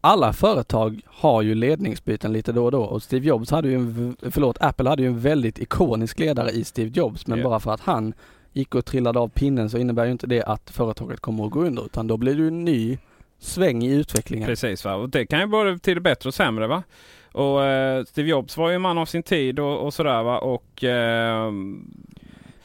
alla 0.00 0.32
företag 0.32 1.00
har 1.06 1.42
ju 1.42 1.54
ledningsbyten 1.54 2.32
lite 2.32 2.52
då 2.52 2.64
och 2.64 2.70
då 2.72 2.82
och 2.82 3.02
Steve 3.02 3.26
Jobs 3.26 3.50
hade 3.50 3.68
ju 3.68 3.74
en, 3.74 4.16
förlåt, 4.30 4.56
Apple 4.60 4.88
hade 4.88 5.02
ju 5.02 5.08
en 5.08 5.20
väldigt 5.20 5.58
ikonisk 5.58 6.18
ledare 6.18 6.50
i 6.50 6.64
Steve 6.64 6.90
Jobs 6.94 7.26
men 7.26 7.38
Ja. 7.38 7.44
bara 7.44 7.60
för 7.60 7.70
att 7.70 7.80
han 7.80 8.12
gick 8.52 8.74
och 8.74 8.84
trillade 8.84 9.18
av 9.18 9.28
pinnen 9.28 9.70
så 9.70 9.78
innebär 9.78 10.04
ju 10.04 10.12
inte 10.12 10.26
det 10.26 10.42
att 10.42 10.70
företaget 10.70 11.20
kommer 11.20 11.44
att 11.44 11.50
gå 11.50 11.60
under 11.64 11.84
utan 11.84 12.06
då 12.06 12.16
blir 12.16 12.34
det 12.34 12.40
ju 12.42 12.48
en 12.48 12.64
ny 12.64 12.98
sväng 13.38 13.82
i 13.82 13.94
utvecklingen. 13.94 14.46
Precis 14.46 14.84
va, 14.84 14.94
och 14.94 15.08
det 15.08 15.26
kan 15.26 15.40
ju 15.40 15.46
både 15.46 15.78
till 15.78 15.94
det 15.94 16.00
bättre 16.00 16.28
och 16.28 16.34
sämre 16.34 16.66
va. 16.66 16.82
Och 17.32 17.64
eh, 17.64 18.04
Steve 18.04 18.28
Jobs 18.28 18.56
var 18.56 18.68
ju 18.68 18.74
en 18.74 18.82
man 18.82 18.98
av 18.98 19.06
sin 19.06 19.22
tid 19.22 19.58
och, 19.58 19.86
och 19.86 19.94
sådär 19.94 20.22
va 20.22 20.38
och 20.38 20.84
eh, 20.84 21.52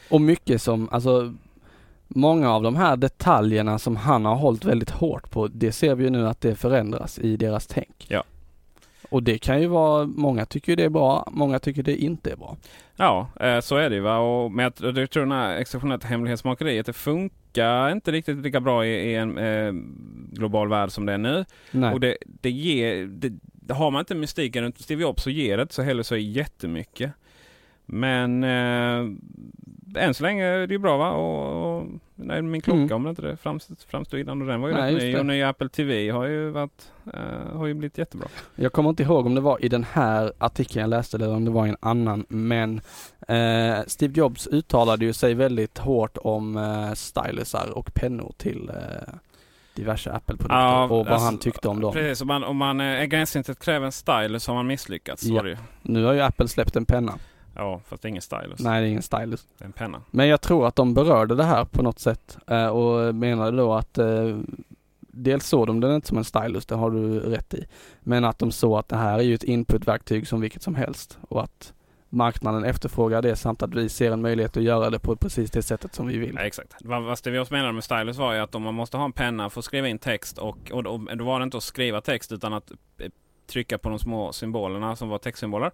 Och 0.10 0.22
mycket 0.22 0.62
som, 0.62 0.90
alltså 0.92 1.34
Många 2.08 2.52
av 2.52 2.64
de 2.64 2.76
här 2.76 2.98
detaljerna 2.98 3.80
som 3.80 3.96
han 3.96 4.26
har 4.26 4.36
hållit 4.36 4.66
väldigt 4.66 4.90
hårt 4.90 5.30
på, 5.30 5.48
det 5.48 5.72
ser 5.72 5.96
vi 5.96 6.04
ju 6.04 6.10
nu 6.10 6.28
att 6.28 6.42
det 6.42 6.56
förändras 6.56 7.20
i 7.20 7.38
deras 7.38 7.68
tänk. 7.68 8.06
Ja. 8.08 8.24
Och 9.10 9.24
det 9.24 9.38
kan 9.38 9.62
ju 9.62 9.68
vara, 9.68 10.06
många 10.06 10.46
tycker 10.46 10.76
det 10.76 10.84
är 10.84 10.90
bra, 10.90 11.28
många 11.32 11.60
tycker 11.60 11.84
det 11.84 11.96
inte 11.96 12.32
är 12.32 12.36
bra. 12.36 12.58
ja, 12.96 13.28
eh, 13.40 13.60
så 13.60 13.76
är 13.76 13.90
det 13.90 13.96
ju 13.96 14.02
va. 14.02 14.18
Och, 14.18 14.52
men 14.52 14.64
jag, 14.64 14.98
jag 14.98 15.10
tror 15.10 15.24
den 15.24 15.32
här 15.32 15.56
exceptionellt 15.56 16.04
hemlighetsmakeriet 16.04 16.86
det 16.86 16.94
funkar 16.94 17.92
inte 17.92 18.12
riktigt 18.12 18.38
lika 18.38 18.60
bra 18.60 18.86
i, 18.86 18.90
i 18.90 19.16
en 19.16 19.38
eh, 19.38 19.74
global 20.32 20.70
värld 20.70 20.92
som 20.92 21.06
det 21.06 21.14
är 21.14 21.18
nu. 21.18 21.46
Nej. 21.72 21.94
Och 21.94 22.00
det, 22.00 22.18
det 22.26 22.52
ger, 22.52 23.06
det, 23.06 23.34
har 23.70 23.92
man 23.92 24.00
inte 24.00 24.16
mystiken 24.16 24.64
runt 24.64 24.80
Steve 24.80 25.02
Jobs 25.02 25.24
så 25.24 25.30
ger 25.30 25.58
det 25.58 25.62
inte 25.62 25.74
så 25.76 25.82
heller 25.82 26.04
så 26.04 26.16
jättemycket. 26.18 27.12
Men 27.88 28.44
eh, 28.44 29.10
än 30.04 30.14
så 30.14 30.24
länge 30.24 30.46
är 30.46 30.68
det 30.68 30.74
ju 30.74 30.78
bra 30.80 30.98
va? 30.98 31.12
Och, 31.12 31.78
och 31.78 31.88
nej, 32.16 32.42
min 32.42 32.62
klocka 32.62 32.80
Mm. 32.80 32.92
om 32.96 33.04
det 33.04 33.10
inte 33.10 33.22
det 33.22 33.38
framstod, 33.38 33.78
framstod 33.88 34.20
innan 34.20 34.42
och 34.42 34.48
den 34.48 34.62
var 34.62 34.68
ju 34.68 34.74
Nej, 34.74 34.94
rätt 34.96 35.04
ny. 35.04 35.18
Och 35.18 35.26
ny 35.26 35.42
Apple 35.42 35.70
TV 35.70 36.10
har 36.10 36.26
ju 36.26 36.50
varit, 36.50 36.92
eh, 37.14 37.58
har 37.58 37.66
ju 37.66 37.74
blivit 37.74 37.98
jättebra. 37.98 38.28
Jag 38.56 38.74
kommer 38.74 38.90
inte 38.90 39.04
ihåg 39.04 39.26
om 39.26 39.36
det 39.36 39.42
var 39.42 39.66
i 39.66 39.70
den 39.70 39.84
här 39.84 40.34
artikeln 40.38 40.82
jag 40.82 40.90
läste 40.90 41.18
eller 41.18 41.34
om 41.34 41.46
det 41.46 41.52
var 41.52 41.66
i 41.66 41.70
en 41.70 41.78
annan 41.80 42.26
men 42.30 42.82
eh, 43.28 43.78
Steve 43.88 44.14
Jobs 44.18 44.48
uttalade 44.48 45.06
ju 45.06 45.14
sig 45.14 45.34
väldigt 45.34 45.78
hårt 45.78 46.18
om 46.22 46.58
eh, 46.58 46.94
stylusar 46.94 47.70
och 47.78 47.94
pennor 47.94 48.34
till 48.38 48.70
eh, 48.70 49.14
diverse 49.76 50.12
Apple-produkter 50.12 50.56
Ja, 50.56 50.84
och 50.84 50.90
vad 50.90 51.08
alltså, 51.08 51.26
han 51.26 51.38
tyckte 51.38 51.68
om 51.68 51.82
dem. 51.82 51.94
Precis, 51.94 52.22
om 52.22 52.28
man, 52.28 52.44
om 52.44 52.58
man 52.58 52.80
eh, 52.80 52.86
är 52.86 53.06
gränssnittet 53.06 53.60
kräver 53.60 53.86
en 53.86 53.92
stylus 53.92 54.44
så 54.44 54.52
har 54.52 54.56
man 54.56 54.68
misslyckats. 54.68 55.24
Ja. 55.24 55.48
ju. 55.48 55.58
Nu 55.82 56.04
har 56.04 56.14
ju 56.14 56.22
Apple 56.22 56.48
släppt 56.48 56.76
en 56.76 56.86
penna. 56.86 57.14
Ja, 57.56 57.82
fast 57.88 58.02
det 58.02 58.08
är 58.08 58.10
ingen 58.10 58.22
stylus. 58.22 58.60
Nej, 58.60 58.82
det 58.82 58.88
är 58.88 58.90
ingen 58.90 59.02
stylus. 59.02 59.48
Det 59.58 59.64
är 59.64 59.66
en 59.66 59.72
penna. 59.74 60.02
Men 60.12 60.28
jag 60.28 60.42
tror 60.42 60.68
att 60.68 60.76
de 60.76 60.94
berörde 60.94 61.36
det 61.36 61.44
här 61.44 61.66
på 61.66 61.84
något 61.84 62.00
sätt 62.00 62.38
eh, 62.48 62.68
och 62.68 63.16
menade 63.16 63.58
då 63.58 63.74
att 63.74 63.98
eh, 63.98 64.38
dels 65.00 65.48
såg 65.48 65.68
de 65.68 65.80
den 65.80 65.96
inte 65.96 66.08
som 66.08 66.18
en 66.18 66.24
stylus, 66.24 66.66
det 66.66 66.76
har 66.76 66.92
du 66.92 67.20
rätt 67.20 67.54
i. 67.54 67.66
Men 68.00 68.26
att 68.26 68.40
de 68.40 68.52
såg 68.52 68.80
att 68.80 68.90
det 68.90 68.96
här 68.96 69.18
är 69.18 69.24
ju 69.24 69.36
ett 69.36 69.44
inputverktyg 69.44 70.28
som 70.28 70.42
vilket 70.42 70.64
som 70.64 70.76
helst 70.76 71.18
och 71.30 71.44
att 71.44 71.74
marknaden 72.16 72.64
efterfrågar 72.64 73.22
det 73.22 73.36
samt 73.36 73.64
att 73.64 73.74
vi 73.74 73.90
ser 73.90 74.12
en 74.12 74.22
möjlighet 74.22 74.58
att 74.58 74.64
göra 74.64 74.90
det 74.90 75.00
på 75.00 75.16
precis 75.16 75.52
det 75.52 75.62
sättet 75.62 75.96
som 75.96 76.08
vi 76.08 76.18
vill. 76.18 76.36
Ja, 76.36 76.42
exakt. 76.42 76.74
Vad, 76.80 77.04
vad 77.04 77.52
menade 77.52 77.74
med 77.74 77.84
stylus 77.84 78.18
var 78.18 78.34
ju 78.34 78.40
att 78.40 78.56
om 78.56 78.62
man 78.62 78.74
måste 78.74 78.98
ha 78.98 79.06
en 79.06 79.12
penna 79.12 79.50
för 79.50 79.60
att 79.60 79.66
skriva 79.66 79.88
in 79.88 80.00
text 80.00 80.38
och, 80.38 80.72
och, 80.72 80.86
och 80.86 81.18
då 81.18 81.26
var 81.26 81.40
det 81.40 81.44
inte 81.44 81.58
att 81.58 81.64
skriva 81.64 82.02
text 82.02 82.32
utan 82.32 82.54
att 82.54 82.72
eh, 82.72 83.10
trycka 83.48 83.78
på 83.78 83.90
de 83.90 84.00
små 84.00 84.34
symbolerna 84.34 84.96
som 84.96 85.10
var 85.10 85.18
textsymboler. 85.18 85.72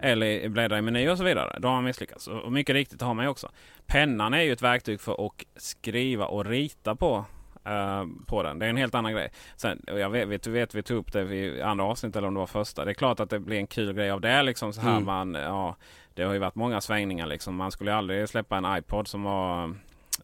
Eller 0.00 0.48
bläddra 0.48 0.78
i 0.78 0.82
meny 0.82 1.08
och 1.08 1.18
så 1.18 1.24
vidare. 1.24 1.58
Då 1.60 1.68
har 1.68 1.74
man 1.74 1.84
misslyckats. 1.84 2.28
Och 2.28 2.52
mycket 2.52 2.74
riktigt 2.74 3.02
har 3.02 3.14
man 3.14 3.24
ju 3.24 3.30
också. 3.30 3.50
Pennan 3.86 4.34
är 4.34 4.42
ju 4.42 4.52
ett 4.52 4.62
verktyg 4.62 5.00
för 5.00 5.26
att 5.26 5.32
skriva 5.56 6.26
och 6.26 6.46
rita 6.46 6.96
på 6.96 7.24
eh, 7.64 8.04
på 8.26 8.42
den. 8.42 8.58
Det 8.58 8.66
är 8.66 8.70
en 8.70 8.76
helt 8.76 8.94
annan 8.94 9.12
grej. 9.12 9.30
Sen, 9.56 9.82
jag 9.86 10.10
vet, 10.10 10.28
vet, 10.28 10.46
vet, 10.46 10.74
vi 10.74 10.82
tog 10.82 10.96
upp 10.96 11.12
det 11.12 11.22
i 11.34 11.62
andra 11.62 11.84
avsnitt 11.84 12.16
eller 12.16 12.28
om 12.28 12.34
det 12.34 12.40
var 12.40 12.46
första. 12.46 12.84
Det 12.84 12.90
är 12.90 12.94
klart 12.94 13.20
att 13.20 13.30
det 13.30 13.38
blir 13.38 13.56
en 13.58 13.66
kul 13.66 13.92
grej 13.92 14.10
av 14.10 14.20
det. 14.20 14.42
Liksom 14.42 14.72
så 14.72 14.80
här 14.80 14.90
Mm. 14.92 15.04
man, 15.06 15.34
ja, 15.34 15.76
det 16.14 16.22
har 16.22 16.32
ju 16.32 16.38
varit 16.38 16.54
många 16.54 16.80
svängningar. 16.80 17.26
Liksom. 17.26 17.56
Man 17.56 17.70
skulle 17.70 17.94
aldrig 17.94 18.28
släppa 18.28 18.56
en 18.56 18.76
iPod 18.78 19.08
som 19.08 19.22
var 19.22 19.74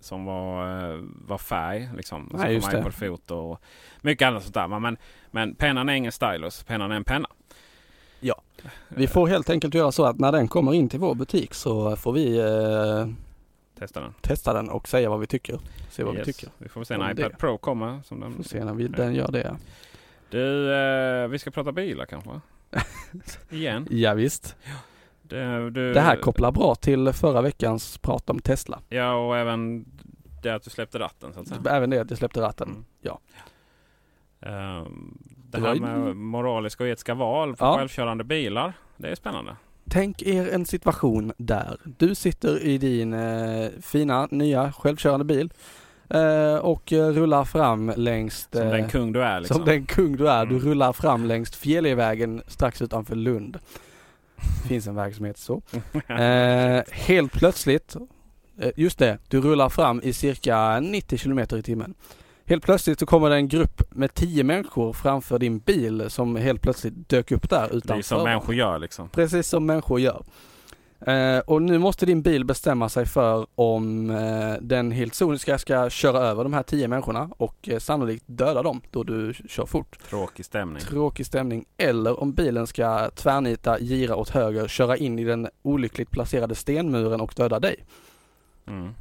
som 0.01 0.25
var, 0.25 0.63
eh, 0.93 1.01
var 1.27 1.39
färg. 1.39 1.89
Liksom. 1.97 2.27
Och 2.29 2.39
Nej, 2.39 2.61
så 2.61 2.71
kom 2.71 2.75
det. 2.75 2.81
iPod 2.81 2.95
Foto 2.95 3.35
och 3.35 3.61
mycket 4.01 4.29
annat 4.29 4.43
sånt 4.43 4.55
där. 4.55 4.69
Men, 4.69 4.97
men 5.31 5.55
pennan 5.55 5.89
är 5.89 5.93
ingen 5.95 6.13
stylus. 6.13 6.63
Pennan 6.65 6.93
är 6.93 6.97
en 6.97 7.05
penna. 7.05 7.29
Ja. 8.21 8.41
Vi 8.89 9.07
får 9.07 9.27
helt 9.29 9.51
enkelt 9.51 9.75
göra 9.75 9.93
så 9.93 10.05
att 10.05 10.19
när 10.19 10.33
den 10.33 10.49
kommer 10.49 10.75
in 10.75 10.89
till 10.89 11.01
vår 11.01 11.15
butik 11.15 11.55
så 11.55 11.97
får 11.97 12.13
vi 12.13 12.39
eh, 12.39 13.07
Testa 13.79 14.01
den. 14.01 14.15
testa 14.21 14.53
den 14.53 14.71
och 14.71 14.89
säga 14.89 15.11
vad 15.11 15.21
vi 15.21 15.27
tycker. 15.27 15.59
Se 15.91 16.05
vad 16.05 16.15
Yes. 16.17 16.29
vi 16.29 16.33
tycker. 16.33 16.49
Vi 16.59 16.69
får 16.69 16.85
se 16.85 16.97
när 16.97 17.11
iPad 17.13 17.31
det. 17.31 17.37
Pro 17.39 17.59
kommer. 17.59 18.01
Som 18.05 18.21
den, 18.21 18.33
Får 18.33 18.43
se 18.43 18.65
när 18.65 18.75
vi, 18.75 18.89
den 18.89 19.15
gör 19.15 19.33
det. 19.33 19.57
Du, 20.31 20.73
eh, 20.75 21.29
vi 21.29 21.39
ska 21.39 21.51
prata 21.51 21.73
bilar 21.73 22.07
kanske? 22.07 22.31
Igen. 23.51 23.87
Ja, 23.91 24.15
visst. 24.15 24.57
Det, 25.23 25.71
du, 25.71 25.93
Det 25.93 26.01
här 26.01 26.17
kopplar 26.17 26.53
bra 26.53 26.75
till 26.75 27.13
förra 27.13 27.43
veckans 27.43 27.99
prat 27.99 28.31
om 28.31 28.39
Tesla. 28.39 28.81
Ja, 28.89 29.15
och 29.15 29.37
även 29.37 29.85
det 30.43 30.51
att 30.55 30.63
du 30.63 30.71
släppte 30.71 30.99
ratten 30.99 31.33
så 31.35 31.41
att 31.41 31.49
säga. 31.49 31.61
Även 31.71 31.91
det 31.91 31.99
att 32.01 32.11
jag 32.11 32.19
släppte 32.19 32.41
ratten. 32.41 32.69
Mm. 32.69 32.85
Ja. 33.01 33.21
Ehm, 34.41 35.19
det 35.51 35.59
Det 35.61 35.67
här 35.67 35.75
var 35.81 35.81
med 36.05 36.17
moraliska 36.17 36.85
och 36.85 36.89
etiska 36.89 37.15
val 37.15 37.57
för 37.57 37.67
Ja. 37.67 37.77
självkörande 37.77 38.25
bilar. 38.25 38.73
Det 38.97 39.09
är 39.11 39.15
spännande. 39.15 39.57
Tänk 39.89 40.23
er 40.23 40.53
en 40.55 40.67
situation 40.67 41.33
där 41.37 41.77
du 41.99 42.15
sitter 42.15 42.63
i 42.63 42.79
din 42.79 43.13
eh, 43.15 43.69
fina 43.83 44.29
nya 44.31 44.73
självkörande 44.73 45.25
bil 45.25 45.53
eh, 46.11 46.55
och 46.57 46.93
eh, 46.93 47.07
rullar 47.09 47.45
fram 47.45 47.93
längs 47.97 48.49
Som 48.53 48.63
eh, 48.63 48.71
den 48.71 48.89
kung 48.89 49.13
du 49.13 49.23
är 49.23 49.41
liksom. 49.41 49.57
Som 49.57 49.65
den 49.65 49.87
kung 49.87 50.17
du 50.17 50.29
är. 50.29 50.47
Du 50.47 50.55
Mm. 50.57 50.69
rullar 50.69 50.93
fram 50.93 51.25
längs 51.25 51.51
Fjällvägen 51.57 52.43
strax 52.47 52.83
utanför 52.83 53.17
Lund. 53.17 53.59
Finns 54.69 54.87
en 54.87 54.95
väg 54.95 55.15
som 55.15 55.25
heter 55.25 55.41
så. 55.41 55.63
Eh, 56.15 56.83
helt 56.91 57.33
plötsligt, 57.33 57.97
just 58.77 58.99
det, 58.99 59.19
du 59.29 59.41
rullar 59.41 59.69
fram 59.69 60.01
i 60.03 60.13
cirka 60.13 60.81
90 60.81 61.19
kilometer 61.19 61.57
i 61.57 61.63
timmen. 61.63 61.95
Helt 62.47 62.65
plötsligt 62.65 62.99
så 62.99 63.07
kommer 63.07 63.31
det 63.31 63.37
en 63.37 63.49
grupp 63.49 63.83
med 63.91 64.15
10 64.15 64.45
människor 64.45 64.93
framför 64.93 65.39
din 65.39 65.59
bil 65.59 66.11
som 66.11 66.37
helt 66.37 66.63
plötsligt 66.63 67.09
dök 67.09 67.33
upp 67.33 67.51
där 67.51 67.61
det 67.61 67.75
är 67.75 67.77
utanför. 67.77 68.03
som 68.03 68.25
människor 68.25 68.55
gör 68.55 68.79
liksom. 68.79 69.09
Precis 69.09 69.49
som 69.49 69.67
människor 69.67 70.01
gör. 70.01 70.23
Eh, 71.07 71.39
och 71.39 71.63
nu 71.63 71.79
måste 71.79 72.07
din 72.07 72.23
bil 72.23 72.45
bestämma 72.45 72.89
sig 72.89 73.07
för 73.07 73.47
om 73.55 74.11
eh, 74.11 74.55
den 74.61 74.91
helt 74.91 75.15
soniska 75.15 75.59
ska 75.59 75.91
köra 75.91 76.19
över 76.19 76.43
de 76.43 76.53
här 76.53 76.63
10 76.63 76.89
människorna 76.89 77.31
och 77.37 77.69
eh, 77.69 77.79
sannolikt 77.79 78.25
döda 78.27 78.63
dem 78.63 78.81
då 78.91 79.03
du 79.03 79.35
kör 79.49 79.67
fort. 79.67 79.99
Tråkig 80.09 80.45
stämning. 80.45 80.83
Tråkig 80.83 81.27
stämning. 81.27 81.65
Eller 81.77 82.21
om 82.21 82.33
bilen 82.33 82.67
ska 82.67 83.11
tvärnita, 83.11 83.79
gira 83.79 84.17
åt 84.17 84.29
höger, 84.31 84.69
köra 84.69 84.97
in 84.97 85.19
i 85.19 85.25
den 85.25 85.49
olyckligt 85.63 86.11
placerade 86.11 86.55
stenmuren 86.55 87.21
och 87.21 87.35
döda 87.37 87.61
dig. 87.61 87.85
Mm. 88.67 88.95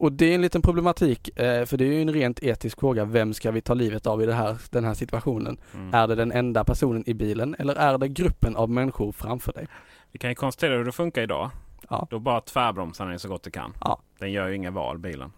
Och 0.00 0.12
det 0.12 0.26
är 0.26 0.34
en 0.34 0.42
liten 0.42 0.62
problematik, 0.62 1.38
eh, 1.38 1.64
för 1.64 1.76
det 1.76 1.84
är 1.84 1.92
ju 1.92 2.02
en 2.02 2.12
rent 2.12 2.42
etisk 2.42 2.80
fråga. 2.80 3.04
Vem 3.04 3.34
ska 3.34 3.50
vi 3.50 3.60
ta 3.60 3.74
livet 3.74 4.06
av 4.06 4.22
i 4.22 4.26
det 4.26 4.34
här, 4.34 4.56
den 4.70 4.84
här 4.84 4.94
situationen? 4.94 5.60
Mm. 5.74 5.94
Är 5.94 6.06
det 6.06 6.14
den 6.14 6.32
enda 6.32 6.64
personen 6.64 7.04
i 7.06 7.14
bilen 7.14 7.56
eller 7.58 7.74
är 7.74 7.98
det 7.98 8.08
gruppen 8.08 8.56
av 8.56 8.70
människor 8.70 9.12
framför 9.12 9.52
dig? 9.52 9.66
Vi 10.12 10.18
kan 10.18 10.30
ju 10.30 10.34
konstatera 10.34 10.76
hur 10.76 10.84
det 10.84 10.92
funkar 10.92 11.22
idag. 11.22 11.50
Ja. 11.88 12.06
Då 12.10 12.18
bara 12.18 12.40
tvärbromsar 12.40 13.06
den 13.06 13.18
så 13.18 13.28
gott 13.28 13.42
det 13.42 13.50
kan. 13.50 13.72
Ja. 13.80 14.00
Den 14.18 14.32
gör 14.32 14.48
ju 14.48 14.56
inga 14.56 14.70
val 14.70 14.98
bilen. 14.98 15.32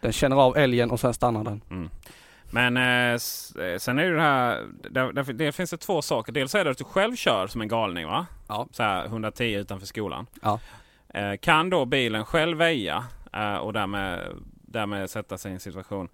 Den 0.00 0.12
känner 0.12 0.36
av 0.36 0.56
älgen 0.56 0.90
och 0.90 1.00
sen 1.00 1.14
stannar 1.14 1.44
den. 1.44 1.62
Mm. 1.70 1.90
Men 2.50 2.76
eh, 2.76 3.12
eh, 3.64 3.78
sen 3.78 3.98
är 3.98 4.04
det 4.04 4.14
det 4.14 4.20
här, 4.20 4.66
där, 4.90 5.12
där, 5.12 5.32
det 5.32 5.52
finns 5.52 5.70
det 5.70 5.76
två 5.76 6.02
saker. 6.02 6.32
Dels 6.32 6.54
är 6.54 6.64
det 6.64 6.70
att 6.70 6.78
du 6.78 6.84
själv 6.84 7.16
kör 7.16 7.46
som 7.46 7.60
en 7.60 7.68
galning 7.68 8.06
va? 8.06 8.26
Ja. 8.48 8.68
Så 8.72 8.82
här 8.82 9.04
110 9.04 9.44
utanför 9.44 9.86
skolan. 9.86 10.26
Ja. 10.42 10.60
Eh, 11.08 11.36
kan 11.36 11.70
då 11.70 11.84
bilen 11.84 12.24
själv 12.24 12.58
väja 12.58 13.04
eh, 13.32 13.54
och 13.54 13.72
därmed, 13.72 14.20
därmed 14.62 15.10
sätta 15.10 15.38
sig 15.38 15.50
i 15.50 15.54
en 15.54 15.60
situation. 15.60 16.08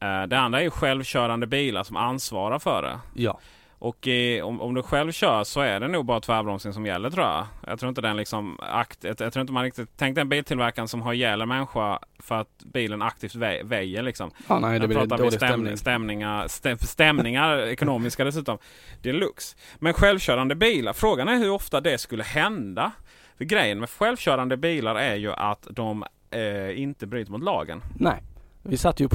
Eh, 0.00 0.22
det 0.22 0.38
andra 0.38 0.58
är 0.58 0.64
ju 0.64 0.70
självkörande 0.70 1.46
bilar 1.46 1.82
som 1.82 1.96
ansvarar 1.96 2.58
för 2.58 2.82
det. 2.82 3.22
Ja. 3.22 3.38
Och 3.80 4.08
eh, 4.08 4.44
om, 4.44 4.60
om 4.60 4.74
du 4.74 4.82
själv 4.82 5.12
kör 5.12 5.44
så 5.44 5.60
är 5.60 5.80
det 5.80 5.88
nog 5.88 6.04
bara 6.04 6.20
tvärbromsning 6.20 6.72
som 6.72 6.86
gäller 6.86 7.10
tror 7.10 7.26
jag. 7.26 7.46
Jag 7.66 7.78
tror 7.78 7.88
inte 7.88 8.00
den 8.00 8.16
liksom 8.16 8.58
akt, 8.60 9.04
jag, 9.04 9.20
jag 9.20 9.32
tror 9.32 9.40
inte 9.40 9.52
man 9.52 9.62
riktigt... 9.64 9.88
Tänk 9.96 10.14
den 10.14 10.28
biltillverkaren 10.28 10.88
som 10.88 11.02
har 11.02 11.12
ihjäl 11.12 11.40
en 11.40 11.48
människa 11.48 11.98
för 12.18 12.34
att 12.34 12.58
bilen 12.64 13.02
aktivt 13.02 13.34
vä, 13.34 13.62
väjer 13.62 14.02
liksom. 14.02 14.30
Ja, 14.48 14.58
nej, 14.58 14.70
det 14.70 14.82
Jag 14.82 14.88
blir 14.88 14.98
pratar 14.98 15.18
dålig 15.18 15.32
stäm, 15.32 15.48
stämning. 15.48 15.76
stämningar, 15.76 16.48
stäm, 16.48 16.78
stämningar 16.78 17.58
ekonomiska 17.66 18.24
dessutom. 18.24 18.58
Deluxe. 19.02 19.56
Men 19.78 19.92
självkörande 19.92 20.54
bilar, 20.54 20.92
frågan 20.92 21.28
är 21.28 21.36
hur 21.36 21.50
ofta 21.50 21.80
det 21.80 21.98
skulle 21.98 22.24
hända. 22.24 22.92
För 23.36 23.44
grejen 23.44 23.80
med 23.80 23.90
självkörande 23.90 24.56
bilar 24.56 24.94
är 24.94 25.16
ju 25.16 25.32
att 25.32 25.66
de 25.70 26.04
eh, 26.30 26.80
inte 26.82 27.06
bryter 27.06 27.32
mot 27.32 27.42
lagen. 27.42 27.82
Nej. 27.98 28.22
Vi 28.62 28.76
satt 28.76 29.00
ju 29.00 29.04
och 29.04 29.10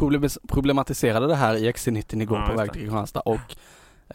problematiserade 0.48 1.28
det 1.28 1.36
här 1.36 1.56
i 1.56 1.72
XC90 1.72 2.22
igår 2.22 2.38
Ja, 2.38 2.48
på 2.48 2.58
väg 2.58 2.72
till 2.72 2.82
Kristianstad 2.82 3.20
och 3.20 3.56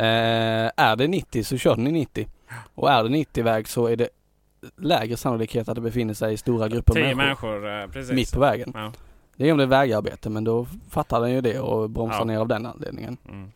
eh, 0.03 0.71
är 0.77 0.97
det 0.97 1.09
90 1.09 1.45
så 1.45 1.57
kör 1.59 1.77
den 1.77 1.87
i 1.87 1.93
90. 1.93 2.29
Och 2.75 2.91
är 2.91 3.03
det 3.05 3.09
90-väg 3.09 3.69
så 3.69 3.87
är 3.87 3.97
det 3.97 4.09
lägre 4.77 5.17
sannolikhet 5.17 5.69
att 5.69 5.75
det 5.75 5.81
befinner 5.81 6.15
sig 6.15 6.37
stora 6.37 6.69
grupper 6.69 6.95
Tio 6.95 7.15
människor, 7.15 7.61
människor, 7.61 7.83
eh, 7.83 7.87
precis. 7.87 8.13
mitt 8.13 8.33
på 8.33 8.41
vägen. 8.41 8.73
Ja. 8.75 8.93
Det 9.37 9.49
är 9.49 9.53
om 9.53 9.59
det 9.59 9.65
är 9.65 9.69
vägarbete 9.69 10.31
men 10.31 10.45
då 10.45 10.67
fattar 10.91 11.21
den 11.21 11.31
ju 11.33 11.41
det 11.41 11.61
och 11.61 11.91
bromsar 11.91 12.19
Ja. 12.19 12.25
ner 12.25 12.39
av 12.39 12.49
den 12.49 12.67
anledningen. 12.67 13.17
Mm. 13.29 13.53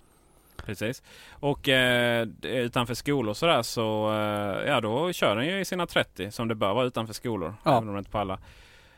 Precis. 0.66 1.02
Och 1.30 1.68
eh, 1.68 2.26
utanför 2.42 2.94
skolor 2.94 3.34
sådär 3.34 3.62
så 3.62 4.12
eh, 4.12 4.68
ja 4.70 4.80
då 4.80 5.12
kör 5.12 5.36
den 5.36 5.46
ju 5.46 5.60
i 5.60 5.64
sina 5.64 5.86
30 5.86 6.30
som 6.30 6.48
det 6.48 6.54
bör 6.54 6.74
vara 6.74 6.86
utanför 6.86 7.14
skolor. 7.14 7.54
Ja. 7.64 7.76
Även 7.76 7.88
om 7.88 7.94
det 7.94 7.98
inte 7.98 8.10
på 8.10 8.18
alla. 8.18 8.38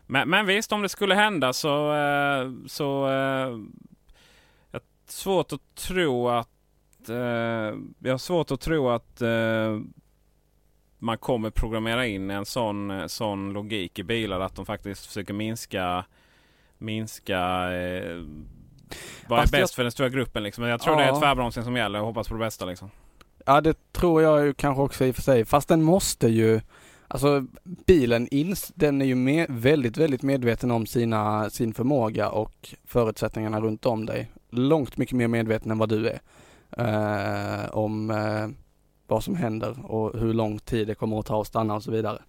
Men, 0.07 0.31
men 0.31 0.47
visst 0.47 0.73
om 0.73 0.83
det 0.83 0.89
skulle 0.89 1.15
hända 1.15 1.53
så, 1.53 1.95
eh, 1.95 2.51
så 2.67 3.07
eh, 3.09 3.59
jag 4.71 4.81
svårt 5.07 5.53
att 5.53 5.75
tro 5.75 6.29
att 6.29 6.49
eh, 7.09 7.17
jag 7.99 8.11
har 8.11 8.19
svårt 8.19 8.51
att 8.51 8.61
tro 8.61 8.89
att 8.91 9.23
eh, 9.23 9.81
man 10.99 11.19
kommer 11.19 11.51
programmera 11.51 12.07
in 12.07 12.31
en 12.31 12.45
sån, 12.47 12.91
eh, 12.91 13.07
sån 13.07 13.53
logik 13.53 13.99
i 13.99 14.03
bilar 14.03 14.41
att 14.41 14.57
de 14.57 14.67
faktiskt 14.67 15.07
försöker 15.07 15.35
minska 15.35 16.05
minska 16.79 17.39
eh, 17.73 18.23
vad 19.29 19.39
är 19.39 19.43
Fast 19.43 19.53
bäst 19.53 19.55
jag- 19.61 19.71
för 19.71 19.83
den 19.83 19.93
stora 19.93 20.09
gruppen 20.09 20.43
liksom. 20.43 20.65
Jag 20.65 20.81
tror 20.81 20.97
det 20.97 21.03
är 21.03 21.09
Ja. 21.09 21.21
tvärbromsning 21.21 21.65
som 21.65 21.77
gäller 21.77 22.01
och 22.01 22.07
hoppas 22.07 22.29
på 22.29 22.35
det 22.35 22.41
bästa 22.41 22.65
liksom. 22.65 22.91
Ja 23.47 23.61
det 23.61 23.93
tror 23.93 24.23
jag 24.23 24.45
ju 24.47 24.55
kanske 24.55 24.83
också 24.83 25.05
i 25.05 25.11
och 25.11 25.15
för 25.15 25.23
sig. 25.23 25.45
Fast 25.45 25.69
den 25.69 25.83
måste 25.83 26.29
ju 26.29 26.61
Alltså 27.15 27.45
bilen 27.87 28.29
ins, 28.31 28.73
den 28.75 29.03
är 29.03 29.07
ju 29.07 29.15
med, 29.15 29.47
väldigt, 29.49 29.97
väldigt 29.97 30.23
medveten 30.23 30.71
om 30.71 30.87
sina, 30.87 31.51
sin 31.51 31.75
förmåga 31.75 32.29
och 32.31 32.75
förutsättningarna 32.85 33.61
runt 33.61 33.87
om 33.87 34.07
dig. 34.07 34.31
Långt 34.51 34.97
mycket 34.97 35.17
mer 35.17 35.29
medveten 35.29 35.71
än 35.71 35.79
vad 35.79 35.89
du 35.89 36.09
är. 36.09 36.21
Eh, 36.79 37.71
om 37.71 38.11
eh, 38.11 38.49
vad 39.07 39.25
som 39.25 39.37
händer 39.37 39.77
och 39.93 40.21
hur 40.21 40.35
lång 40.35 40.59
tid 40.59 40.87
det 40.87 40.95
kommer 40.95 41.19
att 41.19 41.27
ta 41.27 41.41
att 41.41 41.47
stanna 41.47 41.75
och 41.75 41.83
så 41.83 41.91
vidare. 41.91 42.23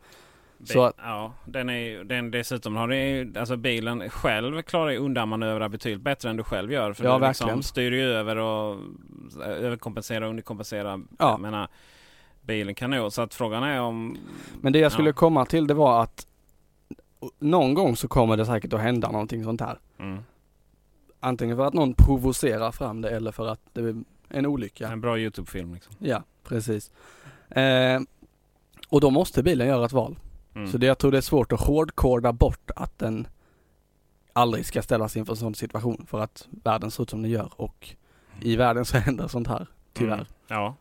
Så 0.63 0.83
att, 0.83 0.95
Ja, 0.97 1.33
den 1.45 1.69
är 1.69 2.03
den 2.03 2.31
dessutom 2.31 2.75
har 2.75 2.87
det 2.87 3.39
alltså 3.39 3.57
bilen 3.57 4.09
själv 4.09 4.61
klarar 4.61 4.89
ju 4.89 4.97
undanmanövra 4.97 5.69
betydligt 5.69 6.01
bättre 6.03 6.29
än 6.29 6.37
du 6.37 6.43
själv 6.43 6.71
gör. 6.71 6.93
För 6.93 7.03
Ja, 7.03 7.19
du 7.19 7.27
liksom 7.27 7.45
verkligen. 7.47 7.63
styr 7.63 7.91
ju 7.91 8.03
över 8.03 8.35
och 8.35 8.73
eh, 9.43 9.49
överkompensera 9.65 10.23
och 10.25 10.29
underkompensera. 10.29 11.01
Ja. 11.19 11.31
Jag 11.31 11.39
menar, 11.39 11.67
bilen 12.45 12.75
kan 12.75 12.89
nog. 12.89 13.13
Så 13.13 13.21
att 13.21 13.33
frågan 13.33 13.63
är 13.63 13.81
om... 13.81 14.17
men 14.61 14.73
det 14.73 14.79
jag 14.79 14.91
skulle 14.91 15.09
Ja. 15.09 15.13
komma 15.13 15.45
till 15.45 15.67
det 15.67 15.73
var 15.73 16.03
att 16.03 16.27
någon 17.39 17.73
gång 17.73 17.95
så 17.95 18.07
kommer 18.07 18.37
det 18.37 18.45
säkert 18.45 18.73
att 18.73 18.81
hända 18.81 19.11
någonting 19.11 19.43
sånt 19.43 19.61
här. 19.61 19.79
Mm, 19.99 20.17
Antingen 21.19 21.57
för 21.57 21.65
att 21.65 21.73
någon 21.73 21.93
provocerar 21.93 22.71
fram 22.71 23.01
det 23.01 23.09
eller 23.09 23.31
för 23.31 23.47
att 23.47 23.59
det 23.73 23.81
är 23.81 23.95
en 24.29 24.45
olycka. 24.45 24.87
en 24.87 25.01
bra 25.01 25.19
Youtube-film 25.19 25.73
liksom. 25.73 25.93
Ja, 25.99 26.23
precis. 26.43 26.91
Eh, 27.49 28.01
och 28.89 29.01
då 29.01 29.09
måste 29.09 29.43
bilen 29.43 29.67
göra 29.67 29.85
ett 29.85 29.91
val. 29.93 30.15
Mm. 30.55 30.67
Så 30.71 30.77
det, 30.77 30.85
jag 30.85 30.97
tror 30.97 31.11
det 31.11 31.17
är 31.17 31.21
svårt 31.21 31.51
att 31.51 31.59
hårdkoda 31.61 32.33
bort 32.33 32.71
att 32.75 32.99
den 32.99 33.27
aldrig 34.33 34.65
ska 34.65 34.81
ställas 34.81 35.17
inför 35.17 35.33
en 35.33 35.37
sån 35.37 35.55
situation 35.55 36.05
för 36.09 36.19
att 36.19 36.47
världen 36.63 36.91
ser 36.91 37.03
ut 37.03 37.09
som 37.09 37.21
den 37.21 37.31
gör 37.31 37.51
och 37.55 37.89
i 38.41 38.55
världen 38.55 38.85
så 38.85 38.97
händer 38.97 39.27
sånt 39.27 39.47
här, 39.47 39.67
tyvärr. 39.93 40.13
Mm. 40.13 40.25
Ja, 40.47 40.75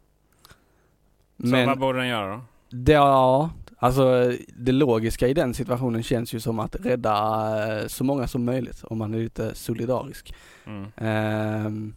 så 1.39 1.47
Men 1.47 1.67
vad 1.67 1.79
borde 1.79 1.99
den 1.99 2.09
göra 2.09 2.37
då? 2.37 2.41
det, 2.71 2.93
ja, 2.93 3.51
alltså 3.79 4.33
det 4.57 4.73
logiska 4.73 5.29
i 5.29 5.35
den 5.35 5.55
situationen 5.55 6.03
känns 6.03 6.33
ju 6.35 6.41
som 6.41 6.59
att 6.59 6.77
rädda 6.81 7.81
eh, 7.81 7.87
så 7.87 8.05
många 8.05 8.27
som 8.27 8.45
möjligt 8.45 8.85
om 8.85 8.99
man 8.99 9.15
är 9.15 9.19
lite 9.19 9.55
solidarisk. 9.55 10.35
Mm. 10.67 10.87
Ehm, 10.97 11.95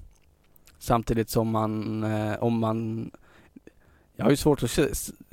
samtidigt 0.79 1.29
som 1.29 1.49
man, 1.49 2.03
eh, 2.03 2.43
om 2.43 2.59
man, 2.59 3.11
jag 4.15 4.25
har 4.25 4.31
ju 4.31 4.37
svårt 4.37 4.63
att, 4.63 4.79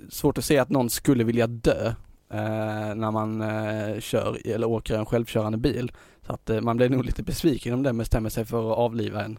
svårt 0.08 0.38
att 0.38 0.44
se 0.44 0.58
att 0.58 0.70
någon 0.70 0.90
skulle 0.90 1.24
vilja 1.24 1.46
dö 1.46 1.86
eh, 2.30 2.94
när 2.94 3.10
man 3.10 3.40
eh, 3.40 4.00
kör 4.00 4.38
eller 4.44 4.66
åker 4.68 4.98
en 4.98 5.06
självkörande 5.06 5.58
bil. 5.58 5.92
Så 6.26 6.32
att 6.32 6.50
eh, 6.50 6.60
man 6.60 6.76
blir 6.76 6.88
nog 6.88 7.04
lite 7.04 7.22
besviken 7.22 7.74
om 7.74 7.82
den 7.82 7.98
bestämmer 7.98 8.30
sig 8.30 8.44
för 8.44 8.72
att 8.72 8.78
avliva 8.78 9.24
en. 9.24 9.38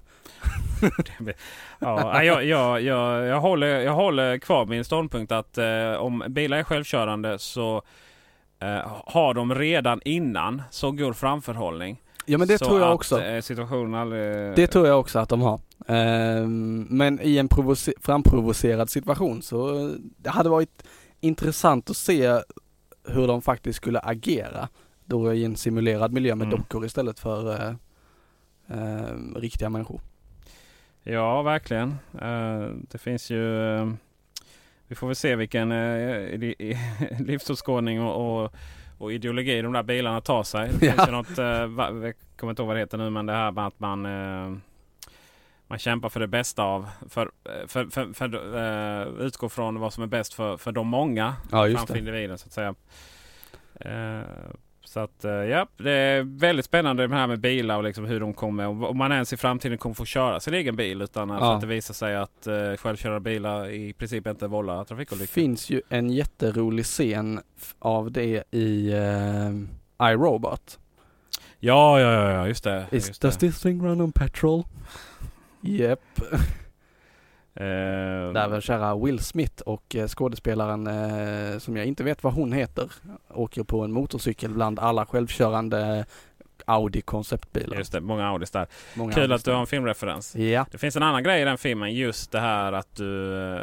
Ja, 1.79 2.23
jag, 2.23 2.45
jag, 2.45 2.81
jag, 2.81 3.25
jag, 3.25 3.41
håller, 3.41 3.67
jag 3.79 3.93
håller 3.93 4.37
kvar 4.37 4.65
min 4.65 4.85
ståndpunkt 4.85 5.31
att 5.31 5.57
eh, 5.57 5.91
om 5.99 6.23
bilar 6.27 6.57
är 6.57 6.63
självkörande 6.63 7.39
så 7.39 7.81
eh, 8.59 9.01
har 9.05 9.33
de 9.33 9.55
redan 9.55 10.01
innan 10.05 10.61
så 10.71 10.91
god 10.91 11.15
framförhållning. 11.15 12.01
Ja 12.25 12.37
men 12.37 12.47
det 12.47 12.57
så 12.57 12.65
tror 12.65 12.79
jag 12.79 12.87
att, 12.89 12.95
också. 12.95 13.21
eh, 13.21 13.41
situationen 13.41 13.93
aldrig... 13.95 14.55
Det 14.55 14.67
tror 14.67 14.87
jag 14.87 14.99
också 14.99 15.19
att 15.19 15.29
de 15.29 15.41
har. 15.41 15.59
Ehm, 15.87 16.87
men 16.89 17.19
i 17.21 17.37
en 17.37 17.49
provoce- 17.49 17.93
framprovocerad 18.01 18.89
situation 18.89 19.41
så 19.41 19.77
eh, 19.89 19.91
det 20.17 20.29
hade 20.29 20.49
varit 20.49 20.83
intressant 21.19 21.89
att 21.89 21.97
se 21.97 22.39
hur 23.07 23.27
de 23.27 23.41
faktiskt 23.41 23.77
skulle 23.77 23.99
agera. 23.99 24.67
Då 25.05 25.33
i 25.33 25.45
en 25.45 25.55
simulerad 25.55 26.11
miljö 26.13 26.35
med 26.35 26.47
Mm. 26.47 26.59
dockor 26.59 26.85
istället 26.85 27.19
för 27.19 27.53
eh, 27.61 27.75
eh, 28.67 29.15
riktiga 29.35 29.69
människor. 29.69 30.01
Ja, 31.03 31.41
verkligen. 31.41 31.95
Eh, 32.21 32.67
det 32.91 32.97
finns 32.97 33.29
ju... 33.31 33.75
eh, 33.77 33.91
vi 34.87 34.95
får 34.95 35.07
väl 35.07 35.15
se 35.15 35.35
vilken 35.35 35.71
uh, 35.71 36.39
livsåskådning 37.19 38.01
och, 38.01 38.43
och, 38.43 38.53
och 38.97 39.13
ideologi 39.13 39.61
de 39.61 39.73
där 39.73 39.83
bilarna 39.83 40.21
tar 40.21 40.43
sig. 40.43 40.69
Det 40.69 40.79
finns 40.79 40.93
Ja. 40.97 41.05
ju 41.05 41.11
något, 41.11 41.37
eh, 41.37 41.65
va, 41.67 41.89
jag 42.05 42.13
kommer 42.37 42.51
inte 42.51 42.61
ihåg 42.61 42.67
vad 42.67 42.75
det 42.75 42.79
heter 42.79 42.97
nu, 42.97 43.09
men 43.09 43.25
det 43.25 43.33
här 43.33 43.51
med 43.51 43.67
att 43.67 43.79
man 43.79 44.05
eh, 44.05 44.57
man 45.67 45.79
kämpar 45.79 46.09
för 46.09 46.19
det 46.19 46.27
bästa 46.27 46.63
av, 46.63 46.87
för, 47.09 47.31
för, 47.67 47.85
för, 47.85 48.13
för, 48.13 48.57
eh, 48.57 49.07
utgå 49.25 49.49
från 49.49 49.79
vad 49.79 49.93
som 49.93 50.03
är 50.03 50.07
bäst 50.07 50.33
för, 50.33 50.57
för 50.57 50.71
de 50.71 50.87
många 50.87 51.35
Ja, 51.51 51.67
framför 51.77 51.97
individen 51.97 52.37
så 52.37 52.47
att 52.47 52.53
säga. 52.53 52.75
Så 54.95 55.01
att 55.01 55.25
eh, 55.25 55.31
ja, 55.31 55.67
det 55.77 55.91
är 55.91 56.23
väldigt 56.39 56.65
spännande 56.65 57.07
det 57.07 57.15
här 57.15 57.27
med 57.27 57.39
bilar 57.39 57.77
och 57.77 57.83
liksom 57.83 58.05
hur 58.05 58.19
de 58.19 58.33
kommer, 58.33 58.65
om 58.65 58.97
man 58.97 59.11
ens 59.11 59.33
i 59.33 59.37
framtiden 59.37 59.77
kommer 59.77 59.93
få 59.93 60.05
köra 60.05 60.39
sin 60.39 60.53
egen 60.53 60.75
bil 60.75 61.01
utan 61.01 61.29
Ja. 61.29 61.53
att 61.53 61.61
det 61.61 61.67
visar 61.67 61.93
sig 61.93 62.15
att 62.15 62.47
uh, 62.47 62.75
självkörande 62.77 63.19
bilar 63.19 63.69
i 63.69 63.93
princip 63.93 64.27
inte 64.27 64.47
vållar 64.47 64.83
trafikolyckor. 64.83 65.27
finns 65.33 65.69
ju 65.69 65.81
en 65.89 66.09
jätterolig 66.09 66.85
scen 66.85 67.39
av 67.79 68.11
det 68.11 68.43
i 68.51 68.91
eh, 68.93 70.09
iRobot. 70.11 70.79
Ja, 71.59 71.99
ja, 71.99 72.11
ja, 72.13 72.31
ja, 72.31 72.47
just 72.47 72.63
det. 72.63 72.85
Is, 72.91 73.07
just 73.07 73.21
does 73.21 73.37
det. 73.37 73.47
this 73.47 73.61
thing 73.61 73.85
run 73.85 74.01
on 74.01 74.11
petrol? 74.11 74.63
Yep. 75.61 75.99
Eh, 77.55 78.33
Där 78.33 78.47
väl 78.47 78.61
kära 78.61 78.95
Will 78.95 79.19
Smith 79.19 79.61
och 79.63 79.95
eh, 79.95 80.07
skådespelaren 80.07 80.87
eh, 80.87 81.59
som 81.59 81.77
jag 81.77 81.85
inte 81.85 82.03
vet 82.03 82.23
vad 82.23 82.33
hon 82.33 82.51
heter 82.53 82.91
åker 83.29 83.63
på 83.63 83.81
en 83.83 83.91
motorcykel 83.91 84.51
bland 84.53 84.79
alla 84.79 85.05
självkörande 85.05 86.05
Audi 86.65 87.01
konceptbilar. 87.01 87.77
Just 87.77 87.91
det, 87.91 88.01
många 88.01 88.27
Audis 88.27 88.51
där. 88.51 88.67
Många 88.95 89.13
Kul 89.13 89.23
Audis 89.23 89.35
att 89.41 89.45
du 89.45 89.51
har 89.51 89.59
en 89.59 89.67
filmreferens. 89.67 90.35
Ja, 90.35 90.65
Det 90.71 90.77
finns 90.77 90.95
en 90.95 91.03
annan 91.03 91.23
grej 91.23 91.41
i 91.41 91.45
den 91.45 91.57
filmen, 91.57 91.93
just 91.93 92.31
det 92.31 92.39
här 92.39 92.73
att 92.73 92.95
du, 92.95 93.33
eh, 93.55 93.59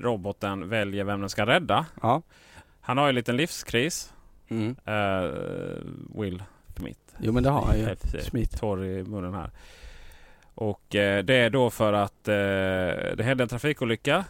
roboten 0.00 0.68
väljer 0.68 1.04
vem 1.04 1.20
den 1.20 1.28
ska 1.28 1.46
rädda. 1.46 1.86
ja. 2.02 2.22
Han 2.84 2.98
har 2.98 3.04
ju 3.04 3.08
en 3.08 3.14
liten 3.14 3.36
livskris, 3.36 4.12
Mm. 4.48 4.76
eh, 4.84 5.30
Will 6.20 6.42
Smith. 6.76 7.00
Jo 7.18 7.32
men 7.32 7.42
det 7.42 7.50
har 7.50 7.62
han 7.66 7.78
ju. 7.78 7.96
Torr 8.58 8.84
i 8.84 9.04
munnen 9.04 9.34
här. 9.34 9.50
Och 10.54 10.94
eh, 10.94 11.24
det 11.24 11.34
är 11.34 11.50
då 11.50 11.70
för 11.70 11.92
att 11.92 12.28
eh, 12.28 12.34
det 13.16 13.22
hände 13.22 13.44
en 13.44 13.48
trafikolycka. 13.48 14.24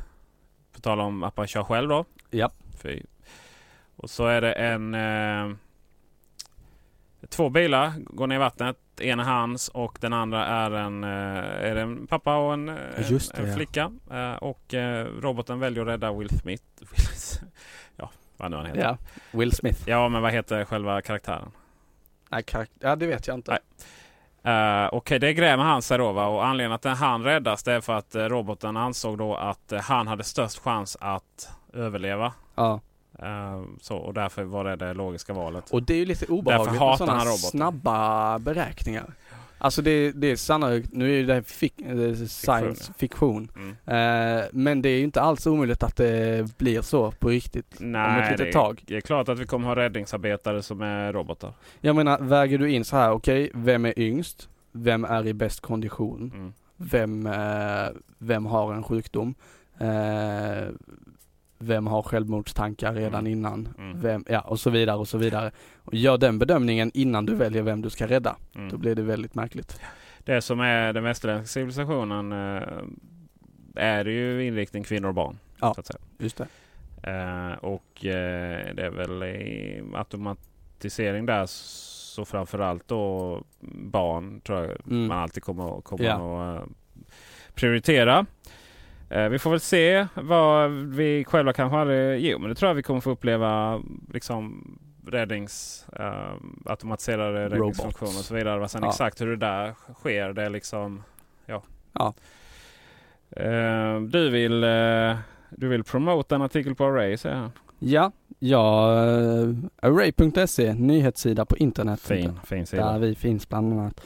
På 0.73 0.81
tal 0.81 1.01
om 1.01 1.23
att 1.23 1.37
man 1.37 1.47
kör 1.47 1.65
själv 1.65 1.89
då. 1.89 2.05
Ja. 2.31 2.51
Fy. 2.83 3.03
Och 3.97 4.11
så 4.11 4.27
är 4.27 4.41
det 4.41 4.53
en... 4.53 4.95
Eh, 4.95 5.57
två 7.29 7.49
bilar 7.49 7.93
går 7.99 8.27
ner 8.27 8.37
i 8.37 8.39
vattnet. 8.39 8.77
En 9.01 9.21
är 9.21 9.25
hans 9.25 9.69
och 9.69 9.99
den 10.01 10.13
andra 10.13 10.47
är 10.47 10.71
en, 10.71 11.05
eh, 11.05 11.11
är 11.71 11.75
det 11.75 11.81
en 11.81 12.07
pappa 12.07 12.37
och 12.37 12.53
en, 12.53 12.69
eh, 12.69 13.11
Just 13.11 13.35
det, 13.35 13.43
en 13.43 13.49
ja. 13.49 13.57
flicka. 13.57 13.93
Eh, 14.11 14.35
och 14.35 14.75
roboten 15.23 15.61
väljer 15.61 15.83
att 15.83 15.89
rädda 15.89 16.13
Will 16.19 16.39
Smith. 16.39 16.65
Ja, 17.97 18.11
vad 18.37 18.51
nu 18.51 18.57
han 18.57 18.67
heter. 18.67 18.81
Ja, 18.81 18.99
Will 19.31 19.53
Smith. 19.53 19.83
Ja, 19.87 20.09
men 20.09 20.23
vad 20.23 20.33
heter 20.33 20.65
själva 20.65 21.03
karaktären? 21.03 21.51
Nej, 22.29 22.43
karak- 22.43 22.71
ja 22.81 22.97
det 22.97 23.07
vet 23.07 23.27
jag 23.27 23.35
inte. 23.35 23.51
Nej. 23.51 23.61
Uh, 24.47 24.89
Okej, 24.95 25.19
det 25.19 25.33
grämer 25.35 25.65
han 25.65 25.83
sig 25.83 25.99
då. 25.99 26.13
Va? 26.13 26.27
Och 26.27 26.47
anledningen 26.47 26.73
att 26.73 26.99
han 26.99 27.25
räddas 27.25 27.63
det 27.63 27.73
är 27.73 27.81
för 27.81 27.93
att 27.93 28.17
uh, 28.17 28.23
roboten 28.23 28.77
ansåg 28.77 29.19
då 29.19 29.35
att 29.35 29.73
uh, 29.73 29.79
han 29.79 30.07
hade 30.07 30.25
störst 30.25 30.59
chans 30.59 30.97
att 31.01 31.49
överleva. 31.73 32.33
Ja. 32.55 32.81
Så, 33.81 33.97
och 33.97 34.15
därför 34.15 34.45
var 34.45 34.65
det 34.65 34.77
det 34.77 34.95
logiska 34.95 35.33
valet. 35.33 35.71
Och 35.71 35.83
det 35.83 35.95
är 35.95 35.99
ju 35.99 36.05
lite 36.05 36.27
obehagligt 36.27 36.81
med 36.81 36.99
sådana 36.99 37.21
snabba 37.21 38.39
beräkningar. 38.39 39.15
Alltså 39.65 39.83
det, 39.83 40.13
det 40.13 40.27
är 40.27 40.37
sannolikt, 40.37 40.93
nu 40.93 41.21
är 41.21 41.25
det 41.25 41.35
här 41.35 41.43
fik, 41.43 41.81
eh, 41.81 42.15
science 42.15 42.93
fiktion. 42.99 43.51
Mm. 43.57 43.71
Eh, 43.71 44.45
men 44.53 44.83
det 44.83 44.89
är 44.89 44.99
ju 44.99 45.05
inte 45.05 45.21
alls 45.21 45.47
omöjligt 45.47 45.83
att 45.83 45.97
det 45.97 46.59
blir 46.59 46.83
så 46.83 47.11
på 47.11 47.29
riktigt 47.29 47.81
om 47.81 47.93
Nej, 47.93 48.23
ett 48.23 48.31
litet 48.31 48.47
det, 48.47 48.53
tag. 48.53 48.83
det 48.87 48.97
är 48.97 49.01
klart 49.01 49.29
att 49.29 49.39
vi 49.39 49.47
kommer 49.47 49.69
ha 49.69 49.77
räddningsarbetare 49.77 50.63
som 50.63 50.83
är 50.83 51.13
robotar. 51.13 51.53
Jag 51.81 51.97
menar, 51.97 52.19
väger 52.19 52.59
du 52.59 52.71
in 52.71 52.85
så 52.85 52.97
här, 52.97 53.11
okej, 53.11 53.51
vem 53.55 53.85
är 53.85 53.99
yngst? 53.99 54.49
Vem 54.73 55.05
är 55.05 55.27
i 55.27 55.35
bäst 55.35 55.61
kondition? 55.61 56.33
Mm. 56.35 56.53
Vem, 56.77 57.27
eh, 57.27 57.89
vem 58.19 58.47
har 58.47 58.75
en 58.75 58.83
sjukdom? 58.83 59.35
Eh, 59.79 60.69
vem 61.63 61.87
har 61.87 62.03
självmordstankar 62.03 62.93
redan 62.95 63.21
Mm. 63.21 63.33
innan? 63.33 63.69
Mm. 63.79 64.01
Vem, 64.01 64.25
ja, 64.29 64.41
och 64.41 64.61
så 64.61 64.71
vidare 64.71 64.97
och 64.97 65.09
så 65.09 65.19
vidare. 65.19 65.51
Och 65.85 65.95
gör 65.95 66.19
den 66.19 66.39
bedömningen 66.39 66.91
innan 66.95 67.27
du 67.27 67.35
väljer 67.35 67.63
vem 67.63 67.83
du 67.83 67.91
ska 67.91 68.07
rädda. 68.07 68.37
Mm. 68.55 68.69
Då 68.69 68.77
blir 68.79 68.95
det 68.95 69.03
väldigt 69.03 69.35
märkligt. 69.35 69.81
Det 70.25 70.43
som 70.43 70.61
är 70.61 70.93
den 70.93 71.05
västerländska 71.05 71.47
civilisationen 71.53 72.33
eh, 72.33 72.69
är 73.77 74.05
ju 74.05 74.45
inriktning 74.47 74.85
kvinnor 74.85 75.09
och 75.09 75.15
barn. 75.15 75.39
Ja. 75.61 75.75
Just 76.19 76.37
det. 76.37 76.47
Eh, 77.11 77.53
och 77.59 78.05
eh, 78.05 78.75
det 78.75 78.83
är 78.87 78.91
väl 78.91 79.23
i 79.23 79.83
automatisering 79.95 81.27
där 81.27 81.47
så 81.47 82.25
framförallt 82.25 82.89
då 82.89 83.43
barn 83.91 84.41
tror 84.41 84.59
jag 84.59 84.71
Mm. 84.91 85.07
man 85.07 85.19
alltid 85.19 85.43
kommer, 85.43 85.81
kommer 85.81 86.05
Ja. 86.05 86.53
att 86.57 86.65
prioritera. 87.55 88.27
Eh, 89.13 89.29
vi 89.29 89.39
får 89.39 89.51
väl 89.51 89.61
se 89.61 90.07
vad 90.15 90.71
vi 90.71 91.25
själva 91.25 91.53
kanske 91.53 91.79
aldrig... 91.79 92.27
Jo, 92.27 92.39
men 92.39 92.49
det 92.49 92.55
tror 92.55 92.69
jag 92.71 92.75
vi 92.75 92.83
kommer 92.83 93.01
få 93.01 93.11
uppleva 93.11 93.83
liksom 94.13 94.65
räddnings... 95.07 95.87
Eh, 95.99 96.33
automatiserade 96.65 97.45
räddningsfunktioner 97.49 98.19
och 98.19 98.25
så 98.25 98.35
vidare. 98.35 98.59
Vad 98.61 98.71
sen 98.71 98.83
Ja. 98.83 98.89
exakt 98.89 99.21
hur 99.21 99.27
det 99.27 99.37
där 99.37 99.75
sker, 99.95 100.33
det 100.33 100.43
är 100.43 100.51
liksom... 100.51 101.03
Ja. 101.47 101.63
Ja. 101.93 102.15
Eh, 103.31 104.01
du 104.01 104.31
vill... 104.31 104.65
Eh, 104.65 105.17
du 105.51 105.69
vill 105.69 105.85
promota 105.85 106.35
en 106.35 106.43
artikel 106.43 106.75
på 106.75 106.85
Array 106.85 107.17
säger 107.17 107.37
han. 107.37 107.53
Ja, 107.79 108.13
ja 108.39 108.93
Array.se, 109.83 110.75
nyhetssida 110.75 111.45
på 111.45 111.57
internet. 111.57 112.01
Fin, 112.01 112.41
fin 112.45 112.59
Där 112.59 112.65
sida. 112.65 112.99
vi 112.99 113.15
finns 113.15 113.49
bland 113.49 113.73
annat. 113.73 114.01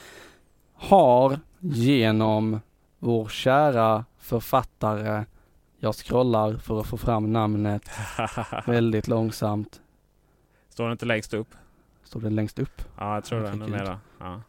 Har 0.74 1.38
genom 1.60 2.60
vår 2.98 3.28
kära 3.28 4.04
författare, 4.26 5.24
jag 5.78 5.94
scrollar 5.94 6.56
för 6.56 6.80
att 6.80 6.86
få 6.86 6.96
fram 6.96 7.32
namnet 7.32 7.90
väldigt 8.66 9.08
långsamt. 9.08 9.80
Står 10.68 10.86
det 10.86 10.92
inte 10.92 11.06
längst 11.06 11.34
upp? 11.34 11.48
Står 12.04 12.20
det 12.20 12.30
längst 12.30 12.58
upp? 12.58 12.82
Ja, 12.98 13.14
jag 13.14 13.24
tror 13.24 13.42
Jag 13.42 13.52
det 13.52 13.56
numera. 13.56 14.00
Ja. 14.18 14.40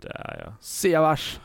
Där 0.00 0.44
ja. 0.46 0.54
Siavash, 0.60 1.38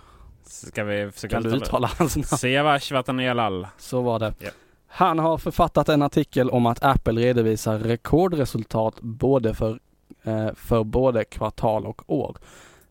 Ska 0.44 0.84
vi 0.84 1.12
försöka 1.12 1.36
kan 1.36 1.44
du 1.44 1.56
uttala 1.56 1.88
hans 1.98 2.16
namn? 2.16 2.26
Siavash 2.26 2.94
Vatanelal. 2.94 3.68
Så 3.78 4.02
var 4.02 4.20
det. 4.20 4.34
Ja. 4.40 4.50
Han 4.88 5.20
har 5.20 5.38
författat 5.38 5.90
en 5.90 6.02
artikel 6.02 6.50
om 6.50 6.66
att 6.66 6.84
Apple 6.84 7.22
redovisar 7.22 7.80
rekordresultat 7.80 9.02
både 9.02 9.54
för, 9.54 9.80
eh, 10.24 10.54
för 10.56 10.84
både 10.84 11.24
kvartal 11.24 11.86
och 11.86 12.02
år. 12.08 12.38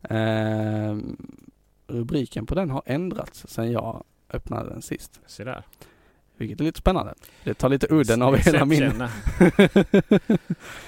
Eh, 0.03 0.97
rubriken 1.87 2.47
på 2.47 2.55
den 2.55 2.71
har 2.71 2.83
ändrats 2.87 3.47
sedan 3.49 3.73
jag 3.73 4.05
öppnade 4.33 4.71
den 4.71 4.83
sist. 4.83 5.21
Se 5.27 5.45
där. 5.45 5.63
Vilket 6.37 6.61
är 6.61 6.65
lite 6.65 6.79
spännande. 6.79 7.15
Det 7.45 7.55
tar 7.55 7.69
lite 7.69 7.87
udden 7.91 8.23
av 8.23 8.37
hela 8.37 8.65
min... 8.65 8.93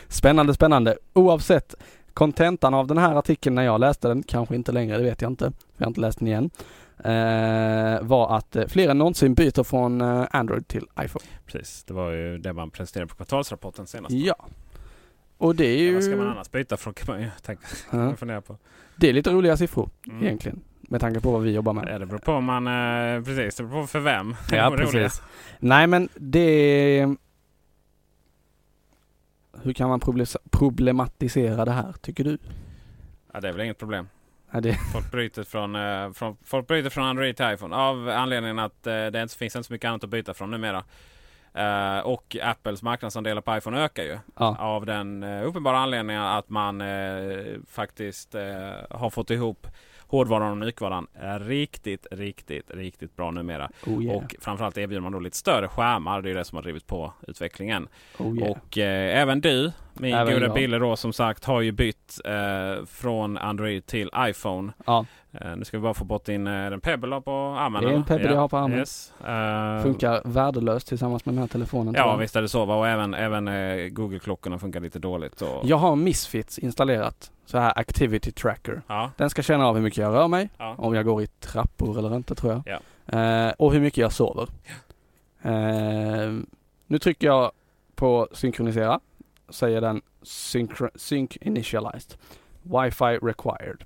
Spännande, 0.08 0.54
spännande. 0.54 0.96
Oavsett, 1.12 1.74
kontentan 2.14 2.74
av 2.74 2.86
den 2.86 2.98
här 2.98 3.14
artikeln 3.14 3.54
när 3.54 3.62
jag 3.62 3.80
läste 3.80 4.08
den, 4.08 4.22
kanske 4.22 4.54
inte 4.54 4.72
längre, 4.72 4.96
det 4.98 5.02
vet 5.04 5.22
jag 5.22 5.30
inte, 5.32 5.44
för 5.44 5.54
jag 5.76 5.86
har 5.86 5.90
inte 5.90 6.00
läst 6.00 6.18
den 6.18 6.28
igen, 6.28 6.50
eh, 6.98 8.02
var 8.02 8.36
att 8.36 8.56
eh, 8.56 8.66
fler 8.66 8.88
än 8.88 8.98
någonsin 8.98 9.34
byter 9.34 9.62
från 9.62 10.00
eh, 10.00 10.24
Android 10.30 10.68
till 10.68 10.86
iPhone. 11.00 11.24
Precis, 11.46 11.84
det 11.84 11.94
var 11.94 12.10
ju 12.10 12.38
det 12.38 12.52
man 12.52 12.70
presenterade 12.70 13.08
på 13.08 13.14
kvartalsrapporten 13.14 13.86
senast. 13.86 14.14
Ja. 14.14 14.36
Och 15.38 15.56
det 15.56 15.64
är 15.66 15.76
Ja, 15.76 15.82
ju... 15.82 15.94
vad 15.94 16.04
ska 16.04 16.16
man 16.16 16.26
annars 16.28 16.50
byta 16.50 16.76
från 16.76 16.94
kan 16.94 17.14
man 17.14 17.22
ju 17.22 17.30
tänka, 17.42 17.62
Ja. 17.90 18.16
fundera 18.16 18.40
på. 18.40 18.56
Det 18.96 19.08
är 19.08 19.12
lite 19.12 19.30
roliga 19.30 19.56
siffror 19.56 19.90
Mm. 20.08 20.24
egentligen. 20.24 20.60
Med 20.82 21.00
tanke 21.00 21.20
på 21.20 21.30
vad 21.32 21.42
vi 21.42 21.52
jobbar 21.54 21.72
med. 21.72 21.88
Ja, 21.88 21.98
det 21.98 22.06
beror 22.06 22.18
på 22.18 22.40
man, 22.40 22.66
eh, 22.66 23.22
precis, 23.24 23.56
det 23.56 23.62
beror 23.62 23.80
på 23.80 23.86
för 23.86 24.00
vem. 24.00 24.36
Ja, 24.50 24.70
roliga. 24.70 24.86
precis. 24.86 25.22
Nej 25.58 25.86
men 25.86 26.08
det... 26.14 27.16
Hur 29.62 29.72
kan 29.72 29.88
man 29.88 30.00
proble- 30.00 30.36
problematisera 30.50 31.64
det 31.64 31.70
här, 31.72 31.92
tycker 32.00 32.24
du? 32.24 32.38
Ja, 33.32 33.40
det 33.40 33.48
är 33.48 33.52
väl 33.52 33.60
inget 33.60 33.78
problem. 33.78 34.08
Ja, 34.50 34.60
det... 34.60 34.74
Folk 34.92 35.10
bryter 35.10 35.42
från, 35.44 35.76
eh, 35.76 36.12
från, 36.12 36.36
folk 36.44 36.66
bryter 36.66 36.90
från 36.90 37.04
Android 37.04 37.36
till 37.36 37.46
iPhone 37.52 37.76
av 37.76 38.08
anledningen 38.08 38.58
att 38.58 38.86
eh, 38.86 39.06
det 39.06 39.22
inte 39.22 39.36
finns 39.36 39.56
inte 39.56 39.66
så 39.66 39.72
mycket 39.72 39.88
annat 39.88 40.04
att 40.04 40.10
byta 40.10 40.34
från 40.34 40.50
numera. 40.50 40.84
Eh, 41.54 41.98
och 41.98 42.36
Apples 42.42 42.82
marknadsandelar 42.82 43.40
på 43.42 43.56
iPhone 43.56 43.80
ökar 43.84 44.02
ju. 44.02 44.18
Ja. 44.36 44.56
Av 44.58 44.86
den 44.86 45.22
eh, 45.22 45.46
uppenbara 45.46 45.78
anledningen 45.78 46.22
att 46.22 46.48
man 46.48 46.80
eh, 46.80 47.44
faktiskt 47.68 48.34
har 48.90 49.10
fått 49.10 49.30
ihop 49.30 49.66
hårdvaran 50.12 50.50
och 50.50 50.56
mjukvaran 50.56 51.06
är 51.14 51.40
riktigt, 51.40 52.06
riktigt, 52.10 52.70
riktigt 52.70 53.16
bra 53.16 53.30
numera. 53.30 53.70
Oh 53.86 54.04
yeah. 54.04 54.16
Och 54.16 54.34
framförallt 54.40 54.78
erbjuder 54.78 55.00
man 55.00 55.12
då 55.12 55.18
lite 55.18 55.36
större 55.36 55.68
skärmar. 55.68 56.22
Det 56.22 56.30
är 56.30 56.34
det 56.34 56.44
som 56.44 56.56
har 56.56 56.62
drivit 56.62 56.86
på 56.86 57.12
utvecklingen. 57.28 57.88
oh 58.18 58.38
yeah. 58.38 58.50
Och 58.50 58.78
eh, 58.78 59.20
även 59.20 59.40
du, 59.40 59.72
min 59.94 60.14
Även 60.14 60.42
jag. 60.42 60.54
Bille 60.54 60.78
då 60.78 60.96
som 60.96 61.12
sagt, 61.12 61.44
har 61.44 61.60
ju 61.60 61.72
bytt 61.72 62.20
eh, 62.24 62.84
från 62.86 63.38
Android 63.38 63.86
till 63.86 64.10
iPhone. 64.16 64.72
Ja, 64.86 65.06
Eh, 65.40 65.56
nu 65.56 65.64
ska 65.64 65.76
vi 65.76 65.82
bara 65.82 65.94
få 65.94 66.04
bort 66.04 66.28
in 66.28 66.46
eh, 66.46 66.70
den 66.70 66.80
Pebble 66.80 67.20
på 67.20 67.30
armen. 67.58 67.84
Det 67.84 67.90
är 67.90 67.94
en? 67.94 68.04
Pebble 68.04 68.30
jag 68.30 68.40
har 68.40 68.48
på 68.48 68.56
armen. 68.56 68.78
Yes. 68.78 69.12
Eh, 69.20 69.82
funkar 69.82 70.20
värdelöst 70.24 70.88
tillsammans 70.88 71.24
med 71.26 71.34
den 71.34 71.38
här 71.38 71.48
telefonen. 71.48 71.94
Ja 71.96 72.16
visst 72.16 72.36
är 72.36 72.42
det 72.42 72.48
så. 72.48 72.64
va? 72.64 72.76
Och 72.76 72.88
även, 72.88 73.14
även 73.14 73.48
eh, 73.48 73.88
Google-klockorna 73.88 74.58
funkar 74.58 74.80
lite 74.80 74.98
dåligt. 74.98 75.42
Och, 75.42 75.60
Jag 75.64 75.76
har 75.76 75.96
Misfits 75.96 76.58
installerat. 76.58 77.30
Så 77.52 77.58
här 77.58 77.78
Activity 77.78 78.32
Tracker. 78.32 78.82
ja, 78.86 79.10
Den 79.16 79.30
ska 79.30 79.42
känna 79.42 79.66
av 79.66 79.74
hur 79.74 79.82
mycket 79.82 79.98
jag 79.98 80.14
rör 80.14 80.28
mig. 80.28 80.48
ja. 80.58 80.74
Om 80.78 80.94
jag 80.94 81.04
går 81.04 81.22
i 81.22 81.26
trappor 81.26 81.98
eller 81.98 82.16
inte 82.16 82.34
tror 82.34 82.52
jag. 82.52 82.80
Ja. 83.06 83.18
Eh, 83.18 83.52
och 83.58 83.72
hur 83.72 83.80
mycket 83.80 83.98
jag 83.98 84.12
sover. 84.12 84.48
Eh, 85.42 86.32
nu 86.86 86.98
trycker 87.00 87.26
jag 87.26 87.52
på 87.94 88.28
synkronisera. 88.32 89.00
Säger 89.48 89.80
den 89.80 90.02
sync 90.94 91.36
initialized. 91.40 92.14
Wi-Fi 92.62 93.18
required. 93.22 93.84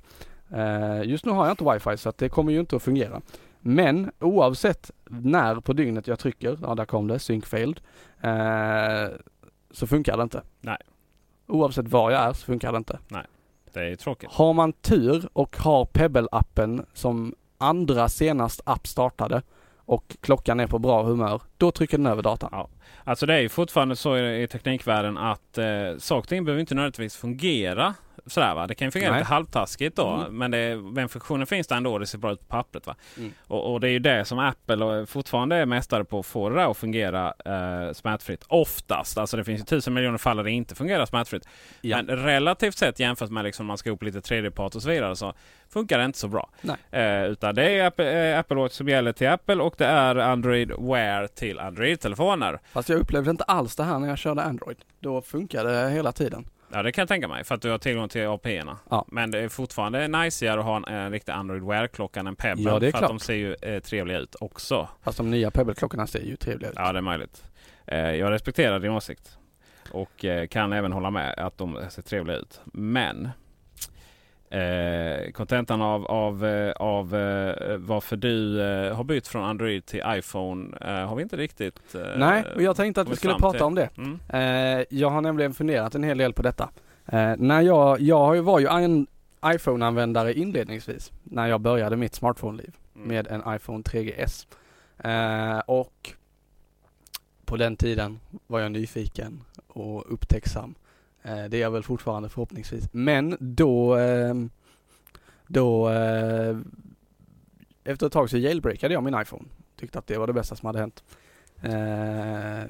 Eh, 0.51 1.09
just 1.11 1.25
nu 1.25 1.33
har 1.33 1.47
jag 1.47 1.53
inte 1.53 1.73
wifi 1.73 1.97
så 1.97 2.13
det 2.17 2.29
kommer 2.29 2.53
ju 2.53 2.61
inte 2.61 2.77
att 2.77 2.83
fungera. 2.83 3.21
Men 3.61 4.11
oavsett 4.19 4.91
när 5.05 5.61
på 5.61 5.73
dygnet 5.73 6.07
jag 6.07 6.19
trycker, 6.19 6.59
ja 6.63 6.75
där 6.75 6.85
kom 6.85 7.09
det, 7.09 7.19
sync 7.19 7.45
failed, 7.47 7.81
eh, 8.21 9.17
så 9.71 9.87
funkar 9.87 10.17
det 10.17 10.23
inte. 10.23 10.43
Nej. 10.61 10.79
Oavsett 11.47 11.89
var 11.89 12.11
jag 12.11 12.23
är 12.23 12.33
så 12.33 12.47
funkar 12.47 12.73
det 12.73 12.79
inte. 12.79 12.99
Det 13.77 13.91
är 13.91 13.97
tråkigt. 13.97 14.33
Har 14.33 14.53
man 14.53 14.73
tur 14.73 15.29
och 15.33 15.57
har 15.57 15.85
Pebble-appen 15.85 16.85
som 16.93 17.35
andra 17.59 18.09
senast 18.09 18.61
app 18.65 18.87
startade 18.87 19.43
och 19.77 20.17
klockan 20.21 20.61
är 20.61 20.67
på 20.67 20.79
bra 20.79 21.03
humör, 21.03 21.43
då 21.57 21.71
trycker 21.71 21.99
den 21.99 22.07
över 22.07 22.23
datan. 22.23 22.49
Ja. 22.53 22.69
Alltså 23.05 23.27
det 23.27 23.35
är 23.35 23.41
ju 23.41 23.49
fortfarande 23.49 23.97
så 23.97 24.17
i, 24.17 24.43
i 24.43 24.47
teknikvärlden 24.47 25.19
att 25.19 25.59
eh, 25.59 25.65
saker 25.99 26.23
och 26.23 26.29
ting 26.29 26.45
behöver 26.45 26.61
inte 26.61 26.75
nödvändigtvis 26.75 27.17
fungera 27.17 27.95
sådär 28.27 28.55
va. 28.55 28.67
Det 28.67 28.75
kan 28.75 28.87
ju 28.87 28.91
fungera 28.91 29.11
Nej. 29.11 29.21
lite 29.21 29.33
halvtaskigt 29.33 29.97
då. 29.97 30.09
Mm. 30.09 30.39
Men 30.39 30.51
det, 30.51 30.93
den 30.95 31.09
funktionen 31.09 31.47
finns 31.47 31.67
där 31.67 31.77
ändå. 31.77 31.99
Det 31.99 32.07
ser 32.07 32.19
bra 32.19 32.33
ut 32.33 32.41
på 32.41 32.47
pappret 32.47 32.87
va. 32.87 32.97
Mm. 33.17 33.33
Och, 33.47 33.73
och 33.73 33.81
det 33.81 33.89
är 33.89 33.93
ju 33.93 33.99
det 33.99 34.25
som 34.25 34.39
Apple 34.39 34.85
och 34.85 35.09
fortfarande 35.09 35.57
är 35.57 35.67
mästare 35.67 36.05
på 36.05 36.19
att 36.19 36.27
få 36.27 36.49
det 36.49 36.57
där 36.57 36.71
att 36.71 36.77
fungera 36.77 37.35
eh, 37.45 37.93
smärtfritt. 37.93 38.45
Oftast. 38.49 39.19
Alltså 39.19 39.37
det 39.37 39.45
finns 39.45 39.61
ju 39.61 39.65
tusen 39.65 39.95
miljoner 39.95 40.19
fall 40.19 40.37
där 40.37 40.45
det 40.45 40.51
inte 40.51 40.75
fungerar 40.75 41.07
smärtfritt. 41.07 41.49
Ja. 41.81 41.97
Men 41.97 42.17
relativt 42.17 42.79
sett 42.79 43.01
jämfört 43.01 43.31
med 43.31 43.45
liksom 43.45 43.67
man 43.67 43.79
ska 43.79 43.91
upp 43.91 44.03
lite 44.03 44.21
tredjepart 44.21 44.75
och 44.75 44.83
så 44.83 44.89
vidare 44.89 45.17
så 45.17 45.35
funkar 45.69 45.99
det 45.99 46.05
inte 46.05 46.19
så 46.19 46.29
bra. 46.29 46.51
Eh, 46.91 47.25
utan 47.25 47.55
det 47.55 47.71
är 47.71 47.87
Apple, 47.87 48.31
eh, 48.33 48.39
Apple 48.39 48.57
Watch 48.57 48.73
som 48.73 48.89
gäller 48.89 49.13
till 49.13 49.29
Apple 49.29 49.55
och 49.55 49.75
det 49.79 49.87
är 49.87 50.17
Android 50.17 50.73
Wear 50.79 51.27
till 51.27 51.59
Android-telefoner. 51.59 52.61
Fast 52.73 52.89
jag 52.89 53.01
upplevde 53.01 53.31
inte 53.31 53.45
alls 53.45 53.77
det 53.77 53.85
här 53.85 53.99
när 53.99 54.09
jag 54.09 54.19
körde 54.19 54.43
Android. 54.43 54.77
Då 55.01 55.23
funkade 55.23 55.83
det 55.83 55.91
hela 55.91 56.13
tiden. 56.13 56.49
Ja 56.73 56.83
det 56.83 56.93
kan 56.93 57.03
jag 57.03 57.09
tänka 57.09 57.29
mig 57.29 57.45
för 57.45 57.55
att 57.55 57.63
du 57.63 57.71
har 57.71 57.79
tillgång 57.79 58.09
till 58.09 58.27
API-erna. 58.27 58.79
Ja. 58.91 59.05
Men 59.09 59.31
det 59.31 59.39
är 59.39 59.49
fortfarande 59.49 60.09
najsigare 60.09 60.61
att 60.61 60.67
ha 60.67 60.77
en, 60.77 60.85
en 60.85 61.13
riktig 61.13 61.33
Android 61.33 61.63
Wear-klocka 61.63 62.21
än 62.21 62.27
en 62.27 62.37
Pebble. 62.37 62.71
Ja, 62.71 62.79
det 62.79 62.87
är 62.87 62.91
för 62.91 62.99
klart. 62.99 63.11
att 63.11 63.19
de 63.19 63.25
ser 63.25 63.35
ju 63.35 63.55
eh, 63.63 63.81
trevliga 63.81 64.19
ut 64.19 64.37
också. 64.41 64.89
Fast 65.03 65.19
de 65.19 65.31
nya 65.31 65.51
Pebble-klockorna 65.51 66.07
ser 66.07 66.21
ju 66.21 66.37
trevliga 66.37 66.71
ut. 66.71 66.77
Ja 66.79 66.93
det 66.93 66.99
är 66.99 67.03
möjligt. 67.03 67.45
Eh, 67.87 67.99
jag 67.99 68.31
respekterar 68.31 68.81
din 68.81 68.91
åsikt. 68.91 69.39
Och 69.91 70.25
eh, 70.25 70.47
kan 70.47 70.73
även 70.73 70.93
hålla 70.93 71.11
med 71.11 71.35
att 71.39 71.59
de 71.59 71.79
ser 71.91 72.03
trevliga 72.03 72.37
ut. 72.37 72.61
Men 72.65 73.29
Eh, 74.51 75.31
kontentan 75.33 75.83
av, 75.83 76.07
av, 76.07 76.47
eh, 76.47 76.73
av 76.73 77.15
eh, 77.17 77.77
varför 77.77 78.17
du 78.17 78.63
eh, 78.63 78.95
har 78.97 79.05
bytt 79.05 79.29
från 79.29 79.45
Android 79.45 79.87
till 79.87 80.03
iPhone 80.07 80.77
eh, 80.81 81.09
har 81.09 81.17
vi 81.17 81.23
inte 81.23 81.37
riktigt 81.37 81.95
eh, 81.95 82.01
Nej, 82.17 82.45
och 82.55 82.63
jag 82.63 82.77
tänkte 82.77 83.01
att 83.01 83.09
vi 83.09 83.17
skulle 83.17 83.35
prata 83.35 83.53
till. 83.53 83.63
om 83.63 83.75
det. 83.75 83.89
Mm. 83.97 84.19
Eh, 84.29 84.85
jag 84.91 85.11
har 85.11 85.21
nämligen 85.21 85.55
funderat 85.55 85.95
en 85.95 86.03
hel 86.03 86.19
del 86.19 86.33
på 86.33 86.43
detta. 86.43 86.69
Eh, 87.07 87.33
när 87.39 87.61
jag, 87.61 88.01
jag 88.01 88.43
var 88.43 88.59
ju 88.61 88.67
en 88.67 89.07
iPhone-användare 89.47 90.35
inledningsvis 90.35 91.13
när 91.23 91.47
jag 91.47 91.61
började 91.61 91.97
mitt 91.97 92.15
smartphone-liv 92.15 92.75
Mm. 92.97 93.09
med 93.09 93.27
en 93.27 93.55
iPhone 93.55 93.83
3GS. 93.83 94.47
Eh, 94.99 95.59
och 95.59 96.13
på 97.45 97.57
den 97.57 97.77
tiden 97.77 98.21
var 98.47 98.61
jag 98.61 98.73
nyfiken 98.73 99.43
och 99.69 100.13
upptäcksam. 100.13 100.75
Eh, 101.27 101.45
det 101.45 101.57
är 101.57 101.61
jag 101.61 101.71
väl 101.71 101.83
fortfarande 101.83 102.29
förhoppningsvis. 102.29 102.89
Men 102.93 103.37
då, 103.41 103.97
eh, 103.97 104.35
då 105.47 105.91
eh, 105.91 106.57
efter 107.85 108.07
ett 108.07 108.13
tag 108.13 108.31
så 108.31 108.39
jailbreakade 108.39 108.95
jag 108.95 109.03
min 109.05 109.21
iPhone. 109.23 109.45
Tyckte 109.81 109.99
att 109.99 110.07
det 110.07 110.19
var 110.19 110.27
det 110.27 110.33
bästa 110.33 110.57
som 110.57 110.67
hade 110.67 110.79
hänt. 110.79 111.05
Eh, 111.63 112.65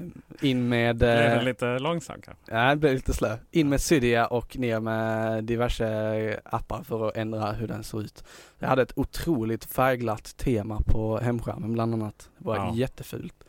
in 0.49 0.69
med... 0.69 0.95
Blev 0.97 1.15
den 1.17 1.45
lite 1.45 1.79
långsam 1.79 2.21
kanske? 2.21 2.43
Ja, 2.55 2.69
det 2.69 2.75
blev 2.75 2.93
lite 2.93 3.13
slö. 3.13 3.37
In 3.51 3.69
med 3.69 3.81
Cydia 3.81 4.25
och 4.27 4.57
ner 4.57 4.79
med 4.79 5.43
diverse 5.43 6.39
appar 6.45 6.83
för 6.83 7.07
att 7.07 7.17
ändra 7.17 7.51
hur 7.51 7.67
den 7.67 7.83
såg 7.83 8.01
ut. 8.01 8.23
Jag 8.59 8.67
hade 8.67 8.81
ett 8.81 8.93
otroligt 8.97 9.65
färgglatt 9.65 10.37
tema 10.37 10.81
på 10.85 11.17
hemskärmen 11.19 11.73
bland 11.73 11.93
annat. 11.93 12.29
Det 12.37 12.45
var 12.45 12.55
Ja. 12.55 12.71
jättefult. 12.75 13.43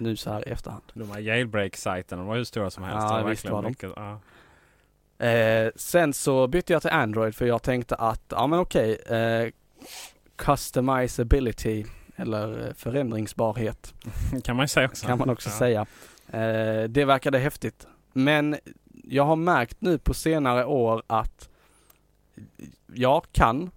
Nu 0.00 0.16
så 0.16 0.30
här 0.32 0.48
i 0.48 0.52
efterhand. 0.52 0.82
De 0.94 1.10
här 1.10 1.20
jailbreak-sajterna 1.20 2.24
var 2.24 2.36
hur 2.36 2.44
stora 2.44 2.70
som 2.70 2.84
helst. 2.84 3.06
Ja, 3.10 3.22
visst 3.22 3.48
var 3.48 3.62
de. 3.62 3.68
mycket, 3.68 3.90
ja. 3.96 4.20
Eh, 5.26 5.70
sen 5.76 6.12
så 6.12 6.46
bytte 6.46 6.72
jag 6.72 6.82
till 6.82 6.90
Android 6.90 7.34
för 7.34 7.46
jag 7.46 7.62
tänkte 7.62 7.94
att, 7.94 8.22
ja 8.28 8.46
men 8.46 8.58
okej, 8.58 8.92
eh, 8.94 9.48
customizability 10.36 11.84
eller 12.16 12.66
eh, 12.68 12.74
förändringsbarhet 12.74 13.94
kan 14.44 14.56
man 14.56 14.64
ju 14.64 14.68
säga 14.68 14.86
också. 14.86 15.06
kan 15.06 15.18
man 15.18 15.30
också 15.30 15.48
Ja. 15.48 15.58
säga. 15.58 15.80
Eh, 16.28 16.88
det 16.88 17.04
verkade 17.04 17.38
häftigt. 17.38 17.86
Men 18.12 18.56
jag 19.04 19.24
har 19.24 19.36
märkt 19.36 19.76
nu 19.80 19.98
på 19.98 20.14
senare 20.14 20.64
år 20.64 21.02
att 21.06 21.48
jag 22.94 23.26
kan, 23.32 23.70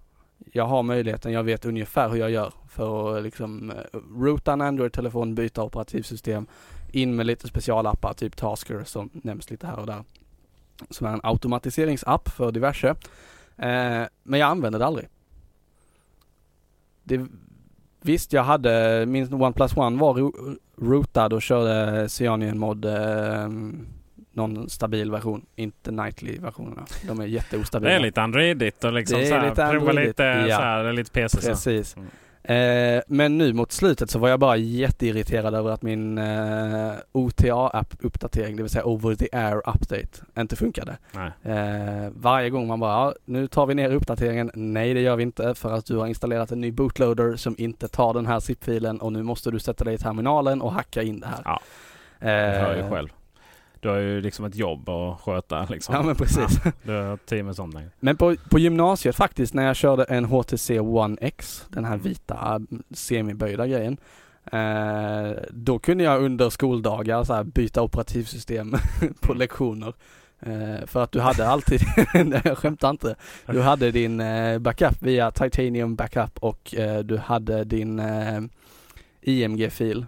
jag 0.51 0.65
har 0.65 0.83
möjligheten, 0.83 1.31
jag 1.31 1.43
vet 1.43 1.65
ungefär 1.65 2.09
hur 2.09 2.17
jag 2.17 2.31
gör 2.31 2.53
för 2.69 3.17
att 3.17 3.23
liksom 3.23 3.71
eh, 3.71 3.99
roota 4.19 4.53
en 4.53 4.61
Android-telefon, 4.61 5.35
byta 5.35 5.63
operativsystem, 5.63 6.47
in 6.91 7.15
med 7.15 7.25
lite 7.25 7.47
specialappar, 7.47 8.13
typ 8.13 8.35
Tasker 8.35 8.83
som 8.83 9.09
nämns 9.13 9.49
lite 9.49 9.67
här 9.67 9.79
och 9.79 9.85
där. 9.85 10.03
Som 10.89 11.07
är 11.07 11.13
en 11.13 11.19
automatiseringsapp 11.23 12.29
för 12.29 12.51
diverse. 12.51 12.87
Eh, 13.57 14.03
men 14.23 14.39
jag 14.39 14.49
använder 14.49 14.79
det 14.79 14.85
aldrig. 14.85 15.07
Det, 17.03 17.27
visst, 18.01 18.33
jag 18.33 18.43
hade, 18.43 19.05
min 19.05 19.33
OnePlus 19.33 19.77
One 19.77 19.99
var 19.99 20.13
ro, 20.13 21.35
och 21.35 21.41
körde 21.41 22.09
Cyanian 22.09 22.59
mod 22.59 22.85
eh, 22.85 23.49
någon 24.33 24.69
stabil 24.69 25.11
version, 25.11 25.45
inte 25.55 25.91
nightly-versionerna. 25.91 26.85
De 27.07 27.19
är 27.19 27.25
jätteostabila. 27.25 27.89
Det 27.89 27.95
är 27.95 27.99
lite 27.99 28.21
Androidigt 28.21 28.83
och 28.83 28.93
liksom 28.93 29.19
Det 29.19 29.25
är 29.25 29.29
så 29.29 29.35
här, 29.35 29.49
lite 29.49 29.69
prova 29.71 29.91
lite, 29.91 30.23
ja. 30.23 30.55
så 30.57 30.61
här, 30.61 30.93
lite 30.93 31.11
PC. 31.11 31.37
Precis. 31.37 31.95
Mm. 31.95 32.07
Eh, 32.43 33.01
men 33.07 33.37
nu 33.37 33.53
mot 33.53 33.71
slutet 33.71 34.09
så 34.09 34.19
var 34.19 34.29
jag 34.29 34.39
bara 34.39 34.57
jätteirriterad 34.57 35.55
över 35.55 35.71
att 35.71 35.81
min 35.81 36.17
eh, 36.17 36.93
OTA-app-uppdatering, 37.11 38.55
det 38.55 38.63
vill 38.63 38.69
säga 38.69 38.85
Over 38.85 39.15
the 39.15 39.27
Air 39.31 39.57
Update, 39.57 40.25
inte 40.37 40.55
funkade. 40.55 40.97
Eh, 41.43 42.11
varje 42.15 42.49
gång 42.49 42.67
man 42.67 42.79
bara, 42.79 42.91
ja, 42.91 43.13
nu 43.25 43.47
tar 43.47 43.65
vi 43.65 43.75
ner 43.75 43.91
uppdateringen. 43.93 44.51
Nej, 44.53 44.93
det 44.93 45.01
gör 45.01 45.15
vi 45.15 45.23
inte 45.23 45.55
för 45.55 45.73
att 45.73 45.85
du 45.85 45.97
har 45.97 46.07
installerat 46.07 46.51
en 46.51 46.61
ny 46.61 46.71
bootloader 46.71 47.35
som 47.35 47.55
inte 47.57 47.87
tar 47.87 48.13
den 48.13 48.25
här 48.25 48.39
zip-filen 48.39 49.01
och 49.01 49.13
nu 49.13 49.23
måste 49.23 49.51
du 49.51 49.59
sätta 49.59 49.83
dig 49.83 49.93
i 49.93 49.97
terminalen 49.97 50.61
och 50.61 50.73
hacka 50.73 51.01
in 51.01 51.19
det 51.19 51.27
här. 51.27 51.41
Ja, 51.45 51.59
jag 52.19 52.59
hör 52.59 52.75
ju 52.75 52.81
Eh, 52.81 52.89
själv. 52.89 53.09
Du 53.81 53.89
har 53.89 53.97
ju 53.97 54.21
liksom 54.21 54.45
ett 54.45 54.55
jobb 54.55 54.89
att 54.89 55.21
sköta 55.21 55.65
liksom. 55.69 55.95
Ja 55.95 56.03
men 56.03 56.15
precis. 56.15 56.59
Ja, 56.65 56.71
du 56.83 56.91
har 56.91 57.17
tid 57.17 57.45
med 57.45 57.55
sånt 57.55 57.73
längre. 57.73 57.89
Men 57.99 58.17
på, 58.17 58.35
på 58.49 58.59
gymnasiet 58.59 59.15
faktiskt 59.15 59.53
när 59.53 59.65
jag 59.65 59.75
körde 59.75 60.03
en 60.03 60.25
HTC 60.25 60.79
One 60.79 61.17
X, 61.21 61.65
den 61.69 61.85
här 61.85 61.97
vita 61.97 62.33
äh, 62.55 62.77
semiböjda 62.93 63.67
grejen. 63.67 63.97
Eh, 64.51 65.31
då 65.49 65.79
kunde 65.79 66.03
jag 66.03 66.23
under 66.23 66.49
skoldagar 66.49 67.23
så 67.23 67.33
här, 67.33 67.43
byta 67.43 67.81
operativsystem 67.81 68.75
på 69.19 69.33
lektioner. 69.33 69.93
Eh, 70.39 70.85
för 70.85 71.03
att 71.03 71.11
du 71.11 71.19
hade 71.19 71.47
alltid, 71.47 71.81
nej 72.25 72.41
jag 72.43 72.57
skämtar 72.57 72.89
inte, 72.89 73.15
du 73.45 73.61
hade 73.61 73.91
din 73.91 74.19
eh, 74.19 74.59
backup 74.59 75.01
via 75.01 75.31
Titanium 75.31 75.95
backup 75.95 76.37
och 76.39 76.75
eh, 76.75 76.99
du 76.99 77.17
hade 77.17 77.63
din 77.63 77.99
eh, 77.99 78.41
IMG-fil 79.21 80.05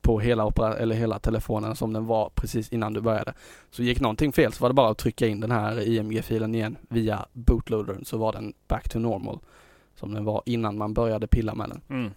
på 0.00 0.20
hela, 0.20 0.44
opera- 0.44 0.76
eller 0.76 0.94
hela 0.94 1.18
telefonen 1.18 1.76
som 1.76 1.92
den 1.92 2.06
var 2.06 2.30
precis 2.34 2.72
innan 2.72 2.92
du 2.92 3.00
började. 3.00 3.32
Så 3.70 3.82
gick 3.82 4.00
någonting 4.00 4.32
fel 4.32 4.52
så 4.52 4.62
var 4.62 4.68
det 4.68 4.74
bara 4.74 4.90
att 4.90 4.98
trycka 4.98 5.26
in 5.26 5.40
den 5.40 5.50
här 5.50 5.88
IMG-filen 5.88 6.54
igen 6.54 6.76
via 6.88 7.26
bootloadern 7.32 8.04
så 8.04 8.16
var 8.18 8.32
den 8.32 8.52
back 8.68 8.88
to 8.88 8.98
normal. 8.98 9.38
Som 9.94 10.14
den 10.14 10.24
var 10.24 10.42
innan 10.46 10.78
man 10.78 10.94
började 10.94 11.26
pilla 11.26 11.54
med 11.54 11.68
den. 11.68 11.80
Mm. 11.88 12.10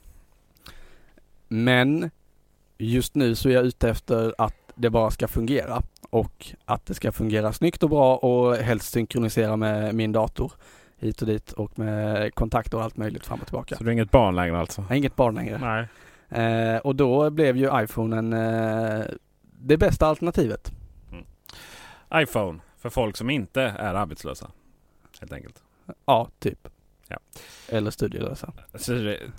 Men 1.47 2.11
just 2.77 3.15
nu 3.15 3.35
så 3.35 3.49
är 3.49 3.53
jag 3.53 3.65
ute 3.65 3.89
efter 3.89 4.35
att 4.37 4.55
det 4.75 4.89
bara 4.89 5.11
ska 5.11 5.27
fungera 5.27 5.81
och 6.09 6.47
att 6.65 6.85
det 6.85 6.93
ska 6.93 7.11
fungera 7.11 7.53
snyggt 7.53 7.83
och 7.83 7.89
bra 7.89 8.17
och 8.17 8.55
helst 8.55 8.91
synkronisera 8.91 9.55
med 9.55 9.95
min 9.95 10.11
dator 10.11 10.51
hit 10.97 11.21
och 11.21 11.27
dit 11.27 11.51
och 11.51 11.79
med 11.79 12.35
kontakter 12.35 12.77
och 12.77 12.83
allt 12.83 12.97
möjligt 12.97 13.25
fram 13.25 13.39
och 13.39 13.47
tillbaka. 13.47 13.75
Så 13.75 13.83
du 13.83 13.89
är 13.89 13.93
inget 13.93 14.11
barn 14.11 14.35
längre 14.35 14.59
alltså? 14.59 14.81
Jag 14.81 14.91
är 14.91 14.95
inget 14.95 15.15
barn 15.15 15.35
längre. 15.35 15.57
Nej. 15.57 15.87
Eh, 16.33 16.77
och 16.77 16.95
då 16.95 17.29
blev 17.29 17.57
ju 17.57 17.83
iPhonen 17.83 18.33
eh, 18.33 19.05
det 19.59 19.77
bästa 19.77 20.07
alternativet. 20.07 20.71
iPhone 22.15 22.59
för 22.77 22.89
folk 22.89 23.17
som 23.17 23.29
inte 23.29 23.61
är 23.61 23.93
arbetslösa. 23.93 24.51
Helt 25.19 25.33
enkelt. 25.33 25.63
Ja, 26.05 26.29
typ. 26.39 26.67
Ja. 27.07 27.17
Eller 27.69 27.91
studielösa. 27.91 28.53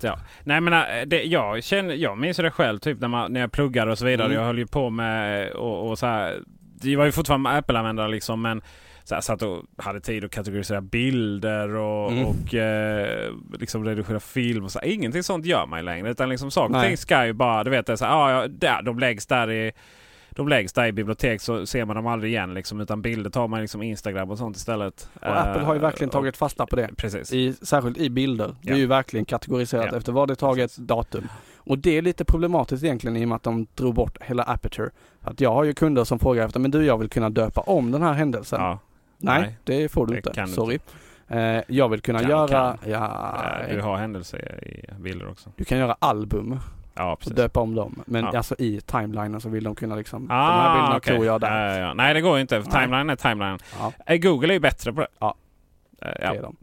Ja. 0.01 0.19
Nej 0.43 0.61
men 0.61 0.73
äh, 0.73 1.05
det, 1.05 1.23
jag, 1.23 1.63
känner, 1.63 1.93
jag 1.93 2.17
minns 2.17 2.37
det 2.37 2.51
själv 2.51 2.79
typ 2.79 2.99
när, 2.99 3.07
man, 3.07 3.33
när 3.33 3.39
jag 3.39 3.51
pluggade 3.51 3.91
och 3.91 3.97
så 3.97 4.05
vidare. 4.05 4.25
Mm. 4.25 4.37
Jag 4.37 4.45
höll 4.45 4.57
ju 4.57 4.67
på 4.67 4.89
med 4.89 5.51
och, 5.51 5.89
och 5.89 5.99
så 5.99 6.05
här. 6.05 6.43
Det 6.81 6.95
var 6.95 7.05
ju 7.05 7.11
fortfarande 7.11 7.49
Apple-användare 7.49 8.07
liksom 8.07 8.41
men 8.41 8.61
så 9.07 9.15
här, 9.15 9.21
satt 9.21 9.41
och 9.41 9.63
hade 9.77 9.99
tid 9.99 10.25
att 10.25 10.31
kategorisera 10.31 10.81
bilder 10.81 11.69
och, 11.75 12.11
Mm. 12.11 12.25
och 12.25 12.53
eh, 12.55 13.31
liksom 13.59 13.85
redigera 13.85 14.19
film 14.19 14.63
och 14.63 14.71
så. 14.71 14.79
här. 14.79 14.87
Ingenting 14.87 15.23
sånt 15.23 15.45
gör 15.45 15.65
man 15.65 15.85
längre. 15.85 16.09
Utan 16.11 16.29
liksom 16.29 16.51
saker 16.51 16.75
och 16.75 16.83
ting 16.83 16.97
ska 16.97 17.25
ju 17.25 17.33
bara, 17.33 17.63
du 17.63 17.69
vet 17.69 17.85
det 17.85 17.91
är 17.91 17.97
så 17.97 18.05
här, 18.05 18.11
ja, 18.11 18.31
ja, 18.41 18.47
där, 18.47 18.81
de 18.81 18.99
läggs 18.99 19.25
där 19.25 19.51
i 19.51 19.71
de 20.29 20.47
läggs 20.47 20.73
där 20.73 20.85
i 20.85 20.91
bibliotek 20.91 21.41
så 21.41 21.65
ser 21.65 21.85
man 21.85 21.95
dem 21.95 22.07
aldrig 22.07 22.31
igen 22.31 22.53
liksom, 22.53 22.81
utan 22.81 23.01
bilder 23.01 23.29
tar 23.29 23.47
man 23.47 23.61
liksom 23.61 23.81
Instagram 23.83 24.31
och 24.31 24.37
sånt 24.37 24.57
istället. 24.57 25.09
Och 25.21 25.39
Apple 25.39 25.61
har 25.63 25.73
ju 25.73 25.79
verkligen 25.79 26.09
Eh, 26.09 26.13
tagit 26.13 26.37
fasta 26.37 26.65
på 26.65 26.75
det. 26.75 26.89
Precis. 26.97 27.33
I, 27.33 27.53
särskilt 27.53 27.97
i 27.97 28.09
bilder. 28.09 28.55
Det 28.61 28.69
är 28.69 28.73
Ja. 28.73 28.77
ju 28.79 28.85
verkligen 28.85 29.25
kategoriserat 29.25 29.87
Ja. 29.91 29.97
efter 29.97 30.11
vad 30.11 30.27
det 30.29 30.33
är 30.33 30.35
taget 30.35 30.77
datum. 30.77 31.27
Och 31.57 31.77
det 31.77 31.97
är 31.97 32.01
lite 32.01 32.25
problematiskt 32.25 32.83
egentligen 32.83 33.17
i 33.17 33.23
och 33.25 33.29
med 33.29 33.35
att 33.35 33.43
de 33.43 33.67
drog 33.75 33.93
bort 33.93 34.17
hela 34.21 34.43
Aperture. 34.43 34.89
Att 35.21 35.41
jag 35.41 35.51
har 35.53 35.63
ju 35.63 35.73
kunder 35.73 36.03
som 36.03 36.19
frågar 36.19 36.45
efter, 36.45 36.59
men 36.59 36.71
du 36.71 36.85
jag 36.85 36.97
vill 36.97 37.09
kunna 37.09 37.29
döpa 37.29 37.61
om 37.61 37.91
den 37.91 38.01
här 38.01 38.13
händelsen. 38.13 38.61
Ja. 38.61 38.79
Nej, 39.25 39.41
Nej, 39.41 39.57
det 39.63 39.89
får 39.91 40.05
du 40.07 40.11
det 40.13 40.17
inte. 40.17 40.31
kan 40.33 40.47
du 40.47 40.53
Sorry. 40.53 40.79
Eh, 41.27 41.61
jag 41.67 41.89
vill 41.89 42.01
kunna 42.01 42.19
Kan, 42.19 42.29
göra, 42.29 42.47
kan. 42.47 42.77
ja, 42.91 43.35
Eh, 43.67 43.75
Du 43.75 43.81
har 43.81 43.97
händelser 43.97 44.63
i 44.63 45.01
bilder 45.01 45.29
också. 45.29 45.49
du 45.55 45.65
kan 45.65 45.77
göra 45.77 45.95
album 45.99 46.59
Ja, 46.97 47.17
och 47.25 47.31
döpa 47.35 47.59
om 47.59 47.75
dem. 47.75 48.01
Men 48.05 48.23
Ja. 48.23 48.37
alltså 48.37 48.55
i 48.59 48.81
timelinen 48.81 49.41
så 49.41 49.49
vill 49.49 49.63
de 49.63 49.75
kunna 49.75 49.95
liksom, 49.95 50.27
Ah, 50.31 50.47
de 50.47 50.61
här 50.61 50.73
bilderna 50.75 50.97
okej. 50.97 51.13
tror 51.13 51.25
jag 51.25 51.41
där. 51.41 51.79
Ja. 51.79 51.93
Nej, 51.93 52.13
det 52.13 52.21
går 52.21 52.35
ju 52.35 52.41
inte. 52.41 52.61
För 52.63 52.71
Nej. 52.71 52.81
timeline 52.83 53.09
är 53.09 53.15
timeline. 53.15 53.59
Ja. 53.79 53.91
Eh, 54.05 54.17
Google 54.17 54.47
är 54.47 54.53
ju 54.53 54.59
bättre 54.59 54.93
på 54.93 55.01
det. 55.01 55.07
Ja. 56.01 56.07
Eh, 56.07 56.31
Det 56.31 56.37
är 56.37 56.41
de. 56.41 56.55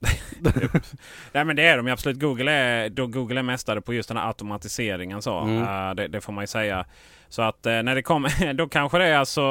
Nej 1.33 1.45
men 1.45 1.57
det 1.57 1.63
är 1.67 1.77
de 1.77 1.87
ju 1.87 1.93
absolut. 1.93 2.21
Google 2.21 2.53
är, 2.53 2.89
då 2.89 3.07
Google 3.07 3.39
är 3.41 3.43
mästare 3.43 3.81
på 3.81 3.95
just 3.95 4.09
den 4.09 4.17
här 4.19 4.27
automatiseringen. 4.27 5.23
Så. 5.23 5.39
Mm. 5.41 5.63
Eh, 5.89 5.95
det, 5.95 6.09
det 6.09 6.21
får 6.21 6.33
man 6.33 6.43
ju 6.43 6.47
säga. 6.47 6.85
Så 7.29 7.43
att 7.43 7.67
eh, 7.67 7.83
när 7.83 7.95
det 7.95 8.03
kommer, 8.03 8.53
då 8.55 8.69
kanske 8.69 8.99
det 8.99 9.05
är 9.07 9.19
alltså, 9.19 9.43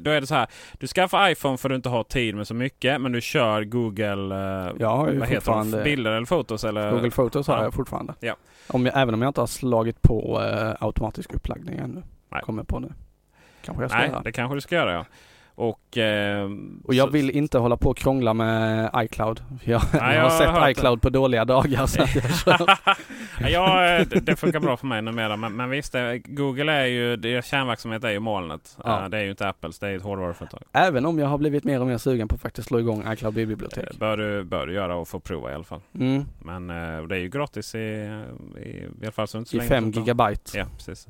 då 0.00 0.10
är 0.10 0.20
det 0.20 0.26
så 0.26 0.34
här. 0.34 0.46
Du 0.78 0.86
skaffar 0.86 1.28
iPhone 1.30 1.56
för 1.56 1.68
att 1.68 1.70
du 1.70 1.76
inte 1.76 1.88
har 1.88 2.02
tid 2.04 2.34
med 2.34 2.46
så 2.46 2.54
mycket. 2.54 3.00
Men 3.00 3.12
du 3.12 3.20
kör 3.20 3.64
Google, 3.64 4.34
eh, 4.34 4.72
Jag 4.78 4.96
har 4.96 5.10
ju 5.10 5.18
vad 5.18 5.28
heter 5.28 5.34
fortfarande 5.40 5.78
de? 5.78 5.84
Bilder 5.84 6.10
eller 6.12 6.26
fotos? 6.26 6.64
Eller? 6.64 6.90
Google 6.90 7.10
Photos 7.10 7.46
har 7.46 7.56
Ja. 7.56 7.62
jag 7.62 7.74
fortfarande. 7.74 8.14
Ja. 8.20 8.36
Om 8.66 8.86
jag, 8.86 9.00
även 9.00 9.14
om 9.14 9.22
jag 9.22 9.28
inte 9.30 9.40
har 9.40 9.46
slagit 9.46 10.02
på 10.02 10.38
automatisk 10.80 11.34
uppladdning 11.34 11.78
ännu. 11.78 12.02
Nej. 12.28 12.42
Kommer 12.42 12.62
på 12.62 12.78
nu. 12.78 12.92
Kanske 13.64 13.82
jag 13.84 13.90
ska 13.90 13.98
Nej, 14.00 14.08
göra. 14.10 14.22
det 14.22 14.32
kanske 14.32 14.54
du 14.56 14.60
ska 14.60 14.74
göra 14.74 14.92
ja. 14.92 15.04
Och, 15.60 15.98
eh, 15.98 16.50
Och 16.84 16.94
jag 16.94 17.06
så- 17.08 17.12
vill 17.12 17.30
inte 17.30 17.58
hålla 17.58 17.76
på 17.76 17.90
och 17.90 17.96
krångla 17.96 18.34
med 18.34 18.90
iCloud. 18.96 19.40
Jag, 19.64 19.82
Nej, 19.92 20.00
jag 20.02 20.14
jag 20.14 20.22
har 20.22 20.30
sett 20.38 20.46
har 20.48 20.60
hört 20.60 20.70
iCloud 20.70 21.02
på 21.02 21.10
dåliga 21.10 21.44
dagar 21.44 21.86
så 21.86 22.00
jag 23.40 23.50
ja, 23.50 23.86
eh, 23.96 24.06
det, 24.08 24.20
det 24.20 24.36
funkar 24.36 24.60
bra 24.60 24.76
för 24.76 24.86
mig 24.86 25.02
numera. 25.02 25.36
Men, 25.36 25.56
men 25.56 25.70
visst, 25.70 25.94
eh, 25.94 26.02
Google 26.24 26.72
är 26.72 26.84
ju, 26.86 27.16
deras 27.16 27.46
kärnverksamhet 27.46 28.04
är 28.04 28.10
ju 28.10 28.18
molnet. 28.20 28.76
Ja. 28.84 29.02
Eh, 29.02 29.08
Det 29.08 29.18
är 29.18 29.22
ju 29.22 29.30
inte 29.30 29.48
Apples, 29.48 29.78
det 29.78 29.88
är 29.88 29.96
ett 29.96 30.02
hårdvaruföretag. 30.02 30.62
Även 30.72 31.06
om 31.06 31.18
jag 31.18 31.26
har 31.26 31.38
blivit 31.38 31.64
mer 31.64 31.80
och 31.80 31.86
mer 31.86 31.98
sugen 31.98 32.28
på 32.28 32.34
att 32.34 32.40
faktiskt 32.40 32.68
slå 32.68 32.80
igång 32.80 33.12
iCloud 33.12 33.34
bibliotek. 33.34 33.98
Bör 33.98 34.16
du, 34.16 34.44
bör 34.44 34.66
du 34.66 34.72
göra 34.72 34.96
och 34.96 35.08
få 35.08 35.20
prova 35.20 35.50
i 35.50 35.54
alla 35.54 35.64
fall. 35.64 35.80
Mm. 35.94 36.24
Men 36.38 36.66
det 37.08 37.16
är 37.16 37.20
ju 37.20 37.28
gratis 37.28 37.74
i, 37.74 37.78
i, 37.78 38.60
i 38.60 38.86
alla 39.02 39.12
fall 39.12 39.28
så 39.28 39.38
inte 39.38 39.50
så 39.50 39.56
I 39.56 39.60
fem 39.60 39.90
det- 39.90 39.98
gigabyte. 40.00 40.58
Ja, 40.58 40.64
precis. 40.76 41.06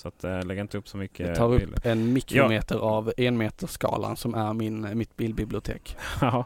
Så 0.00 0.08
att 0.08 0.24
äh, 0.24 0.42
lägg 0.44 0.58
inte 0.58 0.78
upp 0.78 0.88
så 0.88 0.96
mycket 0.96 1.26
Det 1.26 1.34
tar 1.34 1.48
bilder. 1.48 1.76
upp 1.78 1.86
en 1.86 2.12
mikrometer 2.12 2.78
av 2.78 3.12
enmetersskalan 3.16 4.16
som 4.16 4.34
är 4.34 4.52
min, 4.52 4.98
mitt 4.98 5.16
bildbibliotek. 5.16 5.96
Ja. 6.20 6.44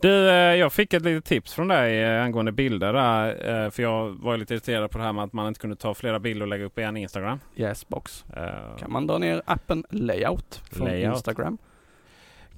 Du, 0.00 0.28
eh, 0.28 0.34
jag 0.34 0.72
fick 0.72 0.94
ett 0.94 1.02
litet 1.02 1.24
tips 1.24 1.54
från 1.54 1.68
dig 1.68 2.02
eh, 2.02 2.22
angående 2.24 2.52
bilder 2.52 2.92
där. 2.92 3.64
eh, 3.64 3.70
För 3.70 3.82
jag 3.82 4.08
var 4.10 4.36
lite 4.36 4.54
irriterad 4.54 4.90
på 4.90 4.98
det 4.98 5.04
här 5.04 5.12
med 5.12 5.24
att 5.24 5.32
man 5.32 5.48
inte 5.48 5.60
kunde 5.60 5.76
ta 5.76 5.94
flera 5.94 6.18
bilder 6.20 6.42
och 6.42 6.48
lägga 6.48 6.64
upp 6.64 6.78
i 6.78 6.82
en 6.82 6.96
Instagram. 6.96 7.38
Yesbox. 7.56 8.24
Eh, 8.36 8.76
Kan 8.78 8.92
man 8.92 9.06
dra 9.06 9.18
ner 9.18 9.42
appen 9.46 9.84
Layout 9.90 10.62
från 10.70 10.88
Layout. 10.88 11.14
Instagram. 11.16 11.58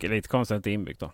Lite 0.00 0.28
konstigt 0.28 0.56
att 0.56 0.64
det 0.64 0.70
är 0.70 0.74
inbyggt 0.74 1.00
då. 1.00 1.10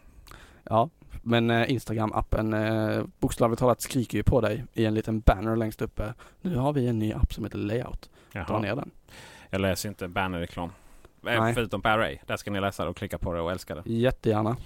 Ja, 0.64 0.90
men 1.22 1.50
eh, 1.50 1.68
Instagram-appen 1.70 2.54
eh, 2.98 3.04
bokstavligt 3.20 3.60
talat 3.60 3.80
skriker 3.80 4.18
ju 4.18 4.22
på 4.24 4.40
dig 4.40 4.64
i 4.74 4.84
en 4.84 4.94
liten 4.94 5.20
banner 5.20 5.56
längst 5.56 5.82
uppe. 5.82 6.14
Nu 6.40 6.56
har 6.56 6.72
vi 6.72 6.86
en 6.86 6.98
ny 6.98 7.12
app 7.12 7.32
som 7.34 7.44
heter 7.44 7.58
Layout. 7.58 8.10
Dra 8.40 8.44
Jaha. 8.48 8.60
ner 8.60 8.76
den. 8.76 8.90
Jag 9.50 9.60
läser 9.60 9.88
inte 9.88 10.08
bannerreklam. 10.08 10.68
Eh, 11.26 11.42
Nej. 11.42 11.54
Förutom 11.54 11.82
på 11.82 11.88
Array. 11.88 12.18
Där 12.26 12.36
ska 12.36 12.50
ni 12.50 12.60
läsa 12.60 12.84
det 12.84 12.90
och 12.90 12.96
klicka 12.96 13.18
på 13.18 13.34
det 13.34 13.40
och 13.40 13.50
älska 13.52 13.74
det. 13.74 13.82
Jättegärna. 13.86 14.56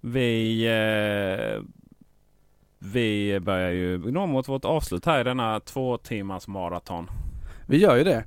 Vi, 0.00 0.64
eh, 0.66 1.62
vi 2.78 3.40
börjar 3.40 3.70
ju 3.70 3.98
nå 3.98 4.26
mot 4.26 4.48
vårt 4.48 4.64
avslut 4.64 5.04
här 5.06 5.20
i 5.20 5.24
denna 5.24 5.60
två 5.60 5.98
timmars 5.98 6.48
maraton. 6.48 7.10
Vi 7.66 7.76
gör 7.76 7.96
ju 7.96 8.04
det. 8.04 8.24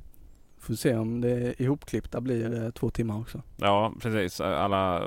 Får 0.59 0.73
se 0.73 0.95
om 0.95 1.21
det 1.21 1.61
ihopklippta 1.61 2.21
blir 2.21 2.63
eh, 2.63 2.69
två 2.69 2.89
timmar 2.89 3.19
också. 3.19 3.41
Ja, 3.57 3.93
precis. 4.01 4.41
Alla, 4.41 4.99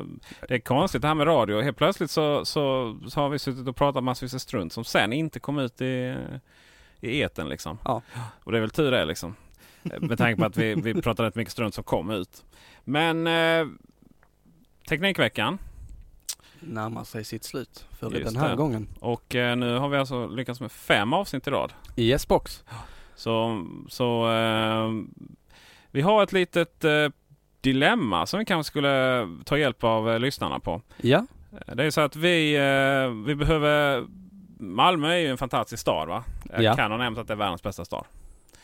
det 0.49 0.55
är 0.55 0.59
konstigt 0.59 1.03
det 1.03 1.09
här 1.09 1.15
med 1.15 1.27
radio. 1.27 1.61
Helt 1.61 1.77
plötsligt 1.77 2.11
så, 2.11 2.45
så, 2.45 2.97
så 3.09 3.21
har 3.21 3.29
vi 3.29 3.39
suttit 3.39 3.69
och 3.69 3.77
pratat 3.77 4.05
massvis 4.05 4.35
av 4.35 4.39
strunt 4.39 4.73
som 4.73 4.85
sen 4.85 5.13
inte 5.13 5.41
kom 5.41 5.59
ut 5.59 5.81
i, 5.81 6.17
i 7.03 7.21
eten 7.21 7.49
liksom. 7.49 7.79
Ja. 7.85 8.03
Och 8.45 8.53
det 8.53 8.59
är 8.59 8.61
väl 8.61 8.71
tur 8.71 8.91
det 8.91 9.05
liksom. 9.05 9.35
Med 9.83 10.19
tanke 10.19 10.41
på 10.41 10.47
att 10.47 10.57
vi, 10.57 10.75
vi 10.75 11.03
pratade 11.03 11.29
rätt 11.29 11.35
mycket 11.35 11.53
strunt 11.53 11.75
som 11.75 11.85
kom 11.85 12.11
ut. 12.11 12.45
Men 12.85 13.27
eh, 13.27 13.67
Teknikveckan. 14.89 15.59
Närmar 16.61 17.05
sig 17.05 17.25
sitt 17.25 17.45
slut 17.45 17.87
för 17.99 18.11
Just 18.11 18.25
den 18.25 18.37
här 18.43 18.51
det. 18.51 18.57
gången. 18.57 18.89
Och 19.01 19.35
eh, 19.35 19.57
nu 19.57 19.79
har 19.79 19.89
vi 19.89 19.97
alltså 19.97 20.27
lyckats 20.27 20.61
med 20.61 20.73
fem 20.73 21.13
avsnitt 21.13 21.47
i 21.47 21.51
rad. 21.51 21.73
I 21.97 22.11
Yesbox. 22.13 22.65
Så, 23.15 23.67
så 23.89 24.31
eh, 24.33 24.91
vi 25.91 26.01
har 26.01 26.23
ett 26.23 26.33
litet 26.33 26.85
eh, 26.85 27.09
dilemma 27.61 28.27
som 28.27 28.39
vi 28.39 28.45
kanske 28.45 28.71
skulle 28.71 29.29
ta 29.45 29.59
hjälp 29.59 29.85
av 29.85 30.11
eh, 30.11 30.19
lyssnarna 30.19 30.61
på. 30.61 30.83
Ja. 31.01 31.27
Det 31.75 31.85
är 31.85 31.91
så 31.91 32.01
att 32.01 32.17
vi, 32.17 32.55
eh, 32.57 33.25
vi 33.27 33.35
behöver... 33.35 34.07
Malmö 34.63 35.13
är 35.13 35.17
ju 35.19 35.29
en 35.29 35.39
fantastisk 35.39 35.81
stad 35.81 36.09
va? 36.09 36.25
Jag 36.53 36.63
Ja. 36.63 36.77
kan 36.77 36.91
ha 36.91 36.99
nämnt 36.99 37.19
att 37.19 37.27
det 37.27 37.33
är 37.35 37.37
världens 37.37 37.63
bästa 37.63 37.85
stad. 37.85 38.05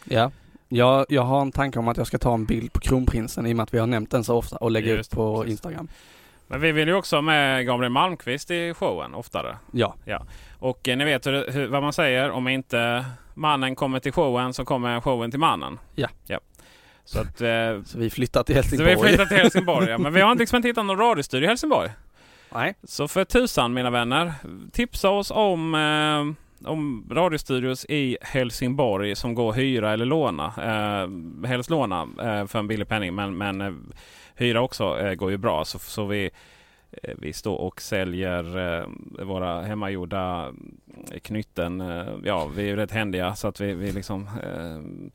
Ja. 0.05 0.31
Jag, 0.69 1.07
jag 1.09 1.23
har 1.23 1.41
en 1.41 1.53
tanke 1.53 1.79
om 1.79 1.89
att 1.89 1.97
jag 1.97 2.07
ska 2.07 2.19
ta 2.19 2.35
en 2.35 2.45
bild 2.45 2.73
på 2.73 2.81
kronprinsen 2.81 3.47
i 3.47 3.53
och 3.53 3.57
med 3.57 3.63
att 3.65 3.75
vi 3.75 3.79
har 3.79 3.87
nämnt 3.87 4.11
den 4.11 4.25
så 4.25 4.37
ofta 4.37 4.57
och 4.57 4.71
lägga 4.71 4.87
Just 4.95 5.13
ut 5.13 5.17
på 5.17 5.37
precis. 5.37 5.51
Instagram. 5.51 5.89
Men 6.47 6.61
vi 6.61 6.73
vill 6.73 6.89
ju 6.89 6.95
också 6.95 7.17
ha 7.17 7.21
med 7.23 7.67
Gabriel 7.67 7.93
Malmqvist 7.93 8.51
i 8.51 8.75
showen 8.75 9.15
oftare. 9.15 9.57
Ja. 9.73 9.95
ja. 10.05 10.23
Och 10.59 10.89
eh, 10.89 10.97
ni 10.97 11.05
vet 11.05 11.27
hur, 11.27 11.51
hur, 11.53 11.67
vad 11.69 11.83
man 11.83 11.93
säger. 11.93 12.31
Om 12.31 12.49
inte 12.49 13.05
mannen 13.35 13.75
kommer 13.75 14.01
till 14.01 14.13
showen 14.13 14.55
så 14.55 14.65
kommer 14.65 15.01
showen 15.01 15.31
till 15.31 15.41
mannen. 15.41 15.79
Ja. 15.95 16.09
ja. 16.27 16.39
Så 17.05 17.21
att... 17.21 17.41
Eh, 17.41 17.83
Så 17.85 17.99
vi 17.99 18.11
flyttar 18.11 18.43
till 18.43 18.55
så 18.55 18.61
Helsingborg. 18.61 18.95
vi 18.95 19.03
flyttar 19.03 19.27
till 19.27 19.37
Helsingborg. 19.37 19.89
Ja. 19.91 19.99
Men 20.03 20.13
vi 20.13 20.21
har 20.21 20.33
inte 20.33 20.43
liksom 20.43 20.57
inte 20.57 20.69
hittat 20.69 20.87
någon 20.87 20.99
radiostudio 20.99 21.45
i 21.47 21.49
Helsingborg. 21.49 21.91
Nej. 22.55 22.75
Så 22.85 23.09
för 23.09 23.25
tusan 23.25 23.75
mina 23.75 23.91
vänner. 23.91 24.33
Tipsa 24.73 25.11
oss 25.11 25.31
om, 25.31 25.75
eh, 25.75 26.69
om 26.71 27.07
radiostudios 27.11 27.85
i 27.89 28.19
Helsingborg 28.21 29.17
som 29.17 29.35
går 29.35 29.51
att 29.51 29.59
hyra 29.59 29.93
eller 29.93 30.05
låna. 30.05 30.47
Eh, 30.47 31.49
helst 31.49 31.71
låna 31.71 32.03
eh, 32.03 32.47
för 32.47 32.59
en 32.59 32.69
billig 32.69 32.89
penning 32.89 33.15
men, 33.15 33.37
men 33.37 33.61
eh, 33.61 33.73
hyra 34.35 34.61
också 34.61 34.99
eh, 35.01 35.15
går 35.15 35.31
ju 35.31 35.37
bra. 35.37 35.65
Så, 35.65 35.79
så 35.79 36.07
vi, 36.07 36.31
eh, 37.03 37.15
vi 37.19 37.33
står 37.33 37.57
och 37.57 37.81
säljer 37.81 38.59
eh, 38.59 38.87
våra 39.25 39.63
hemmagjorda 39.63 40.53
eh, 41.11 41.19
knytten. 41.19 41.81
Eh, 41.81 42.07
ja, 42.25 42.47
vi 42.47 42.63
är 42.63 42.67
ju 42.67 42.77
rätt 42.77 42.93
händiga 42.93 43.35
så 43.35 43.49
att 43.49 43.61
vi, 43.61 43.75
vi 43.75 43.93
liksom 43.93 44.29
eh, 44.43 45.11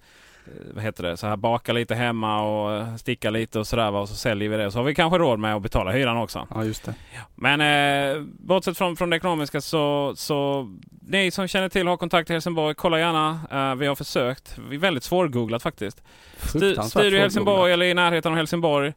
vad 0.74 0.84
heter 0.84 1.04
det, 1.04 1.18
så 1.18 1.28
här 1.28 1.36
bakar 1.38 1.74
lite 1.74 1.96
hemma 1.96 2.42
och 2.42 2.74
eh, 2.74 2.96
stickar 2.96 3.32
lite 3.32 3.60
och 3.60 3.68
sådär 3.68 3.92
och 3.92 4.10
så 4.10 4.16
säljer 4.16 4.50
vi 4.50 4.58
det. 4.58 4.72
Så 4.72 4.80
har 4.80 4.84
vi 4.84 4.96
kanske 4.96 5.18
råd 5.18 5.40
med 5.40 5.56
att 5.56 5.62
betala 5.62 5.92
hyran 5.92 6.18
också. 6.18 6.48
Ja, 6.50 6.64
just 6.64 6.86
det. 6.86 6.96
Men 7.36 7.62
eh, 7.62 8.24
bortsett 8.24 8.78
från, 8.78 8.96
från 8.96 9.10
det 9.10 9.16
ekonomiska 9.18 9.62
så, 9.62 10.14
så 10.16 10.70
ni 11.02 11.32
som 11.32 11.48
känner 11.48 11.70
till 11.70 11.88
har 11.88 11.98
kontakt 11.98 12.30
i 12.30 12.34
Helsingborg, 12.34 12.76
kolla 12.76 13.00
gärna. 13.00 13.40
Eh, 13.52 13.76
vi 13.76 13.88
har 13.88 13.96
försökt. 13.96 14.58
Vi 14.70 14.76
är 14.76 14.80
väldigt 14.80 15.04
svårgooglat 15.04 15.64
faktiskt. 15.64 16.04
Studio 16.38 17.18
i. 17.18 17.20
Helsingborg 17.20 17.74
eller 17.74 17.86
i 17.86 17.94
närheten 17.94 18.32
av 18.32 18.38
Helsingborg. 18.38 18.94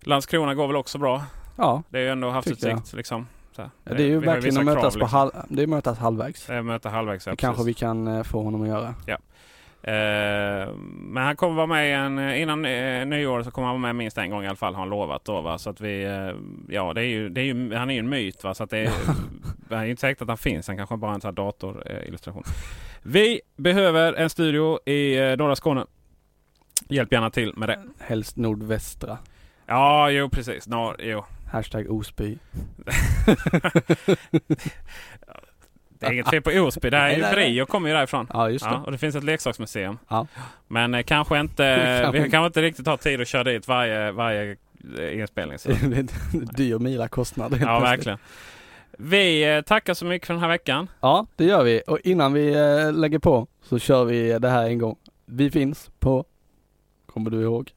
Landskrona 0.00 0.54
går 0.54 0.66
väl 0.66 0.76
också 0.76 0.98
bra. 0.98 1.22
Ja, 1.56 1.82
Det 1.88 1.98
är 1.98 2.02
ju 2.02 2.08
ändå 2.08 2.30
havsutsikt 2.30 2.92
liksom. 2.92 3.26
Så. 3.56 3.62
Ja, 3.62 3.94
det 3.94 4.02
är 4.02 4.06
ju 4.06 4.18
vi 4.20 4.26
har 4.26 4.34
verkligen 4.34 4.42
vissa 4.44 4.60
att 4.60 4.64
mötas 4.64 4.80
krav, 4.80 4.90
på 4.90 4.98
liksom. 4.98 5.18
halv, 5.18 5.30
det 5.48 5.62
är 5.62 5.66
mötas 5.66 5.98
halvvägs. 5.98 6.46
Det 6.46 6.54
är 6.54 6.62
möta 6.62 6.88
halvvägs. 6.88 7.26
ja, 7.26 7.30
Det 7.32 7.36
kanske 7.36 7.64
vi 7.64 7.74
kan 7.74 8.06
eh, 8.06 8.22
få 8.22 8.42
honom 8.42 8.62
att 8.62 8.68
göra. 8.68 8.94
Eh, 9.06 9.16
men 9.84 11.16
han 11.16 11.36
kommer 11.36 11.54
vara 11.54 11.66
med 11.66 11.98
en, 11.98 12.34
innan 12.34 12.64
eh, 12.64 13.06
nyår 13.06 13.42
så 13.42 13.50
kommer 13.50 13.68
han 13.68 13.74
vara 13.74 13.92
med 13.92 13.96
minst 13.96 14.18
en 14.18 14.30
gång 14.30 14.44
i 14.44 14.46
alla 14.46 14.56
fall 14.56 14.74
har 14.74 14.80
han 14.80 14.88
lovat 14.88 15.24
då 15.24 15.40
va. 15.40 15.58
Så 15.58 15.70
att 15.70 15.80
vi, 15.80 16.04
eh, 16.04 16.34
ja 16.68 16.92
det 16.94 17.00
är 17.00 17.06
ju, 17.06 17.28
det 17.28 17.40
är 17.40 17.44
ju, 17.44 17.74
han 17.74 17.90
är 17.90 17.94
ju 17.94 18.00
en 18.00 18.08
myt 18.08 18.44
va. 18.44 18.54
Så 18.54 18.64
att 18.64 18.70
det 18.70 18.78
är, 18.78 18.90
det 19.68 19.74
är 19.74 19.84
inte 19.84 20.00
säkert 20.00 20.22
att 20.22 20.28
han 20.28 20.38
finns. 20.38 20.66
Han 20.66 20.76
kanske 20.76 20.96
bara 20.96 21.10
är 21.10 21.14
en 21.14 21.20
sån 21.20 21.28
här 21.28 21.32
datorillustration. 21.32 22.44
Vi 23.02 23.40
behöver 23.56 24.12
en 24.12 24.30
studio 24.30 24.78
i 24.88 25.18
eh, 25.18 25.36
norra 25.36 25.56
Skåne. 25.56 25.86
Hjälp 26.88 27.12
gärna 27.12 27.30
till 27.30 27.52
med 27.56 27.68
det. 27.68 27.82
Helst 27.98 28.36
nordvästra. 28.36 29.18
Ja, 29.66 30.10
jo 30.10 30.28
precis. 30.28 30.68
Norr, 30.68 30.96
jo. 30.98 31.24
Hashtag 31.52 31.90
Osby. 31.90 32.38
Det 36.02 36.08
är 36.08 36.12
inget 36.12 36.30
fel 36.30 36.42
på 36.42 36.50
Osby. 36.50 36.90
Det 36.90 36.96
är 36.96 37.16
ju. 37.16 37.34
Brio 37.34 37.66
kommer 37.66 37.88
ju 37.88 37.94
därifrån. 37.94 38.26
Ja, 38.32 38.50
just 38.50 38.64
det. 38.64 38.70
Ja, 38.70 38.82
och 38.86 38.92
det 38.92 38.98
finns 38.98 39.16
ett 39.16 39.24
leksaksmuseum. 39.24 39.98
Ja. 40.08 40.26
Men 40.68 40.94
eh, 40.94 41.02
kanske 41.02 41.40
inte, 41.40 42.00
Kanske 42.02 42.22
vi 42.22 42.30
kanske 42.30 42.46
inte 42.46 42.62
riktigt 42.62 42.86
har 42.86 42.96
tid 42.96 43.20
att 43.20 43.28
köra 43.28 43.44
dit 43.44 43.68
varje, 43.68 44.10
varje 44.10 44.56
eh, 44.98 45.18
inspelning. 45.20 45.58
Så. 45.58 45.68
Det 45.82 45.96
är 45.96 45.98
en 45.98 46.08
dyr 46.56 46.78
mila 46.78 47.08
kostnad. 47.08 47.58
Ja, 47.60 47.80
verkligen. 47.80 48.18
Vi 48.98 49.54
eh, 49.54 49.60
tackar 49.60 49.94
så 49.94 50.04
mycket 50.04 50.26
för 50.26 50.34
den 50.34 50.42
här 50.42 50.48
veckan. 50.48 50.90
Ja, 51.00 51.26
det 51.36 51.44
gör 51.44 51.64
vi. 51.64 51.82
Och 51.86 51.98
innan 52.04 52.32
vi 52.32 52.54
eh, 52.54 52.92
lägger 52.92 53.18
på 53.18 53.46
så 53.62 53.78
kör 53.78 54.04
vi 54.04 54.38
det 54.38 54.48
här 54.48 54.66
en 54.66 54.78
gång. 54.78 54.96
Vi 55.26 55.50
finns 55.50 55.90
på, 55.98 56.24
kommer 57.06 57.30
du 57.30 57.42
ihåg? 57.42 57.72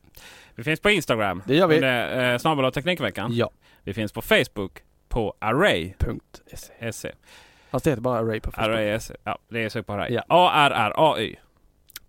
Vi 0.56 0.64
finns 0.64 0.80
på 0.80 0.90
Instagram. 0.90 1.44
Det 1.46 1.56
gör 1.56 1.68
vi. 1.68 1.76
Under 1.76 2.34
eh, 2.34 2.38
snabel 2.38 2.72
Teknikveckan. 2.72 3.36
Ja. 3.36 3.50
Vi 3.84 3.94
finns 3.94 4.12
på 4.12 4.22
Facebook 4.22 4.72
på 5.10 5.34
Array.se. 5.40 7.12
Fast 7.76 7.86
det 7.86 7.92
heter 7.92 8.02
bara 8.02 8.20
Array 8.20 8.40
på 8.40 8.52
Facebook. 8.52 8.68
Array 8.76 9.00
SE. 9.00 9.16
Ja, 9.24 9.38
det 9.50 9.64
är 9.64 9.70
så 9.70 9.84
på 9.84 9.94
Array. 9.94 10.14
Ja. 10.14 10.24
A-R-R-A-Y. 10.30 11.36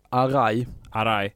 Array. 0.09 0.67
Array. 0.91 1.31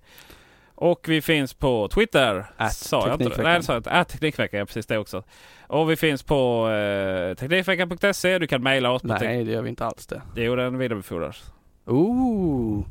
Och 0.74 1.05
vi 1.09 1.23
finns 1.23 1.55
på 1.55 1.89
Twitter. 1.89 2.47
At 2.57 2.73
sa 2.74 3.07
jag 3.09 3.15
inte 3.20 3.36
det? 3.36 3.43
Nej, 3.43 3.57
det 3.59 3.62
sa 3.62 3.73
jag 3.73 3.81
inte. 3.81 3.90
At 3.90 4.09
Teknikveckan, 4.09 4.59
ja, 4.61 4.66
precis 4.66 4.86
det 4.86 4.98
också. 4.98 5.23
Och 5.66 5.90
vi 5.90 5.97
finns 5.97 6.23
på 6.23 6.69
eh, 6.70 7.35
Teknikveckan.se. 7.35 8.39
Du 8.39 8.47
kan 8.47 8.62
mejla 8.62 8.90
oss 8.90 9.02
på 9.02 9.09
tek- 9.09 9.20
Nej, 9.20 9.44
det 9.44 9.52
gör 9.52 9.62
vi 9.62 9.69
inte 9.70 9.85
alls 9.86 10.07
det. 10.07 10.23
Det 10.35 10.43
gjorde 10.43 10.62
den 10.62 10.78
vidarebefordras. 10.78 11.52
Ooh. 11.86 12.85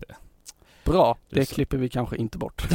Bra, 0.93 1.17
det 1.29 1.45
sa- 1.45 1.55
klipper 1.55 1.77
vi 1.77 1.89
kanske 1.89 2.17
inte 2.17 2.37
bort. 2.37 2.61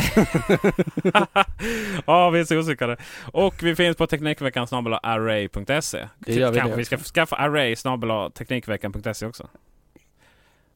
ja, 2.07 2.31
vi 2.31 2.41
är 2.41 2.45
så 2.45 2.59
osäkra. 2.59 2.97
Och 3.32 3.62
vi 3.62 3.77
finns 3.77 3.97
på 3.97 4.07
Teknikveckan 4.07 4.66
snabel 4.66 4.93
array.se. 5.03 6.09
Det 6.19 6.35
gör 6.35 6.51
vi 6.51 6.59
Kanske 6.59 6.74
det 6.74 6.77
vi 6.77 6.85
ska 6.85 6.99
skaffa 6.99 7.36
array 7.36 7.77
snabel 7.77 8.31
teknikveckan.se 8.31 9.27
också. 9.27 9.49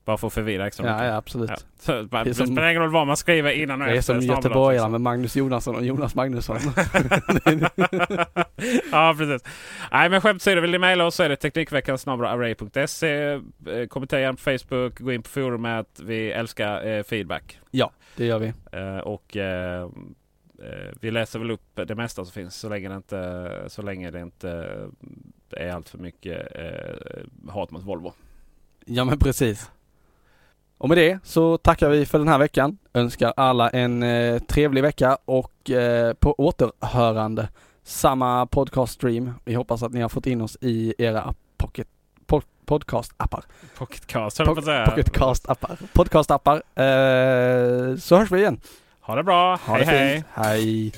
Bara 0.09 0.17
för 0.19 0.27
att 0.27 0.33
förvirra 0.33 0.67
extra 0.67 0.87
Ja, 0.87 0.93
mycket. 0.93 1.07
ja 1.09 1.17
absolut. 1.17 1.51
Ja. 1.51 1.57
Så, 1.79 2.03
det 2.25 2.35
spelar 2.35 2.69
ingen 2.69 2.83
roll 2.83 2.91
vad 2.91 3.07
man 3.07 3.17
skriver 3.17 3.51
innan 3.51 3.81
och 3.83 3.87
Det 3.89 3.93
är 3.95 3.99
efter. 3.99 4.15
som 4.15 4.23
snabel-a, 4.23 4.37
göteborgare 4.39 4.73
liksom. 4.75 4.93
med 4.93 5.01
Magnus 5.01 5.37
Jonasson 5.37 5.77
och 5.77 5.85
Jonas 5.85 6.15
Magnusson. 6.15 6.57
ja, 8.93 9.15
precis. 9.19 9.43
Nej, 9.93 10.09
men 10.11 10.21
skämt 10.21 10.43
åsido, 10.43 10.61
vill 10.61 10.71
ni 10.71 10.79
mejla 10.79 11.07
oss 11.07 11.15
så 11.15 11.23
är 11.23 11.29
det 11.29 11.37
teknikveckan 11.37 11.99
array.se. 12.07 13.13
Eh, 13.33 13.41
Kommentera 13.89 14.21
gärna 14.21 14.37
på 14.37 14.41
Facebook, 14.59 14.99
gå 14.99 15.13
in 15.13 15.23
på 15.23 15.29
forumet. 15.29 16.01
Vi 16.03 16.31
älskar 16.33 16.87
eh, 16.87 17.03
feedback. 17.03 17.61
ja, 17.71 17.91
det 18.17 18.27
gör 18.27 18.39
vi. 18.39 18.53
Eh, 18.73 18.99
och 18.99 19.37
eh, 19.37 19.83
eh, 19.83 19.89
vi 21.01 21.11
läser 21.11 21.39
väl 21.39 21.51
upp 21.51 21.81
det 21.87 21.95
mesta 21.95 22.25
som 22.25 22.33
finns 22.33 22.57
så 22.57 22.69
länge 22.69 22.89
det 22.89 22.95
inte, 22.97 23.51
så 23.69 23.83
länge 23.83 24.11
det 24.11 24.21
inte 24.21 24.77
är 25.51 25.71
allt 25.73 25.89
för 25.89 25.99
mycket 25.99 26.57
eh, 26.57 27.53
hat 27.53 27.71
mot 27.71 27.83
Volvo. 27.85 28.13
Ja 28.91 29.05
men 29.05 29.19
precis. 29.19 29.71
Och 30.79 30.89
med 30.89 30.99
det 30.99 31.19
så 31.25 31.59
tackar 31.59 31.89
vi 31.89 32.07
för 32.07 32.19
den 32.19 32.29
här 32.29 32.39
veckan. 32.39 32.79
Önskar 32.95 33.33
alla 33.37 33.71
en 33.71 34.03
eh, 34.03 34.39
trevlig 34.39 34.83
vecka 34.83 35.19
och 35.25 35.71
eh, 35.71 36.13
på 36.13 36.35
återhörande 36.39 37.49
samma 37.85 38.47
podcast-stream. 38.47 39.33
Vi 39.45 39.55
hoppas 39.55 39.83
att 39.83 39.93
ni 39.93 40.01
har 40.01 40.09
fått 40.09 40.27
in 40.27 40.41
oss 40.41 40.57
i 40.61 40.95
era 40.99 41.35
pocket, 41.57 41.89
po 42.27 42.43
podcast-appar. 42.67 43.45
Pocketcast 43.79 44.39
höll 44.39 44.63
säga. 44.63 44.85
Pocketcast-appar. 44.87 45.77
Podcast-appar. 45.93 46.57
Eh, 46.75 47.97
så 47.97 48.17
hörs 48.17 48.31
vi 48.31 48.39
igen. 48.41 48.61
Ha 49.01 49.15
det 49.15 49.25
bra. 49.25 49.57
Ha 49.57 49.77
hej 49.77 49.85
det 49.85 49.91
hej. 49.91 50.25
Hej. 50.33 50.93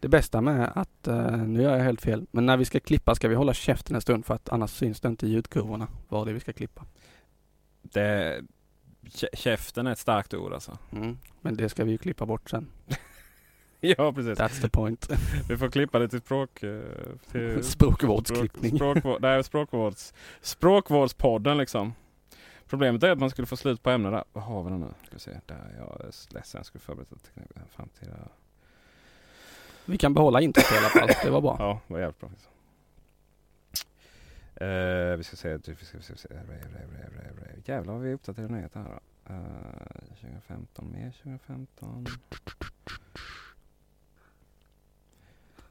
Det 0.00 0.08
bästa 0.08 0.40
med 0.40 0.72
att, 0.74 1.06
eh, 1.08 1.36
nu 1.36 1.62
gör 1.62 1.76
jag 1.76 1.84
helt 1.84 2.02
fel, 2.02 2.26
men 2.30 2.46
när 2.46 2.56
vi 2.56 2.64
ska 2.64 2.80
klippa 2.80 3.14
ska 3.14 3.28
vi 3.28 3.34
hålla 3.34 3.54
käften 3.54 3.94
en 3.96 4.02
stund 4.02 4.26
för 4.26 4.34
att 4.34 4.48
annars 4.48 4.70
syns 4.70 5.00
det 5.00 5.08
inte 5.08 5.26
i 5.26 5.30
ljudkurvorna 5.30 5.88
vad 6.08 6.26
det 6.26 6.30
är 6.30 6.34
vi 6.34 6.40
ska 6.40 6.52
klippa. 6.52 6.84
Det, 7.82 8.40
kä- 9.04 9.34
käften 9.36 9.86
är 9.86 9.92
ett 9.92 9.98
starkt 9.98 10.34
ord 10.34 10.52
alltså. 10.52 10.78
Mm. 10.92 11.18
Men 11.40 11.56
det 11.56 11.68
ska 11.68 11.84
vi 11.84 11.90
ju 11.90 11.98
klippa 11.98 12.26
bort 12.26 12.50
sen. 12.50 12.68
Ja 13.80 14.12
precis. 14.12 14.38
That's 14.38 14.60
the 14.60 14.68
point. 14.68 15.08
Vi 15.48 15.56
får 15.56 15.70
klippa 15.70 15.98
det 15.98 16.08
till 16.08 16.20
språk... 16.20 16.62
eh, 16.62 16.80
Till 17.32 17.62
Språkvårdsklippning. 17.64 18.76
Språk, 18.76 18.98
språkvård, 18.98 19.22
nej, 19.22 19.44
språkvårds, 19.44 20.14
språkvårdspodden 20.40 21.58
liksom. 21.58 21.92
Problemet 22.68 23.02
är 23.02 23.10
att 23.10 23.18
man 23.18 23.30
skulle 23.30 23.46
få 23.46 23.56
slut 23.56 23.82
på 23.82 23.90
ämnen 23.90 24.12
där. 24.12 24.24
Vad 24.32 24.44
har 24.44 24.62
vi 24.64 24.70
nu? 24.70 24.86
Ska 25.06 25.10
vi 25.14 25.18
se. 25.20 25.30
Där, 25.46 25.74
jag 25.78 26.00
är 26.00 26.34
ledsen. 26.34 26.58
Jag 26.58 26.66
skulle 26.66 26.82
förberett 26.82 27.12
ett. 27.12 27.30
Framtida... 27.70 28.14
Vi 29.88 29.98
kan 29.98 30.14
behålla 30.14 30.40
introt 30.40 30.72
i 30.72 30.76
alla 30.76 30.88
fall, 30.88 31.08
det 31.24 31.30
var 31.30 31.40
bra. 31.40 31.56
Ja, 31.58 31.80
det 31.86 31.94
var 31.94 32.00
jävligt 32.00 32.20
bra. 32.20 32.30
Uh, 34.62 35.16
vi 35.16 35.24
ska 35.24 35.36
se. 35.36 35.56
Vi 35.56 35.62
ska, 35.62 35.72
vi 35.72 35.84
ska, 35.84 35.98
vi 35.98 36.02
ska 36.02 36.14
se. 36.16 36.28
Jävlar 37.64 37.92
vad 37.92 38.02
vi 38.02 38.12
uppdaterar 38.12 38.48
nyheter 38.48 38.80
här 38.80 38.88
då. 38.88 39.34
Eh, 39.34 39.40
uh, 39.40 40.14
2015, 40.20 40.92
mer 40.92 41.12
2015. 41.22 42.06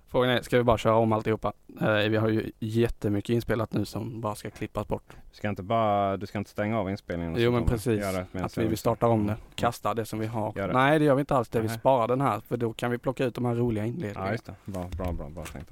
Frågan 0.10 0.30
är, 0.30 0.42
ska 0.42 0.58
vi 0.58 0.64
bara 0.64 0.78
köra 0.78 0.96
om 0.96 1.12
alltihopa? 1.12 1.54
Eh, 1.82 1.94
vi 1.94 2.18
har 2.18 2.30
ju 2.30 2.52
jättemycket 2.60 3.30
inspelat 3.30 3.74
nu 3.74 3.86
som 3.86 4.22
bara 4.22 4.36
ska 4.36 4.50
klippas 4.50 4.88
bort. 4.88 5.16
Ska 5.32 5.50
inte 5.50 5.64
bara, 5.64 6.18
du 6.18 6.26
ska 6.26 6.38
inte 6.38 6.50
stänga 6.50 6.80
av 6.80 6.90
inspelningen? 6.90 7.36
Jo 7.38 7.52
men 7.52 7.66
precis. 7.66 8.04
Att 8.34 8.58
vi, 8.58 8.68
vi 8.68 8.78
startar 8.78 9.08
om 9.08 9.28
det. 9.28 9.36
Kasta 9.56 9.94
det 9.94 10.06
som 10.06 10.20
vi 10.20 10.26
har. 10.26 10.74
Nej 10.74 11.00
det 11.00 11.06
gör 11.06 11.16
vi 11.16 11.20
inte 11.20 11.36
alls 11.36 11.50
det. 11.50 11.62
Vi 11.62 11.70
sparar 11.70 12.08
den 12.08 12.22
här 12.22 12.40
för 12.40 12.58
då 12.58 12.74
kan 12.74 12.92
vi 12.92 12.98
plocka 12.98 13.26
ut 13.26 13.36
de 13.36 13.46
här 13.46 13.56
roliga 13.56 13.84
Ja 13.84 13.88
inledningarna. 13.88 14.32
just 14.32 14.46
det. 14.46 14.56
Bra, 14.66 14.90
bra, 14.98 15.12
bra, 15.12 15.30
bra 15.30 15.46
tänkt. 15.46 15.72